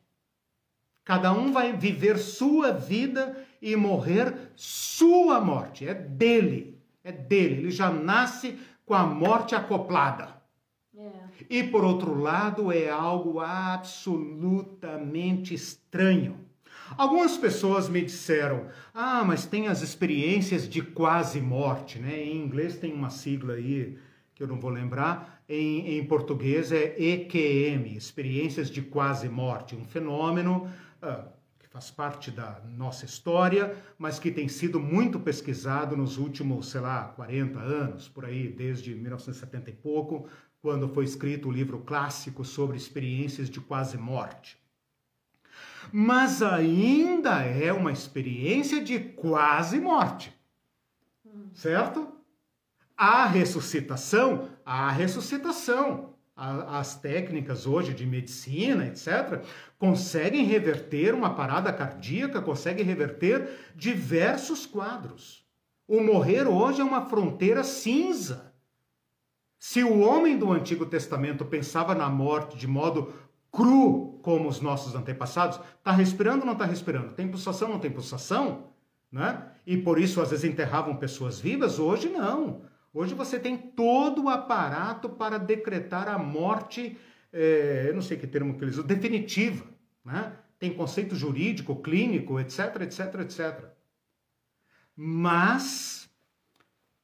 Cada 1.05 1.33
um 1.33 1.51
vai 1.51 1.73
viver 1.73 2.19
sua 2.19 2.71
vida 2.71 3.45
e 3.61 3.75
morrer 3.75 4.53
sua 4.55 5.41
morte. 5.41 5.89
É 5.89 5.93
dele. 5.93 6.81
É 7.03 7.11
dele. 7.11 7.63
Ele 7.63 7.71
já 7.73 7.91
nasce 7.91 8.57
com 8.87 8.95
a 8.95 9.05
morte 9.05 9.57
acoplada. 9.57 10.41
E 11.49 11.63
por 11.65 11.85
outro 11.85 12.19
lado, 12.19 12.73
é 12.73 12.89
algo 12.89 13.41
absolutamente 13.41 15.55
estranho. 15.55 16.41
Algumas 16.97 17.37
pessoas 17.37 17.89
me 17.89 18.03
disseram: 18.03 18.67
"Ah, 18.93 19.25
mas 19.25 19.47
tem 19.47 19.69
as 19.69 19.83
experiências 19.83 20.69
de 20.69 20.83
quase 20.83 21.41
morte, 21.41 21.99
né? 21.99 22.23
Em 22.23 22.37
inglês 22.37 22.77
tem 22.77 22.93
uma 22.93 23.11
sigla 23.11 23.55
aí 23.55 23.97
que 24.35 24.43
eu 24.43 24.47
não 24.47 24.61
vou 24.61 24.71
lembrar. 24.71 25.43
Em, 25.49 25.99
em 25.99 26.07
português 26.07 26.73
é 26.73 26.95
EQM, 26.99 27.97
experiências 27.97 28.71
de 28.71 28.83
quase 28.83 29.29
morte, 29.29 29.77
um 29.77 29.85
fenômeno 29.85 30.69
que 31.59 31.69
faz 31.69 31.91
parte 31.91 32.31
da 32.31 32.61
nossa 32.77 33.05
história, 33.05 33.77
mas 33.99 34.19
que 34.19 34.31
tem 34.31 34.49
sido 34.49 34.81
muito 34.81 35.21
pesquisado 35.21 35.97
nos 35.97 36.17
últimos, 36.17 36.71
sei 36.71 36.81
lá, 36.81 37.05
40 37.17 37.59
anos, 37.59 38.09
por 38.09 38.25
aí, 38.25 38.49
desde 38.49 38.95
1970 38.95 39.71
e 39.71 39.75
pouco, 39.75 40.29
quando 40.63 40.89
foi 40.89 41.05
escrito 41.05 41.49
o 41.49 41.53
livro 41.53 41.81
clássico 41.81 42.45
sobre 42.45 42.77
experiências 42.77 43.51
de 43.51 43.61
quase 43.61 43.99
morte. 43.99 44.57
Mas 45.93 46.41
ainda 46.41 47.41
é 47.43 47.73
uma 47.73 47.91
experiência 47.91 48.81
de 48.81 49.01
quase 49.01 49.81
morte. 49.81 50.33
Certo? 51.53 52.09
A 52.97 53.27
ressuscitação, 53.27 54.49
a 54.65 54.89
ressuscitação, 54.93 56.15
as 56.37 56.95
técnicas 56.95 57.67
hoje 57.67 57.93
de 57.93 58.07
medicina, 58.07 58.87
etc., 58.87 59.45
conseguem 59.77 60.45
reverter 60.45 61.13
uma 61.13 61.35
parada 61.35 61.73
cardíaca, 61.73 62.41
conseguem 62.41 62.85
reverter 62.85 63.73
diversos 63.75 64.65
quadros. 64.65 65.45
O 65.89 66.01
morrer 66.01 66.47
hoje 66.47 66.81
é 66.81 66.85
uma 66.85 67.07
fronteira 67.07 67.65
cinza 67.65 68.52
se 69.63 69.85
o 69.85 70.01
homem 70.01 70.37
do 70.37 70.51
Antigo 70.51 70.85
Testamento 70.85 71.45
pensava 71.45 71.95
na 71.95 72.11
morte 72.11 72.57
de 72.57 72.67
modo 72.67 73.15
cru, 73.53 74.19
como 74.21 74.49
os 74.49 74.61
nossos 74.61 74.97
antepassados, 74.97 75.61
está 75.79 75.93
respirando 75.93 76.41
ou 76.41 76.47
não 76.47 76.55
está 76.55 76.65
respirando? 76.65 77.13
Tem 77.13 77.29
pulsação 77.29 77.69
ou 77.69 77.75
não 77.75 77.81
tem 77.81 77.89
pulsação? 77.89 78.73
Né? 79.11 79.41
E 79.65 79.77
por 79.77 80.01
isso 80.01 80.21
às 80.21 80.31
vezes 80.31 80.45
enterravam 80.45 80.97
pessoas 80.97 81.39
vivas, 81.39 81.79
hoje 81.79 82.09
não. 82.09 82.63
Hoje 82.93 83.15
você 83.15 83.39
tem 83.39 83.57
todo 83.57 84.25
o 84.25 84.29
aparato 84.29 85.09
para 85.09 85.39
decretar 85.39 86.09
a 86.09 86.19
morte, 86.19 86.99
é, 87.33 87.85
eu 87.87 87.95
não 87.95 88.03
sei 88.03 88.17
que 88.17 88.27
termo 88.27 88.59
que 88.59 88.65
eles 88.65 88.75
usam, 88.75 88.85
definitiva. 88.85 89.65
Né? 90.05 90.33
Tem 90.59 90.75
conceito 90.75 91.15
jurídico, 91.15 91.77
clínico, 91.77 92.41
etc, 92.41 92.81
etc, 92.81 93.15
etc. 93.21 93.65
Mas, 94.97 96.11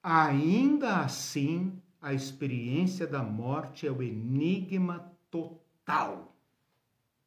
ainda 0.03 0.97
assim, 0.97 1.81
a 2.01 2.13
experiência 2.13 3.07
da 3.07 3.23
morte 3.23 3.87
é 3.87 3.91
o 3.91 4.03
enigma 4.03 5.13
total. 5.31 6.37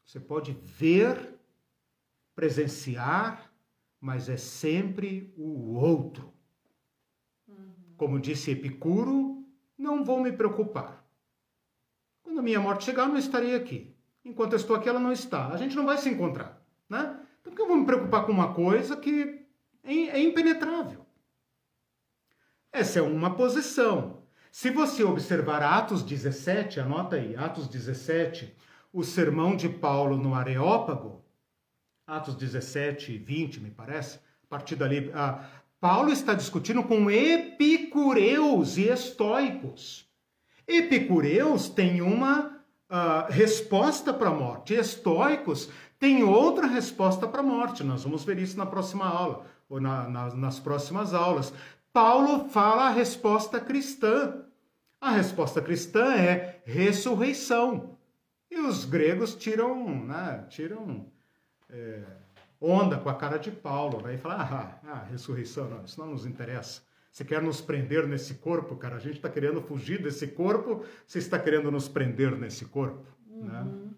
Você 0.05 0.19
pode 0.19 0.53
ver, 0.53 1.35
presenciar, 2.35 3.51
mas 3.99 4.29
é 4.29 4.37
sempre 4.37 5.33
o 5.37 5.73
outro. 5.75 6.33
Como 7.97 8.19
disse 8.19 8.51
Epicuro, 8.51 9.45
não 9.77 10.03
vou 10.03 10.21
me 10.21 10.31
preocupar. 10.31 11.05
Quando 12.23 12.39
a 12.39 12.43
minha 12.43 12.59
morte 12.59 12.85
chegar, 12.85 13.03
eu 13.03 13.09
não 13.09 13.17
estarei 13.17 13.55
aqui. 13.55 13.95
Enquanto 14.23 14.53
eu 14.53 14.57
estou 14.57 14.75
aqui, 14.75 14.87
ela 14.87 14.99
não 14.99 15.11
está. 15.11 15.49
A 15.49 15.57
gente 15.57 15.75
não 15.75 15.85
vai 15.85 15.97
se 15.97 16.09
encontrar, 16.09 16.63
né? 16.89 17.19
Então, 17.41 17.51
por 17.51 17.55
que 17.55 17.61
eu 17.61 17.67
vou 17.67 17.77
me 17.77 17.85
preocupar 17.85 18.25
com 18.25 18.31
uma 18.31 18.53
coisa 18.53 18.95
que 18.95 19.45
é, 19.83 19.93
é 19.93 20.21
impenetrável? 20.21 21.05
Essa 22.71 22.99
é 22.99 23.01
uma 23.01 23.35
posição. 23.35 24.20
Se 24.51 24.69
você 24.69 25.01
observar 25.01 25.63
Atos 25.63 26.03
17, 26.03 26.81
anota 26.81 27.15
aí, 27.15 27.37
Atos 27.37 27.69
17, 27.69 28.53
o 28.91 29.01
sermão 29.01 29.55
de 29.55 29.69
Paulo 29.69 30.17
no 30.17 30.35
Areópago, 30.35 31.23
Atos 32.05 32.35
17, 32.35 33.17
20, 33.17 33.61
me 33.61 33.71
parece, 33.71 34.19
a 34.43 34.47
partir 34.49 34.75
dali, 34.75 35.09
ah, 35.15 35.49
Paulo 35.79 36.11
está 36.11 36.33
discutindo 36.33 36.83
com 36.83 37.09
epicureus 37.09 38.77
e 38.77 38.89
estoicos. 38.89 40.05
Epicureus 40.67 41.69
têm 41.69 42.01
uma 42.01 42.47
uh, 42.89 43.31
resposta 43.31 44.13
para 44.13 44.29
a 44.29 44.33
morte, 44.33 44.73
estoicos 44.73 45.69
têm 45.97 46.23
outra 46.23 46.67
resposta 46.67 47.25
para 47.25 47.39
a 47.39 47.43
morte. 47.43 47.83
Nós 47.83 48.03
vamos 48.03 48.25
ver 48.25 48.37
isso 48.37 48.57
na 48.57 48.65
próxima 48.65 49.05
aula, 49.05 49.45
ou 49.69 49.79
na, 49.79 50.09
na, 50.09 50.35
nas 50.35 50.59
próximas 50.59 51.13
aulas. 51.13 51.53
Paulo 51.93 52.49
fala 52.49 52.87
a 52.87 52.89
resposta 52.89 53.59
cristã. 53.59 54.45
A 54.99 55.11
resposta 55.11 55.61
cristã 55.61 56.13
é 56.13 56.61
ressurreição. 56.65 57.97
E 58.49 58.59
os 58.59 58.85
gregos 58.85 59.35
tiram, 59.35 60.05
né, 60.05 60.45
tiram 60.49 61.07
é, 61.69 62.03
onda 62.59 62.97
com 62.97 63.09
a 63.09 63.15
cara 63.15 63.37
de 63.37 63.49
Paulo, 63.49 64.01
né, 64.01 64.15
e 64.15 64.17
falam, 64.17 64.39
ah, 64.41 64.79
ah, 64.83 65.03
ressurreição, 65.09 65.69
não, 65.69 65.83
isso 65.83 65.99
não 65.99 66.07
nos 66.07 66.25
interessa. 66.25 66.81
Você 67.11 67.25
quer 67.25 67.41
nos 67.41 67.59
prender 67.59 68.07
nesse 68.07 68.35
corpo, 68.35 68.75
cara? 68.75 68.95
A 68.95 68.99
gente 68.99 69.15
está 69.15 69.29
querendo 69.29 69.61
fugir 69.61 70.01
desse 70.01 70.27
corpo, 70.27 70.85
você 71.05 71.19
está 71.19 71.37
querendo 71.37 71.69
nos 71.69 71.89
prender 71.89 72.37
nesse 72.37 72.65
corpo, 72.65 73.05
né? 73.27 73.61
uhum. 73.61 73.85
né? 73.85 73.90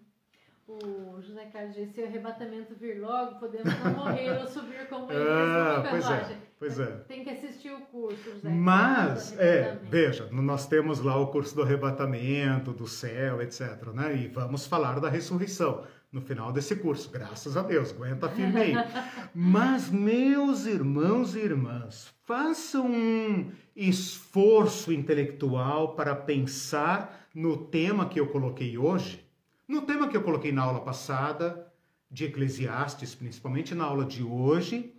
O 0.82 1.20
José 1.20 1.44
Carlos 1.46 1.74
disse, 1.74 1.92
se 1.92 2.00
o 2.02 2.06
arrebatamento 2.06 2.74
vir 2.74 3.00
logo, 3.00 3.38
podemos 3.38 3.72
não 3.84 3.92
morrer 3.92 4.40
ou 4.40 4.46
subir 4.46 4.88
como 4.88 5.10
ele. 5.12 5.22
Ah, 5.22 5.86
pois 5.88 6.10
é, 6.10 6.36
pois 6.58 6.80
é. 6.80 6.86
Tem 7.06 7.22
que 7.22 7.30
assistir 7.30 7.70
o 7.70 7.80
curso, 7.82 8.32
José. 8.32 8.48
Mas, 8.48 9.38
é, 9.38 9.78
veja, 9.82 10.28
nós 10.32 10.66
temos 10.66 11.00
lá 11.00 11.16
o 11.16 11.28
curso 11.28 11.54
do 11.54 11.62
arrebatamento, 11.62 12.72
do 12.72 12.86
céu, 12.86 13.40
etc. 13.40 13.86
Né? 13.92 14.16
E 14.16 14.28
vamos 14.28 14.66
falar 14.66 14.98
da 15.00 15.08
ressurreição 15.08 15.84
no 16.14 16.20
final 16.20 16.52
desse 16.52 16.76
curso, 16.76 17.10
graças 17.10 17.56
a 17.56 17.62
Deus, 17.62 17.90
aguenta 17.90 18.28
firme 18.28 18.60
aí. 18.60 18.74
Mas, 19.34 19.90
meus 19.90 20.64
irmãos 20.64 21.34
e 21.34 21.40
irmãs, 21.40 22.14
façam 22.24 22.86
um 22.86 23.50
esforço 23.74 24.92
intelectual 24.92 25.96
para 25.96 26.14
pensar 26.14 27.26
no 27.34 27.56
tema 27.56 28.08
que 28.08 28.20
eu 28.20 28.28
coloquei 28.28 28.78
hoje, 28.78 29.23
no 29.66 29.82
tema 29.82 30.08
que 30.08 30.16
eu 30.16 30.22
coloquei 30.22 30.52
na 30.52 30.62
aula 30.62 30.80
passada, 30.80 31.72
de 32.10 32.26
Eclesiastes, 32.26 33.14
principalmente 33.14 33.74
na 33.74 33.84
aula 33.84 34.04
de 34.04 34.22
hoje, 34.22 34.94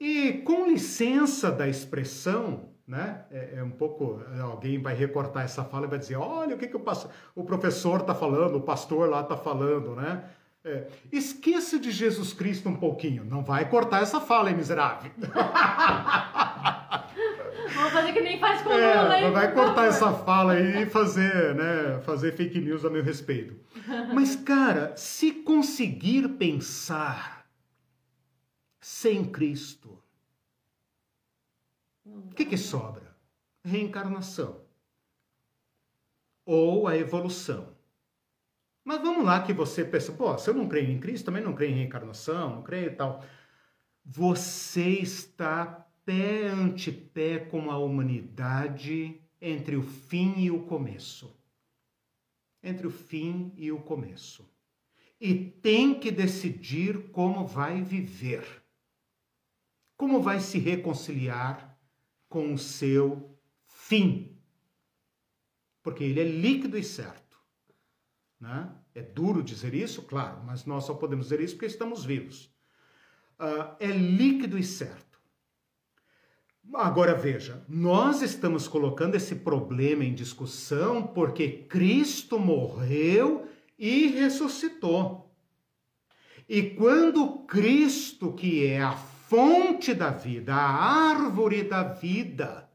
e 0.00 0.32
com 0.44 0.66
licença 0.66 1.50
da 1.50 1.68
expressão, 1.68 2.70
né? 2.86 3.24
É, 3.30 3.56
é, 3.56 3.62
um 3.62 3.70
pouco. 3.70 4.22
Alguém 4.40 4.80
vai 4.80 4.94
recortar 4.94 5.44
essa 5.44 5.64
fala 5.64 5.86
e 5.86 5.90
vai 5.90 5.98
dizer: 5.98 6.16
olha 6.16 6.54
o 6.54 6.58
que, 6.58 6.66
que 6.66 6.76
o, 6.76 6.84
o 7.34 7.44
professor 7.44 8.00
está 8.00 8.14
falando, 8.14 8.56
o 8.56 8.62
pastor 8.62 9.08
lá 9.08 9.20
está 9.20 9.36
falando, 9.36 9.94
né? 9.94 10.24
É, 10.64 10.88
esqueça 11.12 11.78
de 11.78 11.92
Jesus 11.92 12.32
Cristo 12.32 12.68
um 12.68 12.74
pouquinho. 12.74 13.24
Não 13.24 13.44
vai 13.44 13.68
cortar 13.68 14.02
essa 14.02 14.20
fala, 14.20 14.50
hein, 14.50 14.56
miserável. 14.56 15.12
Vamos 17.76 17.92
fazer 17.92 18.12
que 18.12 18.20
nem 18.20 18.40
faz 18.40 18.62
com 18.62 18.72
é, 18.72 19.02
Lula, 19.02 19.20
hein? 19.20 19.32
Vai 19.32 19.52
cortar 19.52 19.86
essa 19.86 20.12
fala 20.12 20.54
aí 20.54 20.82
e 20.82 20.86
fazer, 20.86 21.54
né, 21.54 22.00
fazer 22.00 22.32
fake 22.32 22.58
news 22.60 22.84
a 22.84 22.90
meu 22.90 23.02
respeito. 23.02 23.54
Mas, 24.14 24.34
cara, 24.34 24.96
se 24.96 25.30
conseguir 25.30 26.28
pensar 26.30 27.46
sem 28.80 29.24
Cristo, 29.24 30.02
o 32.04 32.30
que, 32.34 32.44
que 32.44 32.56
sobra? 32.56 33.14
Reencarnação. 33.62 34.64
Ou 36.44 36.88
a 36.88 36.96
evolução. 36.96 37.76
Mas 38.84 39.00
vamos 39.02 39.24
lá 39.24 39.42
que 39.42 39.52
você 39.52 39.84
pensa, 39.84 40.12
pô, 40.12 40.38
se 40.38 40.48
eu 40.48 40.54
não 40.54 40.68
creio 40.68 40.90
em 40.90 41.00
Cristo, 41.00 41.26
também 41.26 41.42
não 41.42 41.54
creio 41.54 41.72
em 41.72 41.78
reencarnação, 41.78 42.56
não 42.56 42.62
creio 42.62 42.86
e 42.86 42.94
tal. 42.94 43.24
Você 44.04 44.88
está 45.00 45.85
pé 46.06 46.46
ante 46.46 46.92
pé 46.92 47.40
com 47.40 47.70
a 47.70 47.76
humanidade 47.76 49.20
entre 49.40 49.76
o 49.76 49.82
fim 49.82 50.38
e 50.38 50.50
o 50.50 50.62
começo. 50.62 51.36
Entre 52.62 52.86
o 52.86 52.90
fim 52.90 53.52
e 53.56 53.72
o 53.72 53.80
começo. 53.80 54.48
E 55.20 55.34
tem 55.34 55.98
que 55.98 56.10
decidir 56.10 57.10
como 57.10 57.46
vai 57.46 57.82
viver. 57.82 58.46
Como 59.96 60.22
vai 60.22 60.40
se 60.40 60.58
reconciliar 60.58 61.76
com 62.28 62.54
o 62.54 62.58
seu 62.58 63.36
fim. 63.66 64.38
Porque 65.82 66.04
ele 66.04 66.20
é 66.20 66.24
líquido 66.24 66.78
e 66.78 66.84
certo. 66.84 67.38
Né? 68.38 68.72
É 68.94 69.02
duro 69.02 69.42
dizer 69.42 69.74
isso, 69.74 70.02
claro, 70.02 70.42
mas 70.44 70.66
nós 70.66 70.84
só 70.84 70.94
podemos 70.94 71.26
dizer 71.26 71.40
isso 71.40 71.54
porque 71.54 71.66
estamos 71.66 72.04
vivos. 72.04 72.54
Uh, 73.38 73.74
é 73.80 73.86
líquido 73.88 74.58
e 74.58 74.64
certo. 74.64 75.05
Agora 76.74 77.14
veja, 77.14 77.64
nós 77.68 78.22
estamos 78.22 78.66
colocando 78.68 79.14
esse 79.14 79.36
problema 79.36 80.04
em 80.04 80.12
discussão 80.12 81.06
porque 81.06 81.48
Cristo 81.48 82.38
morreu 82.38 83.46
e 83.78 84.08
ressuscitou. 84.08 85.34
E 86.48 86.62
quando 86.62 87.44
Cristo, 87.46 88.32
que 88.32 88.66
é 88.66 88.82
a 88.82 88.92
fonte 88.92 89.94
da 89.94 90.10
vida, 90.10 90.54
a 90.54 91.10
árvore 91.10 91.62
da 91.62 91.82
vida, 91.82 92.68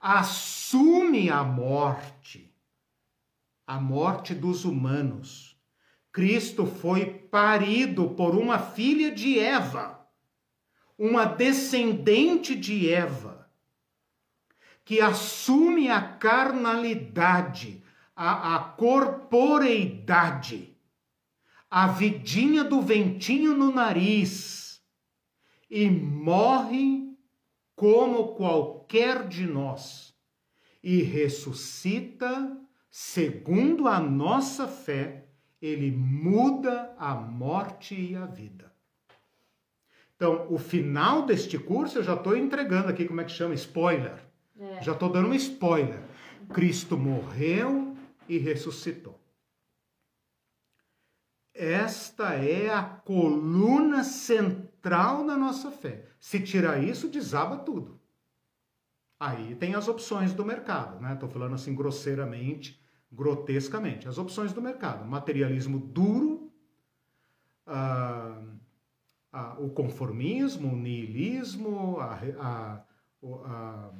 assume 0.00 1.30
a 1.30 1.42
morte, 1.42 2.54
a 3.66 3.80
morte 3.80 4.34
dos 4.34 4.64
humanos, 4.64 5.56
Cristo 6.12 6.66
foi 6.66 7.06
parido 7.06 8.10
por 8.10 8.34
uma 8.34 8.58
filha 8.58 9.10
de 9.10 9.38
Eva 9.38 9.99
uma 11.00 11.24
descendente 11.24 12.54
de 12.54 12.92
Eva, 12.92 13.50
que 14.84 15.00
assume 15.00 15.88
a 15.88 16.02
carnalidade, 16.02 17.82
a, 18.14 18.56
a 18.56 18.58
corporeidade, 18.58 20.76
a 21.70 21.86
vidinha 21.86 22.62
do 22.62 22.82
ventinho 22.82 23.56
no 23.56 23.72
nariz 23.72 24.82
e 25.70 25.88
morre 25.88 27.16
como 27.74 28.34
qualquer 28.34 29.26
de 29.26 29.46
nós 29.46 30.14
e 30.82 31.00
ressuscita 31.00 32.60
segundo 32.90 33.88
a 33.88 33.98
nossa 33.98 34.68
fé, 34.68 35.30
ele 35.62 35.90
muda 35.90 36.94
a 36.98 37.14
morte 37.14 37.94
e 37.94 38.14
a 38.14 38.26
vida. 38.26 38.69
Então, 40.20 40.46
o 40.50 40.58
final 40.58 41.24
deste 41.24 41.58
curso 41.58 41.96
eu 41.96 42.02
já 42.02 42.12
estou 42.12 42.36
entregando 42.36 42.90
aqui, 42.90 43.06
como 43.06 43.22
é 43.22 43.24
que 43.24 43.32
chama? 43.32 43.54
Spoiler. 43.54 44.22
É. 44.58 44.82
Já 44.82 44.92
estou 44.92 45.08
dando 45.08 45.28
um 45.28 45.34
spoiler. 45.34 45.98
Cristo 46.52 46.98
morreu 46.98 47.96
e 48.28 48.36
ressuscitou. 48.36 49.18
Esta 51.54 52.34
é 52.34 52.68
a 52.68 52.82
coluna 52.82 54.04
central 54.04 55.24
da 55.24 55.38
nossa 55.38 55.70
fé. 55.70 56.04
Se 56.20 56.38
tirar 56.38 56.84
isso, 56.84 57.08
desaba 57.08 57.56
tudo. 57.56 57.98
Aí 59.18 59.54
tem 59.54 59.74
as 59.74 59.88
opções 59.88 60.34
do 60.34 60.44
mercado, 60.44 61.00
né? 61.00 61.14
Estou 61.14 61.30
falando 61.30 61.54
assim 61.54 61.74
grosseiramente, 61.74 62.78
grotescamente. 63.10 64.06
As 64.06 64.18
opções 64.18 64.52
do 64.52 64.60
mercado: 64.60 65.02
materialismo 65.06 65.78
duro, 65.78 66.52
uh, 67.66 68.59
a, 69.32 69.54
o 69.58 69.70
conformismo, 69.70 70.72
o 70.72 70.76
niilismo, 70.76 71.98
a, 72.00 72.18
a, 72.38 72.84
a, 73.44 73.90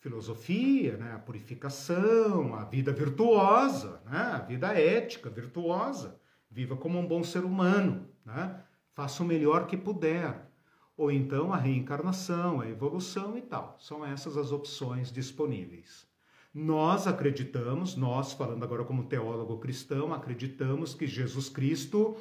filosofia, 0.00 0.96
né? 0.96 1.12
a 1.14 1.18
purificação, 1.18 2.54
a 2.54 2.64
vida 2.64 2.92
virtuosa, 2.92 4.02
né? 4.06 4.18
a 4.18 4.38
vida 4.38 4.68
ética, 4.68 5.30
virtuosa. 5.30 6.18
Viva 6.50 6.76
como 6.76 6.98
um 6.98 7.06
bom 7.06 7.22
ser 7.22 7.44
humano, 7.44 8.08
né? 8.24 8.60
faça 8.94 9.22
o 9.22 9.26
melhor 9.26 9.66
que 9.66 9.76
puder. 9.76 10.50
Ou 10.96 11.10
então 11.10 11.52
a 11.52 11.56
reencarnação, 11.56 12.60
a 12.60 12.68
evolução 12.68 13.38
e 13.38 13.42
tal. 13.42 13.76
São 13.78 14.04
essas 14.04 14.36
as 14.36 14.52
opções 14.52 15.12
disponíveis. 15.12 16.06
Nós 16.52 17.06
acreditamos, 17.06 17.94
nós, 17.94 18.32
falando 18.32 18.64
agora 18.64 18.84
como 18.84 19.04
teólogo 19.04 19.58
cristão, 19.58 20.12
acreditamos 20.12 20.94
que 20.94 21.06
Jesus 21.06 21.48
Cristo 21.48 22.16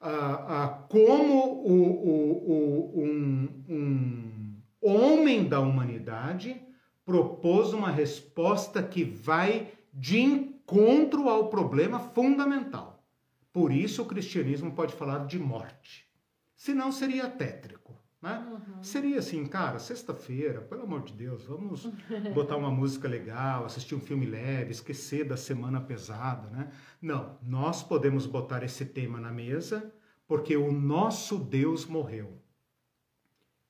ah, 0.00 0.44
ah, 0.48 0.68
como 0.88 1.62
o, 1.62 1.72
o, 1.72 2.94
o, 2.94 3.02
um, 3.02 3.48
um 3.68 4.62
homem 4.82 5.48
da 5.48 5.60
humanidade 5.60 6.60
propôs 7.04 7.72
uma 7.72 7.90
resposta 7.90 8.82
que 8.82 9.04
vai 9.04 9.72
de 9.92 10.20
encontro 10.20 11.28
ao 11.28 11.48
problema 11.48 11.98
fundamental. 11.98 13.04
Por 13.52 13.72
isso 13.72 14.02
o 14.02 14.06
cristianismo 14.06 14.72
pode 14.72 14.94
falar 14.94 15.26
de 15.26 15.38
morte. 15.38 16.06
Senão 16.54 16.92
seria 16.92 17.28
tétrico. 17.28 17.95
Né? 18.20 18.38
Uhum. 18.50 18.82
Seria 18.82 19.18
assim, 19.18 19.44
cara, 19.46 19.78
sexta-feira, 19.78 20.60
pelo 20.62 20.82
amor 20.82 21.02
de 21.02 21.12
Deus, 21.12 21.44
vamos 21.44 21.86
botar 22.34 22.56
uma 22.56 22.70
música 22.70 23.06
legal, 23.06 23.64
assistir 23.64 23.94
um 23.94 24.00
filme 24.00 24.24
leve, 24.24 24.70
esquecer 24.70 25.24
da 25.24 25.36
semana 25.36 25.80
pesada, 25.80 26.48
né? 26.48 26.72
Não, 27.00 27.38
nós 27.42 27.82
podemos 27.82 28.26
botar 28.26 28.62
esse 28.62 28.84
tema 28.86 29.20
na 29.20 29.30
mesa 29.30 29.92
porque 30.26 30.56
o 30.56 30.72
nosso 30.72 31.38
Deus 31.38 31.86
morreu 31.86 32.42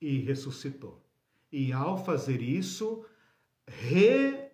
e 0.01 0.21
ressuscitou. 0.21 1.05
E 1.53 1.73
ao 1.73 2.03
fazer 2.03 2.41
isso, 2.41 3.05
re, 3.67 4.51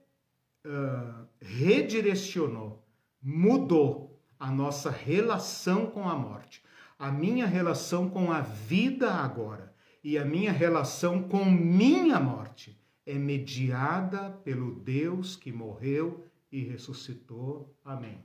uh, 0.67 1.27
redirecionou, 1.41 2.85
mudou 3.23 4.21
a 4.39 4.51
nossa 4.51 4.91
relação 4.91 5.87
com 5.87 6.09
a 6.09 6.17
morte, 6.17 6.65
a 6.99 7.13
minha 7.13 7.47
relação 7.47 8.09
com 8.09 8.33
a 8.33 8.41
vida 8.41 9.13
agora 9.13 9.72
e 10.03 10.19
a 10.19 10.25
minha 10.25 10.53
relação 10.53 11.23
com 11.23 11.45
minha 11.45 12.19
morte 12.19 12.79
é 13.07 13.15
mediada 13.15 14.31
pelo 14.45 14.75
Deus 14.75 15.37
que 15.37 15.53
morreu 15.53 16.25
e 16.51 16.61
ressuscitou. 16.63 17.75
Amém. 17.85 18.19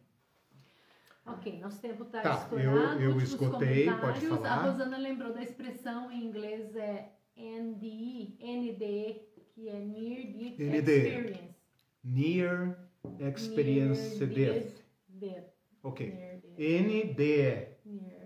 Ok, 1.25 1.59
nosso 1.59 1.81
tempo 1.81 2.03
está 2.03 2.21
tá, 2.21 2.33
estourado. 2.35 3.01
Eu, 3.01 3.11
eu 3.11 3.21
esgotei, 3.21 3.85
pode 3.85 4.21
falar. 4.21 4.49
A 4.49 4.71
Rosana 4.71 4.97
lembrou 4.97 5.33
da 5.33 5.43
expressão 5.43 6.11
em 6.11 6.25
inglês 6.25 6.75
é 6.75 7.09
NDE, 7.35 8.37
NDE, 8.41 9.21
que 9.53 9.67
é 9.67 9.79
Near 9.79 10.25
Death 10.33 10.59
Experience. 10.59 11.55
Near 12.03 12.77
Experience 13.19 14.25
Near 14.25 14.53
Death. 14.53 14.83
death. 15.09 15.53
Ok. 15.83 16.09
Near 16.09 17.13
death. 17.13 17.77
NDE. 17.85 18.17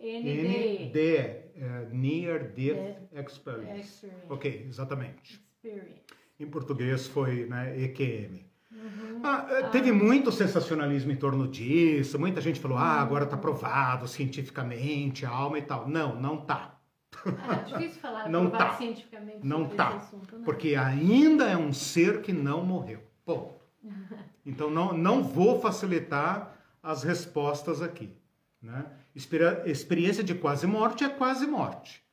NDE. 0.00 0.88
NDE. 0.88 1.45
Near 1.92 2.52
Death 2.52 2.98
Experience. 3.12 3.80
experience. 3.80 4.26
Ok, 4.28 4.66
exatamente. 4.68 5.32
Experience. 5.32 6.02
Em 6.38 6.46
português 6.46 7.06
foi 7.06 7.46
né, 7.46 7.78
EQM. 7.80 8.44
Uhum. 8.70 9.20
Ah, 9.22 9.46
eh, 9.50 9.62
ah. 9.64 9.68
Teve 9.68 9.90
muito 9.90 10.30
sensacionalismo 10.30 11.10
em 11.10 11.16
torno 11.16 11.48
disso. 11.48 12.18
Muita 12.18 12.40
gente 12.40 12.60
falou: 12.60 12.76
ah, 12.76 13.00
agora 13.00 13.24
está 13.24 13.36
provado 13.36 14.06
cientificamente 14.06 15.24
a 15.24 15.30
alma 15.30 15.58
e 15.58 15.62
tal. 15.62 15.88
Não, 15.88 16.20
não 16.20 16.38
tá. 16.38 16.78
É 17.24 17.64
difícil 17.64 18.00
falar 18.00 18.28
não 18.30 18.50
tá. 18.50 18.74
cientificamente 18.76 19.46
não 19.46 19.68
tá. 19.68 19.96
Assunto, 19.96 20.36
né? 20.36 20.44
Porque 20.44 20.74
ainda 20.74 21.44
é 21.48 21.56
um 21.56 21.72
ser 21.72 22.20
que 22.20 22.32
não 22.32 22.64
morreu. 22.64 23.00
Ponto. 23.24 23.56
Então 24.48 24.70
não, 24.70 24.96
não 24.96 25.24
vou 25.24 25.60
facilitar 25.60 26.56
as 26.80 27.02
respostas 27.02 27.82
aqui. 27.82 28.16
Né? 28.62 28.86
Experiência 29.16 30.22
de 30.22 30.34
quase 30.34 30.66
morte 30.66 31.02
é 31.02 31.08
quase 31.08 31.46
morte. 31.46 32.04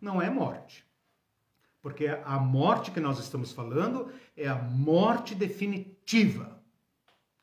Não 0.00 0.22
é 0.22 0.30
morte. 0.30 0.86
Porque 1.80 2.06
a 2.06 2.38
morte 2.38 2.92
que 2.92 3.00
nós 3.00 3.18
estamos 3.18 3.50
falando 3.50 4.12
é 4.36 4.46
a 4.46 4.54
morte 4.54 5.34
definitiva. 5.34 6.62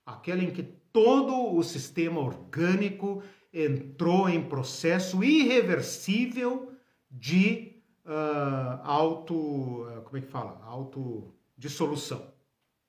Aquela 0.06 0.42
em 0.42 0.52
que 0.52 0.64
todo 0.64 1.54
o 1.54 1.62
sistema 1.62 2.22
orgânico 2.22 3.22
entrou 3.54 4.30
em 4.30 4.42
processo 4.48 5.22
irreversível 5.22 6.72
de 7.12 7.84
uh, 8.06 8.82
auto. 8.84 9.36
Uh, 9.36 10.02
como 10.04 10.18
é 10.18 10.22
que 10.22 10.28
fala? 10.28 10.62
Autodissolução. 10.64 12.32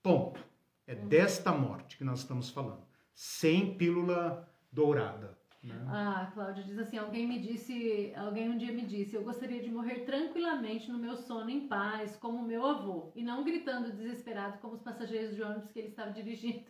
Ponto. 0.00 0.40
É 0.86 0.94
uhum. 0.94 1.08
desta 1.08 1.50
morte 1.50 1.98
que 1.98 2.04
nós 2.04 2.20
estamos 2.20 2.50
falando. 2.50 2.82
Sem 3.12 3.74
pílula 3.74 4.48
dourada. 4.70 5.39
Né? 5.62 5.74
Ah, 5.88 6.30
Cláudia 6.32 6.64
diz 6.64 6.78
assim: 6.78 6.96
alguém 6.96 7.26
me 7.28 7.38
disse, 7.38 8.12
alguém 8.16 8.48
um 8.48 8.56
dia 8.56 8.72
me 8.72 8.86
disse, 8.86 9.14
eu 9.14 9.22
gostaria 9.22 9.60
de 9.60 9.70
morrer 9.70 10.00
tranquilamente 10.00 10.90
no 10.90 10.98
meu 10.98 11.16
sono 11.16 11.50
em 11.50 11.68
paz, 11.68 12.16
como 12.16 12.42
meu 12.42 12.64
avô, 12.64 13.12
e 13.14 13.22
não 13.22 13.44
gritando 13.44 13.92
desesperado 13.92 14.58
como 14.58 14.74
os 14.74 14.80
passageiros 14.80 15.36
de 15.36 15.42
ônibus 15.42 15.70
que 15.70 15.78
ele 15.78 15.88
estava 15.88 16.10
dirigindo. 16.12 16.64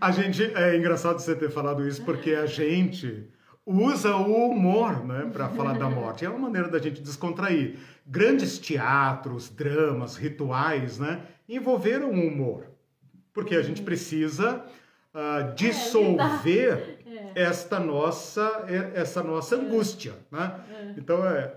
a 0.00 0.10
gente 0.12 0.44
é 0.54 0.76
engraçado 0.76 1.18
você 1.18 1.34
ter 1.34 1.50
falado 1.50 1.86
isso 1.86 2.04
porque 2.04 2.30
a 2.30 2.46
gente 2.46 3.28
usa 3.66 4.16
o 4.16 4.50
humor, 4.50 5.04
né, 5.04 5.28
para 5.32 5.48
falar 5.48 5.76
da 5.76 5.90
morte. 5.90 6.24
É 6.24 6.28
uma 6.28 6.38
maneira 6.38 6.68
da 6.68 6.78
gente 6.78 7.02
descontrair. 7.02 7.78
Grandes 8.06 8.58
teatros, 8.58 9.50
dramas, 9.50 10.16
rituais, 10.16 10.98
né, 10.98 11.26
envolveram 11.48 12.10
o 12.10 12.26
humor, 12.26 12.66
porque 13.32 13.56
a 13.56 13.62
gente 13.62 13.82
precisa 13.82 14.64
uh, 15.14 15.54
dissolver 15.54 16.98
é, 17.06 17.42
esta 17.42 17.78
nossa 17.78 18.64
essa 18.94 19.22
nossa 19.22 19.56
angústia, 19.56 20.14
né? 20.30 20.60
É. 20.70 20.94
Então 20.98 21.24
é 21.24 21.54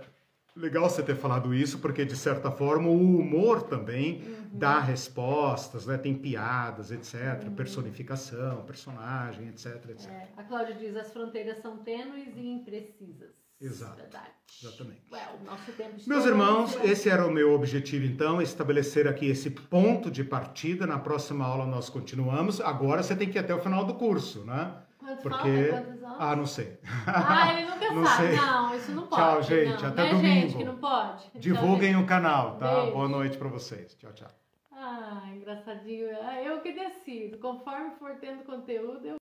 legal 0.58 0.90
você 0.90 1.04
ter 1.04 1.16
falado 1.16 1.54
isso, 1.54 1.80
porque 1.80 2.04
de 2.04 2.16
certa 2.16 2.52
forma 2.52 2.90
o 2.90 3.20
humor 3.20 3.64
também 3.64 4.22
uhum. 4.22 4.50
dá 4.54 4.80
respostas, 4.80 5.86
né? 5.86 5.98
Tem 5.98 6.16
piadas, 6.16 6.92
etc. 6.92 7.44
Uhum. 7.46 7.56
Personificação, 7.56 8.64
personagem, 8.64 9.50
etc, 9.50 9.90
etc. 9.90 10.10
É. 10.10 10.28
A 10.36 10.44
Cláudia 10.44 10.76
diz: 10.76 10.96
as 10.96 11.12
fronteiras 11.12 11.60
são 11.60 11.78
tênues 11.78 12.36
e 12.36 12.48
imprecisas. 12.48 13.37
Exato. 13.60 13.96
Verdade. 13.96 14.38
Exatamente. 14.64 15.02
Well, 15.12 15.40
nosso 15.46 15.72
tempo 15.74 15.96
Meus 16.08 16.26
irmãos, 16.26 16.76
esse 16.84 17.10
era 17.10 17.26
o 17.26 17.32
meu 17.32 17.54
objetivo 17.54 18.06
então, 18.06 18.42
estabelecer 18.42 19.08
aqui 19.08 19.28
esse 19.28 19.50
ponto 19.52 20.10
de 20.10 20.24
partida. 20.24 20.88
Na 20.88 20.98
próxima 20.98 21.46
aula 21.46 21.66
nós 21.66 21.90
continuamos. 21.90 22.60
Agora 22.62 23.04
você 23.04 23.16
tem 23.16 23.30
que 23.30 23.38
ir 23.38 23.42
até 23.42 23.54
o 23.54 23.60
final 23.60 23.86
do 23.86 23.96
curso, 23.96 24.44
né? 24.46 24.84
Quantos 24.98 25.24
Porque 25.24 25.72
ah, 26.20 26.36
não 26.36 26.46
sei. 26.46 26.80
Ah, 27.06 27.54
ele 27.54 27.70
nunca 27.70 27.94
não 27.94 28.06
sabe. 28.06 28.28
Sei. 28.28 28.36
Não, 28.36 28.76
isso 28.76 28.92
não 28.92 29.08
pode. 29.08 29.22
Tchau, 29.22 29.44
gente. 29.44 29.82
Não. 29.82 29.90
Até 29.90 30.02
não 30.02 30.10
é 30.10 30.12
domingo. 30.12 30.42
gente 30.42 30.58
que 30.58 30.64
não 30.66 30.78
pode. 30.78 31.32
Divulguem 31.36 31.94
tchau, 31.94 32.02
o 32.02 32.06
canal, 32.06 32.58
tá? 32.58 32.76
Beijo. 32.76 32.92
Boa 32.92 33.08
noite 33.08 33.38
para 33.38 33.48
vocês. 33.48 33.96
Tchau, 33.96 34.12
tchau. 34.14 34.30
Ah, 34.72 35.24
engraçadinho. 35.34 36.08
Eu 36.44 36.60
que 36.62 36.74
decido. 36.74 37.38
Conforme 37.38 37.92
for 37.98 38.16
tendo 38.20 38.44
conteúdo, 38.44 39.06
eu 39.06 39.16